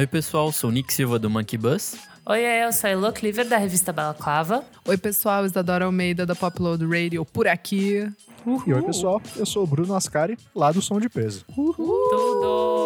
Oi, 0.00 0.06
pessoal, 0.06 0.50
sou 0.50 0.70
o 0.70 0.72
Nick 0.72 0.94
Silva 0.94 1.18
do 1.18 1.28
Monkey 1.28 1.58
Bus. 1.58 1.94
Oi, 2.24 2.40
eu 2.40 2.72
sou 2.72 2.88
a 2.88 2.90
Elo 2.90 3.12
Cleaver, 3.12 3.46
da 3.46 3.58
revista 3.58 3.92
Balaclava. 3.92 4.64
Oi, 4.88 4.96
pessoal, 4.96 5.44
Isadora 5.44 5.84
Almeida 5.84 6.24
da 6.24 6.34
Popload 6.34 6.82
Radio 6.86 7.22
por 7.26 7.46
aqui. 7.46 8.10
E 8.66 8.72
oi, 8.72 8.82
pessoal, 8.82 9.20
eu 9.36 9.44
sou 9.44 9.64
o 9.64 9.66
Bruno 9.66 9.94
Ascari, 9.94 10.38
lá 10.54 10.72
do 10.72 10.80
Som 10.80 10.98
de 10.98 11.10
Peso. 11.10 11.44
Tudo! 11.54 12.80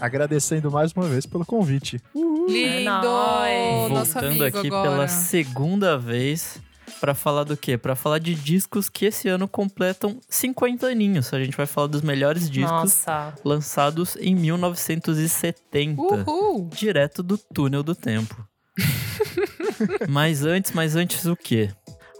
Agradecendo 0.00 0.70
mais 0.70 0.92
uma 0.92 1.06
vez 1.06 1.26
pelo 1.26 1.44
convite. 1.44 2.00
Lindo! 2.48 2.90
nóis. 3.02 3.90
Nosso 3.90 4.12
Voltando 4.12 4.44
aqui 4.44 4.66
agora. 4.66 4.90
pela 4.90 5.08
segunda 5.08 5.98
vez 5.98 6.60
pra 7.00 7.14
falar 7.14 7.44
do 7.44 7.56
quê? 7.56 7.76
Pra 7.76 7.96
falar 7.96 8.18
de 8.18 8.34
discos 8.34 8.88
que 8.88 9.06
esse 9.06 9.28
ano 9.28 9.48
completam 9.48 10.20
50 10.28 10.86
aninhos. 10.86 11.34
A 11.34 11.42
gente 11.42 11.56
vai 11.56 11.66
falar 11.66 11.88
dos 11.88 12.02
melhores 12.02 12.48
discos 12.48 12.70
Nossa. 12.70 13.34
lançados 13.44 14.16
em 14.20 14.34
1970. 14.34 16.00
Uhul! 16.00 16.68
direto 16.72 17.22
do 17.22 17.36
túnel 17.36 17.82
do 17.82 17.94
tempo. 17.94 18.46
mas 20.08 20.44
antes, 20.44 20.72
mas 20.72 20.96
antes 20.96 21.24
o 21.26 21.36
quê? 21.36 21.70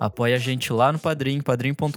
Apoie 0.02 0.34
a 0.34 0.38
gente 0.38 0.73
lá 0.73 0.91
no 0.91 0.98
Padrim, 0.98 1.41
padrim.com.br 1.41 1.95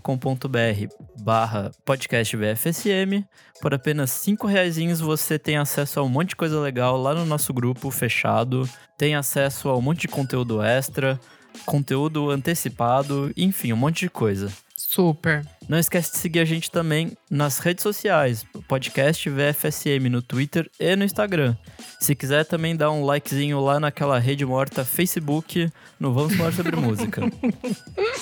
barra 1.23 1.71
podcast 1.83 2.37
VFSM. 2.37 3.25
Por 3.59 3.73
apenas 3.73 4.11
cinco 4.11 4.45
reaisinhos 4.45 4.99
você 4.99 5.39
tem 5.39 5.57
acesso 5.57 5.99
a 5.99 6.03
um 6.03 6.07
monte 6.07 6.29
de 6.29 6.35
coisa 6.35 6.59
legal 6.59 7.01
lá 7.01 7.15
no 7.15 7.25
nosso 7.25 7.51
grupo 7.51 7.89
fechado. 7.89 8.69
Tem 8.95 9.15
acesso 9.15 9.69
a 9.69 9.75
um 9.75 9.81
monte 9.81 10.01
de 10.01 10.07
conteúdo 10.07 10.61
extra, 10.61 11.19
conteúdo 11.65 12.29
antecipado, 12.29 13.31
enfim, 13.35 13.73
um 13.73 13.77
monte 13.77 14.01
de 14.01 14.09
coisa. 14.11 14.51
Super. 14.95 15.45
Não 15.67 15.77
esquece 15.77 16.13
de 16.13 16.19
seguir 16.19 16.39
a 16.39 16.45
gente 16.45 16.71
também 16.71 17.17
nas 17.29 17.59
redes 17.59 17.83
sociais, 17.83 18.45
podcast 18.65 19.29
VFSM 19.29 20.07
no 20.09 20.21
Twitter 20.21 20.71
e 20.79 20.95
no 20.95 21.03
Instagram. 21.03 21.53
Se 21.99 22.15
quiser 22.15 22.45
também 22.45 22.77
dar 22.77 22.89
um 22.91 23.05
likezinho 23.05 23.59
lá 23.59 23.77
naquela 23.77 24.17
rede 24.17 24.45
morta 24.45 24.85
Facebook 24.85 25.69
no 25.99 26.13
Vamos 26.13 26.37
Falar 26.37 26.53
Sobre 26.53 26.77
Música. 26.77 27.23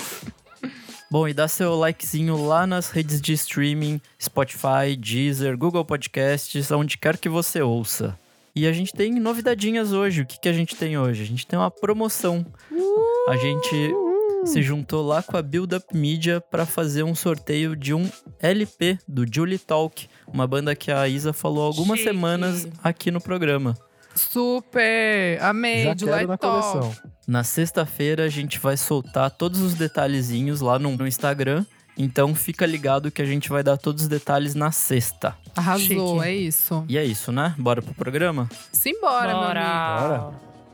Bom, 1.12 1.28
e 1.28 1.34
dá 1.34 1.48
seu 1.48 1.76
likezinho 1.76 2.44
lá 2.44 2.66
nas 2.66 2.90
redes 2.90 3.22
de 3.22 3.34
streaming, 3.34 4.02
Spotify, 4.20 4.96
Deezer, 4.98 5.56
Google 5.56 5.86
Podcasts, 5.86 6.72
onde 6.72 6.98
quer 6.98 7.20
que 7.20 7.30
você 7.30 7.62
ouça. 7.62 8.18
E 8.56 8.66
a 8.66 8.74
gente 8.74 8.92
tem 8.94 9.12
novidadinhas 9.20 9.94
hoje. 9.94 10.24
O 10.24 10.26
que, 10.26 10.40
que 10.40 10.50
a 10.50 10.54
gente 10.54 10.76
tem 10.76 10.98
hoje? 10.98 11.22
A 11.22 11.26
gente 11.26 11.46
tem 11.46 11.60
uma 11.60 11.70
promoção. 11.70 12.44
A 13.30 13.38
gente 13.38 13.94
se 14.46 14.62
juntou 14.62 15.06
lá 15.06 15.22
com 15.24 15.38
a 15.38 15.42
Build 15.42 15.76
Up 15.76 15.86
Media 15.96 16.40
para 16.42 16.66
fazer 16.66 17.04
um 17.04 17.16
sorteio 17.16 17.76
de 17.76 17.94
um 17.94 18.10
LP 18.40 18.98
do 19.08 19.26
Julie 19.32 19.58
Talk, 19.58 20.08
uma 20.28 20.46
banda 20.48 20.76
que 20.76 20.92
a 20.92 21.08
Isa 21.08 21.32
falou 21.34 21.64
há 21.64 21.68
algumas 21.68 22.00
Chique. 22.00 22.12
semanas 22.12 22.68
aqui 22.84 23.10
no 23.12 23.22
programa. 23.22 23.76
Super! 24.16 25.42
Amei, 25.42 25.84
Já 25.86 25.94
de 25.94 26.06
quero 26.06 26.28
na 26.28 26.38
Top. 26.38 26.62
coleção. 26.62 26.96
Na 27.28 27.44
sexta-feira 27.44 28.26
a 28.26 28.30
gente 28.30 28.60
vai 28.60 28.78
soltar 28.78 29.32
todos 29.32 29.62
os 29.62 29.74
detalhezinhos 29.76 30.62
lá 30.62 30.78
no, 30.78 30.96
no 30.96 31.08
Instagram. 31.08 31.66
Então 31.98 32.34
fica 32.34 32.66
ligado 32.66 33.12
que 33.12 33.22
a 33.22 33.26
gente 33.26 33.50
vai 33.50 33.62
dar 33.64 33.78
todos 33.78 34.04
os 34.04 34.08
detalhes 34.08 34.56
na 34.56 34.72
sexta. 34.72 35.36
Arrasou, 35.56 36.16
Chique. 36.20 36.28
é 36.28 36.36
isso. 36.36 36.86
E 36.90 36.98
é 36.98 37.06
isso, 37.06 37.32
né? 37.32 37.54
Bora 37.58 37.82
pro 37.82 37.94
programa? 37.94 38.50
Simbora, 38.72 39.28
meu 39.28 39.38
amigo. 39.44 39.54
Bora. 40.02 40.32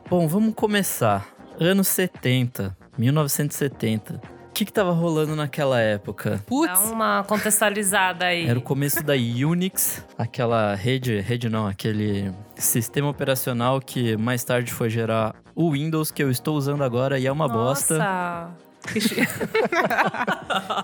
Bom, 0.09 0.27
vamos 0.27 0.53
começar. 0.55 1.27
Anos 1.59 1.89
70, 1.89 2.75
1970. 2.99 4.15
O 4.49 4.51
que 4.59 4.65
que 4.65 4.73
tava 4.73 4.91
rolando 4.91 5.35
naquela 5.35 5.79
época? 5.79 6.31
Dá 6.31 6.37
Putz, 6.39 6.81
uma 6.91 7.23
contextualizada 7.25 8.25
aí. 8.25 8.45
Era 8.45 8.59
o 8.59 8.61
começo 8.61 9.01
da 9.03 9.13
Unix, 9.13 10.03
aquela 10.17 10.75
rede, 10.75 11.19
rede 11.21 11.47
não, 11.47 11.65
aquele 11.65 12.31
sistema 12.57 13.07
operacional 13.09 13.79
que 13.79 14.17
mais 14.17 14.43
tarde 14.43 14.73
foi 14.73 14.89
gerar 14.89 15.33
o 15.55 15.71
Windows 15.71 16.11
que 16.11 16.21
eu 16.21 16.29
estou 16.29 16.57
usando 16.57 16.83
agora 16.83 17.17
e 17.17 17.25
é 17.25 17.31
uma 17.31 17.47
bosta. 17.47 17.97
Nossa. 17.97 18.69
Que 18.93 19.01
chi- 19.01 19.15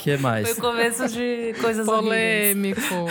que 0.02 0.12
Foi 0.12 0.18
mais? 0.18 0.58
o 0.58 0.62
começo 0.62 1.08
de 1.08 1.56
coisas 1.62 1.88
horríveis. 1.88 2.54
polêmico. 2.54 3.06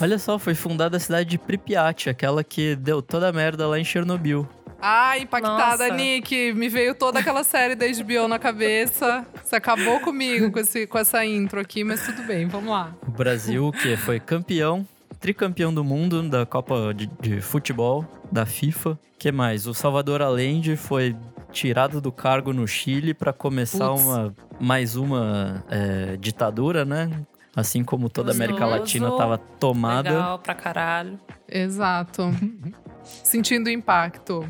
Olha 0.00 0.18
só, 0.18 0.38
foi 0.38 0.54
fundada 0.54 0.98
a 0.98 1.00
cidade 1.00 1.30
de 1.30 1.38
Pripyat, 1.38 2.10
aquela 2.10 2.44
que 2.44 2.76
deu 2.76 3.00
toda 3.00 3.26
a 3.28 3.32
merda 3.32 3.66
lá 3.66 3.78
em 3.78 3.84
Chernobyl. 3.84 4.46
Ai, 4.86 5.20
impactada, 5.20 5.88
Nossa. 5.88 5.94
Nick. 5.94 6.52
Me 6.52 6.68
veio 6.68 6.94
toda 6.94 7.18
aquela 7.18 7.42
série 7.42 7.74
da 7.74 7.86
HBO 7.86 8.28
na 8.28 8.38
cabeça. 8.38 9.26
Você 9.42 9.56
acabou 9.56 9.98
comigo 10.00 10.52
com, 10.52 10.58
esse, 10.58 10.86
com 10.86 10.98
essa 10.98 11.24
intro 11.24 11.58
aqui, 11.58 11.82
mas 11.82 12.04
tudo 12.04 12.22
bem, 12.24 12.46
vamos 12.46 12.70
lá. 12.70 12.94
O 13.08 13.10
Brasil, 13.10 13.72
que 13.72 13.96
foi 13.96 14.20
campeão, 14.20 14.86
tricampeão 15.18 15.72
do 15.72 15.82
mundo 15.82 16.28
da 16.28 16.44
Copa 16.44 16.92
de, 16.92 17.06
de 17.18 17.40
Futebol 17.40 18.04
da 18.30 18.44
FIFA. 18.44 18.98
que 19.18 19.32
mais? 19.32 19.66
O 19.66 19.72
Salvador 19.72 20.20
Allende 20.20 20.76
foi 20.76 21.16
tirado 21.50 21.98
do 21.98 22.12
cargo 22.12 22.52
no 22.52 22.68
Chile 22.68 23.14
para 23.14 23.32
começar 23.32 23.90
uma 23.90 24.34
mais 24.60 24.96
uma 24.96 25.64
é, 25.70 26.18
ditadura, 26.18 26.84
né? 26.84 27.10
Assim 27.56 27.82
como 27.82 28.10
toda 28.10 28.32
a 28.32 28.34
América 28.34 28.66
Latina 28.66 29.08
estava 29.08 29.38
tomada. 29.38 30.10
Legal 30.10 30.38
pra 30.40 30.54
caralho. 30.54 31.18
Exato. 31.48 32.24
Sentindo 33.02 33.68
o 33.68 33.70
impacto. 33.70 34.46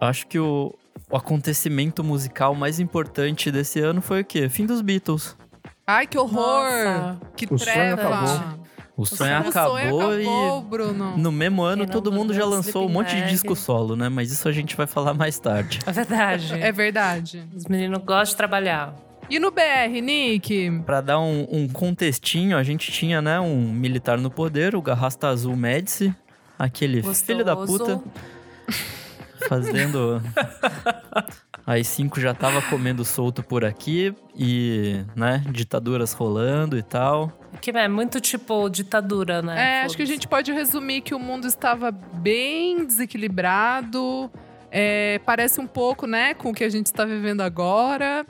Acho 0.00 0.26
que 0.26 0.38
o, 0.38 0.74
o 1.10 1.16
acontecimento 1.16 2.02
musical 2.04 2.54
mais 2.54 2.80
importante 2.80 3.50
desse 3.50 3.80
ano 3.80 4.00
foi 4.00 4.20
o 4.22 4.24
quê? 4.24 4.48
Fim 4.48 4.66
dos 4.66 4.80
Beatles. 4.80 5.36
Ai, 5.86 6.06
que 6.06 6.16
horror! 6.18 6.64
Nossa. 6.84 7.20
Que 7.36 7.46
O 7.46 7.58
sonho 7.58 7.64
treva! 7.72 8.02
acabou. 8.02 8.60
O 8.96 9.06
sonho 9.06 9.32
O 9.44 9.48
acabou, 9.48 9.78
sonho 9.78 9.96
acabou, 9.96 10.60
e 10.60 10.64
Bruno. 10.68 11.16
no 11.16 11.32
mesmo 11.32 11.62
ano 11.62 11.86
todo 11.86 12.12
mundo 12.12 12.34
já 12.34 12.44
lançou 12.44 12.86
um 12.86 12.88
monte 12.90 13.16
de 13.16 13.28
disco 13.28 13.56
solo, 13.56 13.96
né? 13.96 14.08
Mas 14.10 14.30
isso 14.30 14.46
a 14.46 14.52
gente 14.52 14.76
vai 14.76 14.86
falar 14.86 15.14
mais 15.14 15.38
tarde. 15.38 15.78
É 15.86 15.92
verdade. 15.92 16.54
É 16.60 16.70
verdade. 16.70 17.44
Os 17.56 17.64
meninos 17.64 17.98
gostam 18.04 18.24
de 18.32 18.36
trabalhar. 18.36 18.94
E 19.30 19.38
no 19.38 19.50
BR, 19.50 20.00
Nick? 20.02 20.82
Pra 20.84 21.00
dar 21.00 21.18
um, 21.20 21.46
um 21.50 21.68
contextinho, 21.68 22.58
a 22.58 22.62
gente 22.62 22.92
tinha, 22.92 23.22
né, 23.22 23.40
um 23.40 23.72
militar 23.72 24.18
no 24.18 24.30
poder, 24.30 24.74
o 24.74 24.82
Garrasta 24.82 25.28
Azul 25.28 25.56
Médici, 25.56 26.14
aquele 26.58 27.00
filho 27.14 27.44
da 27.44 27.54
puta, 27.56 27.94
Gostoso. 27.94 28.04
fazendo. 29.48 30.22
Aí 31.66 31.84
cinco 31.84 32.20
já 32.20 32.34
tava 32.34 32.60
comendo 32.62 33.04
solto 33.04 33.42
por 33.42 33.64
aqui 33.64 34.14
e, 34.36 35.04
né, 35.14 35.42
ditaduras 35.50 36.12
rolando 36.12 36.76
e 36.76 36.82
tal. 36.82 37.32
Que 37.60 37.70
é 37.70 37.88
muito 37.88 38.20
tipo 38.20 38.68
ditadura, 38.68 39.42
né? 39.42 39.80
É, 39.80 39.82
acho 39.82 39.96
que 39.96 40.02
a 40.02 40.06
gente 40.06 40.26
pode 40.26 40.52
resumir 40.52 41.02
que 41.02 41.14
o 41.14 41.18
mundo 41.18 41.46
estava 41.46 41.90
bem 41.90 42.84
desequilibrado. 42.84 44.30
É, 44.70 45.20
parece 45.26 45.60
um 45.60 45.66
pouco, 45.66 46.06
né, 46.06 46.32
com 46.34 46.50
o 46.50 46.54
que 46.54 46.64
a 46.64 46.68
gente 46.68 46.86
está 46.86 47.04
vivendo 47.04 47.40
agora. 47.40 48.24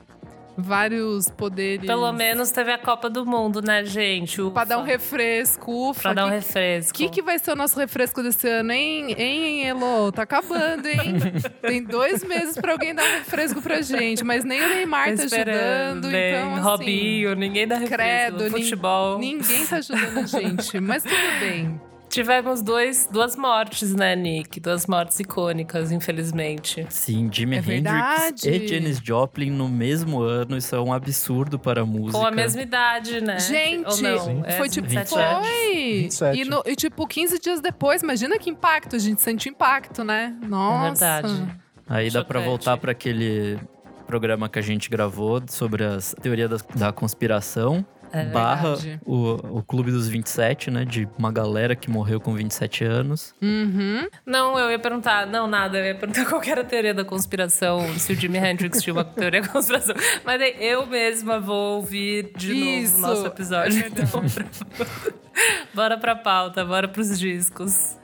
Vários 0.57 1.29
poderes. 1.29 1.85
Pelo 1.85 2.11
menos 2.11 2.51
teve 2.51 2.71
a 2.71 2.77
Copa 2.77 3.09
do 3.09 3.25
Mundo, 3.25 3.61
né, 3.61 3.85
gente? 3.85 4.41
Ufa. 4.41 4.51
Pra 4.51 4.63
dar 4.65 4.77
um 4.79 4.83
refresco, 4.83 5.89
ufa. 5.89 6.01
Pra 6.01 6.13
dar 6.13 6.25
um 6.25 6.29
que, 6.29 6.35
refresco. 6.35 6.93
que, 6.97 7.09
que 7.09 7.21
vai 7.21 7.39
ser 7.39 7.51
o 7.51 7.55
nosso 7.55 7.79
refresco 7.79 8.21
desse 8.21 8.47
ano, 8.47 8.71
hein, 8.71 9.15
hein, 9.17 9.65
Elo? 9.67 10.11
Tá 10.11 10.23
acabando, 10.23 10.85
hein? 10.87 11.15
Tem 11.61 11.83
dois 11.83 12.23
meses 12.23 12.57
pra 12.57 12.73
alguém 12.73 12.93
dar 12.93 13.03
um 13.03 13.17
refresco 13.19 13.61
pra 13.61 13.81
gente, 13.81 14.23
mas 14.23 14.43
nem 14.43 14.61
o 14.61 14.69
Neymar 14.69 15.15
tá 15.15 15.23
ajudando. 15.23 16.07
né? 16.09 16.31
Então, 16.31 16.53
assim, 16.53 16.61
Robinho, 16.63 17.35
ninguém 17.35 17.67
dá 17.67 17.75
refresco. 17.77 18.37
credo, 18.37 18.49
futebol. 18.51 19.19
ninguém 19.19 19.65
tá 19.65 19.77
ajudando 19.77 20.17
a 20.19 20.25
gente. 20.25 20.79
Mas 20.79 21.03
tudo 21.03 21.39
bem. 21.39 21.79
Tivemos 22.11 22.61
dois, 22.61 23.07
duas 23.09 23.37
mortes, 23.37 23.95
né, 23.95 24.15
Nick? 24.15 24.59
Duas 24.59 24.85
mortes 24.85 25.17
icônicas, 25.19 25.91
infelizmente. 25.93 26.85
Sim, 26.89 27.29
Jimi 27.31 27.55
É 27.55 27.59
Hendrix 27.59 27.81
verdade. 27.83 28.49
e 28.49 28.67
Janis 28.67 28.99
Joplin 29.01 29.49
no 29.49 29.69
mesmo 29.69 30.19
ano, 30.21 30.57
isso 30.57 30.75
é 30.75 30.81
um 30.81 30.91
absurdo 30.91 31.57
para 31.57 31.81
a 31.81 31.85
música. 31.85 32.19
Com 32.19 32.25
a 32.25 32.31
mesma 32.31 32.61
idade, 32.61 33.21
né? 33.21 33.39
Gente, 33.39 34.01
não? 34.01 34.43
É, 34.45 34.51
foi 34.57 34.67
tipo, 34.67 34.87
27 34.89 35.17
anos. 35.19 35.47
foi! 35.47 35.73
27. 36.01 36.39
E, 36.39 36.45
no- 36.45 36.63
e, 36.65 36.75
tipo, 36.75 37.07
15 37.07 37.39
dias 37.39 37.61
depois, 37.61 38.03
imagina 38.03 38.37
que 38.37 38.49
impacto, 38.49 38.95
a 38.95 38.99
gente 38.99 39.21
sente 39.21 39.47
o 39.47 39.49
impacto, 39.49 40.03
né? 40.03 40.35
Nossa. 40.45 41.05
É 41.05 41.21
verdade. 41.21 41.55
Aí 41.87 42.11
dá 42.11 42.23
pra 42.25 42.39
Chocante. 42.39 42.49
voltar 42.49 42.77
pra 42.77 42.91
aquele 42.91 43.57
programa 44.05 44.49
que 44.49 44.59
a 44.59 44.61
gente 44.61 44.89
gravou 44.89 45.41
sobre 45.47 45.85
as 45.85 46.13
teorias 46.21 46.49
da, 46.49 46.57
da 46.87 46.91
conspiração. 46.91 47.85
É 48.13 48.25
barra 48.25 48.75
o, 49.05 49.57
o 49.59 49.63
Clube 49.63 49.91
dos 49.91 50.07
27, 50.09 50.69
né? 50.69 50.83
De 50.83 51.07
uma 51.17 51.31
galera 51.31 51.75
que 51.75 51.89
morreu 51.89 52.19
com 52.19 52.33
27 52.33 52.83
anos. 52.83 53.33
Uhum. 53.41 54.07
Não, 54.25 54.59
eu 54.59 54.69
ia 54.69 54.77
perguntar, 54.79 55.25
não, 55.27 55.47
nada, 55.47 55.77
eu 55.79 55.85
ia 55.85 55.95
perguntar 55.95 56.25
qual 56.29 56.41
que 56.41 56.49
era 56.49 56.61
a 56.61 56.65
teoria 56.65 56.93
da 56.93 57.05
conspiração, 57.05 57.87
se 57.97 58.11
o 58.11 58.15
Jimi 58.15 58.37
Hendrix 58.37 58.81
tinha 58.81 58.93
uma 58.93 59.03
teoria 59.05 59.41
da 59.41 59.47
conspiração. 59.47 59.95
Mas 60.25 60.41
aí 60.41 60.55
eu 60.59 60.85
mesma 60.85 61.39
vou 61.39 61.77
ouvir 61.77 62.31
de 62.35 62.53
Isso, 62.53 62.99
novo 62.99 63.07
o 63.07 63.15
nosso 63.15 63.27
episódio. 63.27 63.83
é. 63.83 63.87
Então, 63.87 64.05
pra- 64.07 64.85
bora 65.73 65.97
pra 65.97 66.15
pauta, 66.15 66.65
bora 66.65 66.87
pros 66.87 67.17
discos. 67.19 67.97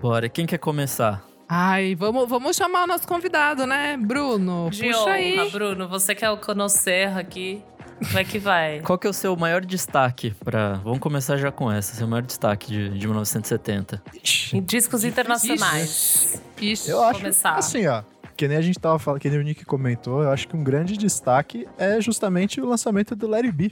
Bora, 0.00 0.28
quem 0.28 0.46
quer 0.46 0.58
começar? 0.58 1.24
Ai, 1.48 1.94
vamos, 1.96 2.28
vamos 2.28 2.56
chamar 2.56 2.84
o 2.84 2.86
nosso 2.86 3.08
convidado, 3.08 3.66
né? 3.66 3.96
Bruno, 3.96 4.68
De 4.70 4.84
puxa 4.86 5.00
honra, 5.00 5.12
aí. 5.12 5.50
Bruno. 5.50 5.88
Você 5.88 6.14
que 6.14 6.24
é 6.24 6.30
o 6.30 6.36
conhecer 6.36 7.08
aqui. 7.18 7.62
Como 8.06 8.18
é 8.18 8.24
que 8.24 8.38
vai? 8.38 8.80
Qual 8.80 8.98
que 8.98 9.06
é 9.06 9.10
o 9.10 9.12
seu 9.12 9.36
maior 9.36 9.64
destaque 9.64 10.32
para 10.44 10.74
Vamos 10.84 10.98
começar 11.00 11.36
já 11.36 11.52
com 11.52 11.70
essa, 11.70 11.94
seu 11.94 12.06
maior 12.08 12.22
destaque 12.22 12.68
de, 12.68 12.88
de 12.98 13.06
1970. 13.06 14.02
Ixi, 14.22 14.56
Em 14.56 14.62
discos 14.62 15.04
internacionais. 15.04 16.40
Ixi. 16.60 16.90
eu 16.90 17.02
acho, 17.04 17.20
começar. 17.20 17.54
assim, 17.56 17.86
ó, 17.86 18.02
que 18.36 18.48
nem 18.48 18.56
a 18.56 18.60
gente 18.62 18.78
tava 18.78 18.98
falando, 18.98 19.20
que 19.20 19.28
nem 19.28 19.38
o 19.38 19.42
Nick 19.42 19.64
comentou, 19.64 20.22
eu 20.22 20.30
acho 20.30 20.48
que 20.48 20.56
um 20.56 20.64
grande 20.64 20.96
destaque 20.96 21.66
é 21.78 22.00
justamente 22.00 22.60
o 22.60 22.66
lançamento 22.66 23.14
do 23.14 23.26
Larry 23.28 23.52
B. 23.52 23.70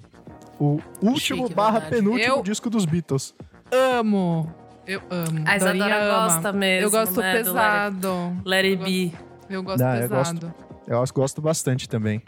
O 0.61 0.81
último 1.01 1.45
Chique, 1.45 1.55
barra 1.55 1.79
verdade. 1.81 1.97
penúltimo 1.97 2.35
Eu- 2.37 2.43
disco 2.43 2.69
dos 2.69 2.85
Beatles. 2.85 3.35
Amo. 3.71 4.53
Eu 4.87 5.03
amo. 5.11 5.43
A 5.47 5.57
Isadora 5.57 5.97
ama. 6.03 6.25
gosta 6.35 6.53
mesmo, 6.53 6.87
Eu 6.87 6.91
gosto 6.91 7.21
né, 7.21 7.33
do 7.39 7.45
pesado. 7.45 8.37
Let 8.45 8.65
It 8.65 8.85
Be. 8.85 9.13
Eu 9.49 9.63
gosto 9.63 9.83
Não, 9.83 9.95
eu 9.95 10.09
pesado. 10.09 10.55
Eu 10.87 11.03
acho- 11.03 11.13
gosto 11.15 11.41
bastante 11.41 11.89
também. 11.89 12.23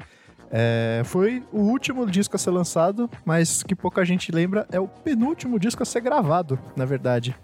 É, 0.50 1.02
foi 1.04 1.42
o 1.52 1.60
último 1.60 2.04
disco 2.10 2.34
a 2.34 2.38
ser 2.38 2.50
lançado, 2.50 3.08
mas 3.24 3.62
que 3.62 3.74
pouca 3.74 4.04
gente 4.04 4.32
lembra, 4.32 4.66
é 4.72 4.80
o 4.80 4.88
penúltimo 4.88 5.58
disco 5.58 5.82
a 5.82 5.86
ser 5.86 6.00
gravado, 6.00 6.58
na 6.76 6.84
verdade. 6.84 7.34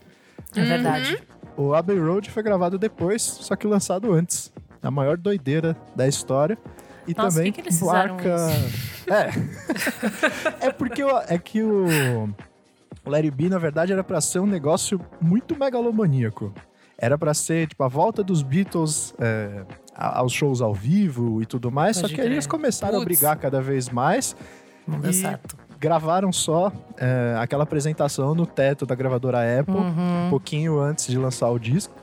É 0.55 0.65
verdade. 0.65 1.23
O 1.57 1.73
Abbey 1.75 1.99
Road 1.99 2.31
foi 2.31 2.43
gravado 2.43 2.79
depois, 2.79 3.23
só 3.23 3.55
que 3.57 3.67
lançado 3.67 4.13
antes. 4.13 4.53
A 4.83 4.91
maior 4.91 5.17
doideira 5.17 5.77
da 5.95 6.07
história. 6.07 6.59
E 7.07 7.15
Nossa, 7.17 7.37
também 7.39 7.53
que 7.53 7.63
que 7.63 7.85
marca. 7.85 8.37
É. 9.09 9.31
é 10.67 10.73
porque 10.73 11.03
o- 11.05 11.19
é 11.29 11.39
que 11.39 11.63
o 11.63 12.29
Larry 13.05 13.31
B, 13.31 13.49
na 13.49 13.59
verdade, 13.59 13.93
era 13.93 14.03
pra 14.03 14.21
ser 14.21 14.41
um 14.41 14.47
negócio 14.47 15.01
muito 15.21 15.57
megalomaníaco. 15.59 16.53
Era 16.99 17.17
pra 17.17 17.33
ser, 17.35 17.69
tipo, 17.69 17.83
a 17.85 17.89
volta 17.89 18.23
dos 18.25 18.43
Beatles 18.43 19.15
é, 19.19 19.65
aos 19.97 20.33
shows 20.33 20.61
ao 20.61 20.75
vivo 20.75 21.41
e 21.43 21.47
tudo 21.47 21.71
mais. 21.71 21.97
Pode 21.97 22.09
só 22.11 22.15
que 22.15 22.21
aí 22.21 22.27
crer. 22.27 22.33
eles 22.37 22.47
começaram 22.47 23.01
a 23.01 23.05
brigar 23.05 23.37
cada 23.37 23.61
vez 23.61 23.89
mais. 23.89 24.37
Não 24.87 25.01
deu 25.01 25.11
E- 25.11 25.15
certo. 25.15 25.57
Gravaram 25.79 26.33
só 26.33 26.73
é, 26.97 27.37
aquela 27.39 27.65
apresentação 27.65 28.35
no 28.35 28.47
teto 28.47 28.87
da 28.87 28.95
gravadora 28.95 29.39
Apple 29.61 29.75
Uhum. 29.75 30.27
um 30.27 30.31
pouquinho 30.31 30.79
antes 30.81 31.07
de 31.07 31.19
lançar 31.19 31.51
o 31.51 31.59
disco. 31.59 31.95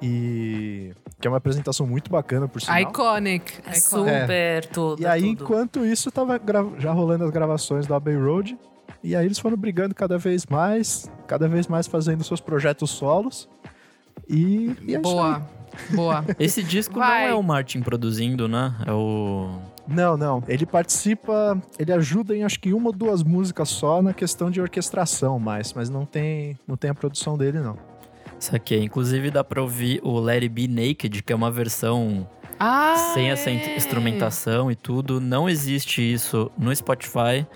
E 0.00 0.92
que 1.20 1.26
é 1.28 1.30
uma 1.30 1.36
apresentação 1.36 1.86
muito 1.86 2.10
bacana, 2.10 2.48
por 2.48 2.60
sinal. 2.60 2.80
Iconic. 2.80 3.52
É 3.66 3.76
Iconic. 3.76 3.80
super 3.80 4.66
tudo. 4.66 5.02
E 5.02 5.06
aí, 5.06 5.20
tudo. 5.36 5.44
enquanto 5.44 5.84
isso, 5.86 6.10
tava 6.10 6.40
já 6.78 6.90
rolando 6.92 7.24
as 7.24 7.30
gravações 7.30 7.86
do 7.86 7.94
Abbey 7.94 8.16
Road. 8.16 8.58
E 9.04 9.14
aí 9.16 9.24
eles 9.26 9.38
foram 9.38 9.56
brigando 9.56 9.94
cada 9.94 10.16
vez 10.18 10.46
mais, 10.46 11.10
cada 11.26 11.48
vez 11.48 11.66
mais 11.68 11.86
fazendo 11.86 12.22
seus 12.24 12.40
projetos 12.40 12.90
solos. 12.90 13.48
E, 14.28 14.76
e 14.86 14.94
é 14.96 15.00
isso 15.00 15.20
aí. 15.20 15.42
Boa. 15.94 16.24
Esse 16.38 16.62
disco 16.62 16.98
Vai. 16.98 17.24
não 17.24 17.28
é 17.30 17.34
o 17.34 17.42
Martin 17.42 17.80
produzindo, 17.80 18.46
né? 18.48 18.74
É 18.86 18.92
o. 18.92 19.48
Não, 19.88 20.16
não. 20.16 20.42
Ele 20.46 20.64
participa, 20.64 21.60
ele 21.78 21.92
ajuda 21.92 22.36
em 22.36 22.44
acho 22.44 22.60
que 22.60 22.72
uma 22.72 22.88
ou 22.88 22.92
duas 22.92 23.22
músicas 23.22 23.68
só 23.68 24.00
na 24.00 24.12
questão 24.12 24.50
de 24.50 24.60
orquestração, 24.60 25.38
mais, 25.40 25.72
mas 25.72 25.90
não 25.90 26.04
tem, 26.06 26.56
não 26.68 26.76
tem 26.76 26.90
a 26.90 26.94
produção 26.94 27.36
dele, 27.36 27.58
não. 27.58 27.76
Isso 28.38 28.54
aqui. 28.54 28.76
Inclusive 28.76 29.30
dá 29.30 29.42
pra 29.42 29.60
ouvir 29.60 30.00
o 30.04 30.18
Let 30.20 30.42
It 30.42 30.48
Be 30.50 30.68
Naked, 30.68 31.22
que 31.22 31.32
é 31.32 31.36
uma 31.36 31.50
versão 31.50 32.28
Ah, 32.60 33.10
sem 33.14 33.30
essa 33.30 33.50
é. 33.50 33.76
instrumentação 33.76 34.70
e 34.70 34.76
tudo. 34.76 35.20
Não 35.20 35.48
existe 35.48 36.00
isso 36.00 36.50
no 36.56 36.74
Spotify, 36.74 37.46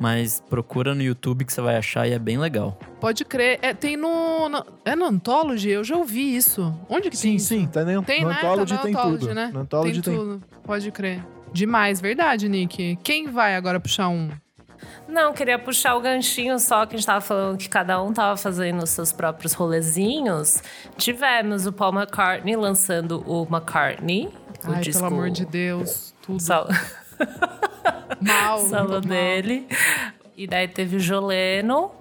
mas 0.00 0.42
procura 0.48 0.94
no 0.94 1.02
YouTube 1.02 1.44
que 1.44 1.52
você 1.52 1.60
vai 1.60 1.76
achar 1.76 2.06
e 2.08 2.12
é 2.12 2.18
bem 2.18 2.36
legal. 2.38 2.78
Pode 3.00 3.24
crer. 3.24 3.58
É, 3.62 3.72
tem 3.74 3.96
no, 3.96 4.48
no- 4.48 4.64
É 4.84 4.94
no 4.96 5.04
Anthology? 5.06 5.70
Eu 5.70 5.84
já 5.84 5.96
ouvi 5.96 6.34
isso. 6.36 6.74
Onde 6.88 7.10
que 7.10 7.16
Sim, 7.16 7.30
tem 7.30 7.38
sim, 7.38 7.66
tá 7.66 7.84
no, 7.84 8.02
Tem, 8.02 8.22
no 8.22 8.28
né? 8.28 8.36
Anthology 8.36 8.74
tá 8.76 8.82
tem 8.82 8.92
Anthology, 8.94 9.18
tudo. 9.20 9.34
né? 9.34 9.50
No 9.52 9.60
Anthology 9.60 10.02
tem 10.02 10.02
tem, 10.02 10.14
tudo. 10.16 10.42
Pode 10.62 10.90
crer. 10.90 11.24
Demais, 11.52 12.00
verdade, 12.00 12.48
Nick. 12.48 12.96
Quem 13.02 13.28
vai 13.28 13.54
agora 13.54 13.78
puxar 13.78 14.08
um? 14.08 14.30
Não, 15.08 15.32
queria 15.32 15.58
puxar 15.58 15.94
o 15.94 16.00
ganchinho 16.00 16.58
só 16.58 16.84
que 16.84 16.94
a 16.94 16.98
gente 16.98 17.06
tava 17.06 17.20
falando 17.20 17.56
que 17.56 17.68
cada 17.68 18.02
um 18.02 18.12
tava 18.12 18.36
fazendo 18.36 18.82
os 18.82 18.90
seus 18.90 19.12
próprios 19.12 19.52
rolezinhos. 19.54 20.62
Tivemos 20.96 21.66
o 21.66 21.72
Paul 21.72 21.94
McCartney 21.94 22.56
lançando 22.56 23.22
o 23.26 23.44
McCartney. 23.50 24.28
o 24.66 24.72
Ai, 24.72 24.80
disco 24.80 25.02
pelo 25.04 25.14
amor 25.14 25.30
de 25.30 25.46
Deus. 25.46 26.12
Tudo 26.22 26.42
solo, 26.42 26.68
mal. 28.20 28.58
solo 28.68 29.00
dele. 29.00 29.66
E 30.36 30.46
daí 30.46 30.66
teve 30.66 30.96
o 30.96 31.00
Joleno 31.00 31.92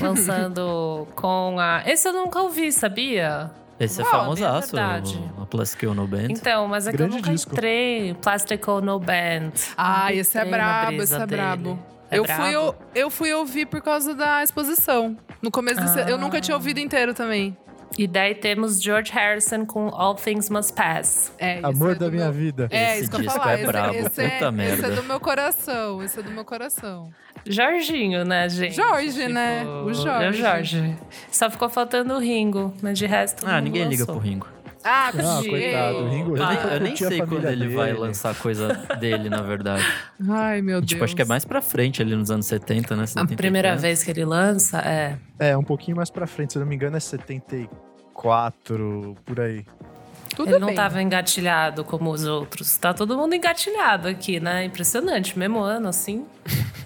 lançando 0.00 1.06
com 1.14 1.56
a. 1.58 1.82
Esse 1.86 2.08
eu 2.08 2.12
nunca 2.12 2.40
ouvi, 2.40 2.72
sabia? 2.72 3.50
Esse 3.78 4.00
é 4.00 4.04
Uau, 4.04 4.12
famosaço, 4.12 4.76
é 4.76 4.80
verdade. 4.80 5.20
o, 5.36 5.42
o 5.42 5.46
Plastic 5.46 5.88
Ono 5.90 6.06
Band. 6.06 6.28
Então, 6.30 6.68
mas 6.68 6.86
é 6.86 6.90
que 6.92 6.96
Grande 6.96 7.14
eu 7.14 7.18
nunca 7.18 7.30
disco. 7.32 7.52
entrei. 7.52 8.14
Plastic 8.22 8.64
No 8.82 8.98
Band. 9.00 9.50
Ah, 9.76 10.12
esse 10.12 10.38
é 10.38 10.44
brabo, 10.44 11.02
esse 11.02 11.14
é 11.14 11.18
dele. 11.18 11.42
brabo. 11.42 11.78
É 12.10 12.18
eu, 12.18 12.22
brabo? 12.24 12.42
Fui, 12.42 12.54
eu, 12.54 12.74
eu 12.94 13.10
fui 13.10 13.32
ouvir 13.32 13.66
por 13.66 13.80
causa 13.80 14.14
da 14.14 14.42
exposição. 14.42 15.16
No 15.40 15.50
começo 15.50 15.80
desse, 15.80 16.08
Eu 16.08 16.16
nunca 16.16 16.40
tinha 16.40 16.54
ouvido 16.56 16.78
inteiro 16.78 17.12
também. 17.12 17.56
E 17.98 18.06
daí 18.06 18.34
temos 18.34 18.82
George 18.82 19.12
Harrison 19.12 19.66
com 19.66 19.88
All 19.88 20.14
Things 20.14 20.48
Must 20.48 20.72
Pass. 20.72 21.32
É, 21.38 21.56
esse 21.58 21.66
Amor 21.66 21.92
é 21.92 21.94
da 21.94 22.10
minha 22.10 22.24
meu- 22.24 22.32
vida. 22.32 22.68
É, 22.70 22.92
Esse 22.94 23.02
isso 23.02 23.10
que 23.10 23.26
eu 23.26 23.30
falar. 23.30 23.52
é 23.52 23.54
esse, 23.56 23.66
brabo, 23.66 23.94
esse, 23.94 24.02
puta 24.08 24.22
é, 24.22 24.26
esse 24.26 24.44
é 24.44 24.50
merda. 24.50 24.90
do 24.90 25.02
meu 25.04 25.20
coração. 25.20 26.02
Esse 26.02 26.20
é 26.20 26.22
do 26.22 26.30
meu 26.30 26.44
coração. 26.44 27.10
Jorginho, 27.44 28.24
né, 28.24 28.48
gente? 28.48 28.74
Jorge, 28.76 29.28
né? 29.28 29.64
O 29.84 29.92
Jorge. 29.92 30.24
É 30.24 30.30
o 30.30 30.32
Jorge. 30.32 30.96
Só 31.30 31.50
ficou 31.50 31.68
faltando 31.68 32.14
o 32.14 32.18
Ringo, 32.18 32.72
mas 32.80 32.98
de 32.98 33.04
resto. 33.06 33.44
Ah, 33.46 33.60
ninguém 33.60 33.84
liga 33.88 34.02
lançou. 34.02 34.14
pro 34.16 34.24
Ringo. 34.24 34.46
Ah, 34.84 35.08
Ah, 35.08 35.12
tadinho. 35.12 35.50
coitado, 35.50 36.08
Ringo- 36.08 36.36
Eu 36.36 36.44
Ah, 36.44 36.54
eu 36.74 36.80
nem 36.80 36.96
sei 36.96 37.18
quando 37.22 37.46
ele 37.46 37.68
vai 37.74 37.92
lançar 37.92 38.34
coisa 38.34 38.68
dele, 38.98 39.28
na 39.28 39.42
verdade. 39.42 39.84
Ai, 40.28 40.60
meu 40.62 40.78
E, 40.78 40.80
Deus. 40.80 40.88
tipo, 40.90 41.04
acho 41.04 41.14
que 41.14 41.22
é 41.22 41.24
mais 41.24 41.44
pra 41.44 41.60
frente 41.62 42.02
ali 42.02 42.14
nos 42.16 42.30
anos 42.30 42.46
70, 42.46 42.96
né? 42.96 43.04
A 43.04 43.06
70 43.06 43.36
primeira 43.36 43.76
vez 43.76 44.02
que 44.02 44.10
ele 44.10 44.24
lança 44.24 44.78
é. 44.78 45.16
É, 45.38 45.56
um 45.56 45.62
pouquinho 45.64 45.96
mais 45.96 46.10
pra 46.10 46.26
frente, 46.26 46.52
se 46.52 46.58
eu 46.58 46.60
não 46.60 46.66
me 46.68 46.74
engano 46.74 46.96
é 46.96 47.00
74, 47.00 49.16
por 49.24 49.40
aí. 49.40 49.64
Tudo 50.34 50.50
ele 50.50 50.58
não 50.60 50.68
bem. 50.68 50.76
tava 50.76 51.02
engatilhado 51.02 51.84
como 51.84 52.10
os 52.10 52.24
outros. 52.24 52.76
Tá 52.78 52.94
todo 52.94 53.16
mundo 53.18 53.34
engatilhado 53.34 54.08
aqui, 54.08 54.40
né? 54.40 54.64
Impressionante. 54.64 55.38
Mesmo 55.38 55.60
ano, 55.60 55.88
assim. 55.88 56.24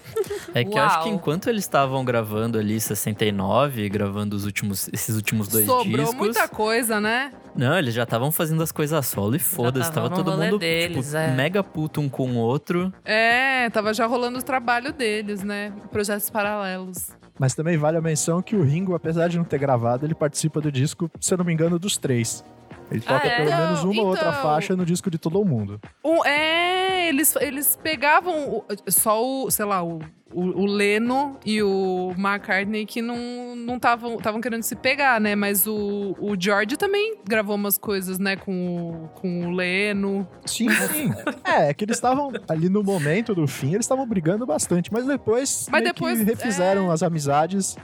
É 0.55 0.65
que 0.65 0.77
eu 0.77 0.83
acho 0.83 1.03
que 1.03 1.09
Uau. 1.09 1.15
enquanto 1.15 1.49
eles 1.49 1.65
estavam 1.65 2.05
gravando 2.05 2.59
ali 2.59 2.81
69, 2.81 3.89
gravando 3.89 4.35
os 4.35 4.45
últimos, 4.45 4.89
esses 4.93 5.15
últimos 5.17 5.49
dois 5.49 5.67
Sobrou 5.67 6.05
discos. 6.05 6.15
muita 6.15 6.49
coisa, 6.49 7.01
né? 7.01 7.33
Não, 7.55 7.77
eles 7.79 7.95
já 7.95 8.05
estavam 8.05 8.31
fazendo 8.33 8.63
as 8.63 8.73
coisas 8.73 9.07
solo 9.07 9.37
e 9.37 9.39
foda-se. 9.39 9.91
Tava 9.93 10.09
no 10.09 10.17
todo 10.17 10.37
mundo 10.37 10.59
deles, 10.59 11.07
tipo, 11.07 11.17
é. 11.17 11.31
mega 11.33 11.63
puto 11.63 12.01
um 12.01 12.09
com 12.09 12.33
o 12.33 12.37
outro. 12.37 12.93
É, 13.05 13.69
tava 13.71 13.93
já 13.95 14.07
rolando 14.07 14.39
o 14.39 14.43
trabalho 14.43 14.93
deles, 14.93 15.43
né? 15.43 15.73
Projetos 15.91 16.29
paralelos. 16.31 17.11
Mas 17.39 17.55
também 17.55 17.77
vale 17.77 17.99
a 17.99 18.01
menção 18.01 18.41
que 18.41 18.57
o 18.57 18.63
Ringo, 18.63 18.95
apesar 18.95 19.29
de 19.29 19.37
não 19.37 19.45
ter 19.45 19.59
gravado, 19.59 20.07
ele 20.07 20.15
participa 20.15 20.61
do 20.61 20.73
disco, 20.73 21.11
se 21.21 21.35
eu 21.35 21.39
não 21.39 21.45
me 21.45 21.53
engano, 21.53 21.79
dos 21.79 21.99
três. 21.99 22.43
Ele 22.91 23.01
toca 23.01 23.27
é? 23.27 23.37
pelo 23.37 23.49
Então, 23.49 23.61
menos 23.67 23.85
uma 23.85 24.03
ou 24.03 24.09
outra 24.09 24.29
então. 24.31 24.43
faixa 24.43 24.77
no 24.77 24.87
disco 24.87 25.11
de 25.11 25.19
todo 25.19 25.45
mundo. 25.45 25.81
Um, 26.05 26.25
é, 26.25 27.09
eles, 27.09 27.35
eles 27.37 27.77
pegavam 27.83 28.49
o- 28.59 28.65
só 28.89 29.25
o, 29.25 29.51
sei 29.51 29.65
lá, 29.65 29.83
o, 29.83 29.99
o, 30.33 30.41
o 30.63 30.67
Leno 30.67 31.37
e 31.45 31.61
o 31.63 32.13
McCartney 32.17 32.87
que 32.87 33.03
não 33.03 33.17
não 33.57 33.77
estavam 33.77 34.41
querendo 34.41 34.63
se 34.63 34.77
pegar, 34.77 35.21
né? 35.21 35.35
Mas 35.35 35.67
o, 35.67 36.15
o 36.21 36.37
George 36.39 36.77
também 36.77 37.17
gravou 37.29 37.57
umas 37.57 37.77
coisas, 37.77 38.19
né, 38.21 38.37
com 38.37 38.53
o, 39.05 39.09
com 39.21 39.47
o 39.49 39.51
Leno. 39.51 40.27
Sim, 40.45 40.69
sim. 40.71 41.11
é, 41.45 41.71
é 41.71 41.75
que 41.75 41.85
eles 41.85 41.97
estavam 41.97 42.31
ali 42.49 42.69
no 42.69 42.85
momento 42.85 43.35
do 43.35 43.49
fim, 43.49 43.69
eles 43.75 43.85
estavam 43.85 44.07
brigando 44.07 44.47
bastante, 44.47 44.93
mas 44.93 45.05
depois, 45.07 45.67
Mas 45.71 45.83
depois, 45.83 46.21
refizeram 46.21 46.89
é. 46.91 46.95
as 46.95 47.03
amizades. 47.03 47.77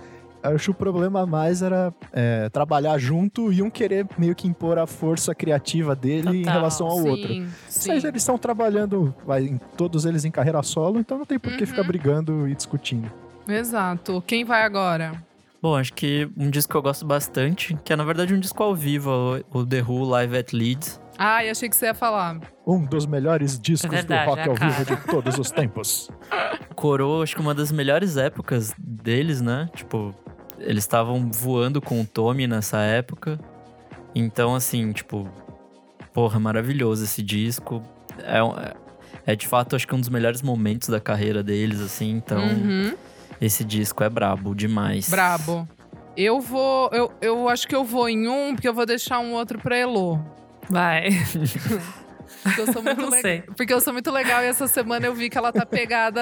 Acho 0.42 0.64
que 0.64 0.70
o 0.70 0.74
problema 0.74 1.24
mais 1.24 1.62
era 1.62 1.94
é, 2.12 2.48
trabalhar 2.48 2.98
junto 2.98 3.52
e 3.52 3.62
um 3.62 3.70
querer 3.70 4.06
meio 4.18 4.34
que 4.34 4.48
impor 4.48 4.78
a 4.78 4.86
força 4.86 5.34
criativa 5.34 5.94
dele 5.94 6.38
em 6.38 6.42
Total, 6.42 6.54
relação 6.54 6.86
ao 6.88 6.98
sim, 6.98 7.08
outro. 7.08 7.34
sim. 7.68 7.88
Mas 7.90 8.04
eles 8.04 8.22
estão 8.22 8.36
trabalhando, 8.36 9.14
vai, 9.24 9.44
em- 9.44 9.60
todos 9.76 10.04
eles 10.04 10.24
em 10.24 10.30
carreira 10.30 10.62
solo, 10.62 10.98
então 10.98 11.16
não 11.18 11.24
tem 11.24 11.38
por 11.38 11.52
que 11.52 11.60
Uhum. 11.62 11.66
ficar 11.66 11.84
brigando 11.84 12.48
e 12.48 12.54
discutindo. 12.54 13.10
Exato. 13.48 14.22
Quem 14.26 14.44
vai 14.44 14.62
agora? 14.64 15.12
Bom, 15.62 15.76
acho 15.76 15.92
que 15.92 16.28
um 16.36 16.50
disco 16.50 16.72
que 16.72 16.76
eu 16.76 16.82
gosto 16.82 17.06
bastante, 17.06 17.76
que 17.84 17.92
é 17.92 17.96
na 17.96 18.02
verdade 18.04 18.34
um 18.34 18.40
disco 18.40 18.60
ao 18.64 18.74
vivo, 18.74 19.10
o 19.52 19.64
The 19.64 19.82
Who 19.82 20.02
Live 20.08 20.36
at 20.36 20.52
Leeds. 20.52 21.00
Ai, 21.16 21.50
achei 21.50 21.68
que 21.68 21.76
você 21.76 21.86
ia 21.86 21.94
falar. 21.94 22.40
Um 22.66 22.84
dos 22.84 23.06
melhores 23.06 23.60
discos 23.60 23.92
É 23.92 23.96
verdade, 23.96 24.24
do 24.24 24.30
rock 24.30 24.40
é 24.40 24.48
ao 24.48 24.54
vivo 24.56 24.84
de 24.84 24.96
todos 25.06 25.38
os 25.38 25.52
tempos. 25.52 26.10
Coroa, 26.74 27.22
acho 27.22 27.36
que 27.36 27.40
uma 27.42 27.54
das 27.54 27.70
melhores 27.70 28.16
épocas 28.16 28.74
deles, 28.78 29.40
né? 29.40 29.68
Tipo, 29.74 30.12
eles 30.62 30.84
estavam 30.84 31.30
voando 31.30 31.80
com 31.80 32.00
o 32.00 32.04
Tommy 32.06 32.46
nessa 32.46 32.78
época. 32.78 33.38
Então, 34.14 34.54
assim, 34.54 34.92
tipo, 34.92 35.28
porra, 36.12 36.38
maravilhoso 36.38 37.04
esse 37.04 37.22
disco. 37.22 37.82
É, 38.18 38.38
é- 38.38 38.74
é 39.32 39.36
de 39.36 39.46
fato, 39.46 39.76
acho 39.76 39.86
que 39.86 39.94
um 39.94 40.00
dos 40.00 40.08
melhores 40.08 40.42
momentos 40.42 40.88
da 40.88 41.00
carreira 41.00 41.42
deles, 41.42 41.80
assim. 41.80 42.10
Então, 42.10 42.42
Uhum. 42.42 42.94
esse 43.40 43.64
disco 43.64 44.02
é 44.02 44.08
brabo 44.10 44.54
demais. 44.54 45.08
Brabo. 45.08 45.68
Eu 46.16 46.40
vou. 46.40 46.90
Eu, 46.92 47.10
eu 47.22 47.48
acho 47.48 47.66
que 47.66 47.74
eu 47.74 47.84
vou 47.84 48.08
em 48.08 48.28
um, 48.28 48.54
porque 48.54 48.68
eu 48.68 48.74
vou 48.74 48.84
deixar 48.84 49.18
um 49.20 49.32
outro 49.32 49.58
pra 49.58 49.76
Elo. 49.76 50.20
Vai. 50.68 51.08
Porque 52.42 52.60
eu 52.60 52.72
sou 52.72 52.82
muito 52.82 53.00
Não 53.02 53.10
le- 53.10 53.20
sei. 53.20 53.42
Porque 53.42 53.72
eu 53.72 53.80
sou 53.80 53.92
muito 53.92 54.10
legal 54.10 54.42
e 54.42 54.46
essa 54.46 54.66
semana 54.66 55.06
eu 55.06 55.14
vi 55.14 55.28
que 55.30 55.38
ela 55.38 55.52
tá 55.52 55.64
pegada, 55.66 56.20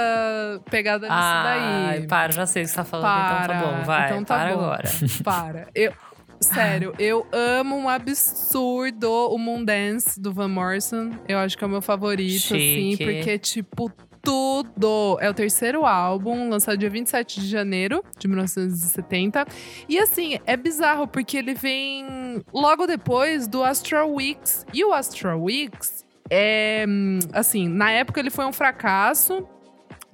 pegada 0.70 1.06
nisso 1.06 1.18
Ai, 1.18 1.98
daí. 2.00 2.06
para, 2.06 2.32
já 2.32 2.46
sei 2.46 2.62
o 2.62 2.64
que 2.66 2.70
você 2.70 2.76
tá 2.76 2.84
falando. 2.84 3.06
Então 3.10 3.36
tá 3.38 3.46
Para. 3.46 3.60
bom, 3.60 3.84
vai. 3.84 4.06
Então 4.06 4.24
tá 4.24 4.38
para 4.38 4.54
bom. 4.56 4.60
agora. 4.64 4.88
Para. 5.24 5.68
Eu, 5.74 5.92
sério, 6.40 6.94
eu 6.98 7.26
amo 7.32 7.76
um 7.76 7.88
absurdo 7.88 9.10
o 9.10 9.38
Moondance 9.38 10.20
do 10.20 10.32
Van 10.32 10.48
Morrison. 10.48 11.10
Eu 11.28 11.38
acho 11.38 11.56
que 11.56 11.64
é 11.64 11.66
o 11.66 11.70
meu 11.70 11.82
favorito, 11.82 12.54
assim, 12.54 12.92
Chique. 12.92 13.04
porque, 13.04 13.38
tipo, 13.38 13.92
tudo. 14.22 15.18
É 15.20 15.28
o 15.28 15.34
terceiro 15.34 15.84
álbum, 15.84 16.48
lançado 16.48 16.78
dia 16.78 16.90
27 16.90 17.40
de 17.40 17.48
janeiro 17.48 18.04
de 18.18 18.28
1970. 18.28 19.46
E 19.88 19.98
assim, 19.98 20.38
é 20.46 20.56
bizarro, 20.56 21.06
porque 21.06 21.36
ele 21.36 21.54
vem 21.54 22.42
logo 22.52 22.86
depois 22.86 23.48
do 23.48 23.62
Astral 23.62 24.12
Weeks. 24.12 24.66
E 24.72 24.84
o 24.84 24.92
Astral 24.92 25.42
Weeks 25.42 26.04
é. 26.28 26.86
Assim, 27.32 27.68
na 27.68 27.90
época 27.90 28.20
ele 28.20 28.30
foi 28.30 28.44
um 28.44 28.52
fracasso. 28.52 29.46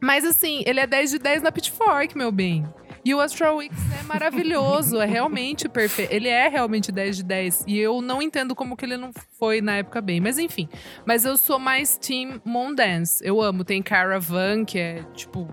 Mas 0.01 0.25
assim, 0.25 0.63
ele 0.67 0.79
é 0.79 0.87
10 0.87 1.11
de 1.11 1.19
10 1.19 1.43
na 1.43 1.51
Pitchfork, 1.51 2.17
meu 2.17 2.31
bem. 2.31 2.65
E 3.07 3.15
o 3.15 3.21
Astral 3.21 3.59
Weeks 3.59 3.79
é 4.01 4.03
maravilhoso, 4.03 5.01
é 5.01 5.07
realmente 5.07 5.69
perfeito. 5.69 6.13
Ele 6.13 6.27
é 6.27 6.49
realmente 6.49 6.91
10 6.91 7.19
de 7.19 7.23
10. 7.23 7.65
E 7.69 7.79
eu 7.79 8.03
não 8.03 8.21
entendo 8.21 8.53
como 8.53 8.77
que 8.77 8.85
ele 8.85 8.97
não 8.97 9.13
foi 9.39 9.61
na 9.61 9.77
época 9.77 10.01
bem. 10.01 10.21
Mas 10.21 10.41
enfim. 10.41 10.69
Mas 11.07 11.25
eu 11.25 11.39
sou 11.39 11.57
mais 11.57 11.97
Team 11.97 12.41
Mondance. 12.45 13.25
Eu 13.25 13.41
amo. 13.41 13.63
Tem 13.63 13.81
Caravan, 13.81 14.65
que 14.65 14.77
é, 14.77 15.05
tipo, 15.15 15.47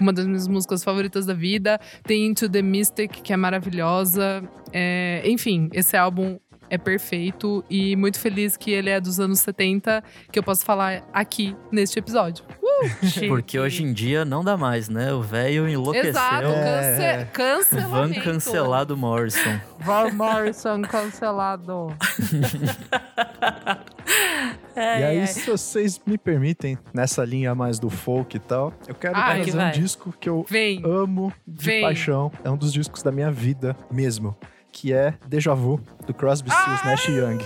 uma 0.00 0.12
das 0.12 0.28
minhas 0.28 0.46
músicas 0.46 0.84
favoritas 0.84 1.26
da 1.26 1.34
vida. 1.34 1.80
Tem 2.04 2.24
Into 2.24 2.48
the 2.48 2.62
Mystic, 2.62 3.10
que 3.20 3.32
é 3.32 3.36
maravilhosa. 3.36 4.48
É, 4.72 5.22
enfim, 5.24 5.68
esse 5.72 5.96
álbum 5.96 6.38
é 6.70 6.78
perfeito. 6.78 7.64
E 7.68 7.96
muito 7.96 8.20
feliz 8.20 8.56
que 8.56 8.70
ele 8.70 8.90
é 8.90 9.00
dos 9.00 9.18
anos 9.18 9.40
70, 9.40 10.04
que 10.30 10.38
eu 10.38 10.42
posso 10.44 10.64
falar 10.64 11.02
aqui 11.12 11.56
neste 11.72 11.98
episódio. 11.98 12.44
Porque 13.28 13.58
hoje 13.58 13.82
em 13.82 13.92
dia 13.92 14.24
não 14.24 14.42
dá 14.44 14.56
mais, 14.56 14.88
né? 14.88 15.12
O 15.12 15.22
velho 15.22 15.68
enlouqueceu. 15.68 16.10
Exato, 16.10 16.46
cance 17.32 17.76
É. 17.76 17.80
Van 17.80 18.08
cancelamento. 18.08 18.20
cancelado 18.22 18.96
Morrison. 18.96 19.60
Van 19.80 20.10
Morrison 20.12 20.82
cancelado. 20.82 21.88
E 24.74 24.80
aí, 24.80 25.26
se 25.26 25.50
vocês 25.50 26.00
me 26.06 26.16
permitem, 26.16 26.78
nessa 26.94 27.24
linha 27.24 27.54
mais 27.54 27.78
do 27.78 27.90
folk 27.90 28.34
e 28.36 28.40
tal, 28.40 28.72
eu 28.88 28.94
quero 28.94 29.14
Ai, 29.16 29.42
trazer 29.42 29.50
que 29.50 29.56
um 29.58 29.70
disco 29.82 30.14
que 30.18 30.28
eu 30.28 30.46
Vem. 30.48 30.82
amo 30.84 31.30
de 31.46 31.64
Vem. 31.66 31.82
paixão. 31.82 32.32
É 32.42 32.50
um 32.50 32.56
dos 32.56 32.72
discos 32.72 33.02
da 33.02 33.12
minha 33.12 33.30
vida 33.30 33.76
mesmo, 33.90 34.34
que 34.72 34.92
é 34.92 35.14
Deja 35.26 35.52
Vu, 35.54 35.78
do 36.06 36.14
Crosby, 36.14 36.50
Stills, 36.50 36.86
Nash 36.86 37.06
Young. 37.08 37.38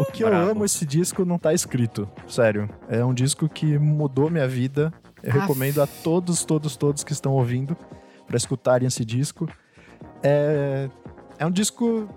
O 0.00 0.04
que 0.06 0.24
eu 0.24 0.28
Brabo. 0.28 0.50
amo 0.50 0.64
esse 0.64 0.86
disco 0.86 1.24
não 1.26 1.38
tá 1.38 1.52
escrito, 1.52 2.08
sério. 2.26 2.70
É 2.88 3.04
um 3.04 3.12
disco 3.12 3.48
que 3.48 3.78
mudou 3.78 4.30
minha 4.30 4.48
vida. 4.48 4.92
Eu 5.22 5.30
Aff. 5.30 5.40
recomendo 5.40 5.82
a 5.82 5.86
todos, 5.86 6.42
todos, 6.42 6.74
todos 6.74 7.04
que 7.04 7.12
estão 7.12 7.32
ouvindo 7.32 7.76
para 8.26 8.36
escutarem 8.36 8.88
esse 8.88 9.04
disco. 9.04 9.46
É, 10.22 10.88
é 11.38 11.44
um 11.44 11.50
disco 11.50 12.08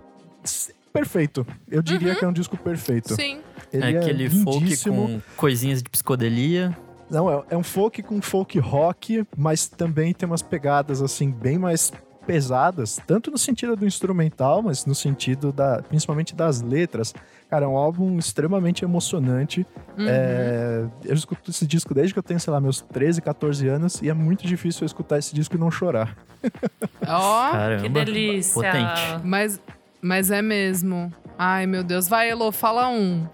perfeito. 0.94 1.46
Eu 1.70 1.82
diria 1.82 2.16
que 2.16 2.24
é 2.24 2.28
um 2.28 2.32
disco 2.34 2.56
perfeito. 2.56 3.16
Sim. 3.16 3.42
Ele 3.72 3.84
é 3.84 4.00
aquele 4.00 4.30
folk 4.30 4.60
lindíssimo. 4.60 5.08
com 5.08 5.22
coisinhas 5.36 5.84
de 5.84 5.90
psicodelia. 5.90 6.78
Não, 7.10 7.30
é, 7.30 7.44
é 7.50 7.58
um 7.58 7.63
folk 7.63 8.02
com 8.04 8.22
folk 8.22 8.58
rock, 8.60 9.25
mas 9.36 9.68
também 9.68 10.13
tem 10.13 10.25
umas 10.25 10.42
pegadas 10.42 11.02
assim 11.02 11.30
bem 11.30 11.58
mais 11.58 11.92
pesadas, 12.25 13.00
tanto 13.06 13.30
no 13.30 13.38
sentido 13.38 13.75
do 13.75 13.86
instrumental, 13.86 14.62
mas 14.62 14.86
no 14.86 14.96
sentido 14.96 15.51
da, 15.51 15.82
principalmente 15.82 16.36
das 16.36 16.62
letras. 16.62 17.13
Cara, 17.50 17.65
é 17.65 17.68
um 17.68 17.77
álbum 17.77 18.18
extremamente 18.18 18.84
emocionante. 18.84 19.65
Uhum. 19.98 20.06
É, 20.08 20.86
eu 21.06 21.13
escuto 21.13 21.51
esse 21.51 21.68
disco 21.68 21.94
desde 21.94 22.13
que 22.13 22.20
eu 22.20 22.24
tenho, 22.24 22.39
sei 22.39 22.51
lá, 22.51 22.60
meus 22.60 22.82
13, 22.82 23.22
14 23.22 23.68
anos 23.68 24.01
e 24.01 24.10
é 24.10 24.13
muito 24.13 24.48
difícil 24.48 24.82
eu 24.82 24.86
escutar 24.88 25.20
esse 25.20 25.36
disco 25.36 25.56
e 25.56 25.60
não 25.60 25.70
chorar. 25.70 26.18
Ó, 27.08 27.51
Caramba. 27.51 27.84
Que 27.84 27.89
delícia. 27.89 28.53
Potente. 28.53 29.22
mas, 29.24 29.62
mas 30.01 30.32
é 30.32 30.42
mesmo. 30.42 31.13
Ai, 31.38 31.68
meu 31.68 31.84
Deus. 31.84 32.08
Vai, 32.08 32.30
Elo, 32.30 32.51
fala 32.51 32.89
um. 32.89 33.27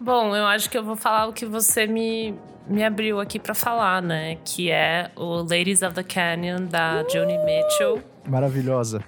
Bom, 0.00 0.36
eu 0.36 0.46
acho 0.46 0.68
que 0.70 0.78
eu 0.78 0.84
vou 0.84 0.96
falar 0.96 1.26
o 1.26 1.32
que 1.32 1.46
você 1.46 1.86
me, 1.86 2.34
me 2.68 2.84
abriu 2.84 3.20
aqui 3.20 3.38
pra 3.38 3.54
falar, 3.54 4.02
né? 4.02 4.36
Que 4.44 4.70
é 4.70 5.10
o 5.16 5.36
Ladies 5.36 5.82
of 5.82 5.94
the 5.94 6.02
Canyon, 6.02 6.66
da 6.66 7.04
Joni 7.08 7.38
Mitchell. 7.38 8.13
Maravilhosa. 8.26 9.02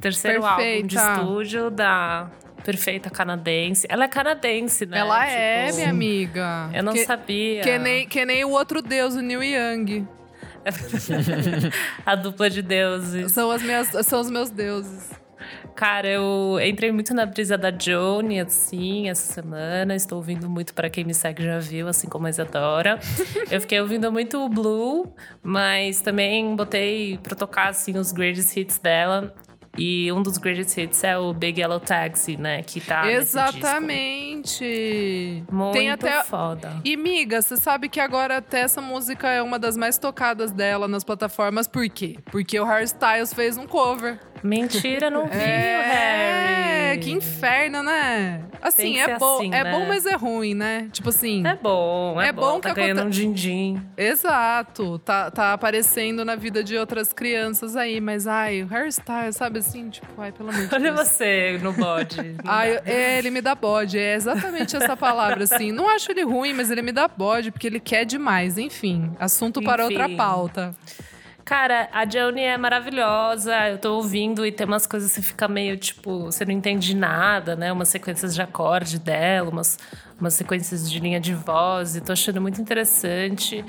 Terceiro 0.00 0.44
álbum 0.44 0.62
de 0.62 0.94
Perfeita. 0.96 1.20
estúdio 1.20 1.70
da 1.70 2.30
perfeita 2.64 3.10
canadense. 3.10 3.86
Ela 3.88 4.04
é 4.04 4.08
canadense, 4.08 4.86
né? 4.86 4.98
Ela 4.98 5.20
Tipo, 5.20 5.36
é, 5.36 5.72
minha 5.72 5.90
amiga. 5.90 6.70
Eu 6.72 6.82
não 6.82 6.92
que, 6.92 7.04
sabia. 7.04 7.62
Que 7.62 7.78
nem, 7.78 8.06
que 8.06 8.24
nem 8.24 8.44
o 8.44 8.50
outro 8.50 8.80
deus, 8.82 9.14
o 9.14 9.20
Neil 9.20 9.42
Young. 9.42 10.06
A 12.04 12.14
dupla 12.14 12.50
de 12.50 12.62
deuses. 12.62 13.32
São, 13.32 13.50
as 13.50 13.62
minhas, 13.62 13.88
são 14.06 14.20
os 14.20 14.30
meus 14.30 14.50
deuses. 14.50 15.10
Cara, 15.74 16.08
eu 16.08 16.58
entrei 16.62 16.92
muito 16.92 17.14
na 17.14 17.26
brisa 17.26 17.56
da 17.56 17.72
Joni, 17.76 18.40
assim, 18.40 19.08
essa 19.08 19.32
semana. 19.32 19.94
Estou 19.94 20.18
ouvindo 20.18 20.48
muito 20.48 20.74
para 20.74 20.90
quem 20.90 21.04
me 21.04 21.14
segue 21.14 21.42
já 21.42 21.58
viu, 21.58 21.88
assim 21.88 22.08
como 22.08 22.26
a 22.26 22.30
Isadora. 22.30 22.98
eu 23.50 23.60
fiquei 23.60 23.80
ouvindo 23.80 24.10
muito 24.12 24.38
o 24.38 24.48
Blue, 24.48 25.12
mas 25.42 26.00
também 26.00 26.54
botei 26.54 27.18
pra 27.18 27.34
tocar, 27.34 27.68
assim, 27.68 27.96
os 27.96 28.12
greatest 28.12 28.56
hits 28.56 28.78
dela. 28.78 29.34
E 29.78 30.10
um 30.12 30.20
dos 30.20 30.36
greatest 30.36 30.76
hits 30.76 31.04
é 31.04 31.16
o 31.16 31.32
Big 31.32 31.60
Yellow 31.60 31.78
Taxi, 31.78 32.36
né? 32.36 32.62
Que 32.62 32.80
tá. 32.80 33.10
Exatamente. 33.10 35.44
Muito 35.50 35.72
Tem 35.72 35.90
até. 35.90 36.22
foda. 36.24 36.76
E, 36.84 36.96
miga, 36.96 37.40
você 37.40 37.56
sabe 37.56 37.88
que 37.88 38.00
agora 38.00 38.38
até 38.38 38.60
essa 38.60 38.80
música 38.80 39.28
é 39.28 39.40
uma 39.40 39.58
das 39.58 39.76
mais 39.76 39.96
tocadas 39.96 40.50
dela 40.50 40.88
nas 40.88 41.04
plataformas. 41.04 41.68
Por 41.68 41.88
quê? 41.88 42.16
Porque 42.26 42.58
o 42.58 42.64
Harry 42.64 42.84
Styles 42.84 43.32
fez 43.32 43.56
um 43.56 43.66
cover. 43.66 44.18
Mentira, 44.42 45.10
não 45.10 45.26
viu, 45.26 45.38
É, 45.40 46.88
Harry. 46.90 47.00
que 47.00 47.10
inferno, 47.12 47.82
né? 47.82 48.42
Assim, 48.62 48.98
é 48.98 49.16
bom, 49.18 49.36
assim, 49.38 49.54
é 49.54 49.64
né? 49.64 49.70
bom, 49.72 49.86
mas 49.86 50.04
é 50.06 50.14
ruim, 50.14 50.54
né? 50.54 50.88
Tipo 50.92 51.08
assim. 51.08 51.46
É 51.46 51.54
bom, 51.54 52.20
é, 52.20 52.28
É 52.28 52.32
bom. 52.32 52.40
bom 52.54 52.60
tá 52.60 52.70
que 52.70 52.80
ganhando 52.80 53.02
um 53.04 53.10
din-din. 53.10 53.80
Exato, 53.96 54.98
tá, 54.98 55.30
tá 55.30 55.52
aparecendo 55.54 56.24
na 56.24 56.36
vida 56.36 56.62
de 56.62 56.76
outras 56.76 57.12
crianças 57.12 57.74
aí, 57.76 58.00
mas 58.00 58.26
ai, 58.26 58.62
o 58.62 58.66
Harry 58.66 58.88
Styles, 58.88 59.36
sabe 59.36 59.60
assim, 59.60 59.88
tipo, 59.88 60.06
ai, 60.18 60.30
pelo 60.32 60.50
amor 60.50 60.66
de 60.66 60.68
Olha 60.74 60.92
Deus. 60.92 61.08
você 61.08 61.58
no 61.62 61.72
bode. 61.72 62.36
Ai, 62.44 62.80
é, 62.84 63.18
ele 63.18 63.30
me 63.30 63.40
dá 63.40 63.54
bode, 63.54 63.98
é 63.98 64.14
exatamente 64.14 64.76
essa 64.76 64.96
palavra, 64.96 65.44
assim. 65.44 65.72
Não 65.72 65.88
acho 65.88 66.10
ele 66.12 66.22
ruim, 66.22 66.52
mas 66.52 66.70
ele 66.70 66.82
me 66.82 66.92
dá 66.92 67.08
bode, 67.08 67.50
porque 67.50 67.66
ele 67.66 67.80
quer 67.80 68.04
demais. 68.04 68.58
Enfim, 68.58 69.10
assunto 69.18 69.62
para 69.62 69.84
outra 69.84 70.08
pauta. 70.08 70.74
Cara, 71.50 71.88
a 71.92 72.08
Joni 72.08 72.42
é 72.42 72.56
maravilhosa. 72.56 73.52
Eu 73.70 73.76
tô 73.76 73.96
ouvindo 73.96 74.46
e 74.46 74.52
tem 74.52 74.64
umas 74.64 74.86
coisas 74.86 75.10
que 75.10 75.16
você 75.16 75.22
fica 75.26 75.48
meio 75.48 75.76
tipo, 75.76 76.26
você 76.26 76.44
não 76.44 76.52
entende 76.52 76.94
nada, 76.94 77.56
né? 77.56 77.72
Umas 77.72 77.88
sequências 77.88 78.36
de 78.36 78.40
acorde 78.40 79.00
dela, 79.00 79.50
umas, 79.50 79.76
umas 80.20 80.34
sequências 80.34 80.88
de 80.88 81.00
linha 81.00 81.18
de 81.18 81.34
voz. 81.34 81.96
E 81.96 82.00
tô 82.00 82.12
achando 82.12 82.40
muito 82.40 82.60
interessante. 82.60 83.64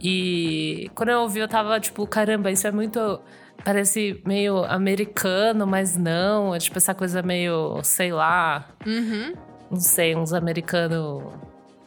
E 0.00 0.88
quando 0.94 1.08
eu 1.08 1.22
ouvi, 1.22 1.40
eu 1.40 1.48
tava 1.48 1.80
tipo, 1.80 2.06
caramba, 2.06 2.52
isso 2.52 2.68
é 2.68 2.70
muito. 2.70 3.18
Parece 3.64 4.22
meio 4.24 4.64
americano, 4.66 5.66
mas 5.66 5.96
não. 5.96 6.54
É 6.54 6.58
tipo 6.60 6.78
essa 6.78 6.94
coisa 6.94 7.20
meio, 7.20 7.82
sei 7.82 8.12
lá, 8.12 8.68
Uhum. 8.86 9.34
não 9.72 9.80
sei, 9.80 10.14
uns 10.14 10.32
americanos. 10.32 11.24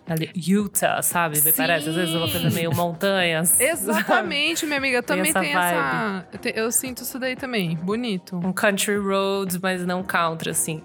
Ali, 0.07 0.31
Utah, 0.35 1.01
sabe? 1.01 1.41
Me 1.41 1.51
parece, 1.51 1.89
às 1.89 1.95
vezes, 1.95 2.15
uma 2.15 2.29
coisa 2.29 2.49
meio 2.49 2.73
montanhas. 2.73 3.59
Exatamente, 3.59 4.65
minha 4.65 4.77
amiga. 4.77 5.03
Tem 5.03 5.17
Também 5.17 5.29
essa 5.31 5.39
tem 5.41 5.49
essa. 5.51 6.27
eu 6.31 6.39
te- 6.39 6.53
Eu 6.55 6.71
sinto 6.71 7.03
isso 7.03 7.19
daí 7.19 7.35
também. 7.35 7.75
Bonito. 7.75 8.37
um 8.37 8.53
country 8.53 8.95
road, 8.97 9.59
mas 9.61 9.85
não 9.85 10.03
country, 10.03 10.49
assim. 10.51 10.81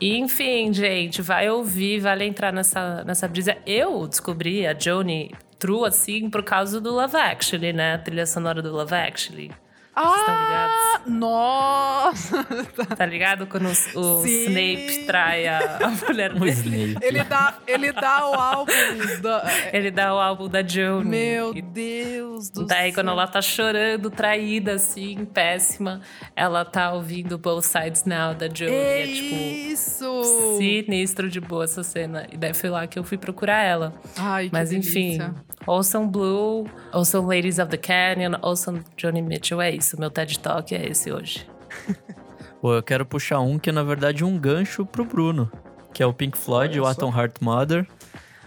E, 0.00 0.16
enfim, 0.18 0.72
gente, 0.72 1.22
vai 1.22 1.48
ouvir, 1.50 2.00
vale 2.00 2.24
entrar 2.24 2.52
nessa, 2.52 3.04
nessa 3.04 3.26
brisa. 3.28 3.56
Eu 3.66 4.06
descobri 4.06 4.66
a 4.66 4.76
Joni 4.78 5.32
True, 5.58 5.86
assim, 5.86 6.28
por 6.28 6.42
causa 6.42 6.80
do 6.80 6.92
Love 6.92 7.16
Actually, 7.16 7.72
né? 7.72 7.94
A 7.94 7.98
trilha 7.98 8.26
sonora 8.26 8.60
do 8.60 8.72
Love 8.72 8.94
Actually. 8.94 9.50
Estão 9.96 10.34
Ah, 10.34 11.00
nossa! 11.06 12.44
Tá 12.96 13.06
ligado? 13.06 13.46
Quando 13.46 13.66
o, 13.94 14.20
o. 14.20 14.26
Snape 14.26 15.04
trai 15.06 15.46
a, 15.46 15.78
a 15.82 15.88
mulher 15.88 16.32
dele. 16.34 16.50
Snape. 16.50 16.96
Ele 17.06 17.24
dá, 17.24 17.54
ele 17.66 17.92
dá 17.92 18.28
o 18.28 18.34
álbum. 18.34 18.72
da- 19.20 19.44
Ele 19.72 19.90
dá 19.90 20.14
o 20.14 20.18
álbum 20.18 20.48
da 20.48 20.62
Joni. 20.66 21.08
Meu 21.08 21.54
E 21.54 21.62
Deus 21.62 22.50
do 22.50 22.64
Daí, 22.66 22.92
céu. 22.92 22.94
quando 23.02 23.10
ela 23.10 23.26
tá 23.26 23.40
chorando, 23.42 24.10
traída, 24.10 24.72
assim, 24.74 25.24
péssima, 25.24 26.00
ela 26.36 26.64
tá 26.64 26.92
ouvindo 26.92 27.38
Both 27.38 27.64
Sides 27.64 28.04
Now 28.04 28.34
da 28.34 28.48
Joni. 28.48 28.72
É 28.72 29.02
É, 29.02 29.06
tipo, 29.06 29.34
isso! 29.72 30.56
sinistro 30.58 31.28
de 31.28 31.40
boa 31.40 31.64
essa 31.64 31.82
cena. 31.82 32.26
E 32.32 32.36
daí 32.36 32.54
foi 32.54 32.70
lá 32.70 32.86
que 32.86 32.98
eu 32.98 33.04
fui 33.04 33.18
procurar 33.18 33.62
ela. 33.62 33.92
Ai, 34.16 34.46
que 34.46 34.52
Mas 34.52 34.70
delícia. 34.70 34.98
enfim, 34.98 35.34
ouçam 35.66 36.08
Blue, 36.08 36.66
ouçam 36.92 37.26
Ladies 37.26 37.58
of 37.58 37.70
the 37.70 37.76
Canyon, 37.76 38.38
ouçam 38.42 38.80
Johnny 38.96 39.22
Mitchell. 39.22 39.60
É 39.60 39.70
isso, 39.70 39.81
meu 39.98 40.10
TED 40.10 40.38
Talk 40.38 40.74
é 40.74 40.88
esse 40.88 41.12
hoje. 41.12 41.46
Pô, 42.60 42.74
eu 42.74 42.82
quero 42.82 43.04
puxar 43.04 43.40
um 43.40 43.58
que 43.58 43.70
é, 43.70 43.72
na 43.72 43.82
verdade, 43.82 44.24
um 44.24 44.38
gancho 44.38 44.86
pro 44.86 45.04
Bruno. 45.04 45.50
Que 45.92 46.02
é 46.02 46.06
o 46.06 46.12
Pink 46.12 46.38
Floyd, 46.38 46.80
o. 46.80 46.86
Atom 46.86 47.10
Heart 47.14 47.36
Mother. 47.40 47.86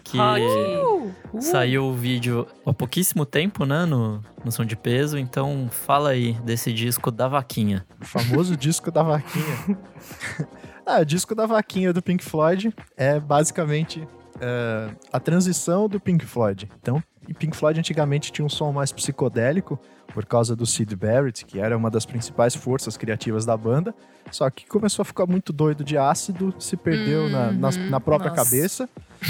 Que 0.04 0.18
Rock. 0.18 0.42
Uh, 0.42 1.42
saiu 1.42 1.86
o 1.86 1.94
vídeo 1.94 2.48
há 2.66 2.74
pouquíssimo 2.74 3.26
tempo, 3.26 3.66
né? 3.66 3.86
No, 3.86 4.24
no 4.44 4.52
Som 4.52 4.64
de 4.64 4.76
Peso. 4.76 5.18
Então, 5.18 5.68
fala 5.70 6.12
aí 6.12 6.34
desse 6.44 6.72
disco 6.72 7.12
da 7.12 7.28
vaquinha. 7.28 7.86
O 8.00 8.06
famoso 8.06 8.56
disco 8.58 8.90
da 8.92 9.04
vaquinha. 9.04 9.78
ah, 10.86 11.02
o 11.02 11.06
disco 11.06 11.36
da 11.36 11.46
vaquinha 11.46 11.92
do 11.92 12.02
Pink 12.02 12.24
Floyd 12.24 12.74
é 12.96 13.20
basicamente 13.20 14.08
é, 14.40 14.90
a 15.12 15.20
transição 15.20 15.88
do 15.90 16.00
Pink 16.00 16.26
Floyd. 16.26 16.70
Então, 16.82 17.04
e 17.28 17.34
Pink 17.34 17.56
Floyd 17.56 17.80
antigamente 17.80 18.32
tinha 18.32 18.46
um 18.46 18.50
som 18.50 18.72
mais 18.72 18.92
psicodélico 18.92 19.80
por 20.14 20.26
causa 20.26 20.56
do 20.56 20.66
Sid 20.66 20.96
Barrett, 20.96 21.46
que 21.46 21.60
era 21.60 21.76
uma 21.76 21.90
das 21.90 22.06
principais 22.06 22.56
forças 22.56 22.96
criativas 22.98 23.46
da 23.46 23.56
banda. 23.58 23.94
Só 24.32 24.50
que 24.50 24.66
começou 24.68 25.04
a 25.04 25.06
ficar 25.06 25.26
muito 25.26 25.54
doido 25.54 25.84
de 25.84 25.98
ácido, 25.98 26.54
se 26.60 26.76
perdeu 26.76 27.30
na, 27.30 27.52
na, 27.52 27.72
na 27.72 28.00
própria 28.00 28.32
Nossa. 28.32 28.44
cabeça, 28.44 28.90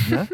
né? 0.10 0.28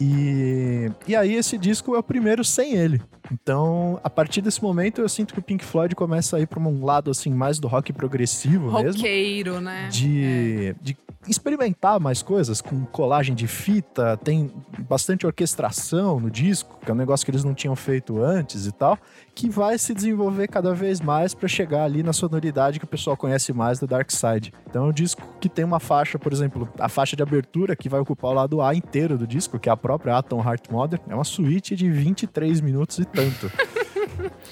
E, 0.00 0.90
e 1.06 1.14
aí 1.14 1.34
esse 1.34 1.56
disco 1.56 1.94
é 1.94 1.98
o 1.98 2.02
primeiro 2.02 2.44
sem 2.44 2.74
ele. 2.74 3.00
Então, 3.32 3.98
a 4.04 4.10
partir 4.10 4.40
desse 4.40 4.62
momento, 4.62 5.00
eu 5.00 5.08
sinto 5.08 5.32
que 5.32 5.40
o 5.40 5.42
Pink 5.42 5.64
Floyd 5.64 5.94
começa 5.94 6.36
a 6.36 6.40
ir 6.40 6.46
para 6.46 6.60
um 6.60 6.84
lado 6.84 7.10
assim 7.10 7.30
mais 7.30 7.58
do 7.58 7.68
rock 7.68 7.92
progressivo 7.92 8.70
mesmo, 8.72 8.98
roqueiro, 8.98 9.60
né? 9.60 9.88
de, 9.90 10.74
de 10.80 10.96
experimentar 11.28 11.98
mais 11.98 12.22
coisas 12.22 12.60
com 12.60 12.84
colagem 12.86 13.34
de 13.34 13.46
fita, 13.46 14.16
tem 14.18 14.50
bastante 14.88 15.26
orquestração 15.26 16.20
no 16.20 16.30
disco, 16.30 16.78
que 16.84 16.90
é 16.90 16.94
um 16.94 16.96
negócio 16.96 17.24
que 17.24 17.30
eles 17.30 17.44
não 17.44 17.54
tinham 17.54 17.74
feito 17.74 18.22
antes 18.22 18.66
e 18.66 18.72
tal, 18.72 18.98
que 19.34 19.48
vai 19.48 19.78
se 19.78 19.94
desenvolver 19.94 20.48
cada 20.48 20.74
vez 20.74 21.00
mais 21.00 21.34
para 21.34 21.48
chegar 21.48 21.84
ali 21.84 22.02
na 22.02 22.12
sonoridade 22.12 22.78
que 22.78 22.84
o 22.84 22.88
pessoal 22.88 23.16
conhece 23.16 23.52
mais 23.52 23.78
do 23.78 23.86
Dark 23.86 24.10
Side. 24.10 24.52
Então 24.68 24.86
é 24.86 24.88
um 24.88 24.92
disco 24.92 25.22
que 25.40 25.48
tem 25.48 25.64
uma 25.64 25.80
faixa, 25.80 26.18
por 26.18 26.32
exemplo, 26.32 26.68
a 26.78 26.88
faixa 26.88 27.16
de 27.16 27.22
abertura 27.22 27.74
que 27.74 27.88
vai 27.88 28.00
ocupar 28.00 28.30
o 28.30 28.34
lado 28.34 28.60
A 28.60 28.74
inteiro 28.74 29.18
do 29.18 29.26
disco, 29.26 29.58
que 29.58 29.68
é 29.68 29.72
a 29.72 29.76
própria 29.76 30.16
Atom 30.18 30.42
Heart 30.42 30.70
Mother, 30.70 31.00
é 31.08 31.14
uma 31.14 31.24
suíte 31.24 31.74
de 31.74 31.90
23 31.90 32.60
minutos 32.60 32.98
e 32.98 33.04
tanto. 33.14 33.50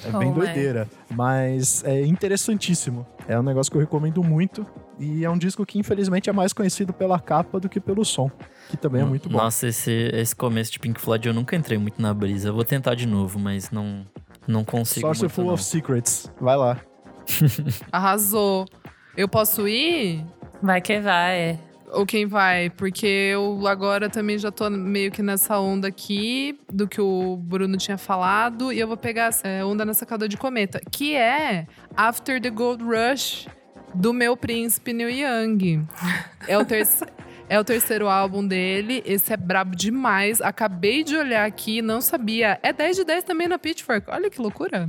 É 0.04 0.10
bem 0.18 0.30
Oh, 0.30 0.34
doideira, 0.34 0.88
mas 1.10 1.84
é 1.84 2.04
interessantíssimo. 2.04 3.06
É 3.28 3.38
um 3.38 3.42
negócio 3.42 3.70
que 3.70 3.76
eu 3.76 3.80
recomendo 3.80 4.22
muito 4.24 4.66
e 4.98 5.24
é 5.24 5.30
um 5.30 5.38
disco 5.38 5.64
que 5.64 5.78
infelizmente 5.78 6.28
é 6.28 6.32
mais 6.32 6.52
conhecido 6.52 6.92
pela 6.92 7.20
capa 7.20 7.60
do 7.60 7.68
que 7.68 7.78
pelo 7.78 8.04
som, 8.04 8.28
que 8.68 8.76
também 8.76 9.02
é 9.02 9.04
muito 9.04 9.28
bom. 9.28 9.38
Nossa, 9.38 9.68
esse, 9.68 10.10
esse 10.12 10.34
começo 10.34 10.72
de 10.72 10.80
Pink 10.80 11.00
Floyd 11.00 11.28
eu 11.28 11.32
nunca 11.34 11.54
entrei 11.54 11.78
muito 11.78 12.02
na 12.02 12.12
brisa. 12.12 12.48
Eu 12.48 12.54
vou 12.54 12.64
tentar 12.64 12.94
de 12.96 13.06
novo, 13.06 13.38
mas 13.38 13.70
não, 13.70 14.04
não 14.48 14.64
consigo 14.64 15.06
Source 15.06 15.22
muito, 15.22 15.32
Full 15.32 15.44
não. 15.44 15.54
of 15.54 15.62
Secrets, 15.62 16.32
vai 16.40 16.56
lá. 16.56 16.78
Arrasou. 17.92 18.66
Eu 19.16 19.28
posso 19.28 19.68
ir? 19.68 20.24
Vai 20.60 20.80
que 20.80 20.98
vai. 21.00 21.60
Ou 21.92 22.06
quem 22.06 22.26
vai? 22.26 22.70
Porque 22.70 23.06
eu 23.06 23.66
agora 23.66 24.08
também 24.08 24.38
já 24.38 24.50
tô 24.50 24.68
meio 24.70 25.10
que 25.12 25.22
nessa 25.22 25.58
onda 25.60 25.88
aqui 25.88 26.58
do 26.72 26.88
que 26.88 27.00
o 27.00 27.36
Bruno 27.36 27.76
tinha 27.76 27.98
falado. 27.98 28.72
E 28.72 28.80
eu 28.80 28.88
vou 28.88 28.96
pegar 28.96 29.26
essa 29.26 29.46
é, 29.46 29.62
onda 29.64 29.84
nessa 29.84 30.06
cauda 30.06 30.26
de 30.26 30.36
cometa. 30.38 30.80
Que 30.90 31.14
é 31.14 31.66
After 31.94 32.40
the 32.40 32.48
Gold 32.50 32.82
Rush 32.82 33.46
do 33.94 34.12
meu 34.14 34.36
príncipe 34.36 34.92
Neil 34.94 35.10
Young. 35.10 35.86
É 36.48 36.56
o, 36.56 36.64
terce- 36.64 37.04
é 37.46 37.60
o 37.60 37.64
terceiro 37.64 38.08
álbum 38.08 38.46
dele. 38.46 39.02
Esse 39.04 39.34
é 39.34 39.36
brabo 39.36 39.76
demais. 39.76 40.40
Acabei 40.40 41.04
de 41.04 41.14
olhar 41.14 41.44
aqui, 41.44 41.82
não 41.82 42.00
sabia. 42.00 42.58
É 42.62 42.72
10 42.72 42.96
de 42.96 43.04
10 43.04 43.24
também 43.24 43.48
na 43.48 43.58
Pitchfork. 43.58 44.06
Olha 44.10 44.30
que 44.30 44.40
loucura. 44.40 44.88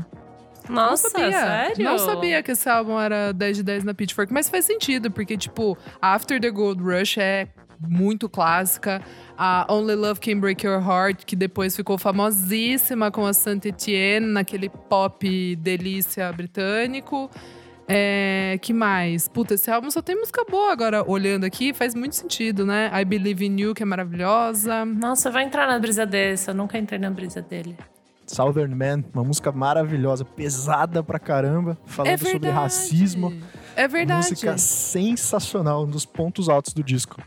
Nossa, 0.70 1.10
não 1.10 1.20
sabia. 1.20 1.40
sério? 1.40 1.84
Não 1.86 1.98
sabia 1.98 2.44
que 2.44 2.52
esse 2.52 2.70
álbum 2.70 3.00
era 3.00 3.34
10 3.34 3.58
de 3.58 3.64
10 3.64 3.84
na 3.84 3.94
Pitchfork, 3.94 4.32
mas 4.32 4.50
faz 4.50 4.66
sentido, 4.66 5.12
porque, 5.12 5.38
tipo, 5.38 5.78
After 6.02 6.40
the 6.40 6.50
Gold 6.50 6.82
Rush 6.82 7.18
é 7.18 7.48
muito 7.80 8.30
clássica. 8.30 9.02
A 9.38 9.66
Only 9.70 9.96
Love 9.96 10.20
Can 10.20 10.40
Break 10.40 10.66
Your 10.66 10.82
Heart, 10.82 11.26
que 11.26 11.36
depois 11.36 11.76
ficou 11.76 11.98
famosíssima 11.98 13.12
com 13.12 13.26
a 13.26 13.34
Saint 13.34 13.66
Etienne, 13.66 14.28
naquele 14.28 14.70
pop 14.70 15.56
delícia 15.58 16.32
britânico. 16.32 17.30
É, 17.88 18.58
que 18.62 18.72
mais? 18.72 19.28
Puta, 19.28 19.56
esse 19.56 19.70
álbum 19.70 19.92
só 19.92 20.02
tem 20.02 20.16
música 20.16 20.46
boa 20.50 20.72
agora, 20.72 21.04
olhando 21.06 21.44
aqui, 21.44 21.74
faz 21.74 21.94
muito 21.94 22.16
sentido, 22.16 22.66
né? 22.66 22.90
I 22.94 23.04
Believe 23.04 23.46
in 23.46 23.60
You, 23.60 23.74
que 23.74 23.84
é 23.84 23.86
maravilhosa. 23.86 24.86
Nossa, 24.86 25.30
vai 25.30 25.44
entrar 25.44 25.68
na 25.68 25.78
brisa 25.80 26.06
desse. 26.06 26.50
Eu 26.50 26.56
nunca 26.56 26.78
entrei 26.78 27.00
na 27.00 27.10
brisa 27.10 27.42
dele. 27.42 27.76
Southern 28.26 28.76
Man, 28.76 29.04
uma 29.14 29.24
música 29.24 29.52
maravilhosa, 29.52 30.24
pesada 30.24 31.04
pra 31.04 31.20
caramba, 31.20 31.78
falando 31.86 32.14
é 32.14 32.18
sobre 32.18 32.50
racismo. 32.50 33.34
É 33.76 33.88
verdade. 33.88 34.30
Música 34.30 34.58
sensacional, 34.58 35.84
um 35.84 35.90
dos 35.90 36.06
pontos 36.06 36.50
altos 36.50 36.74
do 36.74 36.84
disco. 36.84 37.22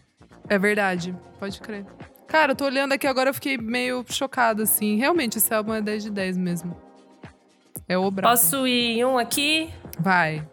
É 0.49 0.59
verdade, 0.59 1.15
pode 1.39 1.61
crer. 1.61 1.85
Cara, 2.27 2.53
eu 2.53 2.57
tô 2.57 2.65
olhando 2.65 2.93
aqui 2.93 3.07
agora, 3.07 3.31
eu 3.31 3.35
fiquei 3.35 3.57
meio 3.57 4.05
chocada, 4.09 4.63
assim. 4.63 4.97
Realmente, 4.97 5.39
esse 5.39 5.53
álbum 5.55 5.73
é 5.73 5.81
10 5.81 6.05
de 6.05 6.11
10 6.11 6.37
mesmo. 6.37 6.77
É 7.89 7.97
o 7.97 8.11
brabo. 8.11 8.33
Posso 8.33 8.67
ir 8.67 8.99
em 8.99 9.05
um 9.05 9.17
aqui? 9.17 9.71
Vai. 9.99 10.47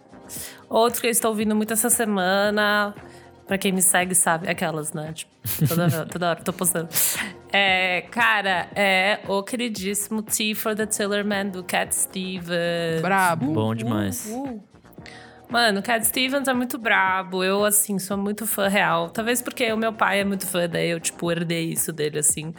Outro 0.69 1.01
que 1.01 1.07
eu 1.07 1.11
estou 1.11 1.31
ouvindo 1.31 1.55
muito 1.55 1.73
essa 1.73 1.89
semana. 1.89 2.93
Pra 3.47 3.57
quem 3.57 3.71
me 3.71 3.81
segue 3.81 4.15
sabe, 4.15 4.49
aquelas, 4.49 4.93
né? 4.93 5.13
Tipo, 5.13 5.31
toda, 5.67 6.05
toda 6.07 6.29
hora 6.29 6.41
tô 6.41 6.53
postando. 6.53 6.89
É, 7.55 8.01
cara, 8.09 8.67
é 8.75 9.19
o 9.27 9.43
queridíssimo 9.43 10.23
T 10.23 10.55
for 10.55 10.73
the 10.73 10.87
Tillerman 10.87 11.49
do 11.49 11.63
Cat 11.63 11.93
Stevens. 11.93 12.99
Brabo. 12.99 13.53
Bom 13.53 13.75
demais. 13.75 14.25
Uh. 14.25 14.59
Mano, 15.47 15.81
o 15.81 15.83
Cat 15.83 16.03
Stevens 16.03 16.47
é 16.47 16.53
muito 16.53 16.79
brabo. 16.79 17.43
Eu, 17.43 17.63
assim, 17.63 17.99
sou 17.99 18.17
muito 18.17 18.47
fã 18.47 18.67
real. 18.67 19.11
Talvez 19.11 19.39
porque 19.39 19.71
o 19.71 19.77
meu 19.77 19.93
pai 19.93 20.21
é 20.21 20.23
muito 20.23 20.47
fã, 20.47 20.67
daí 20.67 20.89
eu, 20.89 20.99
tipo, 20.99 21.31
herdei 21.31 21.69
isso 21.69 21.93
dele, 21.93 22.17
assim. 22.17 22.55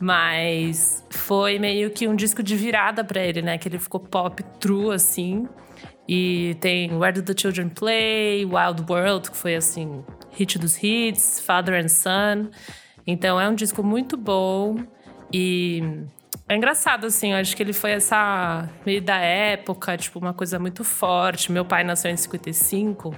Mas 0.00 1.04
foi 1.10 1.58
meio 1.58 1.90
que 1.90 2.06
um 2.06 2.14
disco 2.14 2.40
de 2.40 2.54
virada 2.54 3.02
pra 3.02 3.20
ele, 3.20 3.42
né? 3.42 3.58
Que 3.58 3.66
ele 3.66 3.80
ficou 3.80 3.98
pop 3.98 4.40
true, 4.60 4.94
assim. 4.94 5.48
E 6.08 6.56
tem 6.60 6.96
Where 6.96 7.20
Do 7.20 7.22
the 7.24 7.34
Children 7.36 7.70
Play, 7.70 8.44
Wild 8.44 8.84
World, 8.88 9.28
que 9.28 9.36
foi, 9.36 9.56
assim, 9.56 10.04
hit 10.30 10.56
dos 10.56 10.80
hits, 10.80 11.40
Father 11.40 11.84
and 11.84 11.88
Son. 11.88 12.48
Então 13.06 13.40
é 13.40 13.48
um 13.48 13.54
disco 13.54 13.82
muito 13.82 14.16
bom. 14.16 14.76
E 15.32 15.82
é 16.48 16.56
engraçado, 16.56 17.06
assim, 17.06 17.32
eu 17.32 17.38
acho 17.38 17.56
que 17.56 17.62
ele 17.62 17.72
foi 17.72 17.92
essa 17.92 18.68
meio 18.84 19.00
da 19.00 19.16
época, 19.16 19.96
tipo, 19.96 20.18
uma 20.18 20.34
coisa 20.34 20.58
muito 20.58 20.82
forte. 20.84 21.52
Meu 21.52 21.64
pai 21.64 21.84
nasceu 21.84 22.10
em 22.10 22.16
55. 22.16 23.14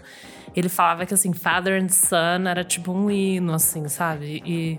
Ele 0.55 0.68
falava 0.68 1.07
que, 1.07 1.14
assim, 1.14 1.33
Father 1.33 1.83
and 1.83 1.88
Son 1.88 2.47
era 2.47 2.62
tipo 2.62 2.92
um 2.92 3.11
hino, 3.11 3.55
assim, 3.55 3.88
sabe? 3.88 4.42
E, 4.45 4.79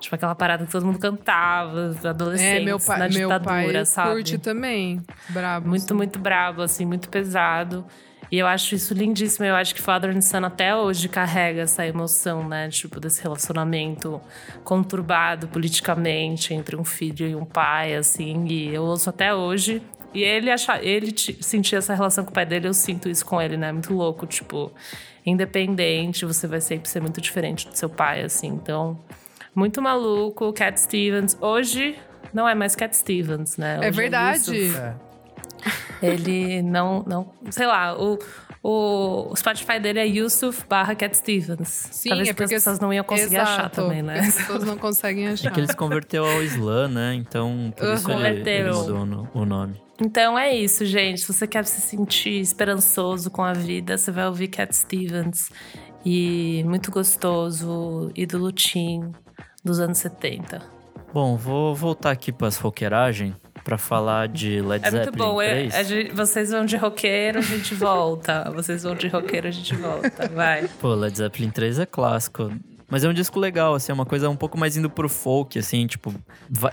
tipo, 0.00 0.14
aquela 0.16 0.34
parada 0.34 0.66
que 0.66 0.72
todo 0.72 0.84
mundo 0.84 0.98
cantava, 0.98 1.94
adolescentes, 2.04 2.60
É, 2.62 2.64
meu 2.64 2.80
pai, 2.80 2.98
na 2.98 3.08
meu 3.08 3.28
ditadura, 3.28 3.72
pai 3.72 3.86
sabe? 3.86 4.10
curte 4.10 4.38
também. 4.38 5.00
Brabo. 5.28 5.68
Muito, 5.68 5.84
assim. 5.84 5.94
muito 5.94 6.18
brabo, 6.18 6.62
assim, 6.62 6.84
muito 6.84 7.08
pesado. 7.08 7.86
E 8.32 8.38
eu 8.38 8.46
acho 8.46 8.74
isso 8.74 8.94
lindíssimo. 8.94 9.44
Eu 9.44 9.54
acho 9.54 9.74
que 9.74 9.82
Father 9.82 10.16
and 10.16 10.22
Son 10.22 10.42
até 10.44 10.74
hoje 10.74 11.06
carrega 11.06 11.60
essa 11.60 11.86
emoção, 11.86 12.48
né? 12.48 12.70
Tipo, 12.70 12.98
desse 12.98 13.22
relacionamento 13.22 14.18
conturbado 14.64 15.46
politicamente 15.48 16.54
entre 16.54 16.74
um 16.74 16.82
filho 16.82 17.28
e 17.28 17.36
um 17.36 17.44
pai, 17.44 17.94
assim. 17.94 18.46
E 18.46 18.74
eu 18.74 18.84
ouço 18.84 19.10
até 19.10 19.34
hoje. 19.34 19.82
E 20.14 20.22
ele 20.22 20.50
achar, 20.50 20.82
ele 20.82 21.12
ti- 21.12 21.36
sentir 21.42 21.76
essa 21.76 21.94
relação 21.94 22.24
com 22.24 22.30
o 22.30 22.34
pai 22.34 22.46
dele, 22.46 22.68
eu 22.68 22.74
sinto 22.74 23.06
isso 23.08 23.24
com 23.24 23.40
ele, 23.40 23.56
né? 23.58 23.70
Muito 23.70 23.92
louco, 23.94 24.26
tipo, 24.26 24.72
independente, 25.26 26.24
você 26.24 26.46
vai 26.46 26.60
sempre 26.60 26.88
ser 26.88 27.00
muito 27.00 27.20
diferente 27.20 27.68
do 27.68 27.74
seu 27.76 27.88
pai, 27.90 28.22
assim. 28.22 28.48
Então, 28.48 28.98
muito 29.54 29.80
maluco. 29.82 30.52
Cat 30.54 30.80
Stevens. 30.80 31.36
Hoje 31.40 31.98
não 32.32 32.48
é 32.48 32.54
mais 32.54 32.74
Cat 32.74 32.96
Stevens, 32.96 33.56
né? 33.58 33.78
Hoje 33.78 33.88
É 33.88 33.90
verdade. 33.90 34.76
É. 34.76 35.11
Ele 36.02 36.62
não, 36.62 37.02
não. 37.06 37.32
Sei 37.50 37.66
lá, 37.66 37.96
o, 37.96 38.18
o, 38.62 39.30
o 39.32 39.36
Spotify 39.36 39.78
dele 39.80 39.98
é 40.00 40.06
Yusuf 40.06 40.64
barra 40.68 40.94
Cat 40.94 41.16
Stevens. 41.16 41.68
Sim, 41.92 42.08
Talvez 42.10 42.28
é 42.28 42.32
porque 42.32 42.54
as 42.54 42.62
pessoas 42.62 42.80
não 42.80 42.92
iam 42.92 43.04
conseguir 43.04 43.36
achar 43.36 43.60
Exato, 43.60 43.82
também, 43.82 44.02
né? 44.02 44.20
As 44.20 44.34
pessoas 44.36 44.64
não 44.64 44.76
conseguem 44.76 45.26
É 45.28 45.32
achar. 45.32 45.50
que 45.52 45.60
ele 45.60 45.66
se 45.68 45.76
converteu 45.76 46.24
ao 46.24 46.42
Islã, 46.42 46.88
né? 46.88 47.14
Então, 47.14 47.72
por 47.76 47.94
isso 47.94 48.10
ele, 48.10 48.48
ele 48.50 48.70
no- 48.70 49.28
o 49.34 49.44
nome. 49.44 49.80
Então 50.00 50.36
é 50.38 50.54
isso, 50.56 50.84
gente. 50.84 51.20
Se 51.20 51.32
você 51.32 51.46
quer 51.46 51.64
se 51.64 51.80
sentir 51.80 52.40
esperançoso 52.40 53.30
com 53.30 53.42
a 53.42 53.52
vida, 53.52 53.96
você 53.96 54.10
vai 54.10 54.26
ouvir 54.26 54.48
Cat 54.48 54.74
Stevens. 54.74 55.50
E 56.04 56.64
muito 56.66 56.90
gostoso, 56.90 58.10
ídolo 58.16 58.50
teen 58.50 59.12
dos 59.64 59.78
anos 59.78 59.98
70. 59.98 60.60
Bom, 61.14 61.36
vou 61.36 61.72
voltar 61.74 62.10
aqui 62.10 62.32
para 62.32 62.48
as 62.48 62.56
roqueiragens 62.56 63.34
para 63.62 63.78
falar 63.78 64.28
de 64.28 64.60
Led 64.60 64.84
É 64.86 64.90
muito 64.90 65.04
Zeppelin 65.04 65.24
bom. 65.24 65.40
é- 65.42 65.50
3. 65.50 65.74
a 65.74 65.82
gente- 65.82 66.12
vocês 66.14 66.50
vão 66.50 66.64
de 66.66 66.76
roqueiro, 66.76 67.38
a 67.38 67.42
gente 67.42 67.74
volta. 67.74 68.50
Vocês 68.54 68.82
vão 68.82 68.94
de 68.94 69.08
roqueiro, 69.08 69.48
a 69.48 69.50
gente 69.50 69.74
volta. 69.76 70.28
Vai. 70.28 70.68
Pô, 70.80 70.94
Led 70.94 71.16
Zeppelin 71.16 71.50
3 71.50 71.78
é 71.78 71.86
clássico. 71.86 72.52
Mas 72.90 73.04
é 73.04 73.08
um 73.08 73.12
disco 73.14 73.40
legal, 73.40 73.74
assim, 73.74 73.90
é 73.90 73.94
uma 73.94 74.04
coisa 74.04 74.28
um 74.28 74.36
pouco 74.36 74.58
mais 74.58 74.76
indo 74.76 74.90
pro 74.90 75.08
folk, 75.08 75.58
assim, 75.58 75.86
tipo, 75.86 76.12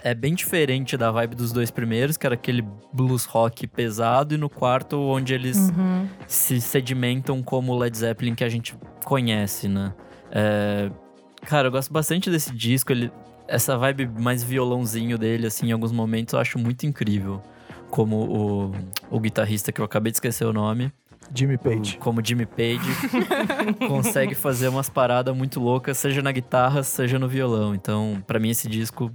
é 0.04 0.14
bem 0.14 0.34
diferente 0.36 0.98
da 0.98 1.10
vibe 1.12 1.34
dos 1.34 1.54
dois 1.54 1.72
primeiros, 1.72 2.18
que 2.18 2.26
era 2.26 2.36
aquele 2.36 2.62
blues 2.92 3.24
rock 3.24 3.66
pesado, 3.68 4.36
e 4.36 4.38
no 4.38 4.50
quarto, 4.50 5.00
onde 5.00 5.34
eles 5.34 5.58
Uhum. 5.70 6.06
se 6.28 6.60
sedimentam 6.60 7.42
como 7.42 7.72
o 7.72 7.78
Led 7.78 7.98
Zeppelin 7.98 8.36
que 8.36 8.44
a 8.44 8.50
gente 8.50 8.76
conhece, 9.06 9.70
né? 9.70 9.94
É, 10.30 10.92
Cara, 11.46 11.70
eu 11.70 11.72
gosto 11.72 11.94
bastante 11.94 12.30
desse 12.30 12.54
disco, 12.54 12.92
ele... 12.92 13.10
essa 13.50 13.78
vibe 13.78 14.08
mais 14.08 14.44
violãozinho 14.44 15.18
dele, 15.18 15.48
assim, 15.48 15.70
em 15.70 15.72
alguns 15.72 15.92
momentos 15.92 16.34
eu 16.34 16.40
acho 16.40 16.58
muito 16.58 16.86
incrível. 16.86 17.42
Como 17.90 18.16
o, 18.18 18.72
o 19.10 19.20
guitarrista 19.20 19.72
que 19.72 19.82
eu 19.82 19.86
acabei 19.86 20.12
de 20.12 20.18
esquecer 20.18 20.46
o 20.46 20.54
nome, 20.54 20.94
Jimmy 21.34 21.58
Page. 21.58 21.98
como 21.98 22.24
Jimmy 22.24 22.46
Page, 22.46 22.80
consegue 23.88 24.36
fazer 24.36 24.68
umas 24.68 24.90
paradas 24.90 25.36
muito 25.36 25.60
loucas, 25.60 25.98
seja 25.98 26.22
na 26.22 26.32
guitarra, 26.32 26.84
seja 26.84 27.18
no 27.18 27.28
violão. 27.28 27.74
Então, 27.74 28.24
pra 28.28 28.40
mim, 28.40 28.50
esse 28.50 28.68
disco, 28.68 29.12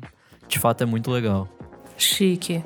de 0.48 0.58
fato, 0.58 0.82
é 0.82 0.86
muito 0.86 1.10
legal. 1.10 1.48
Chique. 1.96 2.64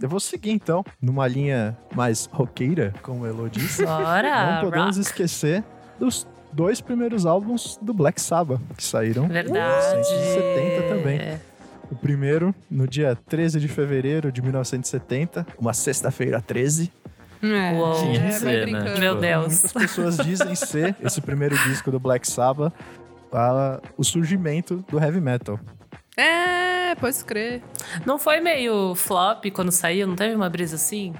Eu 0.00 0.08
vou 0.08 0.20
seguir 0.20 0.50
então, 0.50 0.84
numa 1.00 1.26
linha 1.26 1.76
mais 1.94 2.26
roqueira, 2.32 2.92
como 3.02 3.22
o 3.22 3.26
Elo 3.26 3.50
disse. 3.50 3.84
Bora! 3.84 4.54
Não 4.54 4.60
podemos 4.62 4.96
rock. 4.96 5.08
esquecer 5.08 5.64
dos 5.98 6.26
dois 6.52 6.80
primeiros 6.80 7.26
álbuns 7.26 7.78
do 7.80 7.92
Black 7.94 8.20
Sabbath, 8.20 8.60
que 8.76 8.82
saíram 8.84 9.28
Verdade. 9.28 9.96
em 9.96 10.00
1970 10.00 10.88
também. 10.94 11.38
O 11.90 11.96
primeiro, 11.96 12.54
no 12.70 12.86
dia 12.86 13.16
13 13.28 13.58
de 13.58 13.66
fevereiro 13.68 14.30
de 14.30 14.40
1970, 14.42 15.46
uma 15.58 15.72
sexta-feira 15.74 16.40
13. 16.40 16.92
É, 17.42 17.72
Uou. 17.72 17.92
é, 17.94 17.98
Tinha 18.02 18.26
que 18.26 18.32
ser, 18.34 18.44
né? 18.46 18.62
brincando. 18.80 19.00
Meu 19.00 19.14
Deus. 19.16 19.46
Muitas 19.62 19.72
pessoas 19.72 20.16
dizem 20.18 20.54
ser 20.54 20.94
esse 21.02 21.20
primeiro 21.20 21.56
disco 21.64 21.90
do 21.90 21.98
Black 21.98 22.30
Sabbath 22.30 22.72
a- 23.32 23.80
o 23.96 24.04
surgimento 24.04 24.84
do 24.90 24.98
heavy 25.02 25.20
metal. 25.20 25.58
É, 26.16 26.94
pode 26.96 27.24
crer. 27.24 27.62
Não 28.04 28.18
foi 28.18 28.40
meio 28.40 28.94
flop 28.94 29.46
quando 29.52 29.72
saiu? 29.72 30.06
Não 30.06 30.16
teve 30.16 30.34
uma 30.34 30.50
brisa 30.50 30.76
assim? 30.76 31.14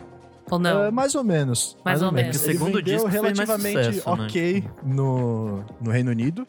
Ou 0.50 0.58
não? 0.58 0.84
É, 0.84 0.90
mais 0.90 1.14
ou 1.14 1.22
menos. 1.24 1.76
Mais 1.84 2.02
ou 2.02 2.10
menos. 2.12 2.36
O 2.36 2.44
Ele 2.44 2.52
segundo 2.52 2.66
vendeu 2.76 2.82
disco 2.82 3.02
mais 3.04 3.14
relativamente 3.14 3.84
sucesso, 3.94 4.16
né? 4.16 4.24
ok 4.26 4.64
no, 4.82 5.64
no 5.80 5.90
Reino 5.90 6.10
Unido. 6.10 6.46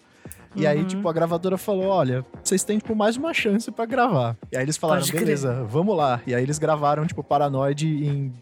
E 0.56 0.68
aí, 0.68 0.80
Uhum. 0.80 0.86
tipo, 0.86 1.08
a 1.08 1.14
gravadora 1.14 1.58
falou: 1.58 1.86
olha, 1.88 2.26
vocês 2.44 2.64
têm, 2.64 2.78
tipo, 2.78 2.94
mais 2.96 3.16
uma 3.16 3.34
chance 3.34 3.72
pra 3.72 3.86
gravar. 3.86 4.36
E 4.52 4.58
aí 4.58 4.64
eles 4.64 4.76
falaram, 4.78 5.06
beleza, 5.08 5.64
vamos 5.64 5.96
lá. 5.96 6.20
E 6.28 6.36
aí 6.36 6.44
eles 6.44 6.60
gravaram, 6.60 7.06
tipo, 7.06 7.24
Paranoid 7.24 7.88
em 7.88 8.34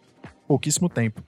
pouquíssimo 0.48 0.90
tempo. 0.90 1.22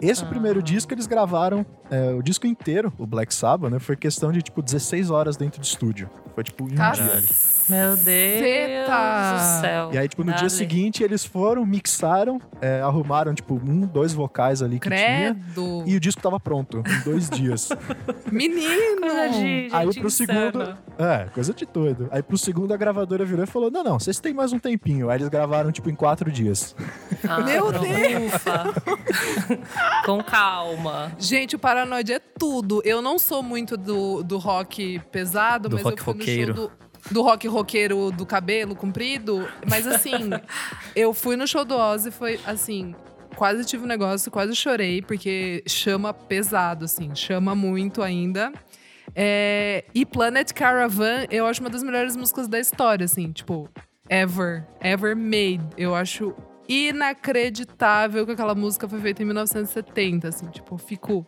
Esse 0.00 0.22
Ah. 0.24 0.26
primeiro 0.26 0.62
disco 0.62 0.92
eles 0.94 1.06
gravaram 1.06 1.64
é, 1.90 2.10
o 2.10 2.22
disco 2.22 2.46
inteiro, 2.46 2.92
o 2.98 3.06
Black 3.06 3.34
Sabbath, 3.34 3.70
né? 3.72 3.78
Foi 3.78 3.96
questão 3.96 4.30
de, 4.30 4.42
tipo, 4.42 4.60
16 4.60 5.10
horas 5.10 5.36
dentro 5.38 5.58
do 5.58 5.64
estúdio. 5.64 6.10
Foi, 6.34 6.44
tipo, 6.44 6.64
um 6.64 6.68
Caralho. 6.68 7.02
dia. 7.20 7.22
Meu 7.70 7.96
Deus 7.96 8.86
Caceta. 8.86 9.34
do 9.34 9.60
céu. 9.62 9.90
E 9.94 9.98
aí, 9.98 10.06
tipo, 10.08 10.22
no 10.22 10.30
dia 10.32 10.36
Dale. 10.40 10.50
seguinte, 10.50 11.02
eles 11.02 11.24
foram, 11.24 11.64
mixaram, 11.66 12.38
é, 12.60 12.80
arrumaram, 12.82 13.34
tipo, 13.34 13.54
um, 13.54 13.80
dois 13.86 14.12
vocais 14.12 14.60
ali 14.62 14.78
que 14.78 14.88
tinha. 14.88 15.34
Credo. 15.34 15.82
E 15.86 15.96
o 15.96 16.00
disco 16.00 16.20
tava 16.20 16.38
pronto, 16.38 16.82
em 16.86 17.00
dois 17.10 17.28
dias. 17.30 17.70
Menino. 18.30 19.00
Coisa 19.00 19.28
de 19.30 19.34
gente 19.38 19.74
Aí 19.74 19.94
pro 20.00 20.10
segundo. 20.10 20.60
insana. 20.62 20.78
É, 20.98 21.24
coisa 21.32 21.54
de 21.54 21.64
doido. 21.66 22.08
Aí 22.12 22.22
pro 22.22 22.36
segundo 22.36 22.72
a 22.74 22.76
gravadora 22.76 23.24
virou 23.24 23.44
e 23.44 23.46
falou: 23.46 23.70
Não, 23.70 23.82
não, 23.82 23.98
vocês 23.98 24.20
têm 24.20 24.34
mais 24.34 24.52
um 24.52 24.58
tempinho. 24.58 25.08
Aí 25.08 25.16
eles 25.18 25.28
gravaram, 25.28 25.72
tipo, 25.72 25.88
em 25.90 25.94
quatro 25.94 26.30
dias. 26.30 26.76
Ah, 27.26 27.40
Meu 27.40 27.66
pronto, 27.68 27.80
Deus. 27.86 28.32
Com 30.04 30.22
calma. 30.22 31.12
Gente, 31.18 31.56
o 31.56 31.58
Paranoide 31.58 32.12
é 32.12 32.18
tudo. 32.18 32.80
Eu 32.84 33.02
não 33.02 33.18
sou 33.18 33.42
muito 33.42 33.76
do, 33.76 34.22
do 34.22 34.38
rock 34.38 34.98
pesado, 35.12 35.68
Do 35.68 35.76
mas 35.76 35.84
rock 35.84 35.98
eu 35.98 36.04
fui 36.04 36.12
roqueiro. 36.14 36.54
no 36.54 36.56
show 36.56 36.68
do, 36.68 37.14
do 37.14 37.22
rock 37.22 37.48
roqueiro 37.48 38.10
do 38.10 38.24
cabelo 38.26 38.74
comprido. 38.74 39.48
Mas 39.68 39.86
assim, 39.86 40.30
eu 40.96 41.12
fui 41.12 41.36
no 41.36 41.46
show 41.46 41.64
do 41.64 41.76
Ozzy, 41.76 42.10
foi 42.10 42.40
assim. 42.46 42.94
Quase 43.36 43.64
tive 43.64 43.84
um 43.84 43.86
negócio, 43.86 44.30
quase 44.32 44.56
chorei, 44.56 45.00
porque 45.00 45.62
chama 45.66 46.12
pesado, 46.12 46.86
assim, 46.86 47.14
chama 47.14 47.54
muito 47.54 48.02
ainda. 48.02 48.52
É, 49.14 49.84
e 49.94 50.04
Planet 50.04 50.52
Caravan, 50.52 51.24
eu 51.30 51.46
acho 51.46 51.60
uma 51.60 51.70
das 51.70 51.82
melhores 51.82 52.16
músicas 52.16 52.48
da 52.48 52.58
história, 52.58 53.04
assim, 53.04 53.30
tipo, 53.30 53.68
ever, 54.08 54.66
ever 54.80 55.14
made. 55.16 55.60
Eu 55.76 55.94
acho 55.94 56.34
inacreditável 56.68 58.26
que 58.26 58.32
aquela 58.32 58.54
música 58.54 58.88
foi 58.88 59.00
feita 59.00 59.22
em 59.22 59.26
1970, 59.26 60.28
assim, 60.28 60.46
tipo, 60.48 60.76
fico. 60.78 61.26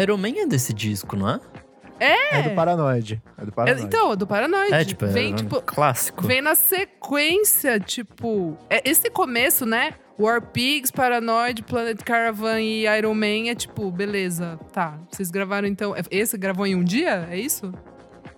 Iron 0.00 0.16
Man 0.16 0.30
é 0.36 0.46
desse 0.46 0.72
disco, 0.72 1.16
não 1.16 1.28
é? 1.30 1.40
É, 2.00 2.42
do 2.42 2.50
Paranoid. 2.56 3.22
É 3.38 3.42
do 3.44 3.48
É, 3.48 3.52
Paranoid. 3.52 3.86
então, 3.86 4.16
do 4.16 4.26
Paranoid. 4.26 4.74
É, 4.74 4.84
tipo, 4.84 5.06
vem, 5.06 5.30
é 5.30 5.32
um 5.34 5.36
tipo, 5.36 5.62
clássico. 5.62 6.26
vem 6.26 6.40
na 6.42 6.54
sequência, 6.56 7.78
tipo. 7.78 8.56
é 8.68 8.82
esse 8.88 9.08
começo, 9.08 9.64
né? 9.64 9.94
War 10.18 10.42
Pigs, 10.42 10.90
Paranoid, 10.90 11.62
Planet 11.62 12.02
Caravan 12.02 12.60
e 12.60 12.84
Iron 12.98 13.14
Man 13.14 13.48
é 13.50 13.54
tipo, 13.54 13.90
beleza, 13.90 14.58
tá. 14.72 14.98
Vocês 15.10 15.30
gravaram 15.30 15.66
então. 15.68 15.94
Esse 16.10 16.36
gravou 16.36 16.66
em 16.66 16.74
um 16.74 16.82
dia? 16.84 17.28
É 17.30 17.38
isso? 17.38 17.72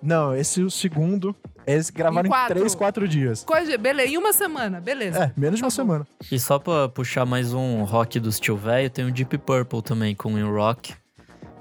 Não, 0.03 0.35
esse 0.35 0.61
é 0.61 0.65
o 0.65 0.71
segundo. 0.71 1.35
Eles 1.67 1.89
gravaram 1.91 2.27
Em 2.27 2.29
em, 2.29 2.31
quatro. 2.31 2.57
três, 2.59 2.75
quatro 2.75 3.09
dias. 3.09 3.43
Coisa, 3.45 3.77
beleza, 3.79 4.09
em 4.13 4.19
uma 4.19 4.33
semana, 4.33 4.81
beleza. 4.81 5.25
É, 5.25 5.33
menos 5.41 5.59
de 5.59 5.65
uma 5.65 5.71
Tá 5.71 5.77
bom. 5.77 5.83
semana. 5.83 6.07
E 6.31 6.39
só 6.39 6.59
pra 6.59 6.89
puxar 6.89 7.25
mais 7.25 7.55
um 7.55 7.83
rock 7.85 8.21
do 8.21 8.31
Steel 8.31 8.57
Velho, 8.57 8.91
tem 8.91 9.05
o 9.07 9.11
Deep 9.13 9.39
Purple 9.39 9.81
também, 9.83 10.15
com 10.15 10.35
o 10.35 10.55
Rock, 10.55 10.95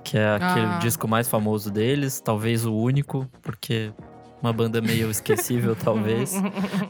que 0.03 0.17
é 0.17 0.35
aquele 0.35 0.65
Ah. 0.65 0.79
disco 0.79 1.07
mais 1.07 1.27
famoso 1.29 1.71
deles, 1.71 2.19
talvez 2.19 2.65
o 2.65 2.73
único, 2.73 3.27
porque 3.41 3.91
uma 4.41 4.51
banda 4.51 4.81
meio 4.81 5.09
esquecível, 5.09 5.73
talvez. 5.79 6.33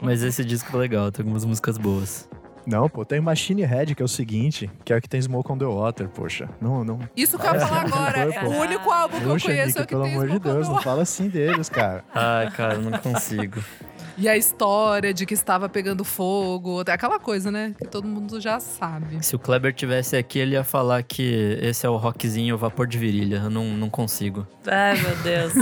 Mas 0.02 0.22
esse 0.24 0.44
disco 0.44 0.76
é 0.76 0.80
legal, 0.80 1.12
tem 1.12 1.22
algumas 1.22 1.44
músicas 1.44 1.78
boas. 1.78 2.28
Não, 2.66 2.88
pô, 2.88 3.04
tem 3.04 3.20
Machine 3.20 3.62
Head, 3.62 3.94
que 3.94 4.02
é 4.02 4.04
o 4.04 4.08
seguinte, 4.08 4.70
que 4.84 4.92
é 4.92 4.96
o 4.96 5.00
que 5.00 5.08
tem 5.08 5.20
Smoke 5.20 5.52
on 5.52 5.58
the 5.58 5.64
Water, 5.64 6.08
poxa. 6.08 6.48
Não, 6.60 6.84
não. 6.84 6.98
Isso 7.16 7.38
que 7.38 7.46
eu 7.46 7.54
ia 7.54 7.60
falar 7.60 7.82
agora. 7.86 8.26
Purple. 8.26 8.48
o 8.48 8.60
único 8.60 8.90
álbum 8.90 9.18
que 9.18 9.24
eu 9.24 9.40
conheço 9.40 9.66
Nick, 9.66 9.78
é 9.78 9.82
o 9.82 9.86
que 9.86 9.94
pelo 9.94 10.04
tem 10.04 10.14
amor 10.14 10.28
de 10.28 10.38
Deus, 10.38 10.68
não 10.68 10.80
fala 10.80 11.02
assim 11.02 11.28
deles, 11.28 11.68
cara. 11.68 12.04
Ai, 12.14 12.50
cara, 12.50 12.78
não 12.78 12.92
consigo. 12.98 13.62
E 14.16 14.28
a 14.28 14.36
história 14.36 15.12
de 15.12 15.26
que 15.26 15.34
estava 15.34 15.68
pegando 15.68 16.04
fogo, 16.04 16.82
aquela 16.86 17.18
coisa, 17.18 17.50
né? 17.50 17.74
Que 17.78 17.86
todo 17.86 18.06
mundo 18.06 18.40
já 18.40 18.60
sabe. 18.60 19.24
Se 19.24 19.34
o 19.34 19.38
Kleber 19.38 19.72
tivesse 19.72 20.16
aqui, 20.16 20.38
ele 20.38 20.54
ia 20.54 20.62
falar 20.64 21.02
que 21.02 21.58
esse 21.60 21.84
é 21.84 21.88
o 21.88 21.96
rockzinho 21.96 22.56
vapor 22.56 22.86
de 22.86 22.96
virilha. 22.96 23.42
Eu 23.44 23.50
não, 23.50 23.64
não 23.64 23.90
consigo. 23.90 24.46
Ai, 24.66 24.96
meu 25.00 25.16
Deus. 25.16 25.52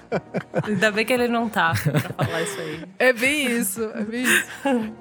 Ainda 0.66 0.90
bem 0.90 1.04
que 1.04 1.12
ele 1.12 1.28
não 1.28 1.48
tá 1.48 1.74
pra 1.82 2.24
falar 2.26 2.42
isso 2.42 2.60
aí. 2.60 2.84
É 2.98 3.12
bem 3.12 3.46
isso, 3.46 3.82
é 3.94 4.04
bem 4.04 4.22
isso. 4.22 4.46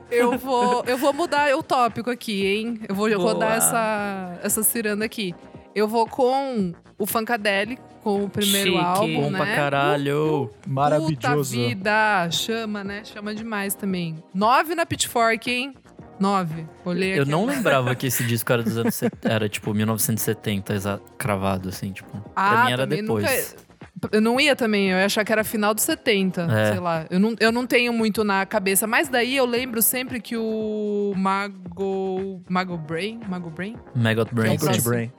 Eu 0.10 0.38
vou, 0.38 0.84
eu 0.86 0.97
vou 0.97 1.13
mudar 1.13 1.56
o 1.56 1.63
tópico 1.63 2.10
aqui, 2.10 2.45
hein? 2.45 2.82
Eu 2.88 2.95
vou 2.95 3.10
Boa. 3.10 3.34
rodar 3.34 3.54
essa, 3.54 4.39
essa 4.43 4.63
ciranda 4.63 5.06
aqui. 5.06 5.34
Eu 5.73 5.88
vou 5.88 6.06
com 6.06 6.73
o 7.02 7.06
Funkadelic, 7.06 7.82
com 8.04 8.24
o 8.26 8.30
primeiro 8.30 8.72
Chique. 8.72 8.84
álbum, 8.84 9.22
Bom 9.24 9.30
né? 9.32 9.38
pra 9.38 9.56
caralho. 9.56 10.50
Puta 10.62 10.70
Maravilhoso. 10.70 11.56
vida! 11.56 12.30
Chama, 12.32 12.84
né? 12.84 13.04
Chama 13.04 13.34
demais 13.34 13.76
também. 13.76 14.24
Nove 14.34 14.76
na 14.76 14.86
Pitchfork, 14.86 15.50
hein? 15.50 15.74
Nove. 16.20 16.66
Olhei 16.86 17.18
Eu 17.18 17.24
aqui 17.24 17.32
não 17.32 17.46
lembrava 17.48 17.96
que 17.96 18.08
esse 18.08 18.24
disco 18.24 18.52
era 18.54 18.62
dos 18.62 18.78
anos... 18.78 19.02
Era, 19.24 19.50
tipo, 19.50 19.74
1970, 19.74 20.74
exa- 20.74 21.02
cravado, 21.18 21.70
assim, 21.70 21.92
tipo. 21.92 22.12
pra 22.12 22.22
Ah, 22.36 22.66
mim 22.66 22.72
era 22.74 22.86
depois. 22.86 23.26
nunca- 23.26 23.72
Eu 24.16 24.22
não 24.22 24.40
ia 24.40 24.56
também, 24.56 24.90
eu 24.90 24.98
ia 24.98 25.06
achar 25.06 25.24
que 25.26 25.32
era 25.32 25.44
final 25.44 25.74
dos 25.74 25.84
70, 25.84 26.42
É. 26.44 26.72
sei 26.72 26.80
lá. 26.80 27.06
Eu 27.10 27.20
não, 27.20 27.36
eu 27.40 27.52
não 27.52 27.66
tenho 27.68 27.92
muito 27.94 28.24
na 28.24 28.46
cabeça, 28.46 28.86
mas 28.88 29.08
daí 29.10 29.36
eu 29.36 29.46
lembro 29.46 29.82
sempre 29.82 30.20
que 30.22 30.36
o 30.38 31.14
Mago. 31.16 32.42
Mago 32.50 32.78
Brain? 32.78 33.20
Mago 33.28 33.50
Brain? 33.50 33.76
Maggot 33.96 34.30
É 34.32 34.34
Brain. 34.36 34.58
Brain. 34.84 35.12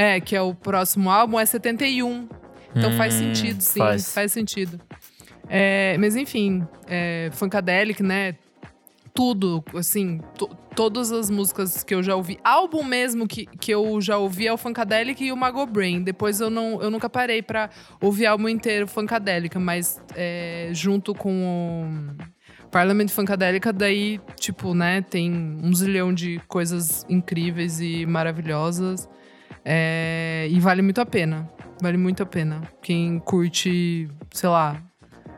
É, 0.00 0.18
que 0.20 0.34
é 0.34 0.40
o 0.40 0.54
próximo 0.54 1.10
álbum, 1.10 1.38
é 1.38 1.44
71. 1.44 2.28
Então 2.74 2.90
faz 2.92 3.14
Hum, 3.14 3.18
sentido, 3.18 3.60
sim. 3.60 3.78
Faz, 3.78 4.14
faz. 4.14 4.32
sentido. 4.32 4.80
É, 5.48 5.96
mas 5.98 6.16
enfim, 6.16 6.66
é, 6.88 7.28
Funkadelic, 7.32 8.02
né? 8.02 8.34
Tudo, 9.12 9.62
assim, 9.74 10.20
to- 10.38 10.48
todas 10.76 11.10
as 11.12 11.28
músicas 11.28 11.82
que 11.82 11.94
eu 11.94 12.02
já 12.02 12.14
ouvi. 12.14 12.38
Álbum 12.44 12.84
mesmo 12.84 13.26
que, 13.26 13.44
que 13.44 13.72
eu 13.74 14.00
já 14.00 14.16
ouvi 14.16 14.46
é 14.46 14.52
o 14.52 14.56
Funkadelic 14.56 15.22
e 15.22 15.32
o 15.32 15.36
Mago 15.36 15.66
Brain. 15.66 16.02
Depois 16.02 16.40
eu, 16.40 16.48
não, 16.48 16.80
eu 16.80 16.90
nunca 16.90 17.10
parei 17.10 17.42
pra 17.42 17.68
ouvir 18.00 18.24
álbum 18.26 18.48
inteiro 18.48 18.86
Funkadelic, 18.86 19.58
mas 19.58 20.00
é, 20.14 20.70
junto 20.72 21.12
com 21.12 21.90
o 22.62 22.68
Parliament 22.70 23.08
Funkadelica, 23.08 23.72
daí, 23.72 24.20
tipo, 24.36 24.72
né, 24.72 25.02
tem 25.02 25.30
um 25.62 25.74
zilhão 25.74 26.14
de 26.14 26.40
coisas 26.46 27.04
incríveis 27.08 27.80
e 27.80 28.06
maravilhosas. 28.06 29.08
É, 29.72 30.48
e 30.50 30.58
vale 30.58 30.82
muito 30.82 31.00
a 31.00 31.06
pena. 31.06 31.48
Vale 31.80 31.96
muito 31.96 32.24
a 32.24 32.26
pena. 32.26 32.60
Quem 32.82 33.20
curte, 33.20 34.08
sei 34.32 34.48
lá, 34.48 34.82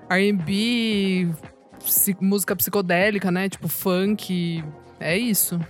RB, 0.09 1.29
música 2.18 2.57
psicodélica, 2.57 3.31
né? 3.31 3.51
Tipo 3.51 3.68
funk. 3.68 4.64
É 4.99 5.18
isso. 5.18 5.61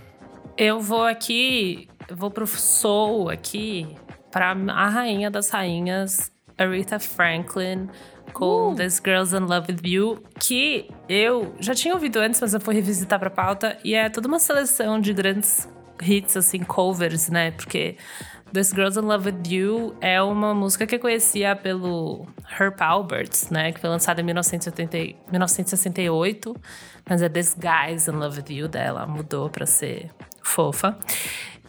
Eu 0.57 0.79
vou 0.79 1.03
aqui, 1.03 1.89
eu 2.07 2.15
vou 2.15 2.31
pro 2.31 2.47
soul 2.47 3.29
aqui, 3.29 3.85
pra 4.31 4.51
a 4.51 4.87
rainha 4.87 5.29
das 5.29 5.49
rainhas, 5.49 6.31
Aretha 6.57 6.99
Franklin, 6.99 7.89
com 8.31 8.71
Uh. 8.71 8.75
This 8.75 9.01
Girls 9.03 9.35
in 9.35 9.41
Love 9.41 9.73
With 9.73 9.81
You, 9.83 10.23
que 10.39 10.89
eu 11.09 11.53
já 11.59 11.75
tinha 11.75 11.93
ouvido 11.93 12.17
antes, 12.17 12.39
mas 12.39 12.53
eu 12.53 12.61
fui 12.61 12.75
revisitar 12.75 13.19
pra 13.19 13.29
pauta. 13.29 13.77
E 13.83 13.93
é 13.93 14.09
toda 14.09 14.25
uma 14.29 14.39
seleção 14.39 15.01
de 15.01 15.11
grandes 15.11 15.67
hits, 16.01 16.37
assim, 16.37 16.59
covers, 16.59 17.29
né? 17.29 17.51
Porque 17.51 17.97
This 18.53 18.69
Girls 18.71 18.97
in 18.99 19.01
Love 19.05 19.31
With 19.31 19.51
You 19.51 19.95
é 19.99 20.21
uma 20.21 20.53
música 20.53 20.85
que 20.85 20.95
eu 20.95 20.99
conhecia 20.99 21.55
pelo 21.55 22.27
Herb 22.59 22.75
Alberts, 22.81 23.49
né? 23.49 23.71
Que 23.71 23.79
foi 23.79 23.89
lançada 23.89 24.21
em 24.21 24.23
1980, 24.23 24.97
e- 24.97 25.15
1968. 25.31 26.55
Mas 27.09 27.21
é 27.23 27.29
This 27.29 27.55
Guys 27.55 28.07
in 28.07 28.11
Love 28.11 28.41
With 28.41 28.55
You 28.55 28.67
dela. 28.67 29.07
Mudou 29.07 29.49
pra 29.49 29.65
ser 29.65 30.11
fofa. 30.43 30.95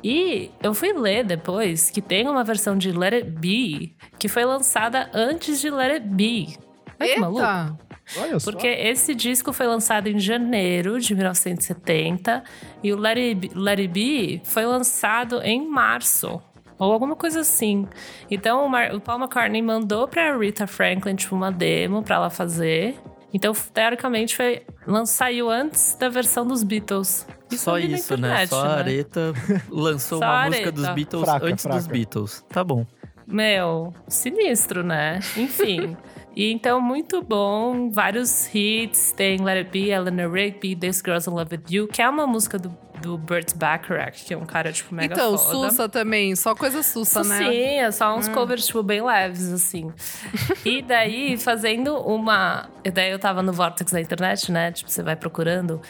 E 0.03 0.51
eu 0.63 0.75
fui 0.75 0.93
ler 0.93 1.25
depois 1.25 1.89
que 1.89 2.03
tem 2.03 2.29
uma 2.29 2.45
versão 2.45 2.77
de 2.77 2.93
Let 2.93 3.15
It 3.15 3.31
Be 3.31 3.95
que 4.19 4.29
foi 4.29 4.45
lançada 4.45 5.09
antes 5.15 5.63
de 5.63 5.71
Let 5.71 5.91
It 5.93 6.07
Be. 6.07 6.55
Olha 7.01 7.15
que 7.15 7.21
maluco. 7.21 7.41
Eita! 7.41 7.79
Olha 8.19 8.39
só. 8.39 8.53
Porque 8.53 8.67
esse 8.67 9.15
disco 9.15 9.55
foi 9.55 9.67
lançado 9.67 10.09
em 10.09 10.19
janeiro 10.19 11.01
de 11.01 11.15
1970 11.15 12.45
e 12.83 12.93
o 12.93 12.99
Let 12.99 13.17
It 13.17 13.35
Be, 13.37 13.51
Let 13.55 13.79
It 13.79 13.89
Be 13.89 14.43
foi 14.45 14.67
lançado 14.67 15.41
em 15.43 15.67
março. 15.67 16.43
Ou 16.79 16.93
alguma 16.93 17.15
coisa 17.17 17.41
assim. 17.41 17.87
Então 18.31 18.67
o, 18.67 18.69
Mar- 18.69 18.95
o 18.95 19.01
Paul 19.01 19.19
McCartney 19.21 19.63
mandou 19.63 20.09
pra 20.09 20.37
Rita 20.37 20.67
Franklin 20.67 21.15
tipo, 21.15 21.35
uma 21.37 21.51
demo 21.53 22.03
pra 22.03 22.17
ela 22.17 22.31
fazer. 22.31 22.97
Então, 23.33 23.53
teoricamente, 23.73 24.37
foi, 24.37 24.63
saiu 25.07 25.51
antes 25.51 25.97
da 25.97 26.09
versão 26.09 26.47
dos 26.47 26.63
Beatles. 26.63 27.27
Só 27.51 27.75
vi 27.75 27.89
na 27.89 27.97
isso, 27.97 28.17
né? 28.17 28.29
internet, 28.29 28.49
Só 28.49 28.65
a 28.65 28.75
Areta 28.77 29.33
lançou 29.71 30.19
Só 30.21 30.25
uma 30.25 30.43
a 30.43 30.47
música 30.47 30.71
dos. 30.73 30.89
Beatles 30.91 31.23
Fraca, 31.25 31.47
antes 31.47 31.65
dos 31.67 31.75
fraca. 31.83 31.93
Beatles. 31.93 32.45
Tá 32.49 32.63
bom. 32.63 32.87
Meu, 33.27 33.93
sinistro, 34.07 34.85
né? 34.85 35.19
Enfim. 35.37 35.97
e 36.37 36.53
então, 36.53 36.81
muito 36.81 37.23
bom. 37.23 37.91
Vários 37.91 38.53
hits. 38.55 39.13
Tem 39.13 39.41
Let 39.41 39.59
It 39.59 39.71
Be, 39.71 39.91
Eleanor 39.91 40.31
Rigby, 40.31 40.75
This 40.75 41.03
Girl's 41.05 41.27
in 41.27 41.31
Love 41.31 41.57
With 41.57 41.65
You, 41.71 41.89
que 41.89 42.03
é 42.03 42.09
uma 42.09 42.27
música 42.27 42.59
do, 42.59 42.77
do 43.01 43.17
Burt 43.17 43.55
Bacharach, 43.55 44.25
que 44.25 44.35
é 44.35 44.37
um 44.37 44.45
cara, 44.45 44.73
tipo, 44.73 44.95
mega 44.95 45.15
Então, 45.15 45.39
foda. 45.39 45.71
Sussa 45.71 45.89
também, 45.89 46.35
só 46.35 46.55
coisa 46.55 46.83
sussa, 46.83 47.23
né? 47.23 47.39
Sim, 47.39 47.79
é 47.81 47.91
só 47.91 48.17
uns 48.17 48.29
covers, 48.29 48.67
tipo, 48.67 48.83
bem 48.83 49.03
leves, 49.03 49.53
assim. 49.53 49.93
e 50.65 50.83
daí, 50.83 51.37
fazendo 51.37 51.97
uma. 51.99 52.69
e 52.85 52.91
Daí 52.91 53.11
eu 53.11 53.19
tava 53.19 53.43
no 53.43 53.53
Vortex 53.53 53.93
da 53.93 54.01
internet, 54.01 54.51
né? 54.51 54.73
Tipo, 54.73 54.91
você 54.91 55.03
vai 55.03 55.17
procurando. 55.17 55.81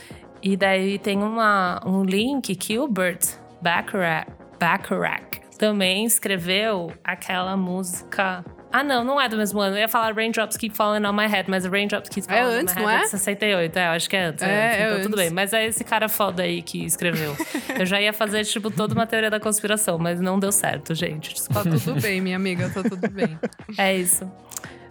E 0.43 0.57
daí 0.59 0.99
tem 0.99 1.23
uma, 1.23 1.81
um 1.87 2.05
link 2.05 2.55
que 2.55 2.79
o 2.79 2.87
Burt 2.87 3.37
Bacharach, 3.63 4.31
Bacharach 4.61 5.41
também 5.57 6.05
escreveu 6.05 6.93
aquela 7.03 7.57
música. 7.57 8.45
Ah, 8.77 8.83
não, 8.83 9.05
não 9.05 9.21
é 9.21 9.29
do 9.29 9.37
mesmo 9.37 9.61
ano. 9.61 9.77
Eu 9.77 9.81
ia 9.83 9.89
falar 9.89 10.13
Raindrops 10.13 10.57
Keep 10.57 10.77
Falling 10.77 11.07
on 11.07 11.13
My 11.13 11.29
Head, 11.29 11.49
mas 11.49 11.65
Raindrops 11.65 12.09
Keep 12.09 12.27
É 12.29 12.43
Falling 12.43 12.55
antes, 12.59 12.75
on 12.75 12.81
My 12.81 12.83
não 12.83 12.91
Head 12.91 13.03
é? 13.03 13.05
de 13.05 13.11
68. 13.11 13.77
É, 13.79 13.87
eu 13.87 13.91
acho 13.93 14.11
que 14.11 14.17
é 14.17 14.25
antes. 14.25 14.43
É, 14.43 14.47
É, 14.49 14.67
antes, 14.67 14.79
é 14.81 14.87
então 14.89 15.03
tudo 15.03 15.15
antes. 15.15 15.25
bem. 15.27 15.31
Mas 15.31 15.53
é 15.53 15.65
esse 15.65 15.85
cara 15.85 16.09
foda 16.09 16.43
aí 16.43 16.61
que 16.61 16.85
escreveu. 16.85 17.37
eu 17.79 17.87
já 17.87 18.01
ia 18.01 18.13
fazer, 18.13 18.45
tipo, 18.45 18.73
toda 18.73 18.93
uma 18.93 19.07
teoria 19.07 19.31
da 19.31 19.39
conspiração, 19.39 19.97
mas 19.97 20.21
não 20.21 20.41
deu 20.41 20.51
certo, 20.51 20.93
gente. 20.93 21.35
Tá 21.49 21.63
Desculpa. 21.63 21.71
tudo 21.93 22.01
bem, 22.03 22.21
minha 22.21 22.35
amiga, 22.37 22.69
tá 22.69 22.83
tudo 22.83 23.09
bem. 23.11 23.39
É 23.79 23.95
isso. 23.97 24.29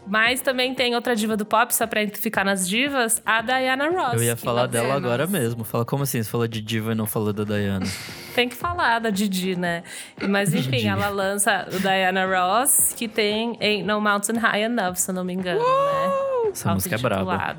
Mas 0.06 0.42
também 0.42 0.74
tem 0.76 0.96
outra 0.96 1.16
diva 1.16 1.38
do 1.38 1.46
pop, 1.46 1.74
só 1.74 1.88
pra 1.88 2.06
ficar 2.08 2.44
nas 2.44 2.68
divas, 2.68 3.22
a 3.26 3.42
Diana 3.42 3.90
Ross. 3.90 4.16
Eu 4.16 4.24
ia 4.24 4.36
falar 4.36 4.68
dela 4.68 4.94
Apenas. 4.96 5.04
agora 5.06 5.28
mesmo. 5.28 5.64
Fala, 5.64 5.86
como 5.86 6.04
assim? 6.04 6.22
Você 6.22 6.30
falou 6.30 6.48
de 6.48 6.62
diva 6.62 6.92
e 6.92 6.96
não 6.96 7.06
falou 7.06 7.32
da 7.32 7.44
Diana? 7.44 7.86
Tem 8.36 8.50
que 8.50 8.56
falar 8.56 9.00
da 9.00 9.10
Didi, 9.10 9.56
né? 9.56 9.84
Mas 10.28 10.52
enfim, 10.56 10.72
Didi. 10.72 10.88
ela 10.88 11.10
lança 11.10 11.68
o 11.72 11.80
Diana 11.80 12.26
Ross, 12.26 12.94
que 12.98 13.08
tem 13.08 13.58
Ain't 13.62 13.84
No 13.84 14.02
Mountain 14.02 14.38
High 14.40 14.64
Enough, 14.64 14.96
se 14.96 15.12
eu 15.12 15.16
não 15.16 15.24
me 15.24 15.34
engano, 15.34 15.60
né? 15.60 16.50
Essa 16.52 16.74
música 16.74 16.96
é 16.96 16.98
braba. 16.98 17.56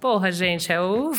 Porra, 0.00 0.32
gente, 0.32 0.72
é 0.72 0.80
o, 0.80 1.12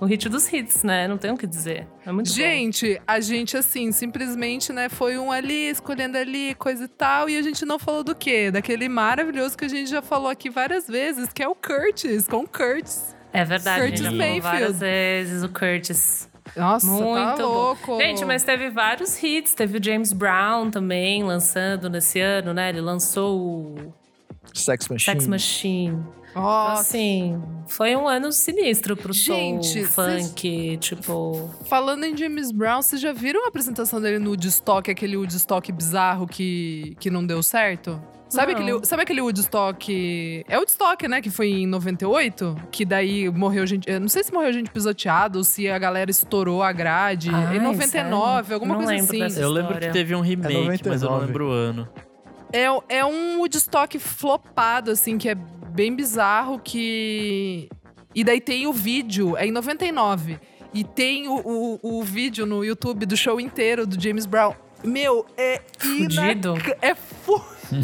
o 0.00 0.06
hit 0.06 0.28
dos 0.28 0.52
hits, 0.52 0.82
né? 0.82 1.06
Não 1.06 1.16
tem 1.16 1.30
o 1.30 1.36
que 1.36 1.46
dizer. 1.46 1.86
É 2.04 2.12
muito 2.12 2.28
bom. 2.28 2.34
Gente, 2.34 3.00
a 3.06 3.20
gente, 3.20 3.56
assim, 3.56 3.92
simplesmente, 3.92 4.72
né, 4.72 4.88
foi 4.88 5.16
um 5.18 5.30
ali, 5.30 5.70
escolhendo 5.70 6.18
ali, 6.18 6.54
coisa 6.56 6.84
e 6.84 6.88
tal, 6.88 7.28
e 7.28 7.36
a 7.36 7.42
gente 7.42 7.64
não 7.64 7.78
falou 7.78 8.02
do 8.02 8.14
quê? 8.14 8.50
Daquele 8.50 8.88
maravilhoso 8.88 9.56
que 9.56 9.64
a 9.64 9.68
gente 9.68 9.88
já 9.88 10.02
falou 10.02 10.28
aqui 10.28 10.50
várias 10.50 10.86
vezes, 10.86 11.32
que 11.32 11.42
é 11.42 11.48
o 11.48 11.54
Curtis, 11.54 12.26
com 12.26 12.38
o 12.38 12.48
Curtis. 12.48 13.14
É 13.32 13.44
verdade, 13.44 13.80
Curtis 13.80 14.00
a 14.00 14.10
gente 14.10 14.16
já 14.16 14.24
falou 14.24 14.42
várias 14.42 14.80
vezes 14.80 15.42
o 15.42 15.48
Curtis. 15.48 16.28
Nossa, 16.56 16.86
Muito 16.86 17.36
tá 17.36 17.36
bom. 17.36 17.52
louco. 17.52 17.98
Gente, 17.98 18.24
mas 18.24 18.42
teve 18.42 18.70
vários 18.70 19.20
hits. 19.20 19.54
Teve 19.54 19.78
o 19.78 19.82
James 19.82 20.12
Brown 20.12 20.70
também 20.70 21.24
lançando 21.24 21.88
nesse 21.88 22.20
ano, 22.20 22.52
né? 22.52 22.68
Ele 22.68 22.80
lançou 22.80 23.40
o 23.40 23.94
Sex 24.52 24.88
Machine. 24.88 25.14
Sex 25.16 25.26
Machine. 25.26 26.04
Então, 26.34 26.42
Nossa. 26.42 26.80
assim, 26.80 27.40
foi 27.68 27.94
um 27.94 28.08
ano 28.08 28.32
sinistro 28.32 28.96
pro 28.96 29.12
Gente, 29.12 29.86
soul, 29.86 30.08
funk, 30.08 30.76
tipo... 30.78 31.48
Falando 31.66 32.02
em 32.02 32.16
James 32.16 32.50
Brown, 32.50 32.82
vocês 32.82 33.00
já 33.00 33.12
viram 33.12 33.44
a 33.44 33.48
apresentação 33.48 34.00
dele 34.00 34.18
no 34.18 34.30
Woodstock, 34.30 34.90
aquele 34.90 35.16
Woodstock 35.16 35.70
bizarro 35.70 36.26
que, 36.26 36.96
que 36.98 37.08
não 37.08 37.24
deu 37.24 37.40
certo? 37.40 38.02
Sabe 38.28 38.52
Não. 38.52 38.60
aquele, 38.60 38.84
sabe 38.84 39.02
aquele 39.04 39.20
Woodstock. 39.20 40.44
É 40.48 40.58
Woodstock, 40.58 41.06
né? 41.06 41.20
Que 41.22 41.30
foi 41.30 41.50
em 41.50 41.66
98? 41.68 42.56
Que 42.72 42.84
daí 42.84 43.30
morreu 43.30 43.64
gente. 43.64 43.88
Eu 43.88 44.00
não 44.00 44.08
sei 44.08 44.24
se 44.24 44.32
morreu 44.32 44.52
gente 44.52 44.70
pisoteada 44.70 45.38
ou 45.38 45.44
se 45.44 45.68
a 45.70 45.78
galera 45.78 46.10
estourou 46.10 46.60
a 46.60 46.72
grade. 46.72 47.30
Ai, 47.32 47.58
em 47.58 47.60
99, 47.60 48.42
sério? 48.42 48.54
alguma 48.54 48.74
Não 48.74 48.82
coisa 48.82 48.90
lembro 48.92 49.06
assim. 49.10 49.18
dessa 49.20 49.40
Eu 49.40 49.50
lembro 49.50 49.78
que 49.78 49.88
teve 49.90 50.16
um 50.16 50.20
remake, 50.20 50.88
mas 50.88 51.02
eu 51.02 51.10
não 51.10 51.20
99. 51.20 51.26
lembro 51.26 51.48
o 51.48 51.50
ano. 51.52 51.88
É, 52.52 52.98
é 52.98 53.04
um 53.04 53.38
Woodstock 53.38 53.98
flopado, 53.98 54.92
assim, 54.92 55.18
que 55.18 55.28
é 55.28 55.34
bem 55.74 55.94
bizarro, 55.94 56.58
que... 56.58 57.68
E 58.14 58.22
daí 58.22 58.40
tem 58.40 58.66
o 58.66 58.72
vídeo, 58.72 59.36
é 59.36 59.46
em 59.46 59.50
99. 59.50 60.38
E 60.72 60.84
tem 60.84 61.26
o, 61.28 61.34
o, 61.82 61.98
o 61.98 62.02
vídeo 62.04 62.46
no 62.46 62.64
YouTube 62.64 63.04
do 63.06 63.16
show 63.16 63.40
inteiro 63.40 63.86
do 63.86 64.00
James 64.00 64.24
Brown. 64.24 64.54
Meu, 64.84 65.26
é 65.36 65.60
Fudido. 65.78 66.54
inac- 66.54 66.78
É 66.80 66.94
fu... 66.94 67.42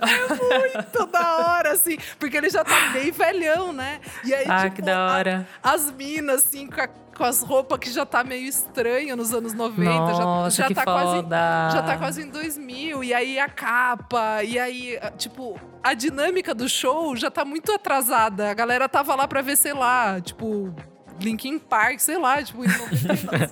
é 0.00 0.34
muito 0.78 1.06
da 1.06 1.36
hora, 1.38 1.72
assim. 1.72 1.98
Porque 2.18 2.36
ele 2.36 2.48
já 2.48 2.64
tá 2.64 2.90
bem 2.92 3.10
velhão, 3.10 3.72
né? 3.72 4.00
E 4.24 4.32
aí, 4.32 4.44
Ah, 4.48 4.62
tipo, 4.64 4.76
que 4.76 4.82
da 4.82 4.96
a- 4.98 5.12
hora. 5.16 5.48
as 5.62 5.90
minas, 5.92 6.46
assim, 6.46 6.66
com, 6.66 6.80
a- 6.80 6.88
com 7.16 7.24
as 7.24 7.42
roupas 7.42 7.78
que 7.78 7.90
já 7.90 8.04
tá 8.06 8.22
meio 8.22 8.46
estranho 8.46 9.16
nos 9.16 9.32
anos 9.32 9.52
90. 9.54 10.14
já- 10.14 10.22
Nossa, 10.24 10.56
já, 10.56 10.66
que 10.68 10.74
tá 10.74 10.84
quase 10.84 11.16
foda. 11.16 11.70
já 11.72 11.82
tá 11.82 11.96
quase 11.98 12.22
em 12.22 12.28
2000, 12.30 13.02
e 13.02 13.14
aí 13.14 13.38
a 13.38 13.48
capa, 13.48 14.42
e 14.44 14.58
aí, 14.58 14.98
ah, 15.02 15.10
tipo, 15.10 15.58
a 15.82 15.94
dinâmica 15.94 16.54
do 16.54 16.68
show 16.68 17.16
já 17.16 17.30
tá 17.30 17.44
muito 17.44 17.72
atrasada. 17.72 18.50
A 18.50 18.54
galera 18.54 18.88
tava 18.88 19.14
lá 19.14 19.26
pra 19.26 19.40
ver, 19.42 19.56
sei 19.56 19.72
lá, 19.72 20.20
tipo, 20.20 20.74
Linkin 21.20 21.58
Park, 21.58 21.98
sei 22.00 22.18
lá, 22.18 22.42
tipo, 22.42 22.64
em 22.64 22.68
99. 22.68 23.46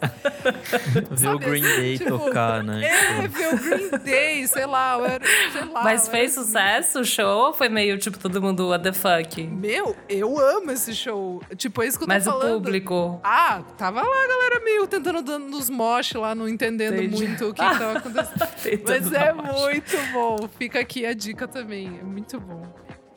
Ver 1.10 1.28
o 1.34 1.38
Green 1.38 1.62
Day 1.62 1.98
tipo, 1.98 2.18
tocar, 2.18 2.62
né? 2.62 2.84
é, 2.84 3.28
ver 3.28 3.54
o 3.54 3.58
Green 3.58 3.90
Day, 4.04 4.46
sei 4.46 4.66
lá, 4.66 4.98
eu 4.98 5.06
era, 5.06 5.24
sei 5.52 5.64
lá. 5.64 5.82
Mas 5.82 6.08
fez 6.08 6.36
era- 6.36 6.44
sucesso 6.44 7.00
o 7.00 7.04
show 7.04 7.46
ou 7.46 7.52
foi 7.54 7.68
meio, 7.68 7.96
tipo, 7.98 8.18
todo 8.18 8.40
mundo 8.42 8.68
what 8.68 8.82
the 8.84 8.92
fuck? 8.92 9.42
Meu, 9.44 9.96
eu 10.08 10.38
amo 10.38 10.70
esse 10.72 10.94
show. 10.94 11.40
Tipo, 11.56 11.82
é 11.82 11.86
isso 11.86 11.98
que 11.98 12.04
eu 12.04 12.08
tô 12.08 12.14
Mas 12.14 12.26
o 12.26 12.30
falando. 12.30 12.54
público... 12.62 13.20
Ah, 13.24 13.62
tava 13.78 14.02
lá 14.02 14.24
a 14.24 14.28
galera 14.28 14.60
meio 14.64 14.86
tentando 14.86 15.22
dando 15.22 15.46
nos 15.48 15.70
mosh 15.70 16.12
lá, 16.14 16.34
não 16.34 16.48
entendendo 16.48 16.96
Entendi. 16.96 17.16
muito 17.16 17.48
o 17.48 17.54
que, 17.54 17.60
tava 17.62 17.98
acontecendo. 17.98 18.84
Mas 18.86 19.12
é 19.12 19.32
muito 19.32 19.96
bom. 20.12 20.48
Fica 20.58 20.80
aqui 20.80 21.06
a 21.06 21.14
dica 21.14 21.48
também. 21.48 21.98
É 22.00 22.04
muito 22.04 22.38
bom. 22.40 22.62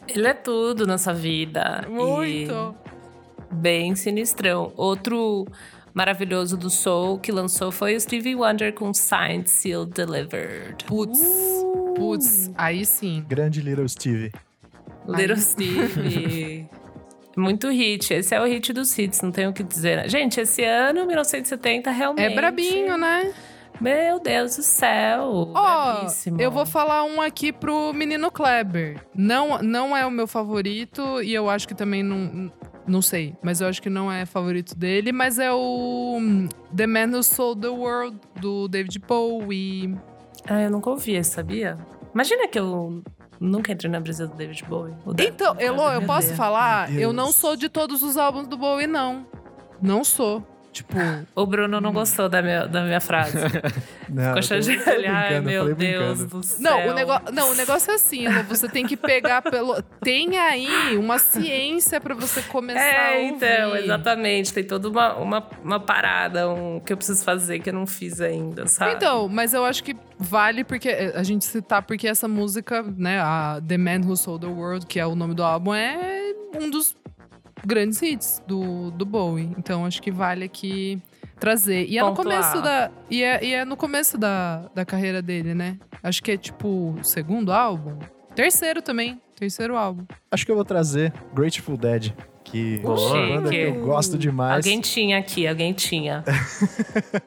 Ele 0.08 0.28
é 0.28 0.34
tudo 0.34 0.88
nessa 0.88 1.14
vida. 1.14 1.86
Muito. 1.90 2.24
E 2.24 2.97
bem 3.52 3.96
sinistrão. 3.96 4.72
Outro 4.76 5.46
maravilhoso 5.94 6.56
do 6.58 6.70
Soul 6.70 7.20
que 7.20 7.32
lançou 7.32 7.72
foi 7.72 7.96
o 7.96 8.00
Stevie 8.00 8.36
Wonder 8.36 8.74
com 8.74 8.94
Signed, 8.94 9.50
Sealed, 9.50 9.92
Delivered. 9.94 10.86
Putz. 10.86 11.20
Putz, 11.96 12.52
aí 12.56 12.86
sim. 12.86 13.26
Grande 13.28 13.62
Little 13.62 13.88
Steve. 13.90 14.32
Little 15.08 15.38
Stevie. 15.38 16.70
Muito 17.36 17.70
hit. 17.70 18.14
Esse 18.14 18.34
é 18.34 18.42
o 18.42 18.46
hit 18.46 18.74
dos 18.74 18.98
hits, 18.98 19.22
não 19.22 19.32
tenho 19.32 19.52
o 19.52 19.54
que 19.54 19.64
dizer. 19.64 19.98
né? 19.98 20.10
Gente, 20.10 20.40
esse 20.42 20.64
ano, 20.64 21.06
1970, 21.06 21.92
realmente. 21.92 22.32
É 22.32 22.36
brabinho, 22.36 22.98
né? 22.98 23.32
Meu 23.80 24.20
Deus 24.20 24.56
do 24.56 24.64
céu. 24.64 25.52
Ó, 25.54 25.94
brabíssimo. 25.94 26.42
eu 26.42 26.50
vou 26.50 26.66
falar 26.66 27.04
um 27.04 27.22
aqui 27.22 27.54
pro 27.54 27.94
menino 27.94 28.32
Kleber. 28.32 29.00
Não, 29.14 29.60
não 29.60 29.96
é 29.96 30.04
o 30.04 30.10
meu 30.10 30.26
favorito 30.28 31.22
e 31.22 31.32
eu 31.32 31.48
acho 31.48 31.68
que 31.68 31.76
também 31.76 32.02
não. 32.02 32.52
Não 32.88 33.02
sei, 33.02 33.36
mas 33.43 33.60
eu 33.60 33.67
acho 33.67 33.82
que 33.82 33.89
não 33.89 34.10
é 34.10 34.26
favorito 34.26 34.73
dele, 34.73 35.12
mas 35.12 35.38
é 35.38 35.52
o 35.52 36.17
hum, 36.19 36.47
The 36.76 36.88
Man 36.88 37.08
Who 37.08 37.21
Sold 37.21 37.62
the 37.62 37.67
World, 37.67 38.17
do 38.39 38.67
David 38.69 39.00
Bowie. 39.00 39.95
Ah, 40.47 40.62
eu 40.62 40.71
nunca 40.71 40.89
ouvi 40.89 41.15
esse, 41.15 41.32
sabia? 41.32 41.78
Imagina 42.13 42.47
que 42.47 42.58
eu 42.58 43.04
nunca 43.39 43.73
entrei 43.73 43.91
na 43.91 44.00
brisa 44.00 44.26
do 44.26 44.36
David 44.36 44.63
Bowie. 44.65 44.93
Então, 45.19 45.60
Elô, 45.60 45.91
eu 45.91 46.02
posso 46.04 46.34
falar? 46.36 46.93
Eu 46.95 47.12
não 47.12 47.32
sou 47.34 47.58
de 47.58 47.67
todos 47.67 48.02
os 48.02 48.15
álbuns 48.15 48.47
do 48.47 48.58
Bowie, 48.58 48.88
não. 48.88 49.28
Não 49.82 50.04
sou. 50.04 50.41
Tipo, 50.78 50.96
O 51.36 51.46
Bruno 51.46 51.82
não 51.82 51.92
gostou 51.92 52.30
da 52.30 52.42
minha, 52.42 52.68
da 52.68 52.84
minha 52.84 53.00
frase. 53.02 53.38
Não, 54.10 54.42
Ficou 54.42 54.60
de 54.60 54.90
olhar. 54.90 55.16
Ai, 55.34 55.42
meu 55.42 55.66
Deus 55.66 55.78
brincando. 55.78 56.26
do 56.28 56.44
céu. 56.44 56.60
Não, 56.62 56.88
o 56.88 56.94
negócio, 56.94 57.32
não, 57.34 57.52
o 57.52 57.56
negócio 57.56 57.92
é 57.92 57.96
assim, 57.96 58.24
você 58.48 58.70
tem 58.70 58.86
que 58.86 58.96
pegar 58.96 59.42
pelo. 59.42 59.82
Tem 60.02 60.38
aí 60.38 60.96
uma 60.98 61.20
ciência 61.20 62.00
pra 62.00 62.16
você 62.16 62.42
começar 62.44 62.80
a 62.80 63.16
É, 63.16 63.18
ouvir. 63.18 63.36
então, 63.36 63.76
exatamente. 63.76 64.54
Tem 64.54 64.63
toda 64.63 64.88
uma, 64.90 65.13
uma, 65.16 65.48
uma 65.62 65.80
parada 65.80 66.50
um, 66.50 66.80
que 66.80 66.94
eu 66.94 66.98
preciso 66.98 67.22
fazer 67.26 67.60
que 67.60 67.70
eu 67.70 67.74
não 67.74 67.86
fiz 67.86 68.22
ainda, 68.22 68.66
sabe? 68.68 68.94
Então, 68.94 69.28
mas 69.28 69.54
eu 69.54 69.66
acho 69.66 69.84
que 69.84 69.94
vale 70.18 70.63
porque 70.63 70.90
a 70.90 71.24
gente 71.24 71.44
citar 71.44 71.82
porque 71.82 72.08
essa 72.08 72.28
música, 72.30 72.84
né, 72.98 73.20
a 73.20 73.60
The 73.68 73.78
Man 73.78 74.02
Who 74.08 74.16
Sold 74.16 74.46
the 74.46 74.52
World, 74.52 74.86
que 74.86 75.00
é 75.02 75.06
o 75.06 75.16
nome 75.16 75.34
do 75.34 75.44
álbum, 75.44 75.74
é 75.74 76.34
um 76.60 76.70
dos 76.70 76.96
grandes 77.68 78.02
hits 78.02 78.42
do, 78.48 78.90
do 78.92 79.06
Bowie. 79.06 79.54
Então 79.58 79.86
acho 79.86 80.02
que 80.02 80.10
vale 80.10 80.46
aqui 80.46 81.00
trazer. 81.38 81.86
E 81.86 81.98
é 81.98 82.04
no 82.04 82.16
começo 82.16 82.62
da 82.62 82.90
e 83.10 83.22
é, 83.22 83.44
e 83.44 83.54
é 83.54 83.66
no 83.66 83.76
começo 83.76 84.18
da, 84.18 84.70
da 84.74 84.86
carreira 84.86 85.22
dele, 85.22 85.54
né? 85.54 85.78
Acho 86.02 86.24
que 86.24 86.32
é 86.32 86.38
tipo 86.38 86.96
o 86.98 87.04
segundo 87.04 87.52
álbum, 87.52 88.00
terceiro 88.34 88.82
também, 88.82 89.22
terceiro 89.36 89.76
álbum. 89.76 90.06
Acho 90.32 90.46
que 90.46 90.52
eu 90.52 90.56
vou 90.56 90.66
trazer 90.66 91.14
Grateful 91.34 91.78
Dead, 91.78 92.14
que 92.44 92.76
é 92.76 92.80
Boa. 92.80 93.28
banda 93.28 93.50
que 93.50 93.56
eu 93.56 93.86
gosto 93.86 94.18
demais. 94.18 94.66
Alguém 94.66 94.80
tinha 94.80 95.18
aqui, 95.18 95.46
alguém 95.46 95.74
tinha. 95.74 96.24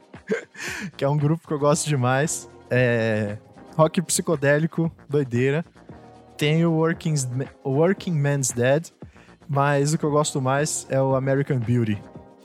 que 0.96 1.04
é 1.04 1.08
um 1.08 1.16
grupo 1.16 1.46
que 1.46 1.52
eu 1.52 1.58
gosto 1.58 1.86
demais. 1.86 2.48
É 2.70 3.36
rock 3.76 4.00
psicodélico, 4.02 4.90
doideira. 5.08 5.64
Tem 6.36 6.64
o 6.64 6.72
Working, 6.72 7.14
o 7.62 7.70
Working 7.72 8.12
Man's 8.12 8.50
Dead, 8.50 8.88
mas 9.50 9.92
o 9.92 9.98
que 9.98 10.04
eu 10.04 10.12
gosto 10.12 10.40
mais 10.40 10.86
é 10.88 11.02
o 11.02 11.16
American 11.16 11.58
Beauty, 11.58 12.00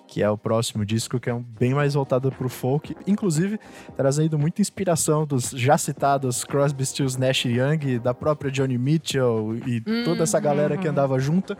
que 0.07 0.23
é 0.23 0.29
o 0.29 0.35
próximo 0.35 0.83
disco, 0.83 1.19
que 1.19 1.29
é 1.29 1.33
um 1.35 1.43
bem 1.43 1.71
mais 1.71 1.93
voltado 1.93 2.31
pro 2.31 2.49
folk, 2.49 2.97
inclusive 3.05 3.59
trazendo 3.95 4.39
muita 4.39 4.59
inspiração 4.59 5.23
dos 5.23 5.51
já 5.51 5.77
citados 5.77 6.43
Crosby, 6.43 6.83
Stills, 6.83 7.19
Nash 7.19 7.45
Young, 7.45 7.99
da 7.99 8.11
própria 8.11 8.49
Johnny 8.49 8.79
Mitchell 8.79 9.55
e 9.67 9.81
toda 10.03 10.23
essa 10.23 10.39
galera 10.39 10.77
que 10.77 10.87
andava 10.87 11.19
junta. 11.19 11.55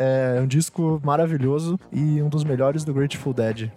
É 0.00 0.40
um 0.42 0.48
disco 0.48 1.00
maravilhoso 1.04 1.78
e 1.92 2.20
um 2.20 2.28
dos 2.28 2.42
melhores 2.42 2.82
do 2.82 2.92
Grateful 2.92 3.32
Dead. 3.32 3.70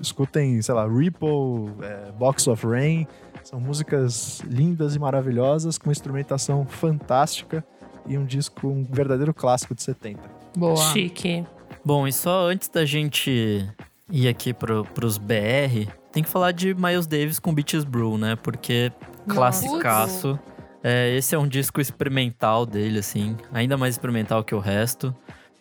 Escutem, 0.00 0.60
sei 0.60 0.74
lá, 0.74 0.84
Ripple, 0.84 1.76
é, 1.80 2.10
Box 2.10 2.48
of 2.48 2.66
Rain. 2.66 3.06
São 3.44 3.60
músicas 3.60 4.40
lindas 4.40 4.96
e 4.96 4.98
maravilhosas, 4.98 5.78
com 5.78 5.92
instrumentação 5.92 6.66
fantástica 6.66 7.64
e 8.06 8.18
um 8.18 8.24
disco, 8.24 8.68
um 8.68 8.84
verdadeiro 8.84 9.32
clássico 9.32 9.74
de 9.74 9.82
70. 9.82 10.20
Boa. 10.56 10.76
Chique. 10.92 11.44
Bom, 11.84 12.06
e 12.06 12.12
só 12.12 12.48
antes 12.48 12.68
da 12.68 12.84
gente 12.84 13.68
ir 14.10 14.28
aqui 14.28 14.52
pro, 14.52 14.84
pros 14.84 15.18
BR, 15.18 15.90
tem 16.12 16.22
que 16.22 16.28
falar 16.28 16.52
de 16.52 16.74
Miles 16.74 17.06
Davis 17.06 17.38
com 17.38 17.52
Beaches 17.52 17.84
Brew, 17.84 18.16
né? 18.16 18.36
Porque 18.36 18.92
classicaço. 19.28 20.38
É, 20.82 21.16
esse 21.16 21.34
é 21.34 21.38
um 21.38 21.48
disco 21.48 21.80
experimental 21.80 22.66
dele, 22.66 22.98
assim. 22.98 23.36
Ainda 23.52 23.76
mais 23.76 23.94
experimental 23.94 24.44
que 24.44 24.54
o 24.54 24.58
resto. 24.58 25.14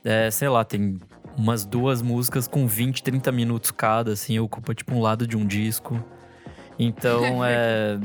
É, 0.04 0.30
sei 0.30 0.50
lá, 0.50 0.66
tem 0.66 1.00
umas 1.38 1.66
duas 1.66 2.02
músicas 2.02 2.48
com 2.48 2.68
20, 2.68 3.02
30 3.02 3.32
minutos 3.32 3.72
cada, 3.72 4.12
assim. 4.12 4.38
Ocupa, 4.40 4.76
tipo, 4.76 4.94
um 4.94 5.02
lado 5.02 5.26
de 5.26 5.38
um 5.38 5.46
disco. 5.46 6.04
Então, 6.78 7.44
é... 7.44 7.98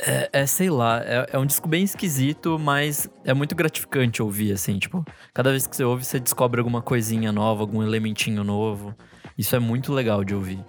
É, 0.00 0.30
é, 0.32 0.46
sei 0.46 0.70
lá, 0.70 1.00
é, 1.04 1.30
é 1.32 1.38
um 1.38 1.46
disco 1.46 1.68
bem 1.68 1.84
esquisito, 1.84 2.58
mas 2.58 3.10
é 3.24 3.32
muito 3.34 3.54
gratificante 3.54 4.22
ouvir, 4.22 4.52
assim, 4.52 4.78
tipo, 4.78 5.04
cada 5.32 5.50
vez 5.50 5.66
que 5.66 5.76
você 5.76 5.84
ouve, 5.84 6.04
você 6.04 6.20
descobre 6.20 6.60
alguma 6.60 6.82
coisinha 6.82 7.32
nova, 7.32 7.62
algum 7.62 7.82
elementinho 7.82 8.42
novo. 8.44 8.94
Isso 9.36 9.54
é 9.54 9.58
muito 9.58 9.92
legal 9.92 10.24
de 10.24 10.34
ouvir. 10.34 10.64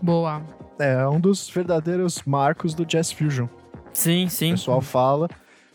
Boa. 0.00 0.42
É 0.78 1.06
um 1.06 1.20
dos 1.20 1.48
verdadeiros 1.48 2.22
marcos 2.24 2.74
do 2.74 2.84
Jazz 2.84 3.12
Fusion. 3.12 3.46
Sim, 3.92 4.26
O 4.26 4.30
sim. 4.30 4.50
pessoal 4.52 4.80
fala, 4.80 5.28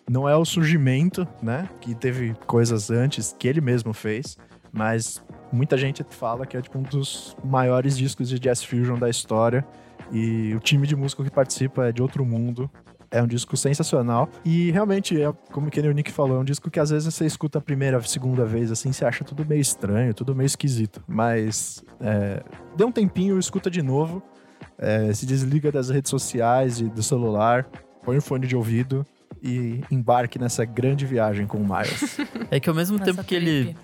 não 0.10 0.28
é 0.28 0.36
o 0.36 0.44
surgimento, 0.44 1.28
né? 1.42 1.70
Que 1.80 1.94
teve 1.96 2.34
coisas 2.46 2.90
antes 2.90 3.36
que 3.38 3.48
ele 3.48 3.62
mesmo 3.62 3.94
fez, 3.94 4.38
mas 4.72 5.24
muita 5.52 5.78
gente 5.78 6.06
fala 6.10 6.46
que 6.46 6.58
é 6.58 6.62
tipo 6.62 6.78
um 6.78 6.84
dos 6.84 7.36
maiores 7.44 7.98
discos 7.98 8.30
de 8.30 8.40
Jazz 8.40 8.64
Fusion 8.64 8.98
da 8.98 9.10
história. 9.10 9.66
E 10.12 10.54
o 10.56 10.60
time 10.60 10.88
de 10.88 10.96
músico 10.96 11.24
que 11.24 11.30
participa 11.30 11.88
é 11.88 11.92
de 11.92 12.02
outro 12.02 12.26
mundo. 12.26 12.70
É 13.10 13.24
um 13.24 13.28
disco 13.28 13.56
sensacional. 13.56 14.30
E 14.44 14.70
realmente, 14.72 15.22
é, 15.22 15.32
como 15.52 15.70
que 15.72 15.80
o 15.80 15.92
Nick 15.94 16.12
falou, 16.12 16.38
é 16.38 16.40
um 16.42 16.44
disco 16.44 16.70
que 16.70 16.80
às 16.80 16.90
vezes 16.90 17.14
você 17.14 17.26
escuta 17.26 17.58
a 17.58 17.62
primeira, 17.62 17.98
a 17.98 18.02
segunda 18.02 18.44
vez, 18.44 18.70
assim, 18.70 18.92
você 18.92 19.06
acha 19.06 19.24
tudo 19.24 19.46
meio 19.46 19.62
estranho, 19.62 20.14
tudo 20.14 20.36
meio 20.36 20.46
esquisito. 20.46 21.02
Mas 21.08 21.82
é, 22.02 22.44
dê 22.76 22.84
um 22.84 22.92
tempinho, 22.92 23.40
escuta 23.40 23.70
de 23.72 23.82
novo. 23.82 24.22
é, 24.78 25.14
se 25.14 25.26
desliga 25.26 25.72
das 25.72 25.90
redes 25.90 26.10
sociais 26.10 26.80
e 26.80 26.86
do 26.86 27.02
celular, 27.02 27.66
põe 28.04 28.18
o 28.18 28.22
fone 28.22 28.46
de 28.46 28.56
ouvido 28.56 29.06
e 29.42 29.82
embarque 29.90 30.38
nessa 30.40 30.66
grande 30.66 31.06
viagem 31.06 31.48
com 31.48 31.58
o 31.58 31.62
Miles. 31.62 32.18
É 32.52 32.60
que 32.60 32.70
ao 32.70 32.76
mesmo 32.76 33.00
tempo 33.00 33.24
que 33.24 33.36
ele, 33.36 33.76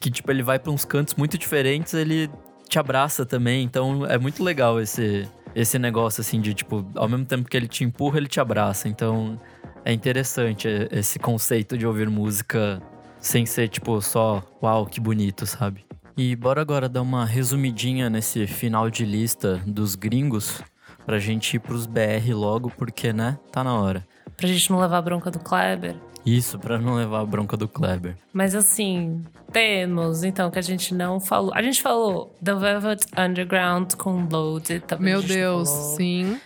que 0.00 0.10
tipo, 0.10 0.30
ele 0.30 0.42
vai 0.42 0.58
pra 0.58 0.72
uns 0.72 0.84
cantos 0.84 1.14
muito 1.14 1.36
diferentes, 1.38 1.94
ele 1.94 2.30
te 2.68 2.78
abraça 2.78 3.24
também. 3.24 3.62
Então 3.64 4.04
é 4.06 4.18
muito 4.18 4.42
legal 4.42 4.80
esse, 4.80 5.28
esse 5.60 5.76
negócio, 5.76 6.20
assim, 6.20 6.40
de 6.40 6.54
tipo, 6.54 6.86
ao 6.94 7.08
mesmo 7.08 7.26
tempo 7.26 7.48
que 7.48 7.56
ele 7.56 7.66
te 7.66 7.82
empurra, 7.82 8.18
ele 8.18 8.28
te 8.28 8.38
abraça. 8.40 8.88
Então 8.88 9.40
é 9.84 9.92
interessante 9.92 10.68
esse 10.92 11.18
conceito 11.18 11.76
de 11.76 11.84
ouvir 11.84 12.08
música 12.08 12.80
sem 13.18 13.44
ser, 13.44 13.68
tipo, 13.68 14.00
só, 14.00 14.42
uau, 14.62 14.86
que 14.86 15.00
bonito, 15.00 15.44
sabe? 15.46 15.84
E 16.16 16.36
bora 16.36 16.60
agora 16.60 16.88
dar 16.88 17.02
uma 17.02 17.24
resumidinha 17.24 18.08
nesse 18.08 18.46
final 18.46 18.88
de 18.88 19.04
lista 19.04 19.60
dos 19.66 19.96
gringos 19.96 20.62
pra 21.04 21.18
gente 21.18 21.54
ir 21.54 21.58
pros 21.58 21.86
BR 21.86 22.32
logo, 22.32 22.70
porque, 22.70 23.12
né, 23.12 23.36
tá 23.50 23.64
na 23.64 23.74
hora. 23.74 24.06
Pra 24.36 24.46
gente 24.46 24.70
não 24.70 24.78
levar 24.78 25.02
bronca 25.02 25.30
do 25.30 25.40
Kleber. 25.40 25.96
Isso, 26.36 26.58
pra 26.58 26.78
não 26.78 26.94
levar 26.94 27.20
a 27.20 27.24
bronca 27.26 27.56
do 27.56 27.66
Kleber. 27.68 28.16
Mas 28.32 28.54
assim, 28.54 29.24
temos, 29.52 30.24
então, 30.24 30.50
que 30.50 30.58
a 30.58 30.62
gente 30.62 30.92
não 30.94 31.18
falou. 31.20 31.52
A 31.54 31.62
gente 31.62 31.80
falou 31.80 32.34
The 32.44 32.54
Velvet 32.54 33.06
Underground 33.16 33.94
com 33.94 34.26
Loaded. 34.30 34.80
Também 34.80 35.12
Meu 35.14 35.22
Deus, 35.22 35.68
falou. 35.70 35.96
sim. 35.96 36.40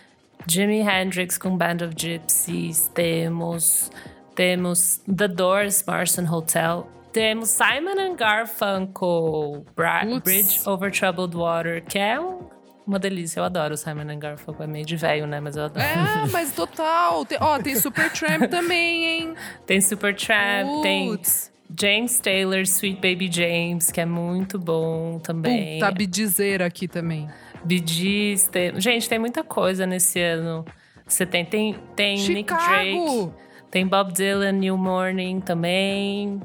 Jimi 0.47 0.79
Hendrix 0.81 1.37
com 1.37 1.55
Band 1.57 1.77
of 1.85 1.93
Gypsies. 1.97 2.89
Temos. 2.93 3.91
Temos 4.35 5.01
The 5.15 5.27
Doors, 5.27 5.83
Marston 5.85 6.25
Hotel. 6.25 6.87
Temos 7.11 7.49
Simon 7.49 7.99
and 7.99 8.15
Garfunkel, 8.15 9.63
Bra. 9.75 10.03
Bridge 10.23 10.59
Over 10.67 10.91
Troubled 10.91 11.35
Water, 11.37 11.83
que 11.85 11.99
é 11.99 12.19
um- 12.19 12.39
uma 12.85 12.99
delícia. 12.99 13.39
Eu 13.39 13.43
adoro 13.43 13.73
o 13.73 13.77
Simon 13.77 14.09
and 14.09 14.19
Garfunkel. 14.19 14.63
É 14.63 14.67
meio 14.67 14.85
de 14.85 14.95
velho, 14.95 15.25
né? 15.27 15.39
Mas 15.39 15.55
eu 15.55 15.63
adoro. 15.63 15.85
É, 15.85 16.27
mas 16.31 16.53
total. 16.53 17.25
Tem, 17.25 17.37
ó, 17.41 17.59
tem 17.59 17.75
Supertramp 17.75 18.43
também, 18.51 19.05
hein? 19.05 19.33
Tem 19.65 19.81
Supertramp, 19.81 20.81
tem 20.81 21.09
Putz. 21.09 21.51
James 21.79 22.19
Taylor, 22.19 22.61
Sweet 22.61 22.95
Baby 22.95 23.29
James, 23.31 23.91
que 23.91 23.99
é 23.99 24.05
muito 24.05 24.59
bom 24.59 25.19
também. 25.19 25.79
Puta, 25.79 25.91
Bidizeira 25.91 26.65
aqui 26.65 26.87
também. 26.87 27.27
Gees, 27.67 28.47
tem... 28.47 28.79
Gente, 28.79 29.07
tem 29.09 29.17
muita 29.17 29.43
coisa 29.43 29.85
nesse 29.87 30.19
ano. 30.19 30.65
Você 31.07 31.25
tem, 31.25 31.45
tem, 31.45 31.75
tem 31.95 32.17
Nick 32.27 32.53
Drake, 32.53 33.31
tem 33.71 33.87
Bob 33.87 34.13
Dylan, 34.13 34.53
New 34.53 34.77
Morning 34.77 35.39
também, 35.41 36.41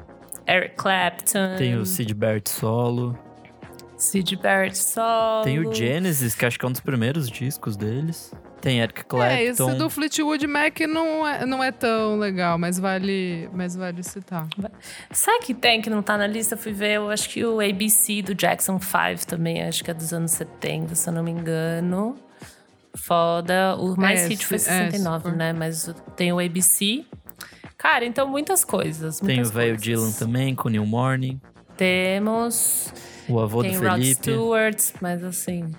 Eric 0.47 0.77
Clapton, 0.77 1.57
Tem 1.57 1.77
o 1.77 1.85
Sid 1.85 2.15
Barrett 2.15 2.49
solo. 2.49 3.19
Sid 3.99 4.37
Barrett 4.37 4.79
solo. 4.79 5.43
Tem 5.45 5.59
o 5.59 5.75
Genesis, 5.75 6.35
que 6.35 6.47
acho 6.47 6.59
que 6.59 6.65
é 6.65 6.69
um 6.69 6.73
dos 6.73 6.81
primeiros 6.81 7.29
discos 7.29 7.77
deles. 7.77 8.33
Tem 8.61 8.81
Eric 8.81 9.01
É, 9.21 9.43
esse 9.45 9.57
Clapton. 9.59 9.79
do 9.79 9.89
Fleetwood 9.91 10.47
Mac 10.47 10.81
não 10.81 11.27
é, 11.27 11.47
não 11.47 11.63
é 11.63 11.71
tão 11.71 12.19
legal, 12.19 12.59
mas 12.59 12.79
vale, 12.79 13.49
mas 13.53 13.77
vale 13.77 14.03
citar. 14.03 14.49
Sabe 15.13 15.45
que 15.47 15.55
tem 15.55 15.81
que 15.81 15.89
não 15.89 16.03
tá 16.03 16.17
na 16.19 16.27
lista? 16.27 16.55
Eu 16.55 16.59
fui 16.59 16.73
ver, 16.73 16.95
eu 16.97 17.09
acho 17.11 17.29
que 17.29 17.45
o 17.45 17.61
ABC 17.61 18.21
do 18.23 18.35
Jackson 18.35 18.81
5 18.81 19.27
também, 19.27 19.63
acho 19.63 19.85
que 19.85 19.91
é 19.91 19.95
dos 19.95 20.13
anos 20.13 20.33
70, 20.33 20.95
se 20.97 21.09
eu 21.09 21.13
não 21.13 21.23
me 21.23 21.31
engano. 21.31 22.17
Foda. 22.97 23.77
O 23.79 23.97
mais 23.97 24.23
É, 24.23 24.27
hit 24.29 24.45
foi 24.45 24.59
se- 24.59 24.69
é, 24.71 24.87
se 24.87 24.91
69, 24.93 25.31
for. 25.31 25.37
né? 25.37 25.53
Mas 25.53 25.95
tem 26.17 26.33
o 26.33 26.41
ABC. 26.41 27.05
Cara, 27.77 28.05
então 28.05 28.27
muitas 28.29 28.65
coisas. 28.65 29.21
Tem 29.21 29.29
o 29.29 29.33
muitas 29.37 29.51
velho. 29.53 29.77
Dylan 29.77 30.11
também, 30.13 30.55
com 30.57 30.69
New 30.69 30.85
Morning. 30.85 31.41
Temos. 31.77 32.93
O 33.29 33.41
avô 33.41 33.63
tem 33.63 33.73
do 33.79 33.87
Rod 33.87 33.93
Felipe. 34.01 34.15
Stewart, 34.23 34.83
mas 35.01 35.23
assim. 35.23 35.71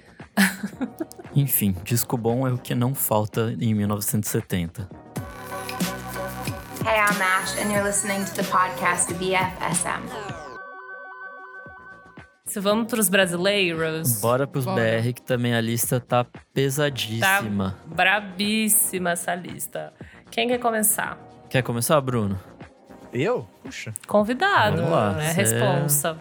Enfim, 1.36 1.76
disco 1.84 2.18
bom 2.18 2.48
é 2.48 2.54
o 2.54 2.58
que 2.58 2.76
não 2.76 2.94
falta 2.94 3.56
em 3.60 3.74
1970. 3.74 4.90
Hey, 6.86 6.96
I'm 6.98 7.22
Ash, 7.22 7.58
and 7.58 7.72
you're 7.72 7.84
listening 7.86 8.24
to 8.26 8.34
the 8.36 8.44
podcast 8.44 9.14
BFSM. 9.16 10.04
Se 12.46 12.60
vamos 12.60 12.88
pros 12.88 13.10
brasileiros. 13.10 14.20
Bora 14.22 14.48
pros 14.48 14.66
Bora. 14.66 14.82
BR, 15.02 15.14
que 15.14 15.22
também 15.22 15.54
a 15.54 15.62
lista 15.62 16.00
tá 16.00 16.24
Tá 16.24 16.40
pesadíssima. 16.54 17.76
brabíssima 17.86 19.12
essa 19.12 19.36
lista. 19.36 19.94
Quem 20.32 20.48
quer 20.48 20.58
começar? 20.60 21.18
Quer 21.50 21.62
começar, 21.62 22.00
Bruno? 22.02 22.40
Eu? 23.14 23.48
Puxa. 23.64 23.94
Convidado, 24.08 24.78
Vamos 24.78 24.92
lá, 24.92 25.14
né? 25.14 25.30
cê- 25.34 25.42
Responsa. 25.42 26.18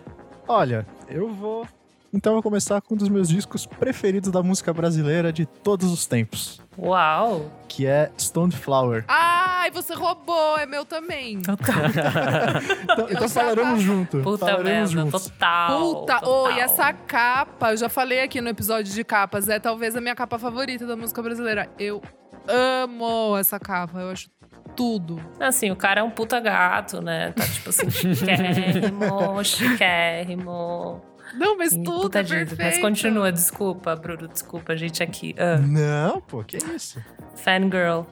Olha, 0.49 0.87
eu 1.09 1.29
vou 1.33 1.67
Então 2.13 2.33
eu 2.33 2.37
vou 2.37 2.43
começar 2.43 2.81
com 2.81 2.95
um 2.95 2.97
dos 2.97 3.09
meus 3.11 3.29
discos 3.29 3.67
preferidos 3.67 4.31
da 4.31 4.43
música 4.43 4.73
brasileira 4.73 5.31
de 5.33 5.45
todos 5.45 5.93
os 5.93 6.07
tempos, 6.07 6.59
Uau! 6.79 7.51
que 7.69 7.87
é 7.87 8.11
Stone 8.19 8.53
Flower. 8.53 9.05
Ai, 9.07 9.71
você 9.71 9.93
roubou, 9.95 10.57
é 10.57 10.65
meu 10.65 10.87
também. 10.87 11.35
Então, 11.35 11.55
então 13.11 13.21
já 13.21 13.29
falaremos 13.29 13.71
tava- 13.73 13.81
junto. 13.81 14.19
Puta 14.23 14.47
falaremos 14.47 14.95
merda, 14.95 15.11
juntos. 15.11 15.25
total. 15.31 15.79
Puta, 15.81 16.15
total. 16.21 16.45
oh, 16.45 16.51
e 16.51 16.59
essa 16.61 16.93
capa, 16.95 17.73
eu 17.73 17.77
já 17.77 17.89
falei 17.91 18.23
aqui 18.23 18.41
no 18.41 18.49
episódio 18.49 18.93
de 18.93 19.05
capas, 19.05 19.49
é 19.51 19.59
talvez 19.61 19.95
a 19.95 20.01
minha 20.01 20.15
capa 20.15 20.39
favorita 20.39 20.87
da 20.87 20.97
música 20.97 21.23
brasileira. 21.23 21.69
Eu 21.79 22.03
amo 22.47 23.37
essa 23.37 23.61
capa, 23.61 24.01
eu 24.01 24.11
acho 24.11 24.31
tudo. 24.77 25.21
Assim, 25.41 25.71
o 25.71 25.77
cara 25.77 26.01
é 26.01 26.05
um 26.05 26.11
puta 26.11 26.39
gato, 26.41 27.01
né? 27.01 27.33
Tá 27.33 27.45
tipo 27.45 27.71
assim, 27.71 27.91
chiquérrimo, 27.91 29.45
chiquérrimo. 29.45 31.01
Não, 31.35 31.59
mas 31.59 31.73
E 31.73 31.83
tudo 31.83 32.03
puta 32.03 32.21
é 32.21 32.25
perfeito. 32.25 32.57
Mas 32.59 32.79
continua, 32.79 33.31
desculpa, 33.31 33.95
Bruno, 33.97 34.29
desculpa, 34.29 34.73
a 34.73 34.77
gente 34.77 35.03
aqui. 35.03 35.35
Ah, 35.39 35.59
Não, 35.59 36.21
pô, 36.21 36.43
que 36.43 36.57
isso. 36.57 37.03
fangirl. 37.35 38.05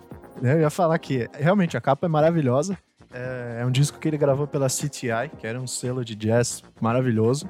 Eu 0.43 0.61
ia 0.61 0.71
falar 0.71 0.99
que 0.99 1.29
realmente 1.33 1.77
a 1.77 1.81
capa 1.81 2.07
é 2.07 2.09
maravilhosa. 2.09 2.77
É, 3.13 3.61
é 3.63 3.67
um 3.67 3.71
disco 3.71 3.99
que 3.99 4.07
ele 4.07 4.19
gravou 4.19 4.47
pela 4.47 4.69
CTI, 4.69 5.31
que 5.39 5.47
era 5.47 5.59
um 5.59 5.67
selo 5.67 6.05
de 6.05 6.15
jazz 6.15 6.63
maravilhoso. 6.81 7.49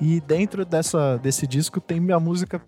E 0.00 0.20
dentro 0.20 0.64
dessa, 0.64 1.18
desse 1.18 1.46
disco 1.46 1.80
tem 1.80 2.00
minha 2.00 2.18
música. 2.18 2.62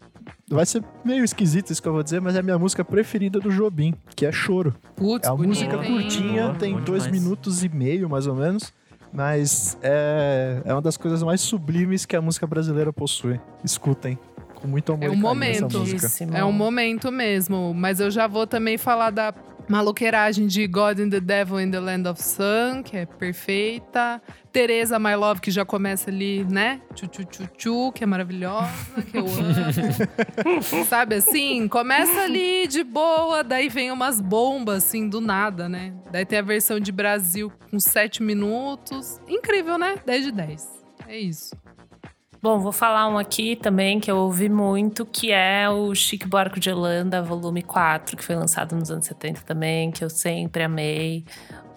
Vai 0.49 0.64
ser 0.64 0.82
meio 1.05 1.24
esquisito 1.24 1.72
isso 1.72 1.82
que 1.82 1.88
eu 1.88 1.92
vou 1.92 2.03
dizer, 2.05 2.20
mas 2.20 2.36
é 2.36 2.38
a 2.38 2.42
minha 2.42 2.59
música 2.59 2.84
preferida 2.84 3.40
do 3.40 3.51
Jobim, 3.51 3.94
que 4.14 4.24
é 4.24 4.30
Choro. 4.30 4.74
Putz, 4.94 5.26
É 5.26 5.30
uma 5.30 5.36
bonito, 5.38 5.49
música 5.49 5.76
hein? 5.84 5.92
curtinha, 5.92 6.42
Boa, 6.44 6.55
tem 6.55 6.74
dois 6.80 7.03
demais. 7.05 7.22
minutos 7.22 7.64
e 7.64 7.68
meio, 7.68 8.09
mais 8.09 8.26
ou 8.28 8.34
menos. 8.36 8.72
Mas 9.12 9.76
é, 9.82 10.62
é 10.64 10.72
uma 10.72 10.82
das 10.82 10.97
coisas 10.97 11.22
mais 11.22 11.40
sublimes 11.40 12.05
que 12.07 12.14
a 12.14 12.20
música 12.22 12.47
brasileira 12.47 12.92
possui. 12.92 13.40
Escutem. 13.64 14.16
Com 14.55 14.68
muito 14.68 14.92
amor 14.92 15.05
É 15.05 15.11
um 15.11 15.14
e 15.14 15.16
momento. 15.16 15.78
É 16.32 16.44
um 16.44 16.53
momento 16.53 17.11
mesmo, 17.11 17.74
mas 17.74 17.99
eu 17.99 18.11
já 18.11 18.26
vou 18.26 18.47
também 18.47 18.78
falar 18.78 19.11
da 19.11 19.32
maloqueiragem 19.69 20.47
de 20.47 20.67
God 20.67 21.01
and 21.01 21.11
the 21.11 21.21
Devil 21.21 21.61
in 21.61 21.71
the 21.71 21.81
Land 21.81 22.09
of 22.09 22.23
Sun, 22.23 22.83
que 22.83 22.97
é 22.97 23.07
perfeita. 23.07 24.21
Teresa 24.53 24.99
My 24.99 25.14
Love, 25.14 25.41
que 25.41 25.51
já 25.51 25.64
começa 25.64 26.09
ali, 26.11 26.45
né? 26.45 26.81
Tchu, 26.95 27.07
tchu, 27.09 27.25
tchu, 27.25 27.47
tchu, 27.57 27.93
que 27.93 28.05
é 28.05 28.07
maravilhosa, 28.07 29.03
que 29.11 29.19
eu 29.19 29.27
amo. 29.27 30.62
Sabe 30.89 31.17
assim? 31.17 31.69
Começa 31.69 32.23
ali 32.23 32.67
de 32.67 32.83
boa, 32.83 33.45
daí 33.45 33.69
vem 33.69 33.91
umas 33.91 34.21
bombas, 34.21 34.85
assim, 34.85 35.09
do 35.09 35.21
nada, 35.21 35.69
né? 35.69 35.93
Daí 36.11 36.25
tem 36.25 36.39
a 36.39 36.43
versão 36.43 36.81
de 36.81 36.91
Brasil 36.91 37.53
com 37.71 37.79
7 37.79 38.23
minutos. 38.23 39.21
Incrível, 39.29 39.77
né? 39.77 39.97
10 40.07 40.25
de 40.25 40.33
10. 40.33 40.69
É 41.07 41.19
isso. 41.19 41.55
Bom, 42.47 42.61
vou 42.61 42.70
falar 42.70 43.09
um 43.09 43.18
aqui 43.18 43.57
também 43.57 43.99
que 43.99 44.09
eu 44.09 44.18
ouvi 44.18 44.49
muito, 44.49 45.05
que 45.05 45.32
é 45.32 45.68
o 45.68 45.92
Chique 45.97 46.28
Buarque 46.28 46.61
de 46.61 46.70
Holanda, 46.70 47.20
volume 47.20 47.61
4, 47.61 48.16
que 48.16 48.22
foi 48.22 48.36
lançado 48.36 48.76
nos 48.76 48.88
anos 48.88 49.05
70 49.07 49.40
também, 49.40 49.90
que 49.90 50.05
eu 50.05 50.09
sempre 50.09 50.62
amei. 50.62 51.24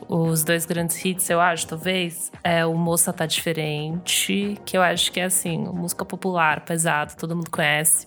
Os 0.07 0.43
dois 0.43 0.67
grandes 0.67 1.03
hits, 1.03 1.27
eu 1.27 1.41
acho, 1.41 1.65
talvez, 1.65 2.31
é 2.43 2.63
o 2.67 2.75
Moça 2.75 3.11
Tá 3.11 3.25
Diferente, 3.25 4.59
que 4.63 4.77
eu 4.77 4.83
acho 4.83 5.11
que 5.11 5.19
é 5.19 5.23
assim, 5.23 5.57
música 5.57 6.05
popular, 6.05 6.63
pesado, 6.63 7.15
todo 7.17 7.35
mundo 7.35 7.49
conhece. 7.49 8.05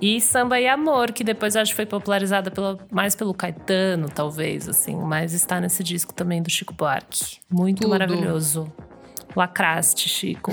E 0.00 0.22
Samba 0.22 0.58
e 0.58 0.66
Amor, 0.66 1.12
que 1.12 1.22
depois 1.22 1.54
eu 1.54 1.60
acho 1.60 1.72
que 1.72 1.76
foi 1.76 1.84
popularizada 1.84 2.50
pela, 2.50 2.78
mais 2.90 3.14
pelo 3.14 3.34
Caetano, 3.34 4.08
talvez, 4.08 4.66
assim. 4.70 4.96
Mas 4.96 5.34
está 5.34 5.60
nesse 5.60 5.84
disco 5.84 6.14
também 6.14 6.42
do 6.42 6.48
Chico 6.48 6.72
Buarque. 6.72 7.40
Muito 7.50 7.82
Tudo. 7.82 7.90
maravilhoso. 7.90 8.72
Lacraste, 9.36 10.08
Chico. 10.08 10.52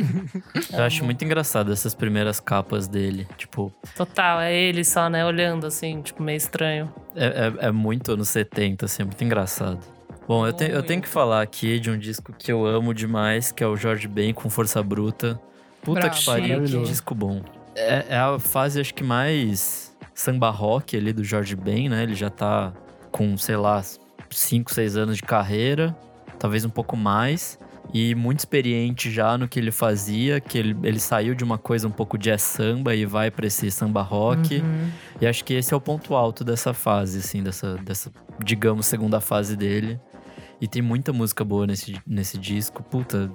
Eu 0.72 0.82
acho 0.84 1.04
muito 1.04 1.24
engraçado 1.24 1.72
essas 1.72 1.94
primeiras 1.94 2.40
capas 2.40 2.88
dele. 2.88 3.26
Tipo, 3.36 3.72
Total, 3.96 4.40
é 4.40 4.54
ele 4.54 4.84
só, 4.84 5.08
né? 5.08 5.24
Olhando 5.24 5.66
assim, 5.66 6.00
tipo, 6.02 6.22
meio 6.22 6.36
estranho. 6.36 6.92
é, 7.14 7.26
é, 7.26 7.66
é 7.68 7.70
muito 7.70 8.12
anos 8.12 8.28
70, 8.28 8.86
assim, 8.86 9.02
é 9.02 9.04
muito 9.04 9.22
engraçado. 9.22 9.78
Bom, 10.26 10.46
eu, 10.46 10.52
te- 10.52 10.70
eu 10.70 10.82
tenho 10.82 11.00
que 11.00 11.08
falar 11.08 11.40
aqui 11.42 11.80
de 11.80 11.90
um 11.90 11.98
disco 11.98 12.32
que 12.38 12.52
eu 12.52 12.66
amo 12.66 12.92
demais, 12.92 13.50
que 13.50 13.64
é 13.64 13.66
o 13.66 13.76
Jorge 13.76 14.06
Ben 14.06 14.32
com 14.34 14.50
Força 14.50 14.82
Bruta. 14.82 15.40
Puta 15.82 16.00
Bravo. 16.00 16.14
que 16.18 16.24
pariu, 16.26 16.62
que 16.64 16.82
disco 16.82 17.14
bom. 17.14 17.42
É, 17.74 18.04
é 18.10 18.16
a 18.18 18.38
fase, 18.38 18.80
acho 18.80 18.92
que 18.92 19.02
mais 19.04 19.96
samba 20.14 20.50
rock 20.50 20.96
ali 20.96 21.12
do 21.12 21.22
Jorge 21.24 21.54
Ben, 21.56 21.88
né? 21.88 22.02
Ele 22.02 22.14
já 22.14 22.28
tá 22.28 22.72
com, 23.10 23.38
sei 23.38 23.56
lá, 23.56 23.82
5, 24.30 24.72
6 24.74 24.96
anos 24.96 25.16
de 25.16 25.22
carreira, 25.22 25.96
talvez 26.38 26.64
um 26.64 26.68
pouco 26.70 26.94
mais. 26.96 27.58
E 27.92 28.14
muito 28.14 28.40
experiente 28.40 29.10
já 29.10 29.38
no 29.38 29.48
que 29.48 29.58
ele 29.58 29.70
fazia, 29.70 30.40
que 30.40 30.58
ele, 30.58 30.76
ele 30.82 31.00
saiu 31.00 31.34
de 31.34 31.42
uma 31.42 31.56
coisa 31.56 31.88
um 31.88 31.90
pouco 31.90 32.18
jazz 32.18 32.42
samba 32.42 32.94
e 32.94 33.06
vai 33.06 33.30
pra 33.30 33.46
esse 33.46 33.70
samba 33.70 34.02
rock. 34.02 34.56
Uhum. 34.58 34.90
E 35.20 35.26
acho 35.26 35.42
que 35.44 35.54
esse 35.54 35.72
é 35.72 35.76
o 35.76 35.80
ponto 35.80 36.14
alto 36.14 36.44
dessa 36.44 36.74
fase, 36.74 37.18
assim, 37.20 37.42
dessa, 37.42 37.76
dessa 37.78 38.10
digamos, 38.44 38.84
segunda 38.86 39.20
fase 39.20 39.56
dele. 39.56 39.98
E 40.60 40.68
tem 40.68 40.82
muita 40.82 41.12
música 41.12 41.42
boa 41.44 41.66
nesse, 41.66 41.96
nesse 42.06 42.36
disco. 42.36 42.82
Puta, 42.82 43.30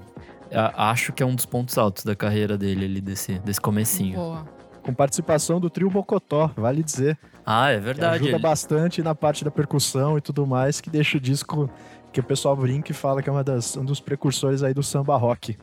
acho 0.75 1.11
que 1.13 1.23
é 1.23 1.25
um 1.25 1.33
dos 1.33 1.45
pontos 1.47 1.77
altos 1.77 2.03
da 2.03 2.15
carreira 2.15 2.55
dele 2.57 2.85
ali, 2.85 3.01
desse, 3.01 3.39
desse 3.39 3.59
comecinho. 3.61 4.15
Boa. 4.17 4.45
Com 4.83 4.93
participação 4.93 5.61
do 5.61 5.69
trio 5.69 5.89
Bocotó, 5.89 6.51
vale 6.57 6.83
dizer. 6.83 7.17
Ah, 7.45 7.71
é 7.71 7.75
Que 7.75 7.81
verdade. 7.81 8.15
ajuda 8.15 8.29
ele- 8.31 8.39
bastante 8.39 9.01
na 9.01 9.15
parte 9.15 9.43
da 9.45 9.49
percussão 9.49 10.17
e 10.17 10.21
tudo 10.21 10.45
mais, 10.45 10.81
que 10.81 10.89
deixa 10.89 11.17
o 11.17 11.21
disco 11.21 11.69
que 12.13 12.19
o 12.19 12.23
pessoal 12.23 12.55
brinca 12.55 12.91
e 12.91 12.93
fala 12.95 13.21
que 13.21 13.27
é 13.27 13.31
uma 13.31 13.43
das, 13.43 13.75
um 13.75 13.83
dos 13.83 13.99
precursores 13.99 14.63
aí 14.63 14.73
do 14.73 14.83
samba 14.83 15.17
rock. 15.17 15.57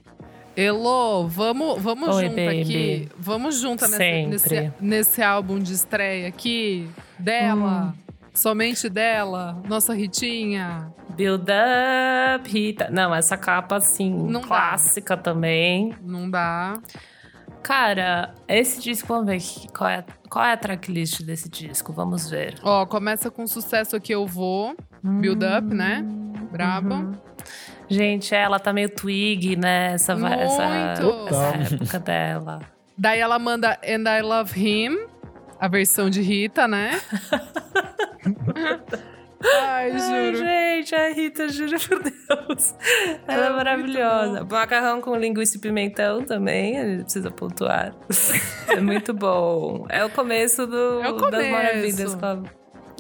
Elô, 0.57 1.27
vamos, 1.29 1.81
vamos 1.81 2.17
Oi, 2.17 2.25
junto 2.25 2.37
baby. 2.37 2.61
aqui. 2.61 3.09
Vamos 3.17 3.61
junto 3.61 3.83
nessa- 3.89 3.99
nesse, 4.29 4.73
nesse 4.81 5.23
álbum 5.23 5.59
de 5.61 5.73
estreia 5.73 6.27
aqui. 6.29 6.91
Dela. 7.19 7.95
Hum. 7.97 8.11
Somente 8.35 8.89
dela. 8.89 9.63
Nossa 9.69 9.95
Ritinha. 9.95 10.93
Build 11.11 11.47
up, 11.51 12.49
Rita. 12.51 12.89
Não, 12.91 13.15
essa 13.15 13.37
capa, 13.37 13.77
assim, 13.77 14.11
Não 14.13 14.41
dá. 14.41 14.47
clássica 14.49 15.17
também. 15.17 15.95
Não 16.03 16.29
dá. 16.31 16.79
Cara, 17.63 18.35
esse 18.49 18.81
disco, 18.81 19.07
vamos 19.09 19.27
ver 19.27 19.41
qual 19.77 19.91
é, 19.91 20.05
qual 20.31 20.45
é 20.45 20.53
a 20.53 20.57
tracklist 20.57 21.23
desse 21.23 21.49
disco? 21.49 21.93
Vamos 21.93 22.29
ver. 22.31 22.55
Ó, 22.63 22.87
começa 22.87 23.31
com 23.31 23.47
sucesso 23.47 23.95
aqui 23.97 24.13
eu 24.13 24.27
vou. 24.27 24.75
Build 25.03 25.45
up, 25.45 25.67
né? 25.75 26.05
Braba. 26.53 26.95
Uhum. 26.97 27.13
Gente, 27.89 28.35
ela 28.35 28.59
tá 28.59 28.73
meio 28.73 28.89
twig, 28.89 29.57
né? 29.57 29.95
Essa, 29.95 30.15
va- 30.15 30.35
essa, 30.35 30.67
Muito. 30.69 31.29
essa 31.29 31.75
época 31.75 31.99
dela. 31.99 32.61
Daí 32.97 33.19
ela 33.19 33.39
manda 33.39 33.79
And 33.85 34.05
I 34.09 34.23
Love 34.23 34.61
Him. 34.61 34.99
A 35.59 35.69
versão 35.69 36.09
de 36.09 36.23
Rita, 36.23 36.67
né? 36.69 37.01
Ai, 39.43 39.91
Ai, 39.93 39.99
juro. 40.35 40.37
gente, 40.37 40.95
a 40.95 41.09
Rita, 41.13 41.49
juro 41.49 41.77
por 41.81 42.03
Deus. 42.03 42.75
Ela 43.27 43.45
é, 43.45 43.49
É 43.49 43.51
maravilhosa. 43.51 44.45
Macarrão 44.45 45.01
com 45.01 45.17
linguiça 45.17 45.57
e 45.57 45.61
pimentão 45.61 46.23
também, 46.23 46.79
a 46.79 46.85
gente 46.85 47.05
precisa 47.05 47.31
pontuar. 47.31 47.95
é 48.69 48.81
muito 48.81 49.15
bom. 49.15 49.87
É 49.89 50.05
o 50.05 50.11
começo 50.11 50.67
do, 50.67 51.01
É 51.03 51.09
o 51.09 51.13
das 51.17 51.23
começo. 51.31 51.51
maravilhas. 51.53 52.15
Que 52.15 52.25
ela, 52.25 52.43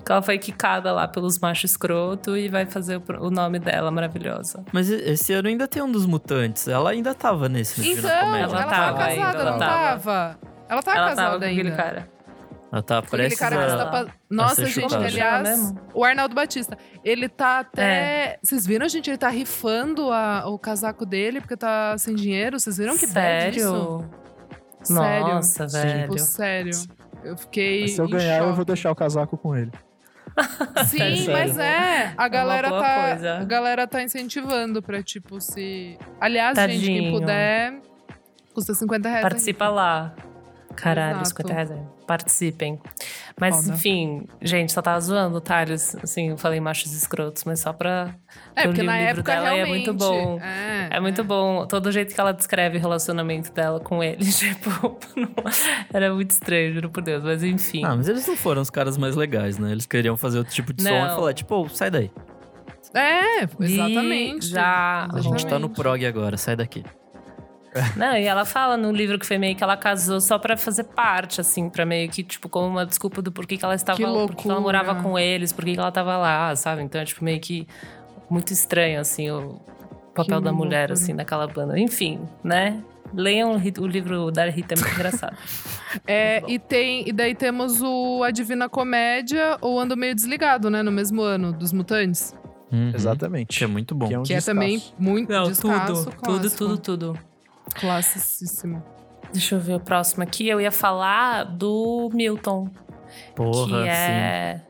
que 0.04 0.10
ela 0.12 0.22
foi 0.22 0.38
quicada 0.38 0.92
lá 0.92 1.06
pelos 1.06 1.38
machos 1.38 1.70
escroto 1.72 2.36
e 2.36 2.48
vai 2.48 2.66
fazer 2.66 2.96
o, 2.96 3.02
o 3.26 3.30
nome 3.30 3.58
dela 3.58 3.90
maravilhosa. 3.90 4.64
Mas 4.72 4.88
esse 4.90 5.32
ano 5.32 5.48
ainda 5.48 5.66
tem 5.68 5.82
um 5.82 5.90
dos 5.90 6.06
mutantes. 6.06 6.66
Ela 6.68 6.90
ainda 6.90 7.14
tava 7.14 7.48
nesse 7.48 7.86
Então, 7.92 8.10
ela, 8.10 8.38
Ela 8.38 8.64
tava 8.64 8.98
casada, 8.98 9.04
ainda, 9.04 9.32
não 9.44 9.48
ela 9.48 9.58
tava? 9.58 10.38
Ela 10.68 10.82
tava 10.82 10.96
ela 10.98 11.08
casada 11.08 11.16
tava 11.16 11.38
com 11.38 11.44
ainda. 11.44 11.60
aquele 11.60 11.70
cara. 11.76 12.08
Ela 12.72 12.82
tá 12.82 13.02
prestes 13.02 13.38
cara 13.40 13.56
que 13.56 13.62
a... 13.64 13.66
está 13.66 13.86
pa- 13.86 14.06
Nossa, 14.30 14.54
ser 14.54 14.66
gente, 14.66 14.82
chutada. 14.82 15.04
aliás, 15.04 15.48
Chama 15.48 15.56
mesmo? 15.64 15.80
o 15.92 16.04
Arnaldo 16.04 16.34
Batista, 16.36 16.78
ele 17.04 17.28
tá 17.28 17.58
até. 17.58 17.82
É. 17.82 18.38
Vocês 18.40 18.64
viram, 18.64 18.88
gente? 18.88 19.10
Ele 19.10 19.18
tá 19.18 19.28
rifando 19.28 20.12
a- 20.12 20.44
o 20.46 20.56
casaco 20.56 21.04
dele 21.04 21.40
porque 21.40 21.56
tá 21.56 21.98
sem 21.98 22.14
dinheiro. 22.14 22.60
Vocês 22.60 22.76
viram 22.78 22.96
que? 22.96 23.08
Sério? 23.08 24.08
Sério. 24.82 25.26
Nossa, 25.34 25.66
Tipo, 25.66 25.78
velho. 25.78 26.18
sério. 26.20 26.70
Eu 27.24 27.36
fiquei. 27.36 27.82
Mas 27.82 27.90
se 27.92 28.00
eu 28.00 28.06
em 28.06 28.10
ganhar, 28.10 28.36
eu 28.38 28.44
choque. 28.44 28.56
vou 28.56 28.64
deixar 28.64 28.90
o 28.90 28.94
casaco 28.94 29.36
com 29.36 29.54
ele. 29.56 29.72
Sim, 30.86 30.98
Sério. 30.98 31.32
mas 31.32 31.58
é. 31.58 32.14
A 32.16 32.28
galera, 32.28 32.68
boa 32.68 32.80
tá, 32.82 33.08
coisa. 33.10 33.38
a 33.38 33.44
galera 33.44 33.86
tá 33.86 34.02
incentivando 34.02 34.82
pra, 34.82 35.02
tipo, 35.02 35.40
se. 35.40 35.98
Aliás, 36.20 36.56
gente, 36.58 36.80
quem 36.84 36.94
Tadinho. 36.96 37.12
puder, 37.12 37.80
custa 38.54 38.74
50 38.74 39.08
reais. 39.08 39.22
Participa 39.22 39.68
lá. 39.68 40.14
Caralho, 40.76 41.16
Exato. 41.16 41.28
50 41.30 41.52
reais. 41.52 41.70
é. 41.70 41.76
Participem. 42.06 42.80
Mas, 43.38 43.56
Foda. 43.56 43.74
enfim, 43.74 44.26
gente, 44.42 44.72
só 44.72 44.80
tava 44.82 45.00
zoando 45.00 45.40
Thales. 45.40 45.94
Assim, 46.02 46.30
eu 46.30 46.36
falei 46.38 46.58
machos 46.60 46.92
escrotos, 46.92 47.44
mas 47.44 47.60
só 47.60 47.72
pra. 47.72 48.14
É, 48.56 48.62
eu 48.62 48.64
porque 48.66 48.80
li 48.80 48.86
o 48.86 48.90
na 48.90 48.96
livro 48.98 49.10
época 49.20 49.32
dela 49.32 49.54
e 49.54 49.58
é 49.60 49.66
muito 49.66 49.92
bom. 49.94 50.40
É, 50.40 50.88
É 50.96 51.00
muito 51.00 51.22
bom. 51.22 51.66
Todo 51.66 51.86
o 51.86 51.92
jeito 51.92 52.14
que 52.14 52.20
ela 52.20 52.32
descreve 52.32 52.78
o 52.78 52.80
relacionamento 52.80 53.52
dela 53.52 53.78
com 53.80 54.02
ele. 54.02 54.24
Tipo, 54.30 54.98
não- 55.16 55.28
era 55.92 56.12
muito 56.14 56.30
estranho, 56.30 56.72
juro 56.74 56.90
por 56.90 57.02
Deus. 57.02 57.22
Mas 57.22 57.42
enfim. 57.44 57.84
Ah, 57.84 57.94
mas 57.96 58.08
eles 58.08 58.26
não 58.26 58.36
foram 58.36 58.62
os 58.62 58.70
caras 58.70 58.96
mais 58.96 59.14
legais, 59.14 59.58
né? 59.58 59.70
Eles 59.72 59.86
queriam 59.86 60.16
fazer 60.16 60.38
outro 60.38 60.52
tipo 60.54 60.72
de 60.72 60.82
som 60.82 60.88
Não. 60.90 61.06
e 61.06 61.10
falar, 61.10 61.34
tipo, 61.34 61.54
"Ô, 61.54 61.68
sai 61.68 61.90
daí. 61.90 62.10
É, 62.94 63.44
E 63.44 63.48
exatamente. 63.60 64.46
já- 64.48 65.06
A 65.12 65.20
gente 65.20 65.46
tá 65.46 65.58
no 65.58 65.68
prog 65.70 66.04
agora, 66.04 66.36
sai 66.36 66.56
daqui. 66.56 66.84
Não, 67.96 68.16
e 68.16 68.24
ela 68.24 68.44
fala 68.44 68.76
no 68.76 68.90
livro 68.90 69.18
que 69.18 69.24
foi 69.26 69.38
meio 69.38 69.54
que 69.54 69.62
ela 69.62 69.76
casou 69.76 70.20
só 70.20 70.38
pra 70.38 70.56
fazer 70.56 70.84
parte, 70.84 71.40
assim, 71.40 71.68
pra 71.70 71.86
meio 71.86 72.08
que, 72.10 72.22
tipo, 72.22 72.48
como 72.48 72.66
uma 72.66 72.84
desculpa 72.84 73.22
do 73.22 73.30
porquê 73.30 73.56
que 73.56 73.64
ela 73.64 73.74
estava 73.74 73.96
Que 73.96 74.04
lá, 74.04 74.26
porque 74.26 74.48
ela 74.50 74.60
morava 74.60 74.96
com 74.96 75.18
eles, 75.18 75.52
porquê 75.52 75.74
que 75.74 75.78
ela 75.80 75.92
tava 75.92 76.16
lá, 76.16 76.54
sabe? 76.56 76.82
Então 76.82 77.00
é, 77.00 77.04
tipo, 77.04 77.22
meio 77.24 77.38
que 77.40 77.66
muito 78.28 78.52
estranho, 78.52 79.00
assim, 79.00 79.30
o 79.30 79.60
papel 80.14 80.38
Que 80.38 80.44
da 80.44 80.52
mulher, 80.52 80.88
loucura. 80.88 80.92
assim, 80.94 81.12
naquela 81.12 81.46
banda. 81.46 81.78
Enfim, 81.78 82.20
né? 82.42 82.82
Leiam 83.12 83.52
o 83.80 83.86
livro 83.86 84.30
da 84.30 84.48
Rita, 84.48 84.74
é 84.74 84.78
muito 84.78 84.94
engraçado. 84.94 85.36
É, 86.06 86.40
e 86.46 86.56
tem 86.56 87.08
e 87.08 87.12
daí 87.12 87.34
temos 87.34 87.82
o 87.82 88.22
A 88.22 88.30
Divina 88.30 88.68
Comédia 88.68 89.58
ou 89.60 89.80
Ando 89.80 89.96
Meio 89.96 90.14
Desligado, 90.14 90.70
né? 90.70 90.84
No 90.84 90.92
mesmo 90.92 91.20
ano, 91.20 91.52
dos 91.52 91.72
Mutantes. 91.72 92.32
Uhum. 92.70 92.92
Exatamente. 92.94 93.58
Que 93.58 93.64
é 93.64 93.66
muito 93.66 93.92
bom. 93.92 94.06
Que 94.06 94.14
é 94.14 94.18
um 94.20 94.22
Que 94.22 94.34
é 94.34 94.40
também 94.40 94.80
muito 94.96 95.32
Não, 95.32 95.48
descasso, 95.48 96.04
tudo, 96.04 96.10
tudo, 96.12 96.16
clássico. 96.20 96.56
tudo, 96.56 96.78
tudo. 96.78 97.18
Classicíssimo. 97.74 98.82
Deixa 99.32 99.54
eu 99.54 99.60
ver 99.60 99.74
o 99.74 99.80
próximo 99.80 100.22
aqui. 100.22 100.48
Eu 100.48 100.60
ia 100.60 100.72
falar 100.72 101.44
do 101.44 102.10
Milton, 102.12 102.68
Porra, 103.34 103.82
que 103.82 103.88
é 103.88 104.60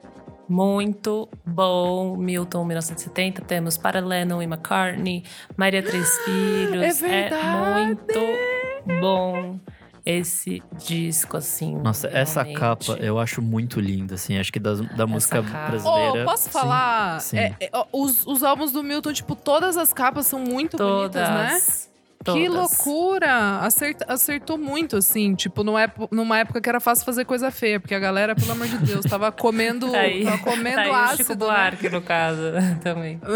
muito 0.48 1.28
bom. 1.46 2.16
Milton, 2.16 2.64
1970. 2.64 3.42
Temos 3.42 3.78
para 3.78 4.00
Lennon 4.00 4.42
e 4.42 4.44
McCartney, 4.44 5.24
Maria 5.56 5.82
Três 5.82 6.18
Filhos. 6.24 7.02
É 7.02 7.08
verdade! 7.08 7.72
muito 7.72 9.00
bom 9.00 9.58
esse 10.04 10.62
disco, 10.78 11.36
assim. 11.36 11.76
sim. 11.76 11.82
Nossa, 11.82 12.08
essa 12.08 12.42
realmente. 12.42 12.58
capa 12.58 12.92
eu 13.00 13.18
acho 13.18 13.40
muito 13.42 13.78
linda, 13.80 14.14
assim. 14.14 14.38
Acho 14.38 14.52
que 14.52 14.58
das- 14.58 14.80
da 14.96 15.06
música 15.06 15.42
capa. 15.42 15.70
brasileira. 15.70 16.22
Oh, 16.22 16.24
posso 16.24 16.44
sim. 16.44 16.50
falar? 16.50 17.20
sim. 17.20 17.38
É, 17.38 17.54
é, 17.60 17.70
ó, 17.72 17.84
os, 17.92 18.26
os 18.26 18.42
álbuns 18.42 18.72
do 18.72 18.82
Milton, 18.82 19.12
tipo, 19.12 19.34
todas 19.36 19.76
as 19.76 19.92
capas 19.92 20.26
são 20.26 20.38
muito 20.40 20.76
bonitas, 20.76 21.28
né? 21.28 21.60
Todas. 22.22 22.42
Que 22.42 22.48
loucura! 22.48 23.60
Acertou 24.06 24.58
muito, 24.58 24.96
assim. 24.96 25.34
Tipo, 25.34 25.64
numa 25.64 25.80
época, 25.80 26.14
numa 26.14 26.38
época 26.38 26.60
que 26.60 26.68
era 26.68 26.78
fácil 26.78 27.06
fazer 27.06 27.24
coisa 27.24 27.50
feia, 27.50 27.80
porque 27.80 27.94
a 27.94 27.98
galera, 27.98 28.34
pelo 28.34 28.52
amor 28.52 28.66
de 28.66 28.76
Deus, 28.78 29.06
tava 29.06 29.32
comendo, 29.32 29.88
Tá 29.92 30.00
aí, 30.00 30.24
tava 30.24 30.38
comendo 30.38 30.76
tá 30.76 30.82
aí 30.82 30.90
o 30.90 30.94
ácido. 30.94 31.16
Chico 31.16 31.32
né? 31.32 31.36
Buarque, 31.38 31.88
no 31.88 32.02
caso, 32.02 32.42
também. 32.84 33.18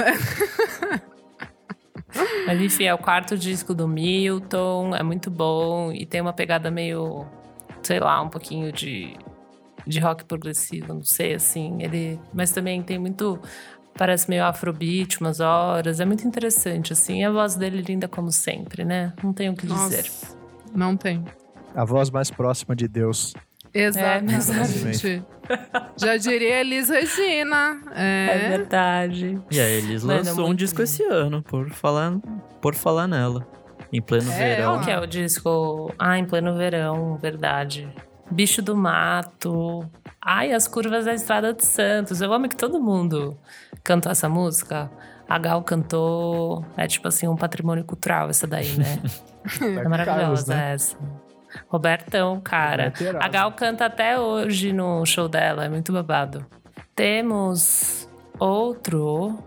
Mas 2.47 2.61
enfim, 2.61 2.85
é 2.85 2.95
o 2.95 2.99
quarto 2.99 3.37
disco 3.39 3.75
do 3.75 3.89
Milton, 3.89 4.95
é 4.95 5.03
muito 5.03 5.31
bom 5.31 5.91
e 5.91 6.05
tem 6.07 6.21
uma 6.21 6.33
pegada 6.33 6.71
meio, 6.71 7.27
sei 7.83 7.99
lá, 7.99 8.21
um 8.23 8.29
pouquinho 8.29 8.71
de, 8.71 9.17
de 9.87 9.99
rock 9.99 10.25
progressivo, 10.25 10.95
não 10.95 11.03
sei, 11.03 11.35
assim. 11.35 11.83
Ele, 11.83 12.21
mas 12.33 12.53
também 12.53 12.83
tem 12.83 12.99
muito, 12.99 13.41
parece 13.97 14.29
meio 14.29 14.45
afrobeat 14.45 15.21
umas 15.21 15.41
horas, 15.41 16.01
é 16.01 16.05
muito 16.05 16.27
interessante, 16.27 16.93
assim. 16.93 17.21
E 17.21 17.25
a 17.25 17.31
voz 17.31 17.55
dele 17.55 17.79
é 17.79 17.83
linda 17.83 18.09
como 18.09 18.31
sempre, 18.33 18.85
né? 18.85 19.13
Não 19.23 19.33
tenho 19.33 19.53
o 19.53 19.57
que 19.57 19.67
dizer. 19.67 20.05
Nossa, 20.05 20.37
não 20.75 20.97
tem. 20.97 21.25
A 21.75 21.85
voz 21.85 22.11
mais 22.11 22.31
próxima 22.31 22.75
de 22.77 22.87
Deus. 22.89 23.35
Exatamente. 23.73 25.23
Já 25.97 26.17
diria 26.17 26.61
Elis 26.61 26.89
Regina. 26.89 27.81
É, 27.95 28.27
É. 28.45 28.49
verdade. 28.57 29.41
E 29.51 29.59
a 29.61 29.69
Elis 29.69 30.05
é 30.05 30.07
lançou 30.07 30.45
um 30.45 30.47
muito 30.49 30.59
disco 30.61 30.79
lindo. 30.79 30.85
esse 30.91 31.03
ano, 31.05 31.43
por 31.43 31.69
falar, 31.71 32.13
por 32.61 32.75
falar 32.75 33.07
nela. 33.09 33.47
Em 33.93 34.01
pleno 34.01 34.31
É, 34.33 34.57
verão. 34.57 34.75
Qual 34.75 34.85
que 34.85 34.91
é 34.91 34.99
o 35.01 35.07
disco? 35.07 35.93
Ah, 35.99 36.19
em 36.19 36.25
pleno 36.25 36.55
verão, 36.57 37.17
verdade. 37.17 37.89
Bicho 38.31 38.63
do 38.63 38.77
Mato. 38.77 39.89
Ai, 40.21 40.53
as 40.53 40.67
curvas 40.67 41.05
da 41.05 41.15
Estrada 41.15 41.53
de 41.53 41.65
Santos. 41.65 42.21
Eu 42.21 42.33
amo 42.33 42.49
que 42.49 42.57
todo 42.57 42.81
mundo 42.81 43.39
cantou 43.83 44.11
essa 44.11 44.29
música. 44.29 44.91
A 45.29 45.39
Gal 45.39 45.63
cantou. 45.63 46.65
É 46.77 46.87
tipo 46.87 47.09
assim, 47.09 47.29
um 47.29 47.37
patrimônio 47.37 47.85
cultural 47.85 48.31
essa 48.31 48.47
daí, 48.47 48.77
né? 48.77 48.99
É 49.61 49.87
maravilhosa 49.87 50.07
Carlos, 50.07 50.47
né? 50.47 50.73
essa. 50.73 50.97
Robertão, 51.69 52.41
cara. 52.41 52.93
Roberto. 52.97 53.23
A 53.23 53.29
Gal 53.29 53.53
canta 53.53 53.85
até 53.85 54.19
hoje 54.19 54.73
no 54.73 55.05
show 55.05 55.29
dela, 55.29 55.67
é 55.67 55.69
muito 55.69 55.93
babado. 55.93 56.47
Temos 56.97 58.09
outro 58.39 59.39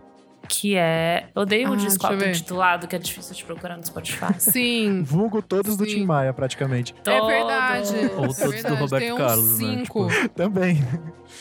que 0.47 0.75
é. 0.75 1.25
Eu 1.35 1.41
odeio 1.43 1.67
Ah, 1.67 1.71
o 1.71 1.75
disco 1.77 2.05
auto-intitulado, 2.07 2.87
que 2.87 2.95
é 2.95 2.99
difícil 2.99 3.35
de 3.35 3.43
procurar 3.43 3.77
no 3.77 3.85
Spotify. 3.85 4.33
Sim. 4.39 5.03
Vulgo 5.03 5.41
todos 5.41 5.75
do 5.77 5.85
Sim. 5.85 5.97
Tim 5.97 6.05
Maia, 6.05 6.33
praticamente. 6.33 6.95
É 7.05 7.21
verdade. 7.21 7.93
Ou 8.15 8.25
é 8.25 8.27
todos 8.27 8.37
do 8.37 8.49
verdade. 8.51 8.75
Roberto 8.75 9.03
Tem 9.03 9.13
uns 9.13 9.17
Carlos, 9.17 9.59
né? 9.59 9.77
cinco. 9.77 10.07
Também. 10.35 10.83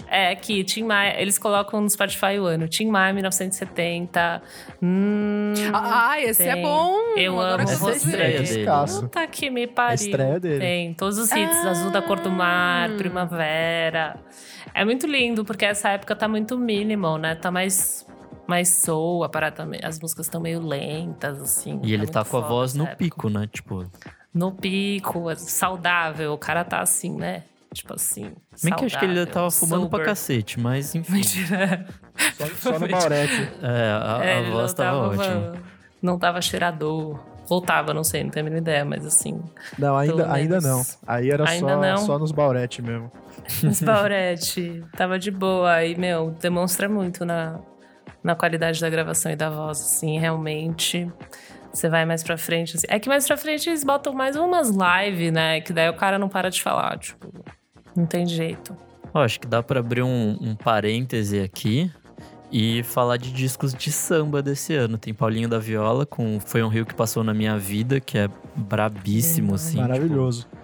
É, 0.08 0.30
aqui, 0.32 0.64
Tim 0.64 0.82
Maia, 0.84 1.20
eles 1.20 1.38
colocam 1.38 1.80
no 1.80 1.88
Spotify 1.88 2.38
o 2.38 2.44
ano. 2.44 2.66
Tim 2.68 2.86
Maia, 2.88 3.12
1970. 3.12 4.42
Hum, 4.82 5.54
Ah, 5.72 6.20
esse 6.20 6.42
é 6.42 6.54
tem. 6.54 6.62
bom. 6.62 6.96
Eu 7.16 7.32
Agora 7.40 7.62
amo 7.62 7.66
que 7.78 7.84
é 7.84 7.88
a 7.88 7.96
estreia 7.96 8.42
dele. 8.42 8.66
Puta 9.00 9.26
que 9.26 9.50
me 9.50 9.66
pariu. 9.66 9.90
A 9.90 9.94
estreia 9.94 10.40
dele. 10.40 10.58
Tem 10.60 10.94
todos 10.94 11.18
os 11.18 11.30
hits. 11.30 11.56
Ah. 11.64 11.70
Azul 11.70 11.90
da 11.90 12.02
Cor 12.02 12.20
do 12.20 12.30
Mar, 12.30 12.90
Primavera. 12.96 14.16
É 14.74 14.84
muito 14.84 15.06
lindo, 15.06 15.44
porque 15.44 15.64
essa 15.64 15.90
época 15.90 16.14
tá 16.14 16.28
muito 16.28 16.58
minimal, 16.58 17.16
né? 17.16 17.34
Tá 17.34 17.50
mais, 17.50 18.06
mais 18.46 18.68
soul, 18.68 19.24
a 19.24 19.28
parada, 19.28 19.56
tá 19.56 19.86
as 19.86 19.98
músicas 19.98 20.26
estão 20.26 20.40
meio 20.40 20.60
lentas, 20.60 21.40
assim. 21.40 21.80
E 21.82 21.88
ele 21.92 21.98
muito 21.98 22.12
tá 22.12 22.24
com 22.24 22.36
a 22.36 22.40
voz 22.40 22.74
no 22.74 22.84
época. 22.84 22.96
pico, 22.96 23.28
né? 23.30 23.48
Tipo, 23.52 23.86
No 24.32 24.52
pico, 24.52 25.28
é 25.30 25.34
saudável. 25.36 26.32
O 26.32 26.38
cara 26.38 26.64
tá 26.64 26.80
assim, 26.80 27.14
né? 27.16 27.42
Tipo 27.74 27.94
assim. 27.94 28.32
bem 28.62 28.74
que 28.74 28.82
eu 28.84 28.86
acho 28.86 28.98
que 28.98 29.04
ele 29.04 29.26
tava 29.26 29.50
fumando 29.50 29.88
pra 29.88 29.98
sober. 29.98 30.06
cacete, 30.06 30.58
mas 30.60 30.94
enfim. 30.94 31.12
Mentira. 31.12 31.86
Só, 32.36 32.72
só 32.72 32.78
no 32.78 32.88
Maurete. 32.88 33.50
É, 33.62 33.90
a, 33.92 34.20
É, 34.24 34.38
a 34.38 34.50
voz 34.50 34.70
não 34.72 34.74
tava 34.74 34.74
tava, 34.74 35.08
ótima. 35.08 35.52
Não 36.00 36.18
tava 36.18 36.40
cheirador. 36.40 37.18
Ou 37.48 37.60
tava, 37.60 37.94
não 37.94 38.02
sei, 38.02 38.24
não 38.24 38.30
tenho 38.30 38.44
a 38.44 38.48
mínima 38.48 38.60
ideia, 38.60 38.84
mas 38.84 39.06
assim. 39.06 39.40
Não, 39.78 39.96
ainda, 39.96 40.16
Pelo 40.16 40.32
ainda 40.32 40.60
não. 40.60 40.70
menos. 40.70 40.98
Aí 41.06 41.30
era 41.30 41.48
Ainda 41.48 41.74
só, 41.74 41.80
não? 41.80 41.96
só 41.98 42.18
nos 42.18 42.32
Baurete 42.32 42.82
mesmo. 42.82 43.10
Os 43.62 43.80
Baurete, 43.82 44.82
tava 44.96 45.16
de 45.18 45.30
boa. 45.30 45.84
E, 45.84 45.94
meu, 45.96 46.30
demonstra 46.40 46.88
muito 46.88 47.24
na, 47.24 47.60
na 48.26 48.34
qualidade 48.34 48.80
da 48.80 48.90
gravação 48.90 49.30
e 49.30 49.36
da 49.36 49.48
voz, 49.48 49.80
assim, 49.80 50.18
realmente. 50.18 51.08
Você 51.72 51.88
vai 51.88 52.04
mais 52.04 52.24
pra 52.24 52.36
frente. 52.36 52.76
assim. 52.76 52.86
É 52.90 52.98
que 52.98 53.08
mais 53.08 53.24
pra 53.24 53.36
frente 53.36 53.68
eles 53.68 53.84
botam 53.84 54.12
mais 54.12 54.34
umas 54.34 54.74
live, 54.74 55.30
né? 55.30 55.60
Que 55.60 55.72
daí 55.72 55.88
o 55.88 55.94
cara 55.94 56.18
não 56.18 56.28
para 56.28 56.50
de 56.50 56.60
falar, 56.60 56.98
tipo. 56.98 57.32
Não 57.94 58.04
tem 58.04 58.26
jeito. 58.26 58.76
Ó, 59.14 59.22
acho 59.22 59.38
que 59.38 59.46
dá 59.46 59.62
pra 59.62 59.78
abrir 59.78 60.02
um, 60.02 60.36
um 60.40 60.56
parêntese 60.56 61.40
aqui 61.40 61.88
e 62.50 62.82
falar 62.82 63.16
de 63.16 63.30
discos 63.30 63.72
de 63.72 63.92
samba 63.92 64.42
desse 64.42 64.74
ano. 64.74 64.98
Tem 64.98 65.14
Paulinho 65.14 65.48
da 65.48 65.60
Viola 65.60 66.04
com 66.04 66.40
Foi 66.40 66.64
um 66.64 66.68
Rio 66.68 66.84
que 66.84 66.94
Passou 66.94 67.22
na 67.22 67.32
Minha 67.32 67.56
Vida, 67.56 68.00
que 68.00 68.18
é 68.18 68.28
brabíssimo, 68.56 69.54
assim. 69.54 69.76
Maravilhoso. 69.76 70.48
tipo, 70.48 70.56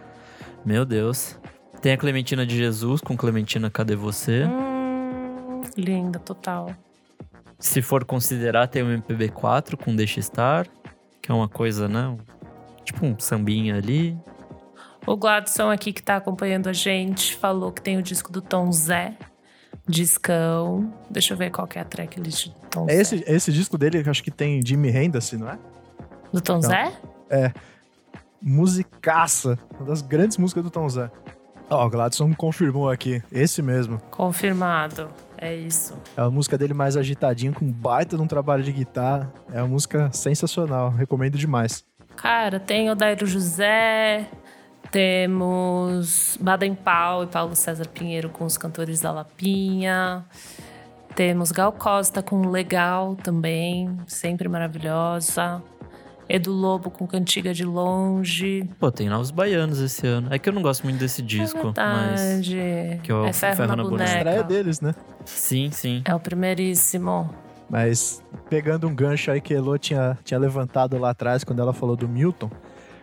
meu 0.64 0.84
Deus. 0.84 1.38
Tem 1.80 1.92
a 1.92 1.96
Clementina 1.96 2.44
de 2.44 2.56
Jesus 2.56 3.00
com 3.00 3.16
Clementina, 3.16 3.70
cadê 3.70 3.94
você? 3.94 4.46
Hum, 4.46 5.60
linda, 5.76 6.18
total. 6.18 6.72
Se 7.62 7.80
for 7.80 8.04
considerar, 8.04 8.66
tem 8.66 8.82
o 8.82 8.86
MPB4 8.86 9.76
com 9.82 9.94
Deixa 9.94 10.18
Estar, 10.18 10.66
que 11.22 11.30
é 11.30 11.34
uma 11.34 11.48
coisa, 11.48 11.88
né? 11.88 12.16
Tipo 12.84 13.06
um 13.06 13.16
sambinha 13.18 13.76
ali. 13.76 14.18
O 15.06 15.16
Gladson 15.16 15.70
aqui 15.70 15.92
que 15.92 16.02
tá 16.02 16.16
acompanhando 16.16 16.68
a 16.68 16.72
gente 16.72 17.36
falou 17.36 17.70
que 17.72 17.80
tem 17.80 17.96
o 17.96 18.02
disco 18.02 18.32
do 18.32 18.42
Tom 18.42 18.70
Zé. 18.72 19.16
Discão. 19.86 20.92
Deixa 21.08 21.34
eu 21.34 21.38
ver 21.38 21.50
qual 21.50 21.66
que 21.66 21.78
é 21.78 21.82
a 21.82 21.84
tracklist 21.84 22.48
do 22.48 22.54
Tom 22.68 22.86
É 22.88 22.94
Zé. 22.94 23.00
esse, 23.00 23.24
esse 23.26 23.52
disco 23.52 23.78
dele 23.78 24.02
que 24.02 24.08
eu 24.08 24.10
acho 24.10 24.22
que 24.22 24.30
tem 24.30 24.60
Jimmy 24.64 24.90
Henderson, 24.90 25.36
não 25.38 25.48
é? 25.50 25.58
Do 26.32 26.40
Tom 26.40 26.54
Não. 26.54 26.62
Zé? 26.62 26.92
Musicaça. 28.40 29.58
Uma 29.78 29.86
das 29.86 30.02
grandes 30.02 30.36
músicas 30.36 30.64
do 30.64 30.70
Tom 30.70 30.88
Zé. 30.88 31.10
Ó, 31.72 31.86
o 31.86 31.90
Gladson 31.90 32.32
confirmou 32.34 32.90
aqui. 32.90 33.22
Esse 33.32 33.62
mesmo. 33.62 33.98
Confirmado. 34.10 35.08
É 35.38 35.54
isso. 35.54 35.94
É 36.16 36.20
a 36.20 36.30
música 36.30 36.56
dele 36.56 36.74
mais 36.74 36.96
agitadinha, 36.96 37.52
com 37.52 37.66
baita 37.66 38.16
de 38.16 38.22
um 38.22 38.26
trabalho 38.26 38.62
de 38.62 38.70
guitarra. 38.70 39.32
É 39.52 39.60
uma 39.60 39.68
música 39.68 40.10
sensacional. 40.12 40.90
Recomendo 40.90 41.36
demais. 41.36 41.84
Cara, 42.14 42.60
tem 42.60 42.90
o 42.90 42.94
Dairo 42.94 43.26
José, 43.26 44.28
temos 44.90 46.38
Baden 46.40 46.74
Powell 46.74 47.24
e 47.24 47.26
Paulo 47.26 47.56
César 47.56 47.88
Pinheiro 47.88 48.28
com 48.28 48.44
os 48.44 48.58
cantores 48.58 49.00
da 49.00 49.10
Lapinha. 49.10 50.24
Temos 51.14 51.50
Gal 51.50 51.72
Costa 51.72 52.22
com 52.22 52.48
Legal 52.48 53.16
também, 53.16 53.98
sempre 54.06 54.48
maravilhosa. 54.48 55.62
Edu 56.34 56.50
Lobo 56.50 56.90
com 56.90 57.06
Cantiga 57.06 57.52
de 57.52 57.62
Longe. 57.62 58.66
Pô, 58.80 58.90
tem 58.90 59.06
Novos 59.06 59.30
Baianos 59.30 59.78
esse 59.80 60.06
ano. 60.06 60.28
É 60.32 60.38
que 60.38 60.48
eu 60.48 60.52
não 60.54 60.62
gosto 60.62 60.82
muito 60.84 60.98
desse 60.98 61.20
disco, 61.20 61.74
é 61.76 61.80
mas. 61.82 62.48
que 63.02 63.12
é 63.12 63.14
o 63.14 63.26
é 63.26 63.32
ferro, 63.34 63.56
Ferro 63.56 63.68
na, 63.68 63.76
na 63.76 63.82
boneca. 63.82 63.98
Boneca. 64.10 64.16
Estreia 64.30 64.42
deles, 64.42 64.80
né? 64.80 64.94
Sim, 65.26 65.70
sim. 65.70 66.00
É 66.06 66.14
o 66.14 66.18
primeiríssimo. 66.18 67.28
Mas 67.68 68.22
pegando 68.48 68.88
um 68.88 68.94
gancho 68.94 69.30
aí 69.30 69.42
que 69.42 69.52
a 69.52 69.58
Elo 69.58 69.76
tinha, 69.76 70.16
tinha 70.24 70.40
levantado 70.40 70.96
lá 70.96 71.10
atrás, 71.10 71.44
quando 71.44 71.60
ela 71.60 71.74
falou 71.74 71.96
do 71.96 72.08
Milton, 72.08 72.50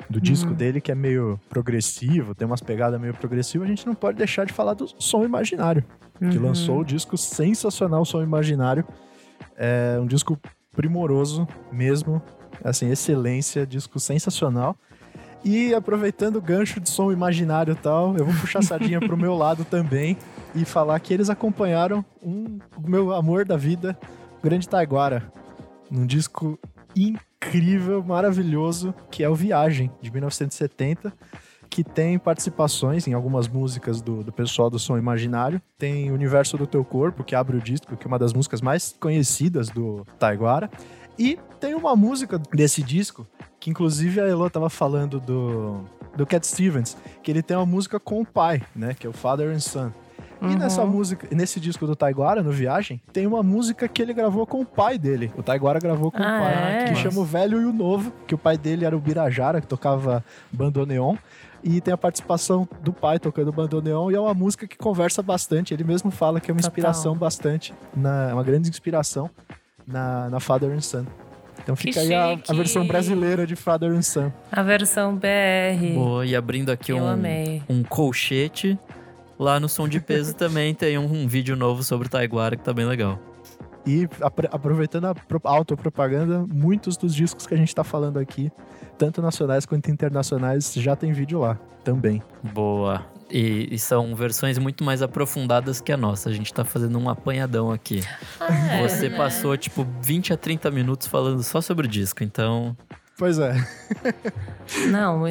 do 0.09 0.19
disco 0.19 0.51
dele, 0.51 0.81
que 0.81 0.91
é 0.91 0.95
meio 0.95 1.39
progressivo, 1.49 2.33
tem 2.33 2.47
umas 2.47 2.61
pegadas 2.61 2.99
meio 2.99 3.13
progressivas, 3.13 3.67
a 3.67 3.69
gente 3.69 3.85
não 3.85 3.93
pode 3.93 4.17
deixar 4.17 4.43
de 4.47 4.53
falar 4.53 4.73
do 4.73 4.87
Som 4.97 5.23
Imaginário, 5.23 5.83
que 6.17 6.35
Uhum. 6.35 6.45
lançou 6.45 6.79
o 6.79 6.83
disco 6.83 7.15
sensacional 7.15 8.03
Som 8.05 8.23
Imaginário. 8.23 8.83
É 9.55 9.99
um 10.01 10.07
disco 10.07 10.35
primoroso 10.75 11.47
mesmo, 11.71 12.19
assim, 12.63 12.89
excelência, 12.89 13.65
disco 13.65 13.99
sensacional. 13.99 14.75
E 15.43 15.73
aproveitando 15.73 16.35
o 16.35 16.41
gancho 16.41 16.79
de 16.79 16.89
som 16.89 17.11
imaginário 17.11 17.71
e 17.71 17.75
tal, 17.75 18.17
eu 18.17 18.25
vou 18.25 18.35
puxar 18.41 18.59
a 18.59 18.61
sardinha 18.61 18.99
pro 18.99 19.15
meu 19.17 19.35
lado 19.35 19.63
também 19.63 20.17
e 20.53 20.65
falar 20.65 20.99
que 20.99 21.13
eles 21.13 21.29
acompanharam 21.29 22.03
um, 22.21 22.59
meu 22.85 23.13
amor 23.13 23.45
da 23.45 23.55
vida, 23.55 23.97
Grande 24.43 24.67
Taiguara, 24.67 25.31
num 25.89 26.05
disco 26.05 26.59
incrível, 26.95 28.03
maravilhoso, 28.03 28.93
que 29.09 29.23
é 29.23 29.29
o 29.29 29.35
Viagem, 29.35 29.89
de 30.01 30.11
1970 30.11 31.13
que 31.69 31.83
tem 31.83 32.17
participações 32.17 33.07
em 33.07 33.13
algumas 33.13 33.47
músicas 33.47 34.01
do, 34.01 34.23
do 34.23 34.31
pessoal 34.31 34.69
do 34.69 34.79
Som 34.79 34.97
Imaginário. 34.97 35.61
Tem 35.77 36.11
Universo 36.11 36.57
do 36.57 36.65
Teu 36.65 36.83
Corpo, 36.83 37.23
que 37.23 37.35
abre 37.35 37.55
o 37.55 37.61
disco, 37.61 37.95
que 37.95 38.05
é 38.05 38.07
uma 38.07 38.17
das 38.17 38.33
músicas 38.33 38.59
mais 38.59 38.95
conhecidas 38.99 39.69
do 39.69 40.03
Taiguara. 40.17 40.69
E 41.19 41.37
tem 41.59 41.75
uma 41.75 41.95
música 41.95 42.39
desse 42.53 42.81
disco, 42.81 43.27
que 43.59 43.69
inclusive 43.69 44.21
a 44.21 44.27
Elo 44.27 44.49
tava 44.49 44.69
falando 44.69 45.19
do, 45.19 45.83
do 46.15 46.25
Cat 46.25 46.47
Stevens, 46.47 46.95
que 47.21 47.29
ele 47.29 47.43
tem 47.43 47.57
uma 47.57 47.65
música 47.65 47.99
com 47.99 48.21
o 48.21 48.25
pai, 48.25 48.63
né? 48.73 48.95
Que 48.97 49.05
é 49.05 49.09
o 49.09 49.13
Father 49.13 49.49
and 49.53 49.59
Son. 49.59 49.91
E 50.41 50.55
nessa 50.55 50.85
música, 50.85 51.27
nesse 51.35 51.59
disco 51.59 51.85
do 51.85 51.97
Taiguara, 51.97 52.41
no 52.41 52.49
Viagem, 52.49 53.01
tem 53.11 53.27
uma 53.27 53.43
música 53.43 53.89
que 53.89 54.01
ele 54.01 54.13
gravou 54.13 54.47
com 54.47 54.61
o 54.61 54.65
pai 54.65 54.97
dele. 54.97 55.29
O 55.37 55.43
Taiguara 55.43 55.81
gravou 55.81 56.09
com 56.09 56.23
Ah, 56.23 56.37
o 56.37 56.39
pai, 56.41 56.53
é? 56.53 56.85
que 56.85 56.95
chama 56.95 57.19
O 57.19 57.25
Velho 57.25 57.61
e 57.61 57.65
o 57.65 57.73
Novo, 57.73 58.13
que 58.25 58.33
o 58.33 58.37
pai 58.37 58.57
dele 58.57 58.85
era 58.85 58.95
o 58.95 59.01
Birajara, 59.01 59.59
que 59.59 59.67
tocava 59.67 60.23
bandoneon. 60.49 61.17
E 61.61 61.81
tem 61.81 61.93
a 61.93 61.97
participação 61.97 62.65
do 62.81 62.93
pai 62.93 63.19
tocando 63.19 63.51
bandoneon, 63.51 64.11
e 64.11 64.15
é 64.15 64.19
uma 64.21 64.33
música 64.33 64.65
que 64.65 64.77
conversa 64.77 65.21
bastante. 65.21 65.73
Ele 65.73 65.83
mesmo 65.83 66.09
fala 66.09 66.39
que 66.39 66.49
é 66.49 66.53
uma 66.53 66.61
Total. 66.61 66.69
inspiração 66.71 67.15
bastante, 67.17 67.73
na, 67.93 68.29
uma 68.33 68.43
grande 68.43 68.69
inspiração 68.69 69.29
na, 69.91 70.29
na 70.29 70.39
Father 70.39 70.71
and 70.71 70.81
Son. 70.81 71.05
Então 71.61 71.75
fica 71.75 71.99
aí 71.99 72.13
a, 72.13 72.39
a 72.47 72.53
versão 72.53 72.85
brasileira 72.87 73.45
de 73.45 73.55
Father 73.55 73.91
and 73.91 74.01
Son. 74.01 74.31
A 74.51 74.63
versão 74.63 75.15
BR. 75.15 75.93
Boa, 75.93 76.25
e 76.25 76.35
abrindo 76.35 76.71
aqui 76.71 76.91
Eu 76.91 76.97
um, 76.97 77.07
amei. 77.07 77.61
um 77.69 77.83
colchete. 77.83 78.79
Lá 79.37 79.59
no 79.59 79.69
Som 79.69 79.87
de 79.87 79.99
Peso 79.99 80.33
também 80.37 80.73
tem 80.73 80.97
um, 80.97 81.03
um 81.05 81.27
vídeo 81.27 81.55
novo 81.55 81.83
sobre 81.83 82.07
o 82.07 82.09
Taiguara 82.09 82.55
que 82.55 82.63
tá 82.63 82.73
bem 82.73 82.85
legal. 82.85 83.19
E 83.85 84.07
aproveitando 84.51 85.05
a 85.05 85.15
pro- 85.15 85.39
autopropaganda, 85.43 86.45
muitos 86.47 86.95
dos 86.97 87.13
discos 87.15 87.47
que 87.47 87.53
a 87.53 87.57
gente 87.57 87.73
tá 87.73 87.83
falando 87.83 88.19
aqui, 88.19 88.51
tanto 88.97 89.21
nacionais 89.21 89.65
quanto 89.65 89.89
internacionais, 89.89 90.73
já 90.75 90.95
tem 90.95 91.11
vídeo 91.11 91.39
lá 91.39 91.57
também. 91.83 92.21
Boa. 92.53 93.05
E, 93.31 93.67
e 93.71 93.77
são 93.77 94.15
versões 94.15 94.57
muito 94.57 94.83
mais 94.83 95.01
aprofundadas 95.01 95.79
que 95.79 95.91
a 95.91 95.97
nossa. 95.97 96.29
A 96.29 96.33
gente 96.33 96.53
tá 96.53 96.65
fazendo 96.65 96.97
um 96.97 97.09
apanhadão 97.09 97.71
aqui. 97.71 98.03
Ah, 98.39 98.77
é, 98.77 98.87
Você 98.87 99.09
né? 99.09 99.17
passou, 99.17 99.55
tipo, 99.55 99.85
20 100.01 100.33
a 100.33 100.37
30 100.37 100.71
minutos 100.71 101.07
falando 101.07 101.43
só 101.43 101.61
sobre 101.61 101.85
o 101.85 101.89
disco, 101.89 102.23
então. 102.23 102.75
Pois 103.17 103.37
é. 103.37 103.53
Não, 104.89 105.23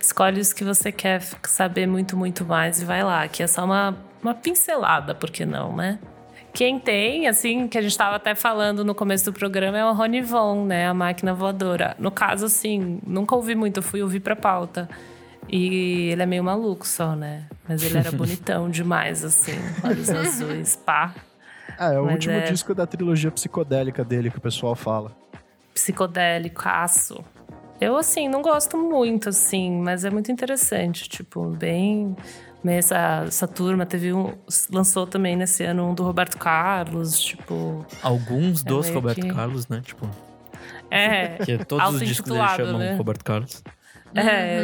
escolhe 0.00 0.40
os 0.40 0.52
que 0.52 0.62
você 0.62 0.92
quer 0.92 1.20
saber 1.42 1.86
muito, 1.86 2.16
muito 2.16 2.44
mais 2.44 2.80
e 2.80 2.84
vai 2.84 3.02
lá. 3.02 3.26
Que 3.26 3.42
é 3.42 3.46
só 3.46 3.64
uma, 3.64 3.96
uma 4.22 4.32
pincelada, 4.32 5.14
por 5.14 5.30
que 5.30 5.44
não, 5.44 5.76
né? 5.76 5.98
Quem 6.54 6.78
tem, 6.78 7.26
assim, 7.26 7.66
que 7.66 7.78
a 7.78 7.82
gente 7.82 7.96
tava 7.96 8.16
até 8.16 8.34
falando 8.34 8.84
no 8.84 8.94
começo 8.94 9.24
do 9.24 9.32
programa, 9.32 9.78
é 9.78 9.84
o 9.84 9.92
Rony 9.92 10.20
Von, 10.20 10.66
né? 10.66 10.86
A 10.86 10.94
máquina 10.94 11.32
voadora. 11.32 11.96
No 11.98 12.10
caso, 12.10 12.44
assim, 12.46 13.00
nunca 13.06 13.34
ouvi 13.34 13.54
muito, 13.54 13.78
eu 13.78 13.82
fui 13.82 14.02
ouvir 14.02 14.20
pra 14.20 14.36
pauta. 14.36 14.88
E 15.48 16.10
ele 16.10 16.22
é 16.22 16.26
meio 16.26 16.44
maluco 16.44 16.86
só, 16.86 17.14
né? 17.16 17.44
Mas 17.68 17.82
ele 17.82 17.98
era 17.98 18.10
bonitão 18.12 18.70
demais, 18.70 19.24
assim, 19.24 19.52
olhos 19.84 20.08
azuis, 20.08 20.76
pá. 20.76 21.14
Ah, 21.78 21.92
é 21.92 21.98
o 21.98 22.04
Mas 22.04 22.14
último 22.14 22.34
é- 22.34 22.42
disco 22.50 22.74
da 22.74 22.86
trilogia 22.86 23.30
psicodélica 23.30 24.04
dele 24.04 24.30
que 24.30 24.38
o 24.38 24.40
pessoal 24.40 24.74
fala. 24.74 25.12
psicodélico, 25.74 26.62
aço. 26.64 27.24
Eu, 27.80 27.96
assim, 27.96 28.28
não 28.28 28.42
gosto 28.42 28.76
muito, 28.78 29.28
assim, 29.30 29.72
mas 29.80 30.04
é 30.04 30.10
muito 30.10 30.30
interessante. 30.30 31.08
Tipo, 31.08 31.46
bem. 31.48 32.14
Essa, 32.64 33.24
essa 33.26 33.48
turma 33.48 33.84
teve 33.84 34.12
um. 34.12 34.32
Lançou 34.70 35.04
também 35.04 35.34
nesse 35.34 35.64
ano 35.64 35.90
um 35.90 35.94
do 35.94 36.04
Roberto 36.04 36.38
Carlos, 36.38 37.18
tipo. 37.18 37.84
Alguns 38.00 38.62
dos 38.62 38.86
meio 38.86 38.94
Roberto 39.00 39.20
que- 39.20 39.34
Carlos, 39.34 39.66
né? 39.66 39.82
Tipo, 39.84 40.08
É. 40.88 41.38
que 41.44 41.58
todos 41.64 41.94
os 41.94 42.00
discos 42.06 42.30
dele 42.30 42.46
chamam 42.56 42.78
né? 42.78 42.94
Roberto 42.94 43.24
Carlos. 43.24 43.64
É, 44.14 44.60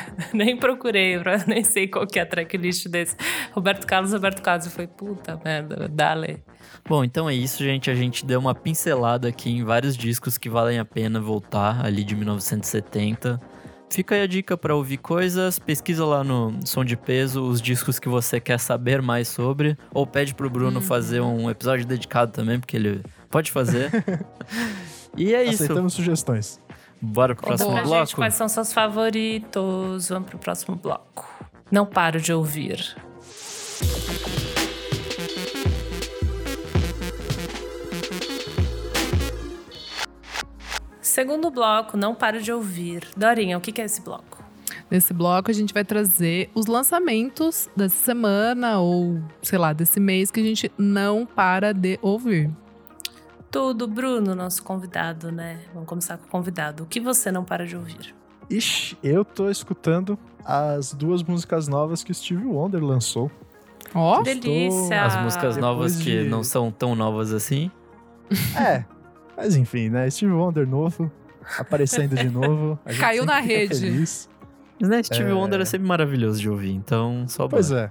nem 0.32 0.56
procurei, 0.56 1.20
nem 1.46 1.62
sei 1.62 1.88
qual 1.88 2.06
que 2.06 2.18
é 2.18 2.22
a 2.22 2.26
tracklist 2.26 2.88
desse. 2.88 3.16
Roberto 3.52 3.86
Carlos, 3.86 4.12
Roberto 4.12 4.42
Carlos. 4.42 4.66
Eu 4.66 4.72
falei, 4.72 4.88
puta 4.88 5.40
merda, 5.44 5.88
dale. 5.88 6.42
Bom, 6.88 7.04
então 7.04 7.28
é 7.28 7.34
isso, 7.34 7.62
gente. 7.62 7.90
A 7.90 7.94
gente 7.94 8.24
deu 8.24 8.38
uma 8.38 8.54
pincelada 8.54 9.28
aqui 9.28 9.50
em 9.50 9.64
vários 9.64 9.96
discos 9.96 10.38
que 10.38 10.48
valem 10.48 10.78
a 10.78 10.84
pena 10.84 11.20
voltar 11.20 11.84
ali 11.84 12.04
de 12.04 12.14
1970. 12.14 13.40
Fica 13.88 14.16
aí 14.16 14.22
a 14.22 14.26
dica 14.26 14.56
para 14.56 14.74
ouvir 14.74 14.96
coisas, 14.96 15.60
pesquisa 15.60 16.04
lá 16.04 16.24
no 16.24 16.58
Som 16.64 16.84
de 16.84 16.96
Peso 16.96 17.42
os 17.42 17.62
discos 17.62 18.00
que 18.00 18.08
você 18.08 18.40
quer 18.40 18.58
saber 18.58 19.00
mais 19.00 19.28
sobre, 19.28 19.78
ou 19.94 20.04
pede 20.04 20.34
pro 20.34 20.50
Bruno 20.50 20.80
fazer 20.80 21.20
um 21.20 21.48
episódio 21.48 21.86
dedicado 21.86 22.32
também, 22.32 22.58
porque 22.58 22.76
ele 22.76 23.00
pode 23.30 23.52
fazer. 23.52 23.90
e 25.16 25.32
é 25.32 25.44
isso. 25.44 25.62
Aceitamos 25.62 25.94
sugestões. 25.94 26.60
Bora 27.00 27.34
pro 27.34 27.44
Conta 27.44 27.56
próximo 27.56 27.72
pra 27.74 27.82
bloco. 27.82 28.06
gente 28.06 28.16
quais 28.16 28.34
são 28.34 28.48
seus 28.48 28.72
favoritos. 28.72 30.08
Vamos 30.08 30.28
pro 30.28 30.38
próximo 30.38 30.76
bloco. 30.76 31.28
Não 31.70 31.84
paro 31.84 32.20
de 32.20 32.32
ouvir. 32.32 32.96
Segundo 41.00 41.50
bloco, 41.50 41.96
não 41.96 42.14
paro 42.14 42.42
de 42.42 42.52
ouvir. 42.52 43.08
Dorinha, 43.16 43.56
o 43.56 43.60
que 43.60 43.72
que 43.72 43.80
é 43.80 43.84
esse 43.84 44.00
bloco? 44.00 44.44
Nesse 44.90 45.12
bloco, 45.12 45.50
a 45.50 45.54
gente 45.54 45.72
vai 45.72 45.84
trazer 45.84 46.50
os 46.54 46.66
lançamentos 46.66 47.68
dessa 47.76 47.96
semana 47.96 48.78
ou, 48.78 49.20
sei 49.42 49.58
lá, 49.58 49.72
desse 49.72 49.98
mês 49.98 50.30
que 50.30 50.40
a 50.40 50.42
gente 50.42 50.70
não 50.78 51.26
para 51.26 51.72
de 51.72 51.98
ouvir. 52.02 52.50
Tudo, 53.56 53.86
Bruno, 53.88 54.34
nosso 54.34 54.62
convidado, 54.62 55.32
né? 55.32 55.58
Vamos 55.72 55.88
começar 55.88 56.18
com 56.18 56.26
o 56.26 56.28
convidado. 56.28 56.82
O 56.82 56.86
que 56.86 57.00
você 57.00 57.32
não 57.32 57.42
para 57.44 57.66
de 57.66 57.76
ouvir? 57.76 58.14
Ixi, 58.50 58.96
eu 59.02 59.24
tô 59.24 59.50
escutando 59.50 60.18
as 60.44 60.92
duas 60.92 61.22
músicas 61.22 61.66
novas 61.66 62.04
que 62.04 62.12
o 62.12 62.14
Steve 62.14 62.44
Wonder 62.44 62.82
lançou. 62.84 63.30
Ó, 63.94 64.20
Delícia! 64.22 65.04
As 65.04 65.16
músicas 65.22 65.54
Depois 65.54 65.56
novas 65.74 65.96
que 65.96 66.24
de- 66.24 66.28
não 66.28 66.44
são 66.44 66.70
tão 66.70 66.94
novas 66.94 67.32
assim. 67.32 67.70
É, 68.60 68.84
mas 69.36 69.56
enfim, 69.56 69.88
né? 69.88 70.08
Steve 70.10 70.32
Wonder 70.32 70.66
novo, 70.66 71.10
aparecendo 71.58 72.14
de 72.16 72.28
novo. 72.28 72.78
a 72.84 72.90
gente 72.92 73.00
Caiu 73.00 73.24
na 73.24 73.38
rede. 73.40 73.78
feliz. 73.80 74.28
Mas 74.80 74.90
né, 74.90 75.02
Steve 75.02 75.30
É. 75.30 75.34
Wonder 75.34 75.60
é 75.60 75.64
sempre 75.64 75.86
maravilhoso 75.88 76.38
de 76.40 76.50
ouvir, 76.50 76.72
então 76.72 77.24
só 77.28 77.48
Pois 77.48 77.70
bora. 77.70 77.80
é, 77.80 77.90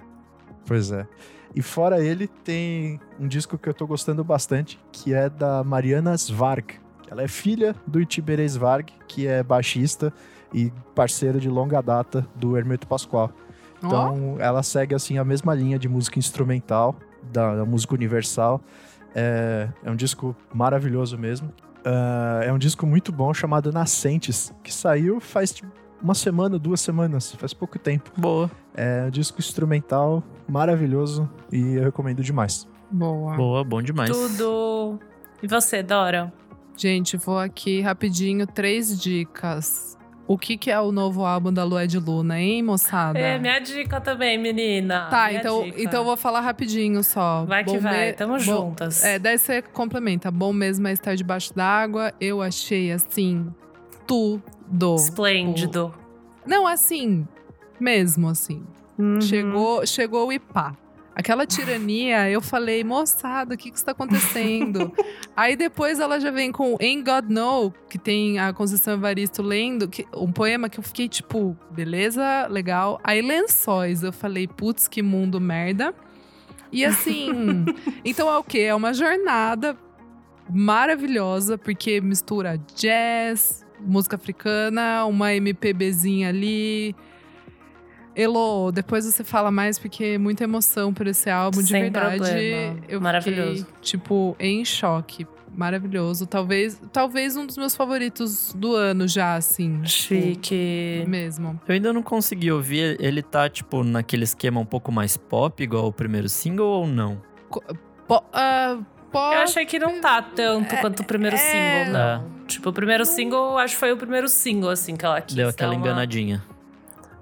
pois 0.67 0.91
é. 0.91 1.07
E 1.55 1.61
fora 1.61 2.03
ele, 2.03 2.27
tem 2.27 2.99
um 3.17 3.27
disco 3.27 3.57
que 3.57 3.69
eu 3.69 3.73
tô 3.73 3.87
gostando 3.87 4.23
bastante, 4.25 4.77
que 4.91 5.13
é 5.13 5.29
da 5.29 5.63
Mariana 5.63 6.13
Svarg. 6.17 6.81
Ela 7.09 7.23
é 7.23 7.27
filha 7.27 7.73
do 7.87 8.01
Itiberê 8.01 8.45
Svarg, 8.45 8.91
que 9.07 9.25
é 9.25 9.41
baixista 9.41 10.11
e 10.53 10.71
parceiro 10.93 11.39
de 11.39 11.49
longa 11.49 11.81
data 11.81 12.27
do 12.35 12.57
Hermeto 12.57 12.85
Pascoal. 12.87 13.31
Então, 13.77 14.35
ela 14.39 14.63
segue 14.63 14.95
assim 14.95 15.17
a 15.17 15.23
mesma 15.23 15.53
linha 15.53 15.79
de 15.79 15.87
música 15.87 16.19
instrumental, 16.19 16.95
da, 17.31 17.55
da 17.55 17.65
música 17.65 17.93
universal. 17.93 18.59
É, 19.13 19.69
é 19.83 19.89
um 19.89 19.95
disco 19.95 20.35
maravilhoso 20.53 21.17
mesmo. 21.17 21.53
Ah, 21.85 22.41
é 22.43 22.51
um 22.51 22.57
disco 22.57 22.85
muito 22.87 23.11
bom 23.11 23.33
chamado 23.33 23.71
Nascentes, 23.71 24.51
que 24.63 24.73
saiu 24.73 25.19
faz 25.19 25.53
tipo, 25.53 25.71
uma 26.01 26.13
semana, 26.13 26.57
duas 26.59 26.81
semanas, 26.81 27.31
faz 27.33 27.53
pouco 27.53 27.77
tempo. 27.79 28.11
Boa. 28.17 28.49
É 28.75 29.05
um 29.07 29.09
disco 29.09 29.39
instrumental 29.39 30.23
maravilhoso 30.47 31.29
e 31.51 31.75
eu 31.75 31.83
recomendo 31.83 32.23
demais. 32.23 32.67
Boa. 32.91 33.35
Boa, 33.35 33.63
bom 33.63 33.81
demais. 33.81 34.09
Tudo. 34.11 34.99
E 35.41 35.47
você, 35.47 35.81
Dora? 35.83 36.31
Gente, 36.77 37.17
vou 37.17 37.39
aqui 37.39 37.81
rapidinho, 37.81 38.45
três 38.45 38.99
dicas. 38.99 39.97
O 40.27 40.37
que, 40.39 40.57
que 40.57 40.71
é 40.71 40.79
o 40.79 40.91
novo 40.91 41.23
álbum 41.23 41.53
da 41.53 41.63
Lua 41.63 41.85
de 41.87 41.99
Luna, 41.99 42.39
hein, 42.41 42.63
moçada? 42.63 43.19
É, 43.19 43.37
minha 43.37 43.59
dica 43.59 44.01
também, 44.01 44.39
menina. 44.39 45.07
Tá, 45.09 45.27
Minha 45.27 45.39
então, 45.39 45.63
dica. 45.63 45.81
então 45.83 46.01
eu 46.01 46.05
vou 46.05 46.17
falar 46.17 46.41
rapidinho 46.41 47.03
só. 47.03 47.45
Vai 47.45 47.63
que 47.63 47.73
Bom 47.75 47.79
vai, 47.79 48.07
me- 48.07 48.13
tamo 48.13 48.33
bom- 48.33 48.39
juntas. 48.39 49.03
É, 49.03 49.19
daí 49.19 49.37
você 49.37 49.61
complementa. 49.61 50.31
Bom 50.31 50.51
mesmo 50.51 50.87
é 50.87 50.93
estar 50.93 51.13
debaixo 51.15 51.53
d'água. 51.53 52.11
Eu 52.19 52.41
achei, 52.41 52.91
assim, 52.91 53.45
tudo. 54.69 54.95
Esplêndido. 54.95 55.93
Não, 56.45 56.67
assim, 56.67 57.27
mesmo 57.79 58.29
assim. 58.29 58.63
Uhum. 58.97 59.21
Chegou, 59.21 59.85
chegou 59.85 60.27
o 60.27 60.33
Ipá. 60.33 60.75
Aquela 61.15 61.45
tirania, 61.45 62.29
eu 62.29 62.41
falei, 62.41 62.83
moçada, 62.83 63.55
o 63.55 63.57
que 63.57 63.71
que 63.71 63.77
está 63.77 63.93
acontecendo? 63.93 64.91
Aí 65.35 65.55
depois 65.55 65.97
ela 65.97 66.19
já 66.19 66.29
vem 66.29 66.51
com 66.51 66.75
Ain't 66.81 67.09
God 67.09 67.29
Know, 67.29 67.73
que 67.89 67.97
tem 67.97 68.37
a 68.37 68.51
Conceição 68.51 68.95
Evaristo 68.95 69.41
lendo, 69.41 69.87
que, 69.87 70.05
um 70.13 70.29
poema 70.29 70.67
que 70.67 70.77
eu 70.77 70.83
fiquei 70.83 71.07
tipo, 71.07 71.57
beleza, 71.71 72.47
legal. 72.49 72.99
Aí 73.01 73.21
Lençóis, 73.21 74.03
eu 74.03 74.11
falei, 74.11 74.45
putz, 74.45 74.89
que 74.89 75.01
mundo 75.01 75.39
merda. 75.39 75.95
E 76.69 76.83
assim, 76.83 77.63
então 78.03 78.29
é 78.29 78.37
o 78.37 78.43
quê? 78.43 78.59
É 78.59 78.75
uma 78.75 78.93
jornada 78.93 79.77
maravilhosa, 80.49 81.57
porque 81.57 82.01
mistura 82.01 82.57
jazz, 82.75 83.64
música 83.79 84.15
africana, 84.15 85.05
uma 85.05 85.33
MPBzinha 85.33 86.29
ali. 86.29 86.95
Elo, 88.15 88.71
depois 88.71 89.03
você 89.05 89.23
fala 89.25 89.51
mais 89.51 89.77
porque 89.77 90.03
é 90.05 90.17
muita 90.17 90.45
emoção 90.45 90.93
por 90.93 91.05
esse 91.05 91.29
álbum, 91.29 91.61
de 91.61 91.67
Sem 91.67 91.81
verdade. 91.83 92.17
problema. 92.17 92.77
Eu 92.87 93.01
Maravilhoso. 93.01 93.65
fiquei, 93.65 93.73
tipo, 93.81 94.35
em 94.39 94.63
choque. 94.63 95.27
Maravilhoso. 95.53 96.25
Talvez, 96.25 96.81
talvez 96.93 97.35
um 97.37 97.45
dos 97.45 97.57
meus 97.57 97.75
favoritos 97.75 98.53
do 98.53 98.73
ano 98.75 99.05
já, 99.07 99.35
assim. 99.35 99.81
tipo, 99.81 100.15
Chique. 100.15 101.03
mesmo. 101.07 101.59
Eu 101.67 101.73
ainda 101.73 101.91
não 101.93 102.01
consegui 102.03 102.51
ouvir. 102.51 102.97
Ele 103.01 103.21
tá, 103.21 103.49
tipo, 103.49 103.83
naquele 103.83 104.23
esquema 104.23 104.59
um 104.61 104.65
pouco 104.65 104.91
mais 104.91 105.15
pop, 105.17 105.61
igual 105.61 105.87
o 105.87 105.93
primeiro 105.93 106.27
single, 106.29 106.65
ou 106.67 106.87
não? 106.87 107.21
Po, 108.07 108.23
ah, 108.33 108.77
Eu 109.17 109.39
achei 109.41 109.65
que 109.65 109.79
não 109.79 109.99
tá 110.01 110.21
tanto 110.21 110.75
quanto 110.77 111.01
o 111.01 111.05
primeiro 111.05 111.35
é. 111.35 111.39
single, 111.39 111.93
não. 111.93 112.35
Tipo, 112.47 112.69
o 112.69 112.73
primeiro 112.73 113.05
single, 113.05 113.57
acho 113.57 113.73
que 113.73 113.79
foi 113.79 113.91
o 113.91 113.97
primeiro 113.97 114.27
single, 114.27 114.69
assim, 114.69 114.95
que 114.95 115.05
ela 115.05 115.19
quis 115.21 115.35
Deu 115.35 115.49
aquela 115.49 115.71
uma- 115.73 115.79
enganadinha. 115.79 116.43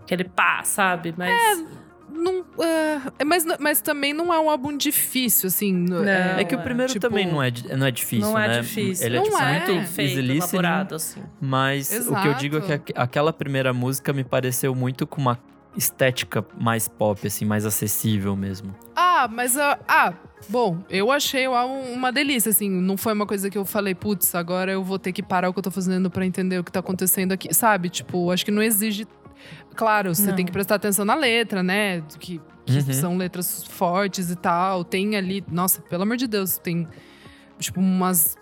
Aquele 0.03 0.25
pá, 0.25 0.61
sabe? 0.63 1.13
Mas... 1.17 1.63
Não, 2.15 2.45
ah, 2.59 3.11
mas, 3.25 3.43
mas 3.59 3.81
também 3.81 4.13
não 4.13 4.33
é 4.33 4.39
um 4.39 4.49
álbum 4.49 4.75
difícil, 4.77 5.47
assim. 5.47 5.73
Não. 5.73 6.03
é, 6.03 6.41
É 6.41 6.43
que 6.43 6.55
o 6.55 6.61
primeiro 6.61 6.91
tipo, 6.91 7.07
também 7.07 7.25
não 7.25 7.41
é, 7.41 7.51
não 7.75 7.87
é 7.87 7.91
difícil, 7.91 8.29
não 8.29 8.37
é 8.39 8.47
né? 8.47 8.61
difícil. 8.61 9.05
Ele 9.05 9.15
é, 9.15 9.19
Não 9.19 9.25
tipo, 9.25 9.37
é. 9.41 9.71
muito 9.71 9.87
feito, 9.87 10.19
elaborado, 10.19 10.95
assim. 10.95 11.23
mas 11.41 11.89
o 12.07 12.15
que 12.15 12.27
eu 12.27 12.33
digo 12.35 12.57
é 12.57 12.59
que 12.61 12.65
Exato. 12.67 12.91
aqu- 12.91 12.99
aquela 13.01 13.33
primeira 13.33 13.73
música 13.73 14.13
me 14.13 14.23
pareceu 14.23 14.75
muito 14.75 15.07
com 15.07 15.19
uma 15.21 15.39
estética 15.75 16.45
mais 16.59 16.87
pop, 16.87 17.25
assim, 17.25 17.45
mais 17.45 17.65
acessível 17.65 18.35
mesmo. 18.35 18.75
Ah, 18.95 19.27
mas. 19.31 19.57
ah, 19.57 19.79
ah, 19.87 20.13
bom, 20.49 20.79
eu 20.89 21.11
achei 21.11 21.47
uma 21.47 22.11
delícia, 22.11 22.49
assim. 22.49 22.69
Não 22.69 22.97
foi 22.97 23.13
uma 23.13 23.25
coisa 23.25 23.49
que 23.49 23.57
eu 23.57 23.65
falei, 23.65 23.93
putz, 23.95 24.33
agora 24.35 24.71
eu 24.71 24.83
vou 24.83 24.99
ter 24.99 25.11
que 25.11 25.23
parar 25.23 25.49
o 25.49 25.53
que 25.53 25.59
eu 25.59 25.63
tô 25.63 25.71
fazendo 25.71 26.09
pra 26.09 26.25
entender 26.25 26.59
o 26.59 26.63
que 26.63 26.71
tá 26.71 26.79
acontecendo 26.79 27.31
aqui. 27.31 27.53
Sabe? 27.53 27.89
Tipo, 27.89 28.31
acho 28.31 28.43
que 28.45 28.51
não 28.51 28.61
exige. 28.61 29.07
Claro, 29.75 30.13
você 30.13 30.27
Não. 30.27 30.35
tem 30.35 30.45
que 30.45 30.51
prestar 30.51 30.75
atenção 30.75 31.03
na 31.03 31.15
letra, 31.15 31.61
né? 31.63 32.01
Que, 32.19 32.39
que 32.65 32.73
Uhum. 32.77 32.93
são 32.93 33.17
letras 33.17 33.63
fortes 33.63 34.29
e 34.29 34.35
tal. 34.35 34.83
Tem 34.83 35.15
ali. 35.17 35.43
Nossa, 35.51 35.81
pelo 35.81 36.03
amor 36.03 36.15
de 36.17 36.27
Deus, 36.27 36.57
tem. 36.57 36.87
Tipo, 37.59 37.79
umas. 37.79 38.37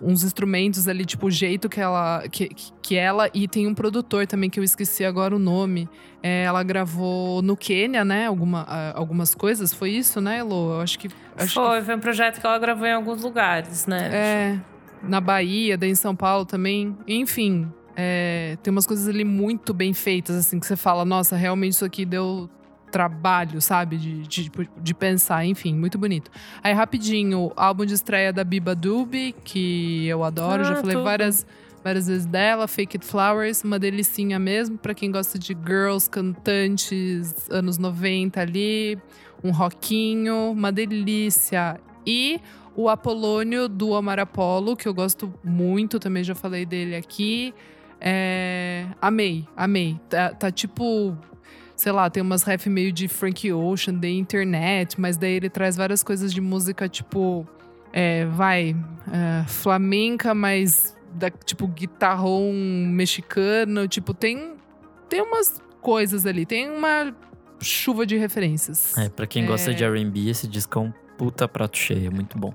Uns 0.00 0.22
instrumentos 0.24 0.86
ali, 0.88 1.04
tipo, 1.06 1.26
o 1.26 1.30
jeito 1.30 1.68
que 1.68 1.80
ela. 1.80 2.22
Que, 2.30 2.48
que- 2.48 2.72
que 2.82 2.96
ela. 2.96 3.30
E 3.32 3.48
tem 3.48 3.66
um 3.66 3.74
produtor 3.74 4.26
também, 4.26 4.50
que 4.50 4.60
eu 4.60 4.64
esqueci 4.64 5.04
agora 5.04 5.34
o 5.34 5.38
nome. 5.38 5.88
É, 6.22 6.44
ela 6.44 6.62
gravou 6.62 7.40
no 7.42 7.56
Quênia, 7.56 8.04
né? 8.04 8.26
Alguma, 8.26 8.62
algumas 8.94 9.34
coisas. 9.34 9.72
Foi 9.72 9.90
isso, 9.90 10.20
né, 10.20 10.38
Elo? 10.38 10.74
Eu 10.74 10.80
acho 10.80 10.98
que. 10.98 11.08
Acho 11.36 11.54
foi, 11.54 11.82
foi 11.82 11.94
um 11.96 12.00
projeto 12.00 12.40
que 12.40 12.46
ela 12.46 12.58
gravou 12.58 12.86
em 12.86 12.92
alguns 12.92 13.22
lugares, 13.22 13.86
né? 13.86 14.08
que 14.10 14.14
é. 14.14 14.60
Na 15.02 15.20
Bahia, 15.20 15.76
daí 15.78 15.90
em 15.90 15.94
São 15.94 16.14
Paulo 16.16 16.44
também. 16.44 16.96
Enfim. 17.06 17.66
é, 17.96 18.58
tem 18.62 18.70
umas 18.70 18.86
coisas 18.86 19.08
ali 19.08 19.24
muito 19.24 19.72
bem 19.72 19.94
feitas, 19.94 20.36
assim, 20.36 20.60
que 20.60 20.66
você 20.66 20.76
fala, 20.76 21.04
nossa, 21.04 21.34
realmente 21.36 21.72
isso 21.72 21.84
aqui 21.84 22.04
deu 22.04 22.50
trabalho, 22.96 23.60
sabe? 23.60 23.98
De, 23.98 24.22
de, 24.22 24.44
tipo, 24.44 24.64
de 24.80 24.94
pensar, 24.94 25.44
enfim, 25.44 25.74
muito 25.74 25.98
bonito. 25.98 26.30
Aí, 26.62 26.72
rapidinho, 26.72 27.52
álbum 27.54 27.84
de 27.84 27.92
estreia 27.92 28.32
da 28.32 28.42
Biba 28.42 28.74
Dubi, 28.74 29.34
que 29.44 30.06
eu 30.06 30.24
adoro, 30.24 30.64
já 30.64 30.72
Ah, 30.72 30.76
falei 30.76 30.94
tudo. 30.96 31.04
várias, 31.04 31.46
várias 31.84 32.06
vezes 32.06 32.24
dela, 32.24 32.66
Fake 32.66 32.96
It 32.96 33.04
Flowers, 33.06 33.62
uma 33.64 33.78
delicinha 33.78 34.38
mesmo, 34.38 34.78
pra 34.78 34.94
quem 34.94 35.10
gosta 35.10 35.38
de 35.38 35.54
girls, 35.66 36.08
cantantes, 36.08 37.50
anos 37.50 37.76
90 37.76 38.40
ali, 38.40 38.98
um 39.44 39.50
rockinho, 39.50 40.52
uma 40.52 40.72
delícia. 40.72 41.78
E 42.06 42.40
o 42.74 42.88
Apolônio 42.88 43.68
do 43.68 43.90
Omar 43.90 44.18
Apollo, 44.18 44.74
que 44.74 44.88
eu 44.88 44.94
gosto 44.94 45.32
muito, 45.44 45.98
também 46.00 46.24
já 46.24 46.34
falei 46.34 46.64
dele 46.64 46.96
aqui. 46.96 47.52
É, 48.00 48.86
amei, 49.02 49.46
amei. 49.56 49.98
Tá, 50.08 50.30
tá 50.34 50.50
tipo, 50.50 51.16
sei 51.76 51.92
lá, 51.92 52.08
tem 52.08 52.22
umas 52.22 52.42
ref 52.42 52.66
meio 52.66 52.90
de 52.90 53.06
Frank 53.06 53.52
Ocean, 53.52 53.94
de 53.94 54.08
internet, 54.08 54.98
mas 54.98 55.18
daí 55.18 55.34
ele 55.34 55.50
traz 55.50 55.76
várias 55.76 56.02
coisas 56.02 56.32
de 56.32 56.40
música, 56.40 56.88
tipo, 56.88 57.46
é, 57.92 58.24
vai, 58.24 58.74
é, 59.12 59.46
flamenca, 59.46 60.34
mas 60.34 60.96
da, 61.12 61.30
tipo 61.30 61.68
guitarrão 61.68 62.50
mexicano, 62.52 63.86
tipo, 63.86 64.14
tem, 64.14 64.54
tem 65.08 65.20
umas 65.20 65.60
coisas 65.82 66.24
ali, 66.24 66.46
tem 66.46 66.70
uma 66.70 67.14
chuva 67.60 68.06
de 68.06 68.16
referências. 68.16 68.96
É, 68.96 69.10
pra 69.10 69.26
quem 69.26 69.44
gosta 69.44 69.74
de 69.74 69.84
R&B, 69.84 70.30
esse 70.30 70.48
disco 70.48 70.78
é 70.78 70.82
um 70.82 70.92
puta 71.18 71.46
prato 71.46 71.76
cheio, 71.76 72.06
é 72.06 72.10
muito 72.10 72.38
bom. 72.38 72.54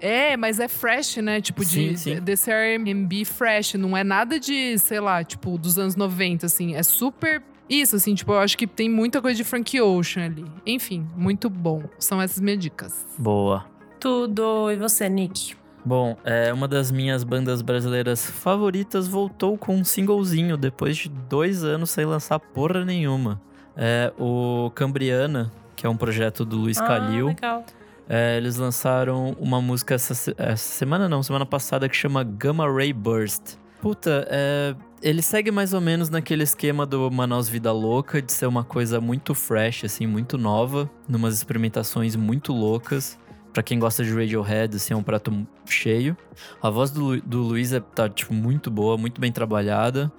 É, 0.00 0.36
mas 0.36 0.58
é 0.58 0.66
fresh, 0.66 1.18
né? 1.18 1.40
Tipo, 1.40 1.64
de, 1.64 1.96
Sim, 1.96 1.96
sim. 1.96 2.20
desse 2.20 2.50
R&B 2.50 3.24
fresh. 3.24 3.74
Não 3.74 3.96
é 3.96 4.02
nada 4.02 4.40
de, 4.40 4.76
sei 4.76 4.98
lá, 4.98 5.22
tipo, 5.22 5.56
dos 5.56 5.78
anos 5.78 5.94
90, 5.94 6.44
assim. 6.44 6.74
É 6.74 6.82
super 6.82 7.40
isso, 7.80 7.96
assim. 7.96 8.14
Tipo, 8.14 8.32
eu 8.32 8.38
acho 8.38 8.56
que 8.56 8.66
tem 8.66 8.88
muita 8.88 9.20
coisa 9.22 9.36
de 9.36 9.44
Frank 9.44 9.80
Ocean 9.80 10.26
ali. 10.26 10.44
Enfim, 10.66 11.06
muito 11.16 11.48
bom. 11.48 11.82
São 11.98 12.20
essas 12.20 12.40
minhas 12.40 12.58
dicas. 12.58 13.06
Boa. 13.18 13.64
Tudo. 13.98 14.70
E 14.70 14.76
você, 14.76 15.08
Nick? 15.08 15.54
Bom, 15.84 16.16
é, 16.24 16.52
uma 16.52 16.68
das 16.68 16.90
minhas 16.92 17.24
bandas 17.24 17.60
brasileiras 17.62 18.24
favoritas 18.30 19.08
voltou 19.08 19.58
com 19.58 19.74
um 19.76 19.84
singlezinho 19.84 20.56
depois 20.56 20.96
de 20.96 21.08
dois 21.08 21.64
anos 21.64 21.90
sem 21.90 22.04
lançar 22.04 22.38
porra 22.38 22.84
nenhuma. 22.84 23.40
É 23.76 24.12
o 24.18 24.70
Cambriana, 24.74 25.50
que 25.74 25.86
é 25.86 25.88
um 25.88 25.96
projeto 25.96 26.44
do 26.44 26.56
Luiz 26.56 26.78
Ah, 26.78 26.86
Calil. 26.86 27.28
legal. 27.28 27.64
É, 28.08 28.36
eles 28.36 28.56
lançaram 28.56 29.36
uma 29.40 29.60
música 29.60 29.94
essa, 29.94 30.34
essa 30.36 30.56
semana, 30.56 31.08
não, 31.08 31.22
semana 31.22 31.46
passada, 31.46 31.88
que 31.88 31.96
chama 31.96 32.22
Gamma 32.22 32.70
Ray 32.70 32.92
Burst. 32.92 33.56
Puta, 33.80 34.26
é, 34.30 34.74
ele 35.02 35.20
segue 35.20 35.50
mais 35.50 35.74
ou 35.74 35.80
menos 35.80 36.08
naquele 36.08 36.44
esquema 36.44 36.86
do 36.86 37.10
Manaus 37.10 37.48
Vida 37.48 37.72
Louca, 37.72 38.22
de 38.22 38.32
ser 38.32 38.46
uma 38.46 38.62
coisa 38.64 39.00
muito 39.00 39.34
fresh, 39.34 39.84
assim, 39.84 40.06
muito 40.06 40.38
nova, 40.38 40.88
numas 41.08 41.34
experimentações 41.34 42.14
muito 42.16 42.52
loucas. 42.52 43.18
Pra 43.52 43.62
quem 43.62 43.78
gosta 43.78 44.02
de 44.02 44.10
Radiohead, 44.10 44.76
assim, 44.76 44.94
é 44.94 44.96
um 44.96 45.02
prato 45.02 45.46
cheio. 45.66 46.16
A 46.62 46.70
voz 46.70 46.90
do, 46.90 47.04
Lu- 47.04 47.20
do 47.20 47.42
Luiz 47.42 47.72
é, 47.72 47.80
tá, 47.80 48.08
tipo, 48.08 48.32
muito 48.32 48.70
boa, 48.70 48.96
muito 48.96 49.20
bem 49.20 49.30
trabalhada. 49.30 50.10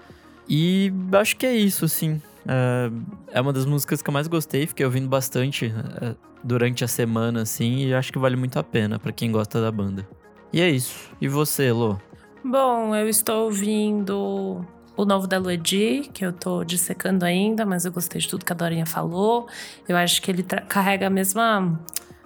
E 0.48 0.94
acho 1.14 1.36
que 1.38 1.46
é 1.46 1.56
isso, 1.56 1.86
assim. 1.86 2.22
É, 2.48 2.92
é 3.32 3.42
uma 3.42 3.52
das 3.52 3.66
músicas 3.66 4.02
que 4.04 4.10
eu 4.10 4.14
mais 4.14 4.28
gostei, 4.28 4.68
fiquei 4.68 4.86
ouvindo 4.86 5.08
bastante 5.08 5.74
é, 6.02 6.14
durante 6.44 6.84
a 6.84 6.88
semana, 6.88 7.42
assim, 7.42 7.88
e 7.88 7.94
acho 7.94 8.12
que 8.14 8.20
vale 8.20 8.36
muito 8.36 8.60
a 8.60 8.64
pena 8.64 9.00
pra 9.00 9.12
quem 9.12 9.32
gosta 9.32 9.60
da 9.60 9.72
banda. 9.72 10.08
E 10.52 10.62
é 10.62 10.70
isso. 10.70 11.10
E 11.20 11.28
você, 11.28 11.72
Lô? 11.72 11.98
Bom, 12.46 12.94
eu 12.94 13.08
estou 13.08 13.46
ouvindo 13.46 14.66
o 14.98 15.06
novo 15.06 15.26
da 15.26 15.38
Luedi, 15.38 16.10
que 16.14 16.26
eu 16.26 16.34
tô 16.34 16.66
dissecando 16.66 17.24
ainda, 17.24 17.66
mas 17.66 17.86
eu 17.86 17.92
gostei 17.92 18.20
de 18.20 18.28
tudo 18.28 18.44
que 18.44 18.52
a 18.52 18.56
Dorinha 18.56 18.86
falou. 18.86 19.48
Eu 19.88 19.96
acho 19.96 20.22
que 20.22 20.30
ele 20.30 20.44
carrega 20.44 21.08
a 21.08 21.10
mesma 21.10 21.80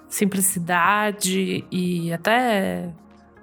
simplicidade 0.08 1.64
e 1.70 2.12
até, 2.12 2.90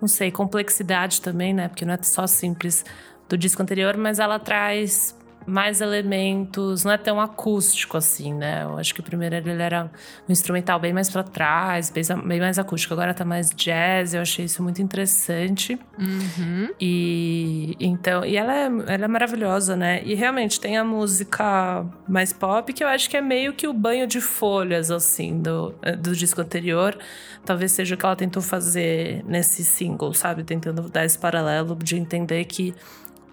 não 0.01 0.07
sei, 0.09 0.29
complexidade 0.31 1.21
também, 1.21 1.53
né? 1.53 1.69
Porque 1.69 1.85
não 1.85 1.93
é 1.93 2.03
só 2.03 2.27
simples 2.27 2.83
do 3.29 3.37
disco 3.37 3.61
anterior, 3.63 3.95
mas 3.95 4.19
ela 4.19 4.37
traz 4.37 5.15
mais 5.45 5.81
elementos, 5.81 6.83
não 6.83 6.91
é 6.91 6.97
tão 6.97 7.21
acústico 7.21 7.97
assim, 7.97 8.33
né? 8.33 8.63
Eu 8.63 8.77
acho 8.77 8.93
que 8.93 8.99
o 8.99 9.03
primeiro 9.03 9.35
ele 9.35 9.61
era 9.61 9.91
um 10.27 10.31
instrumental 10.31 10.79
bem 10.79 10.91
mais 10.91 11.09
pra 11.09 11.23
trás, 11.23 11.89
bem, 11.89 12.03
bem 12.25 12.39
mais 12.39 12.57
acústico. 12.57 12.93
Agora 12.93 13.13
tá 13.13 13.23
mais 13.23 13.51
jazz, 13.51 14.13
eu 14.13 14.21
achei 14.21 14.45
isso 14.45 14.63
muito 14.63 14.81
interessante. 14.81 15.79
Uhum. 15.99 16.69
E 16.79 17.75
então, 17.79 18.25
e 18.25 18.35
ela 18.37 18.55
é, 18.55 18.65
ela 18.65 19.05
é 19.05 19.07
maravilhosa, 19.07 19.75
né? 19.75 20.01
E 20.03 20.15
realmente 20.15 20.59
tem 20.59 20.77
a 20.77 20.83
música 20.83 21.85
mais 22.07 22.33
pop, 22.33 22.71
que 22.73 22.83
eu 22.83 22.87
acho 22.87 23.09
que 23.09 23.17
é 23.17 23.21
meio 23.21 23.53
que 23.53 23.67
o 23.67 23.73
banho 23.73 24.07
de 24.07 24.19
folhas, 24.21 24.89
assim, 24.89 25.41
do, 25.41 25.75
do 25.99 26.15
disco 26.15 26.41
anterior. 26.41 26.97
Talvez 27.45 27.71
seja 27.71 27.93
o 27.93 27.97
que 27.97 28.05
ela 28.05 28.15
tentou 28.15 28.41
fazer 28.41 29.23
nesse 29.25 29.63
single, 29.63 30.13
sabe? 30.13 30.43
Tentando 30.43 30.89
dar 30.89 31.05
esse 31.05 31.17
paralelo 31.17 31.75
de 31.75 31.95
entender 31.95 32.43
que 32.45 32.73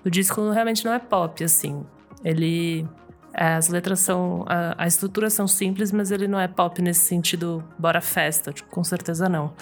o 0.04 0.10
disco 0.10 0.50
realmente 0.50 0.84
não 0.84 0.92
é 0.92 0.98
pop, 0.98 1.42
assim. 1.42 1.84
Ele. 2.24 2.86
é, 3.34 3.54
As 3.54 3.68
letras 3.68 4.00
são. 4.00 4.44
A, 4.48 4.84
a 4.84 4.86
estrutura 4.86 5.30
são 5.30 5.46
simples, 5.48 5.92
mas 5.92 6.10
ele 6.10 6.28
não 6.28 6.38
é 6.40 6.48
pop 6.48 6.80
nesse 6.82 7.00
sentido, 7.00 7.62
bora 7.78 8.00
festa, 8.00 8.52
tipo, 8.52 8.68
com 8.70 8.84
certeza 8.84 9.28
não. 9.28 9.52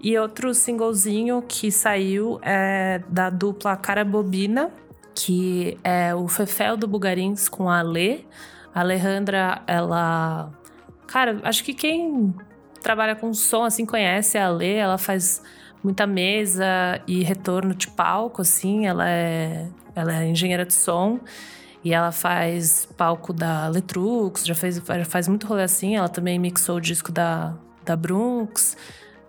E 0.00 0.18
outro 0.18 0.52
singlezinho 0.52 1.42
que 1.46 1.70
saiu 1.70 2.40
é 2.42 3.00
da 3.08 3.30
dupla 3.30 3.76
Cara 3.76 4.04
Bobina, 4.04 4.70
que 5.14 5.78
é 5.84 6.12
o 6.12 6.26
Fefel 6.26 6.76
do 6.76 6.88
Bugarins 6.88 7.48
com 7.48 7.70
a 7.70 7.78
Alê. 7.78 8.20
A 8.74 8.80
Alejandra, 8.80 9.62
ela. 9.66 10.50
Cara, 11.06 11.40
acho 11.44 11.62
que 11.62 11.72
quem 11.72 12.34
trabalha 12.82 13.14
com 13.14 13.32
som 13.32 13.62
assim 13.64 13.86
conhece 13.86 14.36
a 14.36 14.46
Alê, 14.46 14.74
ela 14.74 14.98
faz 14.98 15.40
muita 15.84 16.06
mesa 16.06 17.00
e 17.06 17.22
retorno 17.22 17.74
de 17.74 17.88
palco, 17.88 18.42
assim. 18.42 18.86
Ela 18.86 19.08
é, 19.08 19.68
ela 19.94 20.22
é 20.22 20.26
engenheira 20.26 20.64
de 20.64 20.74
som. 20.74 21.20
E 21.84 21.92
ela 21.92 22.12
faz 22.12 22.86
palco 22.96 23.32
da 23.32 23.66
Letrux, 23.68 24.46
já 24.46 24.54
fez, 24.54 24.80
faz 25.06 25.26
muito 25.28 25.46
rolê 25.46 25.64
assim. 25.64 25.96
Ela 25.96 26.08
também 26.08 26.38
mixou 26.38 26.76
o 26.76 26.80
disco 26.80 27.10
da, 27.10 27.54
da 27.84 27.96
Brunx. 27.96 28.76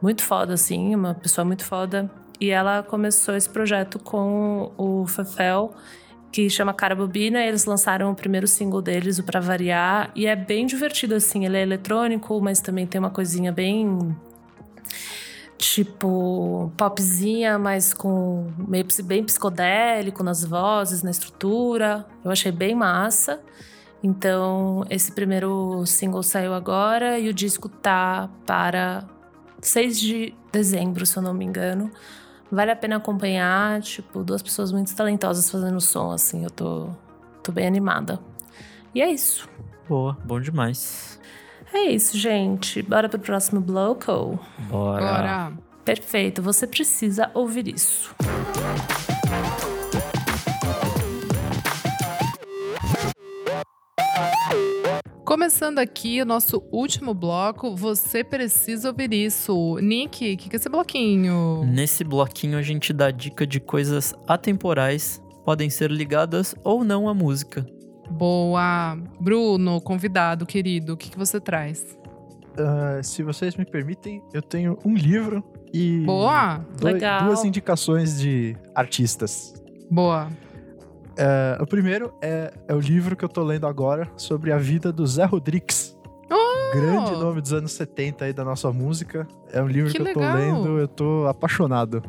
Muito 0.02 0.22
foda, 0.24 0.54
assim, 0.54 0.94
uma 0.94 1.14
pessoa 1.16 1.46
muito 1.46 1.64
foda. 1.66 2.12
e 2.40 2.50
ela 2.50 2.84
começou 2.84 3.36
esse 3.36 3.50
projeto 3.50 3.98
com 4.00 4.72
o 4.78 5.08
Fefel, 5.08 5.74
que 6.32 6.50
chama 6.50 6.74
Cara 6.74 6.94
Bobina. 6.94 7.42
Eles 7.42 7.66
lançaram 7.66 8.12
o 8.12 8.16
primeiro 8.16 8.48
single 8.48 8.82
deles, 8.82 9.18
o 9.18 9.24
Pra 9.24 9.40
Variar, 9.40 10.12
e 10.14 10.26
é 10.28 10.36
bem 10.36 10.66
divertido, 10.66 11.16
assim. 11.16 11.46
Ele 11.46 11.58
é 11.58 11.62
eletrônico, 11.62 12.40
mas 12.42 12.60
também 12.60 12.86
tem 12.86 13.00
uma 13.00 13.10
coisinha 13.10 13.52
bem 13.52 14.16
tipo 15.64 16.72
popzinha, 16.78 17.58
mas 17.58 17.94
com 17.94 18.52
meio 18.68 18.86
bem 19.04 19.24
psicodélico 19.24 20.24
nas 20.24 20.44
vozes, 20.44 21.02
na 21.02 21.12
estrutura. 21.12 22.06
Eu 22.24 22.32
achei 22.32 22.52
bem 22.52 22.76
massa. 22.76 23.42
Então, 24.04 24.84
esse 24.90 25.12
primeiro 25.14 25.86
single 25.86 26.22
saiu 26.22 26.54
agora 26.54 27.18
e 27.18 27.30
o 27.30 27.34
disco 27.34 27.70
tá 27.70 28.30
para 28.46 29.06
6 29.62 30.00
de 30.00 30.36
dezembro, 30.52 31.06
se 31.06 31.18
eu 31.18 31.24
não 31.24 31.34
me 31.34 31.46
engano. 31.46 31.90
Vale 32.52 32.72
a 32.72 32.76
pena 32.76 32.98
acompanhar, 32.98 33.82
tipo, 33.82 34.22
duas 34.24 34.42
pessoas 34.42 34.72
muito 34.72 34.94
talentosas 34.94 35.50
fazendo 35.50 35.80
som, 35.80 36.12
assim, 36.12 36.44
eu 36.44 36.52
tô, 36.52 36.90
tô 37.42 37.52
bem 37.52 37.66
animada. 37.66 38.20
E 38.94 39.02
é 39.02 39.10
isso. 39.10 39.50
Boa, 39.88 40.18
bom 40.26 40.40
demais. 40.40 41.13
É 41.74 41.90
isso, 41.90 42.18
gente. 42.18 42.82
Bora 42.84 43.10
pro 43.10 43.20
próximo 43.20 43.60
bloco? 43.60 44.40
Bora. 44.70 45.02
Bora. 45.02 45.54
Perfeito, 45.84 46.42
você 46.42 46.68
precisa 46.68 47.30
ouvir 47.34 47.68
isso. 47.68 48.16
Começando 55.26 55.80
aqui 55.80 56.22
o 56.22 56.26
nosso 56.26 56.64
último 56.72 57.14
bloco, 57.14 57.76
você 57.76 58.24
precisa 58.24 58.90
ouvir 58.90 59.12
isso. 59.12 59.78
Nick, 59.82 60.34
o 60.34 60.38
que, 60.38 60.50
que 60.50 60.56
é 60.56 60.60
esse 60.60 60.70
bloquinho? 60.70 61.66
Nesse 61.66 62.04
bloquinho 62.04 62.58
a 62.58 62.62
gente 62.62 62.94
dá 62.94 63.10
dica 63.10 63.46
de 63.48 63.60
coisas 63.60 64.14
atemporais, 64.28 65.22
podem 65.44 65.70
ser 65.72 65.90
ligadas 65.90 66.54
ou 66.64 66.84
não 66.84 67.10
à 67.10 67.14
música. 67.14 67.66
Boa. 68.10 68.98
Bruno, 69.20 69.80
convidado, 69.82 70.46
querido, 70.46 70.94
o 70.94 70.98
que, 70.98 71.10
que 71.10 71.18
você 71.18 71.40
traz? 71.40 71.98
Ah, 72.58 73.02
se 73.02 73.24
vocês 73.24 73.56
me 73.56 73.66
permitem, 73.66 74.22
eu 74.34 74.42
tenho 74.42 74.78
um 74.86 74.94
livro 74.94 75.44
e 75.74 76.04
Boa, 76.06 76.64
doi- 76.80 76.94
Legal. 76.94 77.26
duas 77.26 77.44
indicações 77.44 78.20
de 78.20 78.56
artistas. 78.76 79.54
boa. 79.90 80.28
Ah, 81.18 81.58
o 81.62 81.66
primeiro 81.68 82.12
é, 82.22 82.52
é 82.68 82.74
o 82.76 82.80
livro 82.80 83.16
que 83.16 83.24
eu 83.24 83.30
tô 83.30 83.44
lendo 83.44 83.68
agora 83.68 84.10
sobre 84.18 84.52
a 84.52 84.58
vida 84.58 84.92
do 84.92 85.06
Zé 85.06 85.26
Rodrigues. 85.26 85.96
Oh! 86.32 86.76
Grande 86.76 87.12
nome 87.12 87.40
dos 87.42 87.54
anos 87.54 87.72
70 87.74 88.26
aí 88.26 88.34
da 88.34 88.44
nossa 88.44 88.72
música. 88.72 89.28
É 89.52 89.62
um 89.62 89.68
livro 89.68 89.92
Que 89.92 89.98
que, 90.02 90.10
eu 90.10 90.14
tô 90.14 90.20
legal. 90.20 90.36
lendo, 90.38 90.80
eu 90.80 90.88
tô 90.88 91.28
apaixonado. 91.28 92.02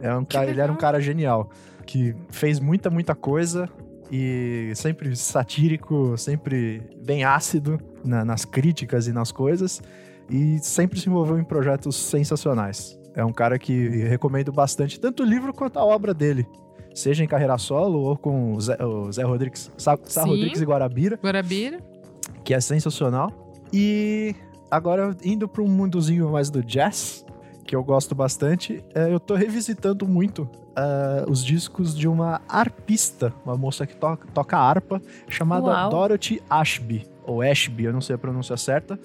É 0.00 0.14
um 0.14 0.24
cara, 0.24 0.48
ele 0.50 0.60
era 0.60 0.70
um 0.72 0.76
cara 0.76 1.00
genial, 1.00 1.50
que 1.84 2.14
fez 2.30 2.60
muita, 2.60 2.88
muita 2.90 3.12
coisa 3.16 3.68
e 4.10 4.72
sempre 4.74 5.14
satírico, 5.16 6.16
sempre 6.16 6.82
bem 7.04 7.24
ácido 7.24 7.78
na- 8.04 8.24
nas 8.24 8.44
críticas 8.44 9.06
e 9.06 9.12
nas 9.12 9.30
coisas, 9.32 9.80
e 10.30 10.58
sempre 10.60 10.98
se 11.00 11.08
envolveu 11.08 11.38
em 11.38 11.44
projetos 11.44 11.96
sensacionais. 11.96 12.98
É 13.14 13.24
um 13.24 13.32
cara 13.32 13.58
que 13.58 13.88
recomendo 14.06 14.52
bastante, 14.52 14.98
tanto 15.00 15.22
o 15.22 15.26
livro 15.26 15.52
quanto 15.52 15.78
a 15.78 15.84
obra 15.84 16.14
dele. 16.14 16.46
Seja 16.94 17.22
em 17.22 17.28
carreira 17.28 17.56
solo 17.58 17.98
ou 18.00 18.16
com 18.16 18.54
o 18.54 18.60
Zé, 18.60 18.76
o 18.84 19.10
Zé 19.12 19.22
Rodrigues, 19.22 19.70
Sá, 19.76 19.96
Sá 20.04 20.22
Sim. 20.22 20.30
Rodrigues 20.30 20.60
e 20.60 20.64
Guarabira 20.64 21.18
Guarabira. 21.22 21.78
que 22.44 22.52
é 22.54 22.60
sensacional. 22.60 23.52
E 23.72 24.34
agora, 24.70 25.16
indo 25.24 25.46
para 25.48 25.62
um 25.62 25.68
mundozinho 25.68 26.30
mais 26.30 26.50
do 26.50 26.62
jazz, 26.62 27.24
que 27.68 27.76
eu 27.76 27.84
gosto 27.84 28.14
bastante, 28.14 28.82
é, 28.94 29.12
eu 29.12 29.20
tô 29.20 29.34
revisitando 29.34 30.08
muito 30.08 30.48
ah, 30.74 31.26
os 31.28 31.44
discos 31.44 31.94
de 31.94 32.08
uma 32.08 32.40
arpista, 32.48 33.30
uma 33.44 33.58
moça 33.58 33.86
que 33.86 33.94
to 33.94 34.18
toca 34.32 34.56
harpa, 34.56 35.02
chamada 35.28 35.66
Uau. 35.66 35.90
Dorothy 35.90 36.42
Ashby, 36.48 37.06
ou 37.26 37.42
Ashby, 37.42 37.84
eu 37.84 37.92
não 37.92 38.00
sei 38.00 38.16
a 38.16 38.18
pronúncia 38.18 38.56
certa, 38.56 38.98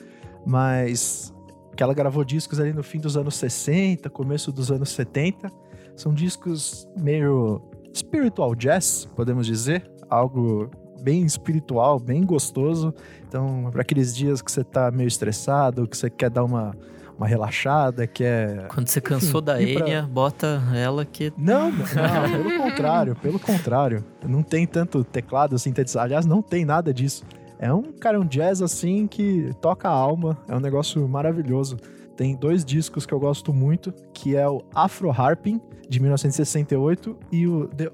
mas 0.45 1.33
que 1.75 1.83
ela 1.83 1.93
gravou 1.93 2.23
discos 2.23 2.57
ali 2.57 2.71
no 2.71 2.83
fim 2.83 2.99
dos 2.99 3.17
anos 3.17 3.35
60, 3.35 4.09
começo 4.09 4.49
dos 4.49 4.71
anos 4.71 4.91
70. 4.91 5.51
São 5.97 6.13
discos 6.13 6.87
meio 6.97 7.61
spiritual 7.93 8.55
jazz, 8.55 9.09
podemos 9.13 9.45
dizer, 9.45 9.91
algo 10.09 10.71
bem 11.01 11.25
espiritual, 11.25 11.99
bem 11.99 12.25
gostoso. 12.25 12.95
Então, 13.27 13.67
para 13.71 13.81
aqueles 13.81 14.15
dias 14.15 14.41
que 14.41 14.49
você 14.49 14.63
tá 14.63 14.89
meio 14.89 15.07
estressado, 15.09 15.85
que 15.85 15.97
você 15.97 16.09
quer 16.09 16.29
dar 16.29 16.45
uma, 16.45 16.73
uma 17.17 17.27
relaxada, 17.27 18.07
quer. 18.07 18.67
Quando 18.67 18.87
você 18.87 18.99
cansou 19.01 19.39
Enfim, 19.41 19.45
da 19.45 19.61
e 19.61 19.73
pra- 19.75 19.85
Enya, 19.87 20.01
bota 20.11 20.61
ela 20.75 21.05
que. 21.05 21.31
Não, 21.37 21.71
não, 21.71 21.83
pelo 22.31 22.57
contrário, 22.61 23.15
pelo 23.15 23.39
contrário. 23.39 24.03
Não 24.27 24.41
tem 24.43 24.65
tanto 24.65 25.03
teclado 25.03 25.57
sintetizado. 25.59 26.05
Aliás, 26.05 26.25
não 26.25 26.41
tem 26.41 26.65
nada 26.65 26.93
disso. 26.93 27.23
É 27.59 27.71
um 27.73 27.83
cara, 27.93 28.19
um 28.19 28.25
jazz 28.25 28.61
assim 28.61 29.07
que 29.07 29.51
toca 29.61 29.87
a 29.87 29.91
alma. 29.91 30.37
É 30.47 30.55
um 30.55 30.59
negócio 30.59 31.07
maravilhoso. 31.07 31.77
Tem 32.17 32.35
dois 32.35 32.63
discos 32.65 33.05
que 33.05 33.13
eu 33.13 33.19
gosto 33.19 33.51
muito, 33.53 33.91
que 34.13 34.35
é 34.35 34.47
o 34.47 34.61
Afro 34.75 35.09
Harping, 35.09 35.59
de 35.89 35.99
1968, 35.99 37.17
e 37.31 37.47
o 37.47 37.67
The 37.69 37.89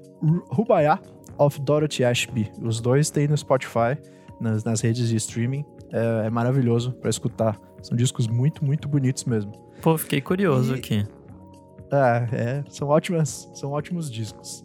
Rubaya 0.50 0.98
of 1.38 1.60
Dorothy 1.60 2.04
Ashby. 2.04 2.50
Os 2.60 2.80
dois 2.80 3.10
tem 3.10 3.26
no 3.28 3.36
Spotify, 3.36 3.96
nas, 4.40 4.62
nas 4.64 4.80
redes 4.82 5.08
de 5.08 5.16
streaming. 5.16 5.64
É, 5.92 6.26
é 6.26 6.30
maravilhoso 6.30 6.92
pra 6.92 7.08
escutar. 7.08 7.58
São 7.82 7.96
discos 7.96 8.26
muito, 8.28 8.64
muito 8.64 8.88
bonitos 8.88 9.24
mesmo. 9.24 9.52
Pô, 9.82 9.96
fiquei 9.96 10.20
curioso 10.20 10.74
E- 10.74 10.78
aqui. 10.78 11.06
É, 11.92 12.28
é, 12.32 12.64
são 12.68 12.88
ótimas, 12.88 13.50
são 13.54 13.72
ótimos 13.72 14.10
discos. 14.10 14.62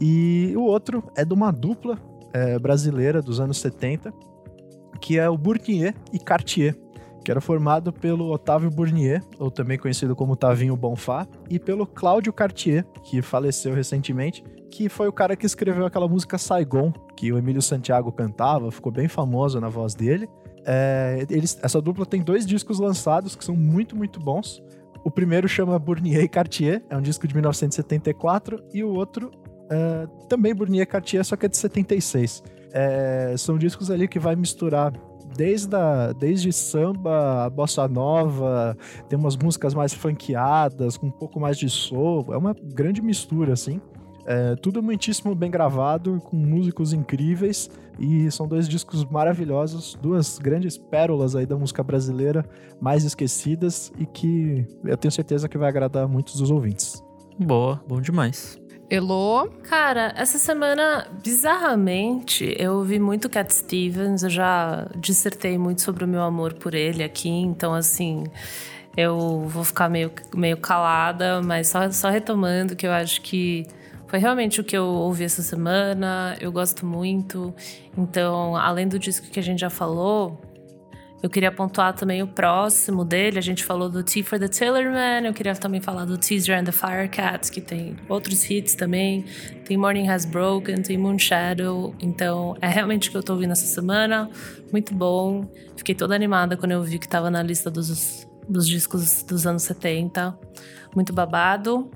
E 0.00 0.52
o 0.56 0.62
outro 0.62 1.04
é 1.16 1.24
de 1.24 1.32
uma 1.32 1.50
dupla 1.52 1.98
é, 2.32 2.58
brasileira 2.58 3.22
dos 3.22 3.38
anos 3.40 3.58
70, 3.58 4.12
que 5.00 5.18
é 5.18 5.28
o 5.28 5.36
Bournier 5.38 5.94
e 6.12 6.18
Cartier, 6.18 6.76
que 7.24 7.30
era 7.30 7.40
formado 7.40 7.92
pelo 7.92 8.32
Otávio 8.32 8.70
Bournier, 8.70 9.22
ou 9.38 9.50
também 9.50 9.78
conhecido 9.78 10.16
como 10.16 10.34
Tavinho 10.36 10.76
Bonfá, 10.76 11.26
e 11.48 11.58
pelo 11.58 11.86
Cláudio 11.86 12.32
Cartier, 12.32 12.84
que 13.04 13.22
faleceu 13.22 13.74
recentemente, 13.74 14.42
que 14.70 14.88
foi 14.88 15.08
o 15.08 15.12
cara 15.12 15.36
que 15.36 15.46
escreveu 15.46 15.86
aquela 15.86 16.08
música 16.08 16.38
Saigon, 16.38 16.92
que 17.16 17.32
o 17.32 17.38
Emílio 17.38 17.62
Santiago 17.62 18.10
cantava, 18.12 18.70
ficou 18.70 18.90
bem 18.92 19.08
famoso 19.08 19.60
na 19.60 19.68
voz 19.68 19.94
dele. 19.94 20.28
É, 20.70 21.26
eles, 21.30 21.58
essa 21.62 21.80
dupla 21.80 22.04
tem 22.04 22.20
dois 22.20 22.44
discos 22.44 22.78
lançados 22.78 23.34
que 23.34 23.42
são 23.42 23.56
muito, 23.56 23.96
muito 23.96 24.20
bons. 24.20 24.62
O 25.02 25.10
primeiro 25.10 25.48
chama 25.48 25.78
Bournier 25.78 26.24
e 26.24 26.28
Cartier, 26.28 26.84
é 26.90 26.96
um 26.96 27.00
disco 27.00 27.26
de 27.26 27.32
1974, 27.32 28.62
e 28.74 28.84
o 28.84 28.90
outro 28.90 29.30
é, 29.70 30.06
também 30.28 30.54
Bournier 30.54 30.82
e 30.82 30.86
Cartier, 30.86 31.24
só 31.24 31.36
que 31.36 31.46
é 31.46 31.48
de 31.48 31.56
76. 31.56 32.42
É, 32.70 33.34
são 33.38 33.56
discos 33.56 33.90
ali 33.90 34.06
que 34.06 34.18
vai 34.18 34.36
misturar 34.36 34.92
desde, 35.34 35.74
a, 35.74 36.12
desde 36.12 36.52
samba, 36.52 37.46
a 37.46 37.50
bossa 37.50 37.88
nova, 37.88 38.76
tem 39.08 39.18
umas 39.18 39.38
músicas 39.38 39.72
mais 39.72 39.94
funkeadas, 39.94 40.98
com 40.98 41.06
um 41.06 41.10
pouco 41.10 41.40
mais 41.40 41.56
de 41.56 41.70
soul, 41.70 42.26
é 42.34 42.36
uma 42.36 42.54
grande 42.74 43.00
mistura, 43.00 43.54
assim. 43.54 43.80
É, 44.30 44.54
tudo 44.56 44.82
muitíssimo 44.82 45.34
bem 45.34 45.50
gravado, 45.50 46.20
com 46.22 46.36
músicos 46.36 46.92
incríveis, 46.92 47.70
e 47.98 48.30
são 48.30 48.46
dois 48.46 48.68
discos 48.68 49.02
maravilhosos, 49.06 49.98
duas 50.02 50.38
grandes 50.38 50.76
pérolas 50.76 51.34
aí 51.34 51.46
da 51.46 51.56
música 51.56 51.82
brasileira, 51.82 52.44
mais 52.78 53.04
esquecidas, 53.04 53.90
e 53.98 54.04
que 54.04 54.66
eu 54.84 54.98
tenho 54.98 55.10
certeza 55.10 55.48
que 55.48 55.56
vai 55.56 55.70
agradar 55.70 56.06
muitos 56.06 56.36
dos 56.36 56.50
ouvintes. 56.50 57.02
Boa, 57.38 57.82
bom 57.88 58.02
demais. 58.02 58.60
Elô, 58.90 59.48
Cara, 59.62 60.12
essa 60.14 60.38
semana, 60.38 61.06
bizarramente, 61.22 62.54
eu 62.58 62.74
ouvi 62.74 62.98
muito 62.98 63.30
Cat 63.30 63.54
Stevens. 63.54 64.22
Eu 64.22 64.30
já 64.30 64.90
dissertei 64.96 65.56
muito 65.56 65.80
sobre 65.80 66.04
o 66.04 66.08
meu 66.08 66.22
amor 66.22 66.52
por 66.54 66.74
ele 66.74 67.02
aqui. 67.02 67.28
Então, 67.28 67.72
assim, 67.74 68.24
eu 68.96 69.46
vou 69.46 69.62
ficar 69.62 69.88
meio, 69.88 70.10
meio 70.34 70.56
calada, 70.56 71.40
mas 71.42 71.68
só, 71.68 71.90
só 71.90 72.10
retomando 72.10 72.74
que 72.74 72.86
eu 72.86 72.92
acho 72.92 73.20
que 73.20 73.66
foi 74.08 74.18
realmente 74.18 74.60
o 74.60 74.64
que 74.64 74.76
eu 74.76 74.86
ouvi 74.86 75.24
essa 75.24 75.42
semana. 75.42 76.34
Eu 76.40 76.50
gosto 76.50 76.84
muito. 76.84 77.54
Então, 77.96 78.56
além 78.56 78.88
do 78.88 78.98
disco 78.98 79.28
que 79.30 79.38
a 79.38 79.42
gente 79.42 79.60
já 79.60 79.68
falou, 79.68 80.40
eu 81.22 81.28
queria 81.28 81.52
pontuar 81.52 81.92
também 81.92 82.22
o 82.22 82.26
próximo 82.26 83.04
dele. 83.04 83.38
A 83.38 83.42
gente 83.42 83.62
falou 83.62 83.90
do 83.90 84.02
Tea 84.02 84.24
for 84.24 84.38
the 84.38 84.48
Tillerman. 84.48 85.26
Eu 85.26 85.34
queria 85.34 85.54
também 85.54 85.80
falar 85.80 86.06
do 86.06 86.16
Teaser 86.16 86.58
and 86.58 86.64
the 86.64 86.72
Firecats, 86.72 87.50
que 87.50 87.60
tem 87.60 87.96
outros 88.08 88.48
hits 88.48 88.74
também. 88.74 89.26
Tem 89.66 89.76
Morning 89.76 90.08
Has 90.08 90.24
Broken, 90.24 90.76
tem 90.76 90.96
Moon 90.96 91.18
Shadow. 91.18 91.94
Então, 92.00 92.56
é 92.62 92.68
realmente 92.68 93.10
o 93.10 93.12
que 93.12 93.18
eu 93.18 93.22
tô 93.22 93.34
ouvindo 93.34 93.52
essa 93.52 93.66
semana. 93.66 94.30
Muito 94.72 94.94
bom. 94.94 95.46
Fiquei 95.76 95.94
toda 95.94 96.14
animada 96.14 96.56
quando 96.56 96.72
eu 96.72 96.82
vi 96.82 96.98
que 96.98 97.08
tava 97.08 97.30
na 97.30 97.42
lista 97.42 97.70
dos, 97.70 98.26
dos 98.48 98.66
discos 98.66 99.22
dos 99.22 99.46
anos 99.46 99.64
70. 99.64 100.38
Muito 100.94 101.12
babado. 101.12 101.90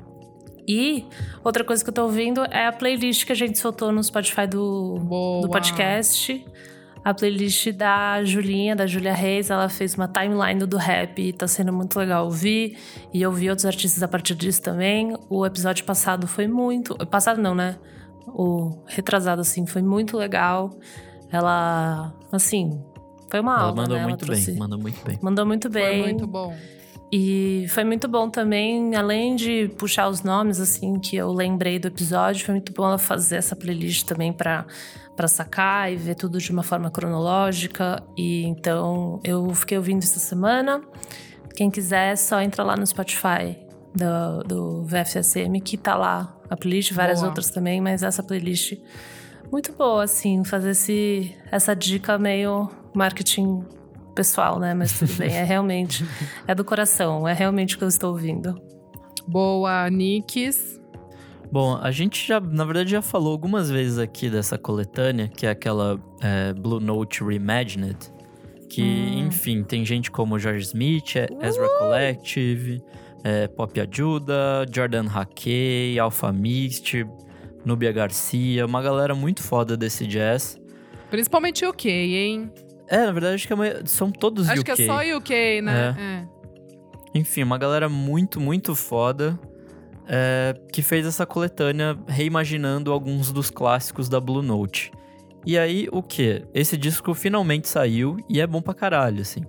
E 0.67 1.05
outra 1.43 1.65
coisa 1.65 1.83
que 1.83 1.91
eu 1.91 1.95
tô 1.95 2.05
ouvindo 2.05 2.45
é 2.45 2.67
a 2.67 2.73
playlist 2.73 3.27
que 3.27 3.33
a 3.33 3.35
gente 3.35 3.59
soltou 3.59 3.91
no 3.91 4.03
Spotify 4.03 4.47
do, 4.47 4.99
boa. 5.01 5.43
do 5.43 5.49
podcast. 5.49 6.45
a 7.05 7.13
playlist 7.13 7.73
da 7.73 8.23
Julinha, 8.25 8.77
da 8.77 8.87
Julia 8.87 9.13
Reis. 9.13 9.51
Ela 9.51 9.69
fez 9.69 9.95
uma 9.95 10.07
timeline 10.07 10.65
do 10.65 10.77
rap 10.77 11.21
e 11.21 11.33
tá 11.33 11.49
sendo 11.49 11.73
muito 11.73 11.99
legal 11.99 12.25
ouvir. 12.27 12.79
E 13.13 13.21
eu 13.21 13.33
vi 13.33 13.51
outros 13.51 13.67
artistas 13.67 14.03
a 14.03 14.09
partir 14.09 14.35
disso 14.35 14.63
também. 14.63 15.17
O 15.29 15.45
episódio 15.45 15.85
passado 15.85 16.27
foi 16.27 16.47
muito. 16.47 16.95
Passado 17.07 17.41
não, 17.41 17.55
né? 17.55 17.77
O 18.29 18.79
retrasado, 18.87 19.41
assim, 19.41 19.67
foi 19.67 19.83
muito 19.83 20.17
legal. 20.17 20.71
Ela, 21.31 22.15
assim, 22.31 22.81
foi 23.29 23.41
uma 23.41 23.53
Ela 23.55 23.63
aula, 23.63 23.83
mandou 23.83 23.97
né? 23.97 24.07
muito 24.07 24.27
bem, 24.27 24.57
mandou 24.57 24.79
muito 24.79 25.05
bem. 25.05 25.19
Mandou 25.21 25.47
muito 25.47 25.69
bem. 25.69 26.03
Foi 26.03 26.13
muito 26.13 26.27
bom. 26.27 26.55
E 27.13 27.67
foi 27.69 27.85
muito 27.85 28.09
bom 28.09 28.31
também, 28.31 28.97
além 28.97 29.37
de 29.37 29.69
puxar 29.77 30.09
os 30.09 30.23
nomes, 30.23 30.59
assim, 30.59 30.99
que 30.99 31.15
eu 31.15 31.31
lembrei 31.31 31.79
do 31.79 31.89
episódio, 31.89 32.43
foi 32.47 32.55
muito 32.55 32.73
bom 32.73 32.87
ela 32.87 32.97
fazer 32.97 33.37
essa 33.37 33.55
playlist 33.55 34.07
também 34.07 34.33
pra, 34.33 34.65
pra 35.15 35.29
sacar 35.29 35.93
e 35.93 35.97
ver 35.97 36.15
tudo 36.15 36.39
de 36.39 36.51
uma 36.51 36.63
forma 36.63 36.91
cronológica. 36.91 38.03
E 38.17 38.45
então 38.45 39.21
eu 39.23 39.55
fiquei 39.55 39.77
ouvindo 39.77 40.03
essa 40.03 40.19
semana. 40.19 40.81
Quem 41.55 41.71
quiser, 41.71 42.17
só 42.17 42.41
entra 42.41 42.65
lá 42.65 42.77
no 42.77 42.87
Spotify 42.87 43.59
do, 43.95 44.43
do 44.45 44.85
VFSM, 44.85 45.61
que 45.63 45.77
tá 45.77 45.95
lá 45.95 46.35
a 46.49 46.57
playlist, 46.57 46.93
várias 46.93 47.19
Boa. 47.19 47.29
outras 47.29 47.51
também, 47.51 47.79
mas 47.79 48.03
essa 48.03 48.23
playlist 48.23 48.79
muito 49.51 49.71
boa, 49.75 50.05
assim, 50.05 50.43
fazer 50.45 50.71
esse, 50.71 51.37
essa 51.51 51.77
dica 51.77 52.17
meio 52.17 52.71
marketing 52.95 53.63
pessoal, 54.13 54.59
né? 54.59 54.75
Mas 54.75 54.99
tudo 54.99 55.13
bem, 55.15 55.35
é 55.35 55.45
realmente, 55.45 56.05
é 56.47 56.55
do 56.55 56.65
coração, 56.65 57.27
é 57.27 57.33
realmente 57.33 57.75
o 57.75 57.79
que 57.79 57.85
eu 57.85 57.89
estou 57.89 58.11
ouvindo. 58.11 58.55
Boa, 59.27 59.89
Nikes. 59.91 60.81
Bom, 61.51 61.77
a 61.77 61.91
gente 61.91 62.27
já, 62.27 62.41
na 62.41 62.65
verdade, 62.65 62.91
já 62.91 63.03
falou 63.03 63.33
algumas 63.33 63.71
vezes 63.71 63.99
aqui 63.99 64.31
dessa 64.31 64.57
coletânea, 64.57 65.29
que 65.29 65.47
é 65.47 65.51
aquela 65.51 66.01
é, 66.23 66.53
Blue 66.55 66.81
Note 66.81 67.23
Reimagined. 67.23 67.99
Que, 68.71 68.83
Hum. 68.83 69.27
enfim, 69.27 69.63
tem 69.63 69.85
gente 69.85 70.11
como 70.11 70.39
George 70.39 70.63
Smith, 70.65 71.15
é, 71.17 71.29
Ezra 71.47 71.69
Collective, 71.79 72.81
é, 73.23 73.47
Pop 73.49 73.79
Ajuda, 73.79 74.65
Jordan 74.75 75.05
Hackey, 75.07 75.99
Alpha 75.99 76.33
Mist, 76.33 77.05
Nubia 77.67 77.93
Garcia, 77.93 78.65
uma 78.65 78.81
galera 78.81 79.15
muito 79.15 79.43
foda 79.43 79.77
desse 79.77 80.07
jazz. 80.07 80.59
Principalmente 81.11 81.67
UK, 81.67 81.91
hein? 81.91 82.51
É, 82.93 83.07
na 83.07 83.13
verdade, 83.13 83.35
acho 83.37 83.47
que 83.49 83.55
maioria- 83.55 83.83
são 83.87 84.11
todos 84.11 84.49
Acho 84.49 84.61
UK. 84.61 84.75
que 84.77 84.83
é 84.83 84.87
só 84.87 85.17
UK, 85.17 85.63
né? 85.63 85.97
É. 85.99 87.19
Enfim, 87.19 87.43
uma 87.43 87.57
galera 87.57 87.89
muito, 87.89 88.39
muito 88.41 88.75
foda 88.75 89.39
é, 90.07 90.55
que 90.73 90.83
fez 90.83 91.07
essa 91.07 91.25
coletânea 91.25 91.97
reimaginando 92.07 92.93
alguns 92.93 93.33
dos 93.33 93.49
clássicos 93.51 94.09
da 94.09 94.21
Blue 94.21 94.43
Note. 94.43 94.93
E 95.47 95.57
aí, 95.57 95.89
o 95.91 96.03
que? 96.03 96.45
Esse 96.53 96.77
disco 96.77 97.15
finalmente 97.15 97.67
saiu 97.69 98.17
e 98.29 98.41
é 98.41 98.47
bom 98.47 98.61
pra 98.61 98.75
caralho, 98.75 99.23
assim. 99.23 99.41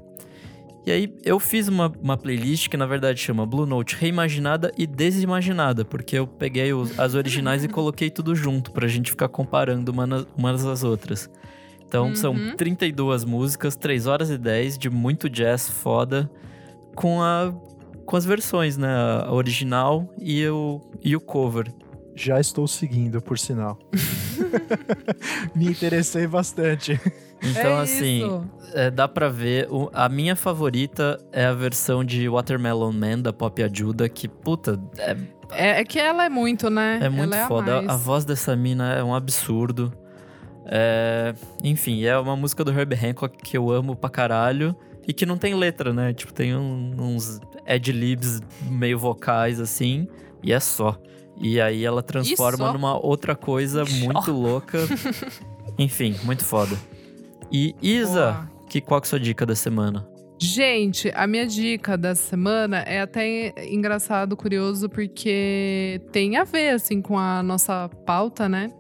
E 0.86 0.92
aí, 0.92 1.14
eu 1.24 1.40
fiz 1.40 1.68
uma, 1.68 1.92
uma 2.02 2.18
playlist 2.18 2.68
que 2.70 2.76
na 2.78 2.86
verdade 2.86 3.20
chama 3.20 3.46
Blue 3.46 3.66
Note 3.66 3.96
Reimaginada 3.96 4.72
e 4.78 4.86
Desimaginada, 4.86 5.84
porque 5.86 6.18
eu 6.18 6.28
peguei 6.28 6.74
os- 6.74 6.98
as 7.00 7.14
originais 7.16 7.64
e 7.64 7.68
coloquei 7.70 8.10
tudo 8.10 8.36
junto 8.36 8.72
pra 8.72 8.88
gente 8.88 9.12
ficar 9.12 9.28
comparando 9.30 9.92
uma 9.92 10.26
umas 10.38 10.66
às 10.66 10.84
outras. 10.84 11.30
Então, 11.94 12.16
são 12.16 12.34
Uhum. 12.34 12.56
32 12.58 13.24
músicas, 13.24 13.76
3 13.76 14.08
horas 14.08 14.32
e 14.32 14.38
10 14.40 14.80
de 14.80 14.90
muito 14.90 15.30
jazz 15.30 15.70
foda 15.70 16.28
com, 16.96 17.22
a, 17.22 17.54
com 18.04 18.18
as 18.18 18.26
versões, 18.26 18.78
né? 18.78 18.90
A 19.28 19.32
original 19.32 20.10
e 20.20 20.44
o, 20.48 20.82
e 21.04 21.16
o 21.16 21.22
cover. 21.22 21.72
Já 22.16 22.40
estou 22.40 22.68
seguindo, 22.68 23.22
por 23.22 23.38
sinal. 23.38 23.78
Me 25.56 25.68
interessei 25.68 26.26
bastante. 26.28 27.00
Então, 27.44 27.80
é 27.80 27.82
assim, 27.82 28.42
é, 28.74 28.90
dá 28.90 29.08
pra 29.08 29.30
ver. 29.30 29.68
o- 29.70 29.90
a 29.94 30.08
minha 30.10 30.36
favorita 30.36 31.20
é 31.32 31.46
a 31.46 31.54
versão 31.54 32.04
de 32.04 32.28
Watermelon 32.30 32.92
Man 32.92 33.20
da 33.20 33.32
Pop 33.34 33.62
Ajuda, 33.62 34.08
que, 34.10 34.28
puta, 34.28 34.80
é, 34.98 35.16
É, 35.52 35.82
é 35.82 35.84
que 35.84 36.00
ela 36.00 36.26
é 36.26 36.30
muito, 36.30 36.70
né? 36.70 37.00
é 37.04 37.10
muito 37.10 37.34
ela 37.36 37.46
é 37.46 37.48
foda. 37.48 37.80
A, 37.82 37.94
A, 37.94 37.98
voz 37.98 38.26
dessa 38.26 38.56
mina 38.56 38.94
é 38.94 39.04
um 39.04 39.14
absurdo. 39.14 39.92
É, 40.66 41.34
enfim, 41.64 42.04
é 42.04 42.18
uma 42.18 42.36
música 42.36 42.64
do 42.64 42.72
Herb 42.72 42.94
Hancock 42.96 43.38
que 43.38 43.58
eu 43.58 43.70
amo 43.72 43.96
pra 43.96 44.10
caralho. 44.10 44.76
E 45.06 45.12
que 45.12 45.26
não 45.26 45.38
tem 45.38 45.54
letra, 45.54 45.92
né? 45.94 46.14
Tipo, 46.14 46.32
tem 46.32 46.56
um- 46.56 46.96
uns 46.98 47.42
ad-libs 47.68 48.40
meio 48.70 48.98
vocais, 48.98 49.60
assim. 49.60 50.08
E 50.42 50.54
é 50.54 50.60
só. 50.62 50.98
E 51.42 51.60
aí 51.60 51.84
ela 51.84 52.02
transforma 52.02 52.72
numa 52.72 52.98
outra 52.98 53.36
coisa 53.36 53.84
muito 54.00 54.32
louca. 54.32 54.78
Enfim, 55.78 56.16
muito 56.24 56.46
foda. 56.46 56.76
E 57.52 57.76
Isa, 57.82 58.48
que, 58.70 58.80
qual 58.80 59.02
que 59.02 59.06
é 59.06 59.08
a 59.08 59.10
sua 59.10 59.20
dica 59.20 59.46
da 59.46 59.56
semana? 59.56 60.08
Gente, 60.40 61.12
a 61.16 61.26
minha 61.28 61.46
dica 61.48 61.98
da 61.98 62.16
semana 62.16 62.78
é 62.80 63.02
até 63.02 63.54
engraçado, 63.74 64.36
curioso, 64.36 64.90
porque 64.90 66.02
tem 66.12 66.36
a 66.38 66.44
ver, 66.44 66.70
assim, 66.72 67.02
com 67.02 67.18
a 67.18 67.42
nossa 67.44 67.90
pauta, 68.06 68.50
né? 68.50 68.72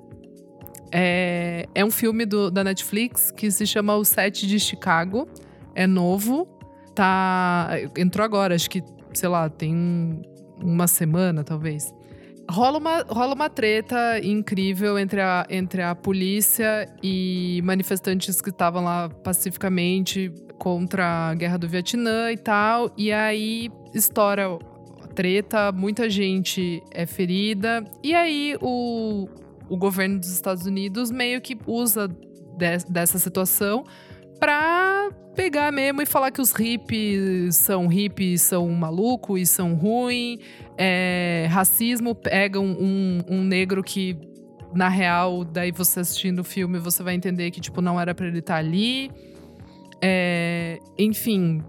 É, 0.95 1.65
é 1.73 1.83
um 1.83 1.89
filme 1.89 2.23
do- 2.23 2.51
da 2.51 2.63
Netflix 2.63 3.31
que 3.31 3.49
se 3.49 3.65
chama 3.65 3.95
O 3.95 4.05
Sete 4.05 4.45
de 4.45 4.59
Chicago. 4.59 5.27
É 5.73 5.87
novo. 5.87 6.47
Tá. 6.93 7.71
Entrou 7.97 8.23
agora, 8.23 8.53
acho 8.53 8.69
que, 8.69 8.83
sei 9.11 9.27
lá, 9.27 9.49
tem 9.49 9.75
um- 9.75 10.21
uma 10.61 10.87
semana, 10.87 11.43
talvez. 11.43 11.91
Rola 12.47 12.77
uma, 12.77 13.03
rola 13.09 13.33
uma 13.33 13.49
treta 13.49 14.19
incrível 14.23 14.99
entre 14.99 15.19
a, 15.21 15.47
entre 15.49 15.81
a 15.81 15.95
polícia 15.95 16.87
e 17.01 17.59
manifestantes 17.63 18.39
que 18.41 18.49
estavam 18.51 18.83
lá 18.83 19.09
pacificamente 19.09 20.31
contra 20.59 21.29
a 21.29 21.33
guerra 21.33 21.57
do 21.57 21.67
Vietnã 21.67 22.31
e 22.31 22.37
tal. 22.37 22.91
E 22.97 23.11
aí 23.11 23.71
estoura 23.95 24.59
a 25.01 25.07
treta, 25.07 25.71
muita 25.71 26.07
gente 26.09 26.83
é 26.91 27.05
ferida. 27.05 27.83
E 28.03 28.13
aí 28.13 28.57
o, 28.61 29.27
o 29.69 29.77
governo 29.77 30.19
dos 30.19 30.31
Estados 30.31 30.65
Unidos 30.65 31.09
meio 31.11 31.41
que 31.41 31.57
usa 31.65 32.07
des- 32.57 32.83
dessa 32.85 33.17
situação 33.19 33.83
pra 34.39 35.09
pegar 35.35 35.71
mesmo 35.71 36.01
e 36.01 36.05
falar 36.05 36.29
que 36.31 36.41
os 36.41 36.51
hippies 36.51 37.55
são 37.55 37.87
hippies, 37.87 38.41
são 38.41 38.69
maluco 38.69 39.37
e 39.37 39.45
são 39.45 39.73
ruim. 39.73 40.39
É, 40.77 41.47
racismo 41.49 42.13
pega 42.13 42.59
um, 42.59 43.21
um- 43.29 43.43
negro 43.43 43.81
que, 43.83 44.17
na 44.73 44.89
real, 44.89 45.43
daí 45.43 45.71
você 45.71 46.01
assistindo 46.01 46.39
o 46.39 46.43
filme, 46.43 46.77
você 46.77 47.01
vai 47.01 47.15
entender 47.15 47.49
que, 47.51 47.61
tipo, 47.61 47.81
não 47.81 47.99
era 47.99 48.13
pra 48.13 48.27
ele 48.27 48.39
estar 48.39 48.57
ali. 48.57 49.09
É, 50.01 50.77
enfim, 50.97 51.63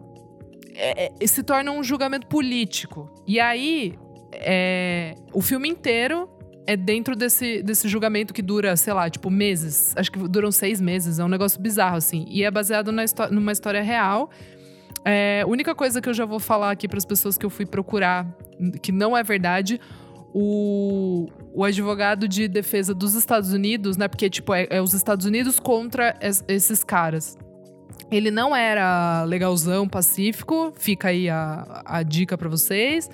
é- 0.75 1.13
é- 1.21 1.27
se 1.27 1.43
torna 1.43 1.71
um 1.71 1.83
julgamento 1.83 2.27
político. 2.27 3.09
E 3.27 3.39
aí, 3.39 3.95
é, 4.33 5.15
o 5.33 5.41
filme 5.41 5.69
inteiro 5.69 6.29
é 6.67 6.77
dentro 6.77 7.15
desse, 7.15 7.63
desse 7.63 7.89
julgamento 7.89 8.33
que 8.33 8.41
dura, 8.43 8.77
sei 8.77 8.93
lá, 8.93 9.09
tipo, 9.11 9.31
meses. 9.31 9.93
Acho 9.97 10.11
que 10.11 10.19
duram 10.29 10.51
seis 10.51 10.81
meses. 10.81 11.19
É 11.19 11.25
um 11.25 11.29
negócio 11.29 11.61
bizarro, 11.61 11.97
assim. 11.97 12.25
E 12.29 12.43
é 12.43 12.51
baseado 12.51 12.91
na 12.91 13.05
numa 13.31 13.53
história 13.53 13.83
real. 13.83 14.31
É, 15.05 15.45
única 15.47 15.75
coisa 15.75 16.01
que 16.01 16.09
eu 16.09 16.15
já 16.15 16.25
vou 16.25 16.41
falar 16.41 16.71
aqui 16.71 16.89
para 16.89 16.97
as 16.97 17.05
pessoas 17.05 17.37
que 17.37 17.45
eu 17.45 17.51
fui 17.51 17.67
procurar, 17.67 18.27
que 18.81 18.91
não 18.91 19.15
é 19.15 19.23
verdade, 19.23 19.79
o, 20.33 21.29
o 21.53 21.63
advogado 21.63 22.27
de 22.27 22.49
defesa 22.49 22.95
dos 22.95 23.15
Estados 23.15 23.53
Unidos, 23.53 23.97
né? 23.97 24.09
Porque, 24.09 24.29
tipo, 24.31 24.53
é, 24.55 24.67
é 24.71 24.81
os 24.81 24.95
Estados 24.95 25.27
Unidos 25.27 25.61
contra 25.61 26.17
es- 26.21 26.43
esses 26.49 26.83
caras. 26.83 27.37
Ele 28.11 28.31
não 28.31 28.55
era 28.55 29.23
legalzão, 29.25 29.89
pacífico, 29.89 30.73
fica 30.77 31.09
aí 31.09 31.29
a, 31.29 31.83
a 31.85 32.03
dica 32.03 32.37
pra 32.37 32.49
vocês. 32.49 33.09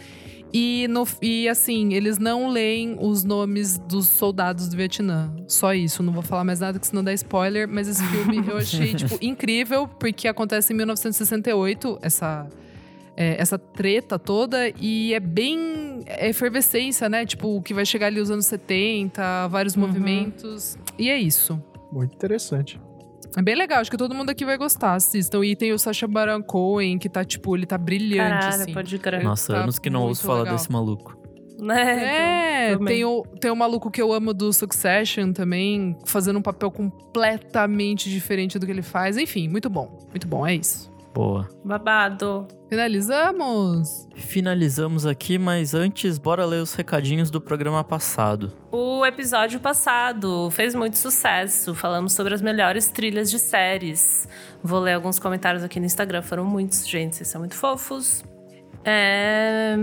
E, 0.52 0.86
no, 0.88 1.06
e 1.22 1.48
assim, 1.48 1.94
eles 1.94 2.18
não 2.18 2.48
leem 2.48 2.96
os 3.00 3.22
nomes 3.22 3.78
dos 3.78 4.08
soldados 4.08 4.68
do 4.68 4.76
Vietnã. 4.76 5.32
Só 5.46 5.72
isso, 5.72 6.02
não 6.02 6.12
vou 6.12 6.22
falar 6.22 6.42
mais 6.44 6.58
nada, 6.60 6.78
que 6.78 6.86
senão 6.86 7.04
dá 7.04 7.12
spoiler. 7.12 7.68
Mas 7.68 7.86
esse 7.88 8.02
filme 8.04 8.42
eu 8.46 8.56
achei, 8.56 8.92
tipo, 8.94 9.16
incrível, 9.22 9.86
porque 9.86 10.26
acontece 10.26 10.72
em 10.72 10.76
1968, 10.76 11.98
essa, 12.02 12.48
é, 13.16 13.40
essa 13.40 13.58
treta 13.58 14.18
toda. 14.18 14.72
E 14.80 15.14
é 15.14 15.20
bem 15.20 16.00
é 16.06 16.28
efervescência, 16.28 17.08
né? 17.08 17.24
Tipo, 17.24 17.62
que 17.62 17.72
vai 17.72 17.86
chegar 17.86 18.08
ali 18.08 18.20
os 18.20 18.30
anos 18.30 18.46
70, 18.46 19.46
vários 19.48 19.76
Uhum. 19.76 19.82
movimentos. 19.86 20.76
E 20.98 21.08
é 21.08 21.16
isso. 21.18 21.62
Muito 21.92 22.14
interessante. 22.14 22.80
É 23.36 23.42
bem 23.42 23.54
legal, 23.54 23.80
acho 23.80 23.90
que 23.90 23.96
todo 23.96 24.14
mundo 24.14 24.30
aqui 24.30 24.44
vai 24.44 24.58
gostar. 24.58 24.94
Assistam. 24.94 25.44
E 25.44 25.54
tem 25.54 25.72
o 25.72 25.78
Sacha 25.78 26.06
Baron 26.06 26.42
Cohen, 26.42 26.98
que 26.98 27.08
tá, 27.08 27.24
tipo, 27.24 27.56
ele 27.56 27.66
tá 27.66 27.78
brilhante, 27.78 28.30
Caralho, 28.30 28.62
assim. 28.62 28.72
pode 28.72 28.98
crer. 28.98 29.22
Nossa, 29.22 29.52
tá 29.52 29.62
anos 29.62 29.78
que 29.78 29.88
não 29.88 30.02
ouço 30.02 30.22
falar 30.22 30.40
legal. 30.40 30.56
desse 30.56 30.70
maluco. 30.70 31.16
Né? 31.60 32.72
É, 32.72 32.78
tem 32.78 33.04
o, 33.04 33.22
tem 33.38 33.50
o 33.50 33.56
maluco 33.56 33.90
que 33.90 34.00
eu 34.00 34.12
amo 34.12 34.32
do 34.32 34.50
Succession 34.52 35.32
também, 35.32 35.96
fazendo 36.06 36.38
um 36.38 36.42
papel 36.42 36.70
completamente 36.70 38.08
diferente 38.08 38.58
do 38.58 38.64
que 38.64 38.72
ele 38.72 38.82
faz. 38.82 39.16
Enfim, 39.18 39.48
muito 39.48 39.68
bom. 39.68 39.98
Muito 40.08 40.26
bom, 40.26 40.46
é 40.46 40.54
isso. 40.54 40.90
Boa. 41.12 41.48
Babado. 41.64 42.46
Finalizamos! 42.68 44.08
Finalizamos 44.14 45.04
aqui, 45.04 45.38
mas 45.38 45.74
antes, 45.74 46.18
bora 46.18 46.44
ler 46.44 46.62
os 46.62 46.74
recadinhos 46.74 47.30
do 47.30 47.40
programa 47.40 47.82
passado. 47.82 48.52
O 48.70 49.04
episódio 49.04 49.58
passado 49.58 50.50
fez 50.50 50.74
muito 50.74 50.96
sucesso. 50.96 51.74
Falamos 51.74 52.12
sobre 52.12 52.34
as 52.34 52.40
melhores 52.40 52.88
trilhas 52.88 53.30
de 53.30 53.38
séries. 53.38 54.28
Vou 54.62 54.78
ler 54.78 54.92
alguns 54.94 55.18
comentários 55.18 55.64
aqui 55.64 55.80
no 55.80 55.86
Instagram. 55.86 56.22
Foram 56.22 56.44
muitos, 56.44 56.88
gente. 56.88 57.16
Vocês 57.16 57.28
são 57.28 57.40
muito 57.40 57.56
fofos. 57.56 58.22
É... 58.84 59.76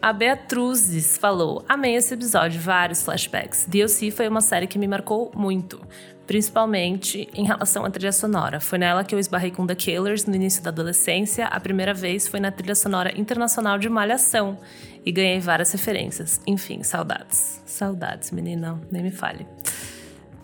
A 0.00 0.12
Beatruzes 0.12 1.18
falou: 1.18 1.64
Amei 1.68 1.94
esse 1.94 2.14
episódio, 2.14 2.60
vários 2.60 3.02
flashbacks. 3.02 3.66
DLC 3.66 4.10
foi 4.10 4.28
uma 4.28 4.40
série 4.40 4.66
que 4.66 4.78
me 4.78 4.88
marcou 4.88 5.30
muito, 5.34 5.80
principalmente 6.30 7.28
em 7.34 7.44
relação 7.44 7.84
à 7.84 7.90
trilha 7.90 8.12
sonora. 8.12 8.60
Foi 8.60 8.78
nela 8.78 9.02
que 9.02 9.12
eu 9.12 9.18
esbarrei 9.18 9.50
com 9.50 9.66
The 9.66 9.74
Killers 9.74 10.26
no 10.26 10.36
início 10.36 10.62
da 10.62 10.70
adolescência. 10.70 11.46
A 11.46 11.58
primeira 11.58 11.92
vez 11.92 12.28
foi 12.28 12.38
na 12.38 12.52
trilha 12.52 12.76
sonora 12.76 13.12
internacional 13.18 13.80
de 13.80 13.88
Malhação 13.88 14.56
e 15.04 15.10
ganhei 15.10 15.40
várias 15.40 15.72
referências. 15.72 16.40
Enfim, 16.46 16.84
saudades. 16.84 17.60
Saudades, 17.66 18.30
menina, 18.30 18.80
nem 18.92 19.02
me 19.02 19.10
fale. 19.10 19.44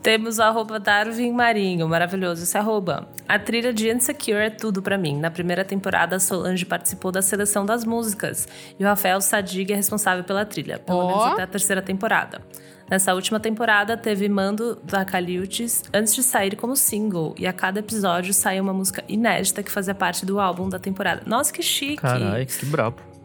Temos 0.02 0.38
o 0.38 0.42
arroba 0.42 0.80
Darwin 0.80 1.30
Marinho, 1.30 1.88
maravilhoso 1.88 2.42
esse 2.42 2.58
arroba. 2.58 3.08
A 3.28 3.38
trilha 3.38 3.72
de 3.72 3.88
Insecure 3.88 4.38
é 4.38 4.50
tudo 4.50 4.82
pra 4.82 4.98
mim. 4.98 5.16
Na 5.16 5.30
primeira 5.30 5.64
temporada, 5.64 6.16
a 6.16 6.18
Solange 6.18 6.64
participou 6.64 7.12
da 7.12 7.22
seleção 7.22 7.64
das 7.64 7.84
músicas 7.84 8.48
e 8.76 8.82
o 8.82 8.86
Rafael 8.88 9.20
Sadig 9.20 9.72
é 9.72 9.76
responsável 9.76 10.24
pela 10.24 10.44
trilha, 10.44 10.80
pelo 10.80 10.98
Ó. 10.98 11.06
menos 11.06 11.24
até 11.26 11.42
a 11.44 11.46
terceira 11.46 11.80
temporada. 11.80 12.42
Nessa 12.88 13.14
última 13.14 13.40
temporada, 13.40 13.96
teve 13.96 14.28
mando 14.28 14.76
da 14.84 15.04
Caliutes 15.04 15.82
antes 15.92 16.14
de 16.14 16.22
sair 16.22 16.54
como 16.56 16.76
single, 16.76 17.34
e 17.36 17.46
a 17.46 17.52
cada 17.52 17.80
episódio 17.80 18.32
saía 18.32 18.62
uma 18.62 18.72
música 18.72 19.02
inédita 19.08 19.62
que 19.62 19.70
fazia 19.70 19.94
parte 19.94 20.24
do 20.24 20.38
álbum 20.38 20.68
da 20.68 20.78
temporada. 20.78 21.22
Nossa, 21.26 21.52
que 21.52 21.62
chique! 21.62 21.96
Caralho, 21.96 22.46
que 22.46 22.66
brabo. 22.66 23.15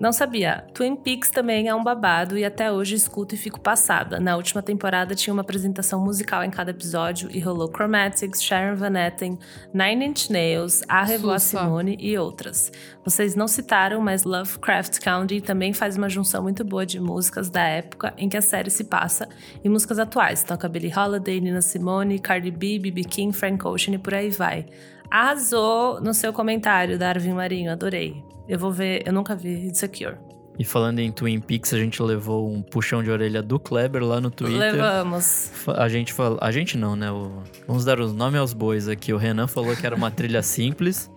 Não 0.00 0.12
sabia. 0.12 0.64
Twin 0.74 0.96
Peaks 0.96 1.30
também 1.30 1.68
é 1.68 1.74
um 1.74 1.82
babado 1.82 2.36
e 2.36 2.44
até 2.44 2.70
hoje 2.70 2.94
escuto 2.94 3.34
e 3.34 3.38
fico 3.38 3.60
passada. 3.60 4.18
Na 4.18 4.36
última 4.36 4.62
temporada 4.62 5.14
tinha 5.14 5.32
uma 5.32 5.42
apresentação 5.42 6.00
musical 6.00 6.42
em 6.42 6.50
cada 6.50 6.70
episódio 6.70 7.28
e 7.32 7.40
rolou 7.40 7.68
Chromatics, 7.68 8.42
Sharon 8.42 8.76
Van 8.76 8.98
Etten, 8.98 9.38
Nine 9.72 10.06
Inch 10.06 10.30
Nails, 10.30 10.82
A 10.88 11.04
Revoa. 11.04 11.38
Simone 11.38 11.96
e 12.00 12.18
outras. 12.18 12.72
Vocês 13.04 13.34
não 13.34 13.46
citaram, 13.46 14.00
mas 14.00 14.24
Lovecraft 14.24 14.98
Country 15.00 15.40
também 15.40 15.72
faz 15.72 15.96
uma 15.96 16.08
junção 16.08 16.42
muito 16.42 16.64
boa 16.64 16.84
de 16.84 16.98
músicas 16.98 17.48
da 17.50 17.62
época 17.62 18.12
em 18.16 18.28
que 18.28 18.36
a 18.36 18.42
série 18.42 18.70
se 18.70 18.84
passa 18.84 19.28
e 19.62 19.68
músicas 19.68 19.98
atuais. 19.98 20.42
Toca 20.42 20.68
Billie 20.68 20.92
Holiday, 20.94 21.40
Nina 21.40 21.62
Simone, 21.62 22.18
Cardi 22.18 22.50
B, 22.50 22.78
B.B. 22.78 23.04
King, 23.04 23.36
Frank 23.36 23.66
Ocean 23.66 23.94
e 23.94 23.98
por 23.98 24.14
aí 24.14 24.30
vai. 24.30 24.66
Arrasou 25.14 26.00
no 26.00 26.12
seu 26.12 26.32
comentário, 26.32 26.98
Darwin 26.98 27.34
Marinho. 27.34 27.70
Adorei. 27.70 28.24
Eu 28.48 28.58
vou 28.58 28.72
ver, 28.72 29.04
eu 29.06 29.12
nunca 29.12 29.36
vi 29.36 29.66
Insecure. 29.68 30.16
E 30.58 30.64
falando 30.64 30.98
em 30.98 31.12
Twin 31.12 31.38
Peaks, 31.40 31.72
a 31.72 31.78
gente 31.78 32.02
levou 32.02 32.50
um 32.52 32.60
puxão 32.60 33.00
de 33.00 33.10
orelha 33.12 33.40
do 33.40 33.60
Kleber 33.60 34.02
lá 34.04 34.20
no 34.20 34.28
Twitter. 34.28 34.58
Levamos. 34.72 35.52
A 35.68 35.88
gente 35.88 36.12
falou. 36.12 36.36
A 36.40 36.50
gente 36.50 36.76
não, 36.76 36.96
né? 36.96 37.12
O- 37.12 37.44
Vamos 37.64 37.84
dar 37.84 38.00
os 38.00 38.12
nomes 38.12 38.40
aos 38.40 38.52
bois 38.52 38.88
aqui. 38.88 39.12
O 39.12 39.16
Renan 39.16 39.46
falou 39.46 39.76
que 39.76 39.86
era 39.86 39.94
uma 39.94 40.10
trilha 40.10 40.42
simples. 40.44 41.08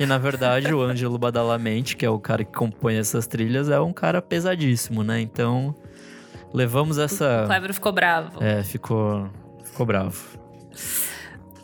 E 0.00 0.04
na 0.04 0.18
verdade, 0.18 0.74
o 0.74 0.82
Ângelo 0.82 1.16
Badalamente, 1.16 1.96
que 1.96 2.04
é 2.04 2.10
o 2.10 2.18
cara 2.18 2.44
que 2.44 2.52
compõe 2.52 2.96
essas 2.96 3.28
trilhas, 3.28 3.68
é 3.68 3.78
um 3.78 3.92
cara 3.92 4.20
pesadíssimo, 4.20 5.04
né? 5.04 5.20
Então, 5.20 5.72
levamos 6.52 6.98
O 6.98 7.02
essa. 7.02 7.44
Kleber 7.46 7.72
ficou 7.72 7.92
bravo. 7.92 8.42
É, 8.42 8.64
ficou. 8.64 9.28
Ficou 9.64 9.86
bravo. 9.86 10.24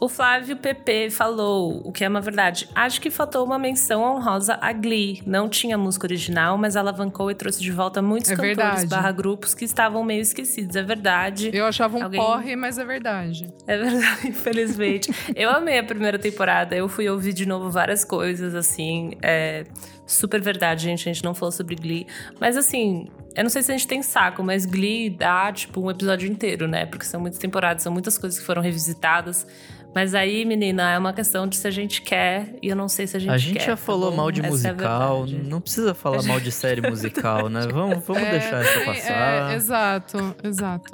O 0.01 0.09
Flávio 0.09 0.57
PP 0.57 1.11
falou, 1.11 1.83
o 1.85 1.93
que 1.93 2.03
é 2.03 2.09
uma 2.09 2.23
verdade. 2.23 2.67
Acho 2.75 2.99
que 3.03 3.11
faltou 3.11 3.45
uma 3.45 3.59
menção 3.59 4.03
honrosa 4.03 4.57
a 4.59 4.73
Glee. 4.73 5.21
Não 5.27 5.47
tinha 5.47 5.77
música 5.77 6.07
original, 6.07 6.57
mas 6.57 6.75
alavancou 6.75 7.31
e 7.31 7.35
trouxe 7.35 7.61
de 7.61 7.71
volta 7.71 8.01
muitos 8.01 8.31
É 8.31 8.35
cantores 8.35 8.57
verdade. 8.57 8.87
barra 8.87 9.13
grupos 9.13 9.53
que 9.53 9.65
estavam 9.67 10.03
meio 10.03 10.23
esquecidos. 10.23 10.75
É 10.75 10.83
verdade. 10.83 11.51
Eu 11.53 11.67
achava 11.67 11.99
um 11.99 12.03
Alguém- 12.05 12.19
porre, 12.19 12.57
mas 12.57 12.79
é 12.79 12.85
verdade. 12.85 13.47
É 13.67 13.77
verdade, 13.77 14.27
infelizmente. 14.29 15.13
eu 15.37 15.51
amei 15.51 15.79
a 15.79 15.85
primeira 15.85 16.19
temporada. 16.19 16.75
Eu 16.75 16.89
fui 16.89 17.07
ouvir 17.09 17.35
de 17.35 17.45
novo 17.45 17.69
várias 17.71 18.03
coisas, 18.03 18.55
assim. 18.55 19.11
É 19.23 19.65
super 20.07 20.41
verdade, 20.41 20.85
gente. 20.85 21.09
A 21.09 21.13
gente 21.13 21.23
não 21.23 21.35
falou 21.35 21.53
sobre 21.53 21.77
Glee. 21.77 22.07
Mas, 22.41 22.57
assim, 22.57 23.07
eu 23.37 23.43
não 23.43 23.51
sei 23.51 23.63
se 23.63 23.71
a 23.71 23.77
gente 23.77 23.87
tem 23.87 24.03
saco, 24.03 24.43
mas 24.43 24.65
Glee 24.65 25.11
dá, 25.11 25.53
tipo, 25.53 25.81
um 25.83 25.91
episódio 25.91 26.27
inteiro, 26.27 26.67
né? 26.67 26.87
Porque 26.87 27.05
são 27.05 27.21
muitas 27.21 27.39
temporadas, 27.39 27.83
são 27.83 27.93
muitas 27.93 28.17
coisas 28.17 28.39
que 28.39 28.47
foram 28.47 28.63
revisitadas. 28.63 29.47
Mas 29.95 30.15
aí, 30.15 30.45
menina, 30.45 30.93
é 30.93 30.99
uma 30.99 31.13
questão 31.13 31.47
de 31.49 31.57
se 31.57 31.67
a 31.67 31.71
gente 31.71 32.01
quer 32.03 32.55
e 32.63 32.69
eu 32.69 32.77
não 32.77 32.89
sei 32.89 33.07
se 33.07 33.17
a 33.17 33.21
gente 33.21 33.29
quer. 33.29 33.35
A 33.35 33.39
gente 33.39 33.61
já 33.61 33.67
tá 33.73 33.77
falou 33.77 34.11
bom? 34.11 34.17
mal 34.19 34.31
de 34.31 34.41
Essa 34.41 34.49
é 34.49 34.51
musical. 34.51 35.25
verdade. 35.25 35.49
não 35.49 35.61
precisa 35.61 35.95
falar 35.95 36.23
mal 36.23 36.39
de 36.39 36.53
série 36.53 36.81
musical, 36.89 37.49
né? 37.49 37.67
Vamos, 37.73 38.05
vamos 38.07 38.23
É, 38.23 38.31
deixar 38.31 38.61
essa 38.63 38.79
é, 38.79 38.85
passar. 38.85 39.51
É, 39.53 39.55
exato, 39.57 40.37
exato. 40.45 40.93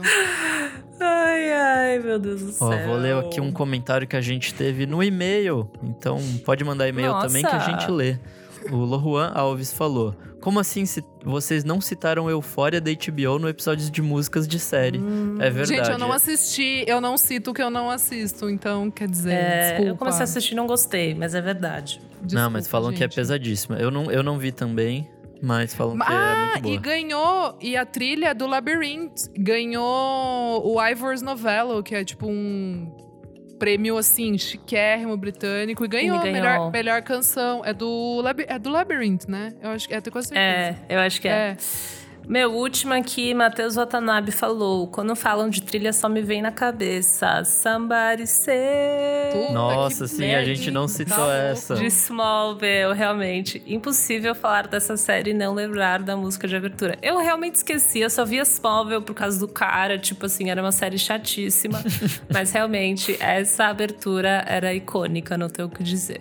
Ai, 0.98 1.52
ai, 1.52 1.98
meu 1.98 2.18
Deus 2.18 2.40
do 2.40 2.52
céu. 2.52 2.68
Ó, 2.68 2.86
vou 2.86 2.96
ler 2.96 3.16
aqui 3.16 3.38
um 3.40 3.52
comentário 3.52 4.06
que 4.06 4.16
a 4.16 4.20
gente 4.20 4.54
teve 4.54 4.86
no 4.86 5.02
e-mail. 5.02 5.70
Então, 5.82 6.18
pode 6.44 6.64
mandar 6.64 6.88
e-mail 6.88 7.08
Nossa. 7.12 7.26
também 7.26 7.42
que 7.42 7.54
a 7.54 7.58
gente 7.58 7.90
lê. 7.90 8.16
O 8.70 8.76
Lojuan 8.76 9.32
Alves 9.34 9.72
falou: 9.72 10.14
Como 10.40 10.58
assim 10.60 10.84
vocês 11.24 11.64
não 11.64 11.80
citaram 11.80 12.28
Eufória 12.30 12.80
da 12.80 12.90
HBO 12.90 13.38
no 13.38 13.48
episódio 13.48 13.90
de 13.90 14.02
músicas 14.02 14.46
de 14.46 14.58
série? 14.58 14.98
é 15.40 15.50
verdade. 15.50 15.66
Gente, 15.76 15.90
eu 15.90 15.98
não 15.98 16.12
assisti, 16.12 16.84
eu 16.86 17.00
não 17.00 17.16
cito 17.16 17.50
o 17.50 17.54
que 17.54 17.62
eu 17.62 17.70
não 17.70 17.90
assisto, 17.90 18.48
então 18.50 18.90
quer 18.90 19.08
dizer, 19.08 19.32
É, 19.32 19.68
desculpa. 19.70 19.90
eu 19.90 19.96
comecei 19.96 20.20
a 20.20 20.24
assistir 20.24 20.52
e 20.52 20.56
não 20.56 20.66
gostei, 20.66 21.14
mas 21.14 21.34
é 21.34 21.40
verdade. 21.40 22.00
Não, 22.32 22.50
mas 22.50 22.64
Desculpa, 22.64 22.68
falam 22.70 22.90
que 22.92 22.98
é 23.02 23.06
gente. 23.06 23.14
pesadíssima. 23.16 23.76
Eu 23.78 23.90
não, 23.90 24.10
eu 24.10 24.22
não 24.22 24.38
vi 24.38 24.50
também, 24.50 25.08
mas 25.42 25.74
falam 25.74 25.96
que 25.96 26.02
é 26.02 26.14
Ah, 26.16 26.50
muito 26.54 26.58
e 26.66 26.70
boa. 26.70 26.80
ganhou, 26.80 27.58
e 27.60 27.76
a 27.76 27.84
trilha 27.86 28.34
do 28.34 28.46
Labyrinth 28.46 29.28
ganhou 29.38 30.62
o 30.66 30.80
Ivor's 30.84 31.22
Novello, 31.22 31.82
que 31.82 31.94
é 31.94 32.04
tipo 32.04 32.26
um 32.26 32.90
prêmio 33.58 33.96
assim, 33.96 34.36
chiquérrimo 34.38 35.16
britânico, 35.16 35.84
e 35.84 35.88
ganhou, 35.88 36.18
ganhou. 36.18 36.32
Melhor, 36.32 36.70
melhor 36.70 37.02
canção. 37.02 37.64
É 37.64 37.72
do, 37.72 38.22
é 38.46 38.58
do 38.58 38.70
Labyrinth, 38.70 39.26
né? 39.28 39.52
Eu 39.62 39.70
acho 39.70 39.88
que 39.88 39.94
é, 39.94 40.00
tenho 40.00 40.12
quase 40.12 40.28
certeza. 40.28 40.80
É, 40.88 40.94
eu 40.94 41.00
acho 41.00 41.20
que 41.20 41.28
é. 41.28 41.32
É. 41.32 41.56
Meu, 42.28 42.52
último 42.52 42.92
aqui, 42.92 43.32
Matheus 43.32 43.76
Watanabe 43.76 44.32
falou: 44.32 44.88
quando 44.88 45.14
falam 45.14 45.48
de 45.48 45.62
trilha, 45.62 45.92
só 45.92 46.08
me 46.08 46.22
vem 46.22 46.42
na 46.42 46.50
cabeça. 46.50 47.44
Somebody 47.44 48.26
say. 48.26 49.30
Puta 49.32 49.52
Nossa, 49.52 50.04
que 50.04 50.10
sim, 50.10 50.34
a 50.34 50.44
gente 50.44 50.70
não 50.72 50.88
citou 50.88 51.16
tá 51.16 51.34
essa. 51.34 51.76
De 51.76 51.86
Smallville, 51.86 52.94
realmente. 52.94 53.62
Impossível 53.64 54.34
falar 54.34 54.66
dessa 54.66 54.96
série 54.96 55.30
e 55.30 55.34
não 55.34 55.54
lembrar 55.54 56.02
da 56.02 56.16
música 56.16 56.48
de 56.48 56.56
abertura. 56.56 56.98
Eu 57.00 57.18
realmente 57.18 57.56
esqueci, 57.56 58.00
eu 58.00 58.10
só 58.10 58.24
via 58.24 58.42
Smallville 58.42 59.02
por 59.02 59.14
causa 59.14 59.38
do 59.38 59.46
cara. 59.46 59.96
Tipo 59.96 60.26
assim, 60.26 60.50
era 60.50 60.60
uma 60.60 60.72
série 60.72 60.98
chatíssima. 60.98 61.80
mas 62.32 62.50
realmente, 62.50 63.16
essa 63.20 63.66
abertura 63.66 64.44
era 64.48 64.74
icônica, 64.74 65.38
não 65.38 65.48
tenho 65.48 65.68
o 65.68 65.70
que 65.70 65.84
dizer. 65.84 66.20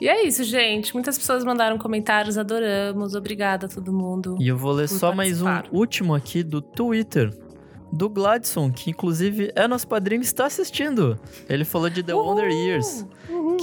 E 0.00 0.08
é 0.08 0.24
isso, 0.26 0.44
gente. 0.44 0.94
Muitas 0.94 1.18
pessoas 1.18 1.44
mandaram 1.44 1.76
comentários, 1.76 2.38
adoramos. 2.38 3.14
Obrigada 3.14 3.66
a 3.66 3.68
todo 3.68 3.92
mundo. 3.92 4.36
E 4.38 4.48
eu 4.48 4.56
vou 4.56 4.72
ler 4.72 4.88
só 4.88 5.12
mais 5.12 5.42
um 5.42 5.48
último 5.72 6.14
aqui 6.14 6.42
do 6.42 6.60
Twitter. 6.60 7.32
Do 7.90 8.08
Gladson, 8.08 8.70
que 8.70 8.90
inclusive 8.90 9.50
é 9.56 9.66
nosso 9.66 9.88
padrinho 9.88 10.20
e 10.20 10.24
está 10.24 10.44
assistindo. 10.44 11.18
Ele 11.48 11.64
falou 11.64 11.88
de 11.88 12.02
The 12.02 12.12
Wonder 12.12 12.50
Years, 12.50 13.06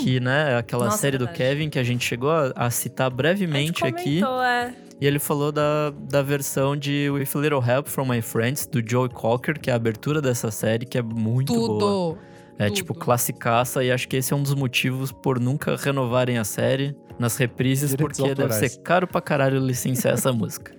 que 0.01 0.19
né, 0.19 0.53
é 0.53 0.57
aquela 0.57 0.86
Nossa, 0.86 0.97
série 0.97 1.15
do 1.17 1.25
verdade. 1.25 1.38
Kevin 1.38 1.69
que 1.69 1.77
a 1.77 1.83
gente 1.83 2.03
chegou 2.03 2.31
a, 2.31 2.51
a 2.55 2.71
citar 2.71 3.05
A 3.05 3.09
gente 3.11 3.17
brevemente 3.17 3.86
aqui. 3.86 4.19
comentou, 4.19 4.41
é. 4.41 4.73
E 4.99 5.05
ele 5.05 5.19
falou 5.19 5.51
da, 5.51 5.91
da 6.09 6.23
versão 6.23 6.75
de 6.75 7.07
With 7.11 7.27
a 7.36 7.39
Little 7.39 7.63
Help 7.63 7.88
from 7.88 8.05
My 8.05 8.21
Friends, 8.21 8.65
do 8.65 8.81
Joe 8.83 9.09
Cocker, 9.09 9.59
que 9.59 9.69
é 9.69 9.73
a 9.73 9.75
abertura 9.75 10.21
dessa 10.21 10.49
série, 10.49 10.86
que 10.88 10.97
é 10.97 11.01
muito 11.03 11.53
boa. 11.53 12.17
É 12.57 12.65
tudo. 12.67 12.75
tipo 12.75 12.93
classicaça, 12.93 13.83
e 13.83 13.91
acho 13.91 14.07
que 14.07 14.15
esse 14.15 14.31
é 14.33 14.35
um 14.35 14.41
dos 14.43 14.53
motivos 14.53 15.11
por 15.11 15.39
nunca 15.39 15.75
renovarem 15.75 16.37
a 16.37 16.43
série 16.43 16.95
nas 17.19 17.36
reprises, 17.37 17.91
Direitos 17.91 18.17
porque 18.17 18.29
deve 18.36 18.43
autorais. 18.43 18.71
ser 18.71 18.82
caro 18.82 19.07
pra 19.07 19.21
caralho 19.21 19.59
licenciar 19.59 20.13
essa 20.13 20.32
música. 20.33 20.73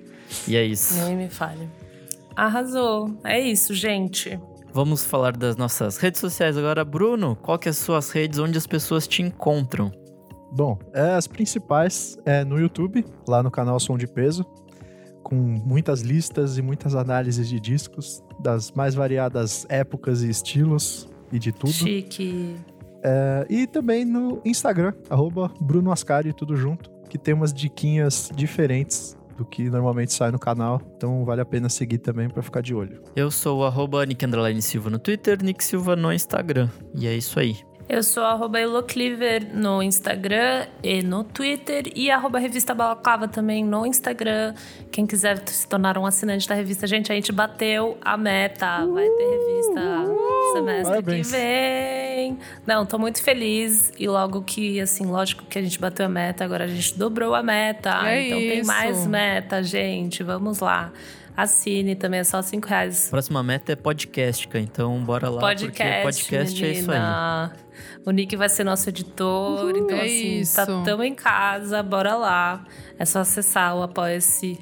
E 0.49 0.57
é 0.57 0.65
isso. 0.65 0.95
Nem 1.05 1.17
me 1.17 1.29
fale. 1.29 1.69
Arrasou. 2.35 3.17
É 3.25 3.39
isso, 3.41 3.75
gente. 3.75 4.39
Vamos 4.73 5.05
falar 5.05 5.37
das 5.37 5.57
nossas 5.57 5.97
redes 5.97 6.21
sociais 6.21 6.57
agora. 6.59 6.85
Bruno, 6.85 7.35
qual 7.37 7.59
que 7.59 7.69
é 7.69 7.71
as 7.71 7.79
suas 7.79 8.11
redes 8.11 8.39
onde 8.39 8.59
as 8.59 8.67
pessoas 8.67 9.07
te 9.07 9.23
encontram? 9.23 9.91
Bom, 10.53 10.79
é, 10.93 11.13
as 11.15 11.27
principais 11.27 12.19
é 12.25 12.45
no 12.45 12.59
YouTube, 12.59 13.05
lá 13.27 13.43
no 13.43 13.51
canal 13.51 13.81
Som 13.81 13.97
de 13.97 14.07
Peso, 14.07 14.45
com 15.23 15.35
muitas 15.35 16.01
listas 16.03 16.59
e 16.59 16.63
muitas 16.63 16.95
análises 16.95 17.49
de 17.49 17.59
discos 17.59 18.23
das 18.39 18.71
mais 18.73 18.95
variadas 18.95 19.67
épocas 19.69 20.23
e 20.23 20.29
estilos 20.29 21.09
e 21.33 21.39
de 21.39 21.53
tudo. 21.53 21.73
Chique. 21.73 22.57
É, 23.03 23.47
e 23.49 23.67
também 23.67 24.05
no 24.05 24.41
Instagram, 24.45 24.93
arroba 25.09 25.53
Bruno 25.61 25.93
Ascari, 25.93 26.33
tudo 26.33 26.57
junto, 26.57 26.91
que 27.09 27.17
tem 27.17 27.35
umas 27.35 27.53
diquinhas 27.53 28.31
diferentes 28.35 29.17
do 29.37 29.45
que 29.45 29.69
normalmente 29.71 30.13
sai 30.13 30.31
no 30.31 30.39
canal. 30.39 30.81
Então 30.97 31.25
vale 31.25 31.41
a 31.41 31.45
pena 31.45 31.69
seguir 31.69 31.99
também 31.99 32.29
pra 32.29 32.43
ficar 32.43 32.63
de 32.63 32.75
olho. 32.75 33.03
Eu 33.15 33.31
sou 33.31 33.61
o 33.61 33.65
arroba 33.65 34.05
Nick 34.05 34.25
Silva 34.63 34.91
no 34.91 34.99
Twitter, 34.99 35.43
Nick 35.43 35.63
Silva 35.63 35.95
no 35.95 36.13
Instagram. 36.13 36.69
E 36.95 37.07
é 37.07 37.15
isso 37.15 37.39
aí. 37.39 37.57
Eu 37.89 38.03
sou 38.03 38.25
arroba 38.25 38.61
Elocliver 38.61 39.55
no 39.55 39.81
Instagram 39.81 40.67
e 40.83 41.03
no 41.03 41.23
Twitter 41.23 41.85
e 41.95 42.11
arroba 42.11 42.41
Revista 42.41 42.75
Balaclava 42.75 43.29
também 43.29 43.65
no 43.65 43.87
Instagram. 43.87 44.55
Quem 44.91 45.07
quiser 45.07 45.41
se 45.47 45.69
tornar 45.69 45.97
um 45.97 46.05
assinante 46.05 46.49
da 46.49 46.57
revista, 46.57 46.85
gente, 46.89 47.13
a 47.13 47.15
gente 47.15 47.31
bateu 47.31 47.97
a 48.01 48.17
meta. 48.17 48.85
Vai 48.87 49.09
ter 49.09 49.25
revista 49.25 50.36
semestre 50.53 50.85
Parabéns. 50.85 51.27
que 51.27 51.33
vem. 51.37 52.39
Não, 52.67 52.85
tô 52.87 52.99
muito 52.99 53.23
feliz. 53.23 53.93
E 53.99 54.09
logo 54.09 54.43
que, 54.43 54.81
assim, 54.81 55.07
lógico 55.07 55.45
que 55.45 55.59
a 55.59 55.63
gente 55.63 55.79
bateu 55.79 56.07
a 56.07 56.09
meta, 56.09 56.45
agora 56.45 56.65
a 56.65 56.69
gente 56.69 56.99
dobrou 56.99 57.35
a 57.35 57.43
meta. 57.43 57.91
É 58.09 58.27
então 58.27 58.39
tem 58.39 58.59
isso. 58.59 58.67
mais 58.67 59.07
meta, 59.07 59.63
gente. 59.63 60.23
Vamos 60.23 60.61
lá. 60.61 60.93
Assine 61.37 61.95
também, 61.95 62.21
é 62.21 62.25
só 62.25 62.41
cinco 62.41 62.67
reais 62.67 63.11
Próxima 63.11 63.43
meta 63.43 63.71
é 63.71 63.77
podcastica, 63.77 64.59
então 64.59 64.99
bora 65.05 65.29
lá. 65.29 65.39
podcast, 65.39 66.03
porque 66.03 66.03
podcast 66.03 66.65
é 66.65 66.71
isso 66.71 66.91
aí. 66.91 67.51
O 68.07 68.11
Nick 68.11 68.35
vai 68.37 68.49
ser 68.49 68.65
nosso 68.65 68.89
editor, 68.89 69.77
então 69.77 69.99
é 69.99 70.05
assim, 70.05 70.39
isso. 70.39 70.57
tá 70.57 70.65
tão 70.83 71.05
em 71.05 71.15
casa, 71.15 71.83
bora 71.83 72.15
lá. 72.15 72.65
É 72.99 73.05
só 73.05 73.19
acessar 73.19 73.77
o 73.77 73.83
apoia-se, 73.83 74.59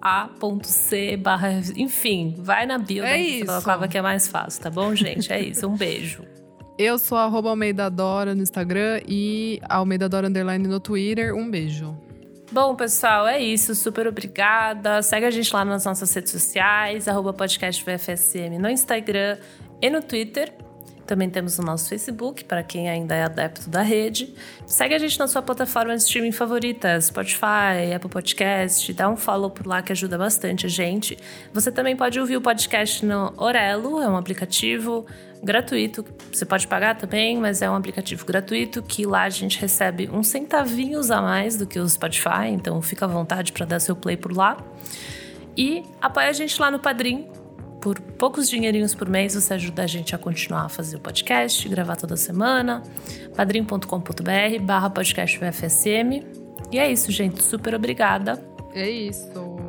apoia.c 0.00 1.16
barra, 1.16 1.60
enfim, 1.76 2.34
vai 2.38 2.66
na 2.66 2.78
bio 2.78 3.04
É 3.04 3.10
da 3.10 3.18
isso. 3.18 3.46
Balaclava 3.46 3.88
que 3.88 3.98
é 3.98 4.02
mais 4.02 4.28
fácil, 4.28 4.62
tá 4.62 4.70
bom, 4.70 4.94
gente? 4.94 5.32
É 5.32 5.40
isso, 5.40 5.66
um 5.66 5.76
beijo. 5.76 6.22
Eu 6.78 6.98
sou 6.98 7.18
arroba 7.18 7.50
Almeida 7.50 7.90
Dora 7.90 8.34
no 8.34 8.42
Instagram 8.42 9.00
e 9.06 9.60
Almeida 9.68 10.08
Dora 10.08 10.28
Underline 10.28 10.68
no 10.68 10.78
Twitter. 10.78 11.34
Um 11.34 11.50
beijo. 11.50 11.96
Bom, 12.52 12.74
pessoal, 12.76 13.26
é 13.26 13.40
isso. 13.40 13.74
Super 13.74 14.06
obrigada. 14.06 15.02
Segue 15.02 15.26
a 15.26 15.30
gente 15.30 15.52
lá 15.52 15.64
nas 15.64 15.84
nossas 15.84 16.12
redes 16.14 16.30
sociais, 16.30 17.08
arroba 17.08 17.32
podcast 17.32 17.84
VFSM 17.84 18.58
no 18.58 18.70
Instagram 18.70 19.38
e 19.82 19.90
no 19.90 20.00
Twitter. 20.02 20.52
Também 21.08 21.30
temos 21.30 21.58
o 21.58 21.62
nosso 21.62 21.88
Facebook, 21.88 22.44
para 22.44 22.62
quem 22.62 22.90
ainda 22.90 23.14
é 23.14 23.22
adepto 23.22 23.70
da 23.70 23.80
rede. 23.80 24.34
Segue 24.66 24.94
a 24.94 24.98
gente 24.98 25.18
na 25.18 25.26
sua 25.26 25.40
plataforma 25.40 25.96
de 25.96 26.02
streaming 26.02 26.32
favorita, 26.32 27.00
Spotify, 27.00 27.94
Apple 27.96 28.10
Podcast. 28.10 28.92
Dá 28.92 29.08
um 29.08 29.16
follow 29.16 29.48
por 29.48 29.66
lá 29.66 29.80
que 29.80 29.90
ajuda 29.90 30.18
bastante 30.18 30.66
a 30.66 30.68
gente. 30.68 31.16
Você 31.50 31.72
também 31.72 31.96
pode 31.96 32.20
ouvir 32.20 32.36
o 32.36 32.42
podcast 32.42 33.06
no 33.06 33.32
Orelo, 33.38 34.02
é 34.02 34.06
um 34.06 34.18
aplicativo 34.18 35.06
gratuito. 35.42 36.04
Você 36.30 36.44
pode 36.44 36.68
pagar 36.68 36.98
também, 36.98 37.38
mas 37.38 37.62
é 37.62 37.70
um 37.70 37.74
aplicativo 37.74 38.26
gratuito 38.26 38.82
que 38.82 39.06
lá 39.06 39.22
a 39.22 39.30
gente 39.30 39.58
recebe 39.58 40.10
uns 40.12 40.28
centavinhos 40.28 41.10
a 41.10 41.22
mais 41.22 41.56
do 41.56 41.66
que 41.66 41.78
o 41.78 41.88
Spotify, 41.88 42.48
então 42.50 42.82
fica 42.82 43.06
à 43.06 43.08
vontade 43.08 43.50
para 43.52 43.64
dar 43.64 43.80
seu 43.80 43.96
play 43.96 44.18
por 44.18 44.36
lá. 44.36 44.58
E 45.56 45.82
apoia 46.02 46.28
a 46.28 46.32
gente 46.34 46.60
lá 46.60 46.70
no 46.70 46.78
Padrim. 46.78 47.26
Por 47.80 48.00
poucos 48.00 48.48
dinheirinhos 48.48 48.94
por 48.94 49.08
mês, 49.08 49.34
você 49.34 49.54
ajuda 49.54 49.84
a 49.84 49.86
gente 49.86 50.14
a 50.14 50.18
continuar 50.18 50.64
a 50.64 50.68
fazer 50.68 50.96
o 50.96 51.00
podcast, 51.00 51.68
gravar 51.68 51.96
toda 51.96 52.16
semana. 52.16 52.82
padrim.com.br 53.36 54.62
barra 54.62 54.90
podcast 54.90 55.38
VFSM. 55.38 56.24
E 56.72 56.78
é 56.78 56.90
isso, 56.90 57.12
gente. 57.12 57.42
Super 57.42 57.74
obrigada. 57.74 58.42
É 58.74 58.88
isso. 58.88 59.67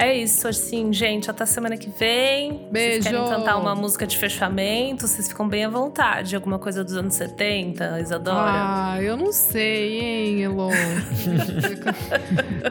É 0.00 0.14
isso, 0.16 0.48
assim, 0.48 0.92
gente. 0.92 1.30
Até 1.30 1.44
semana 1.44 1.76
que 1.76 1.90
vem. 1.90 2.66
Beijo. 2.72 3.02
Vocês 3.02 3.04
querem 3.14 3.28
cantar 3.28 3.56
uma 3.58 3.74
música 3.74 4.06
de 4.06 4.16
fechamento? 4.16 5.06
Vocês 5.06 5.28
ficam 5.28 5.46
bem 5.46 5.64
à 5.66 5.68
vontade. 5.68 6.34
Alguma 6.34 6.58
coisa 6.58 6.82
dos 6.82 6.96
anos 6.96 7.14
70, 7.14 8.00
Isadora? 8.00 8.38
Ah, 8.50 8.98
eu 9.02 9.16
não 9.16 9.30
sei, 9.30 10.00
hein, 10.00 10.42
Elo. 10.44 10.70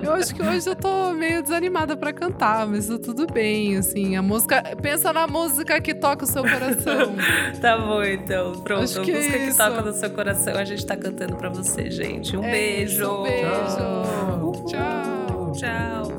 eu 0.01 0.13
acho 0.13 0.33
que 0.33 0.41
hoje 0.41 0.67
eu 0.69 0.75
tô 0.75 1.11
meio 1.13 1.43
desanimada 1.43 1.95
pra 1.95 2.11
cantar, 2.11 2.65
mas 2.65 2.87
tá 2.87 2.97
tudo 2.97 3.27
bem, 3.31 3.77
assim. 3.77 4.15
A 4.15 4.21
música. 4.23 4.63
Pensa 4.81 5.13
na 5.13 5.27
música 5.27 5.79
que 5.79 5.93
toca 5.93 6.23
o 6.25 6.27
seu 6.27 6.41
coração. 6.41 7.15
Tá 7.61 7.77
bom, 7.77 8.03
então. 8.03 8.53
Pronto. 8.61 8.83
Acho 8.83 9.01
a 9.01 9.03
que 9.03 9.11
é 9.11 9.15
música 9.15 9.37
que 9.37 9.43
isso. 9.49 9.57
toca 9.57 9.81
no 9.81 9.93
seu 9.93 10.09
coração, 10.11 10.53
a 10.57 10.63
gente 10.65 10.85
tá 10.85 10.95
cantando 10.95 11.35
pra 11.35 11.49
você, 11.49 11.91
gente. 11.91 12.35
Um 12.35 12.43
É 12.43 12.51
beijo. 12.51 12.93
isso, 13.03 13.11
um 13.11 13.23
beijo. 13.23 14.65
Tchau. 14.67 15.51
Tchau. 15.53 16.18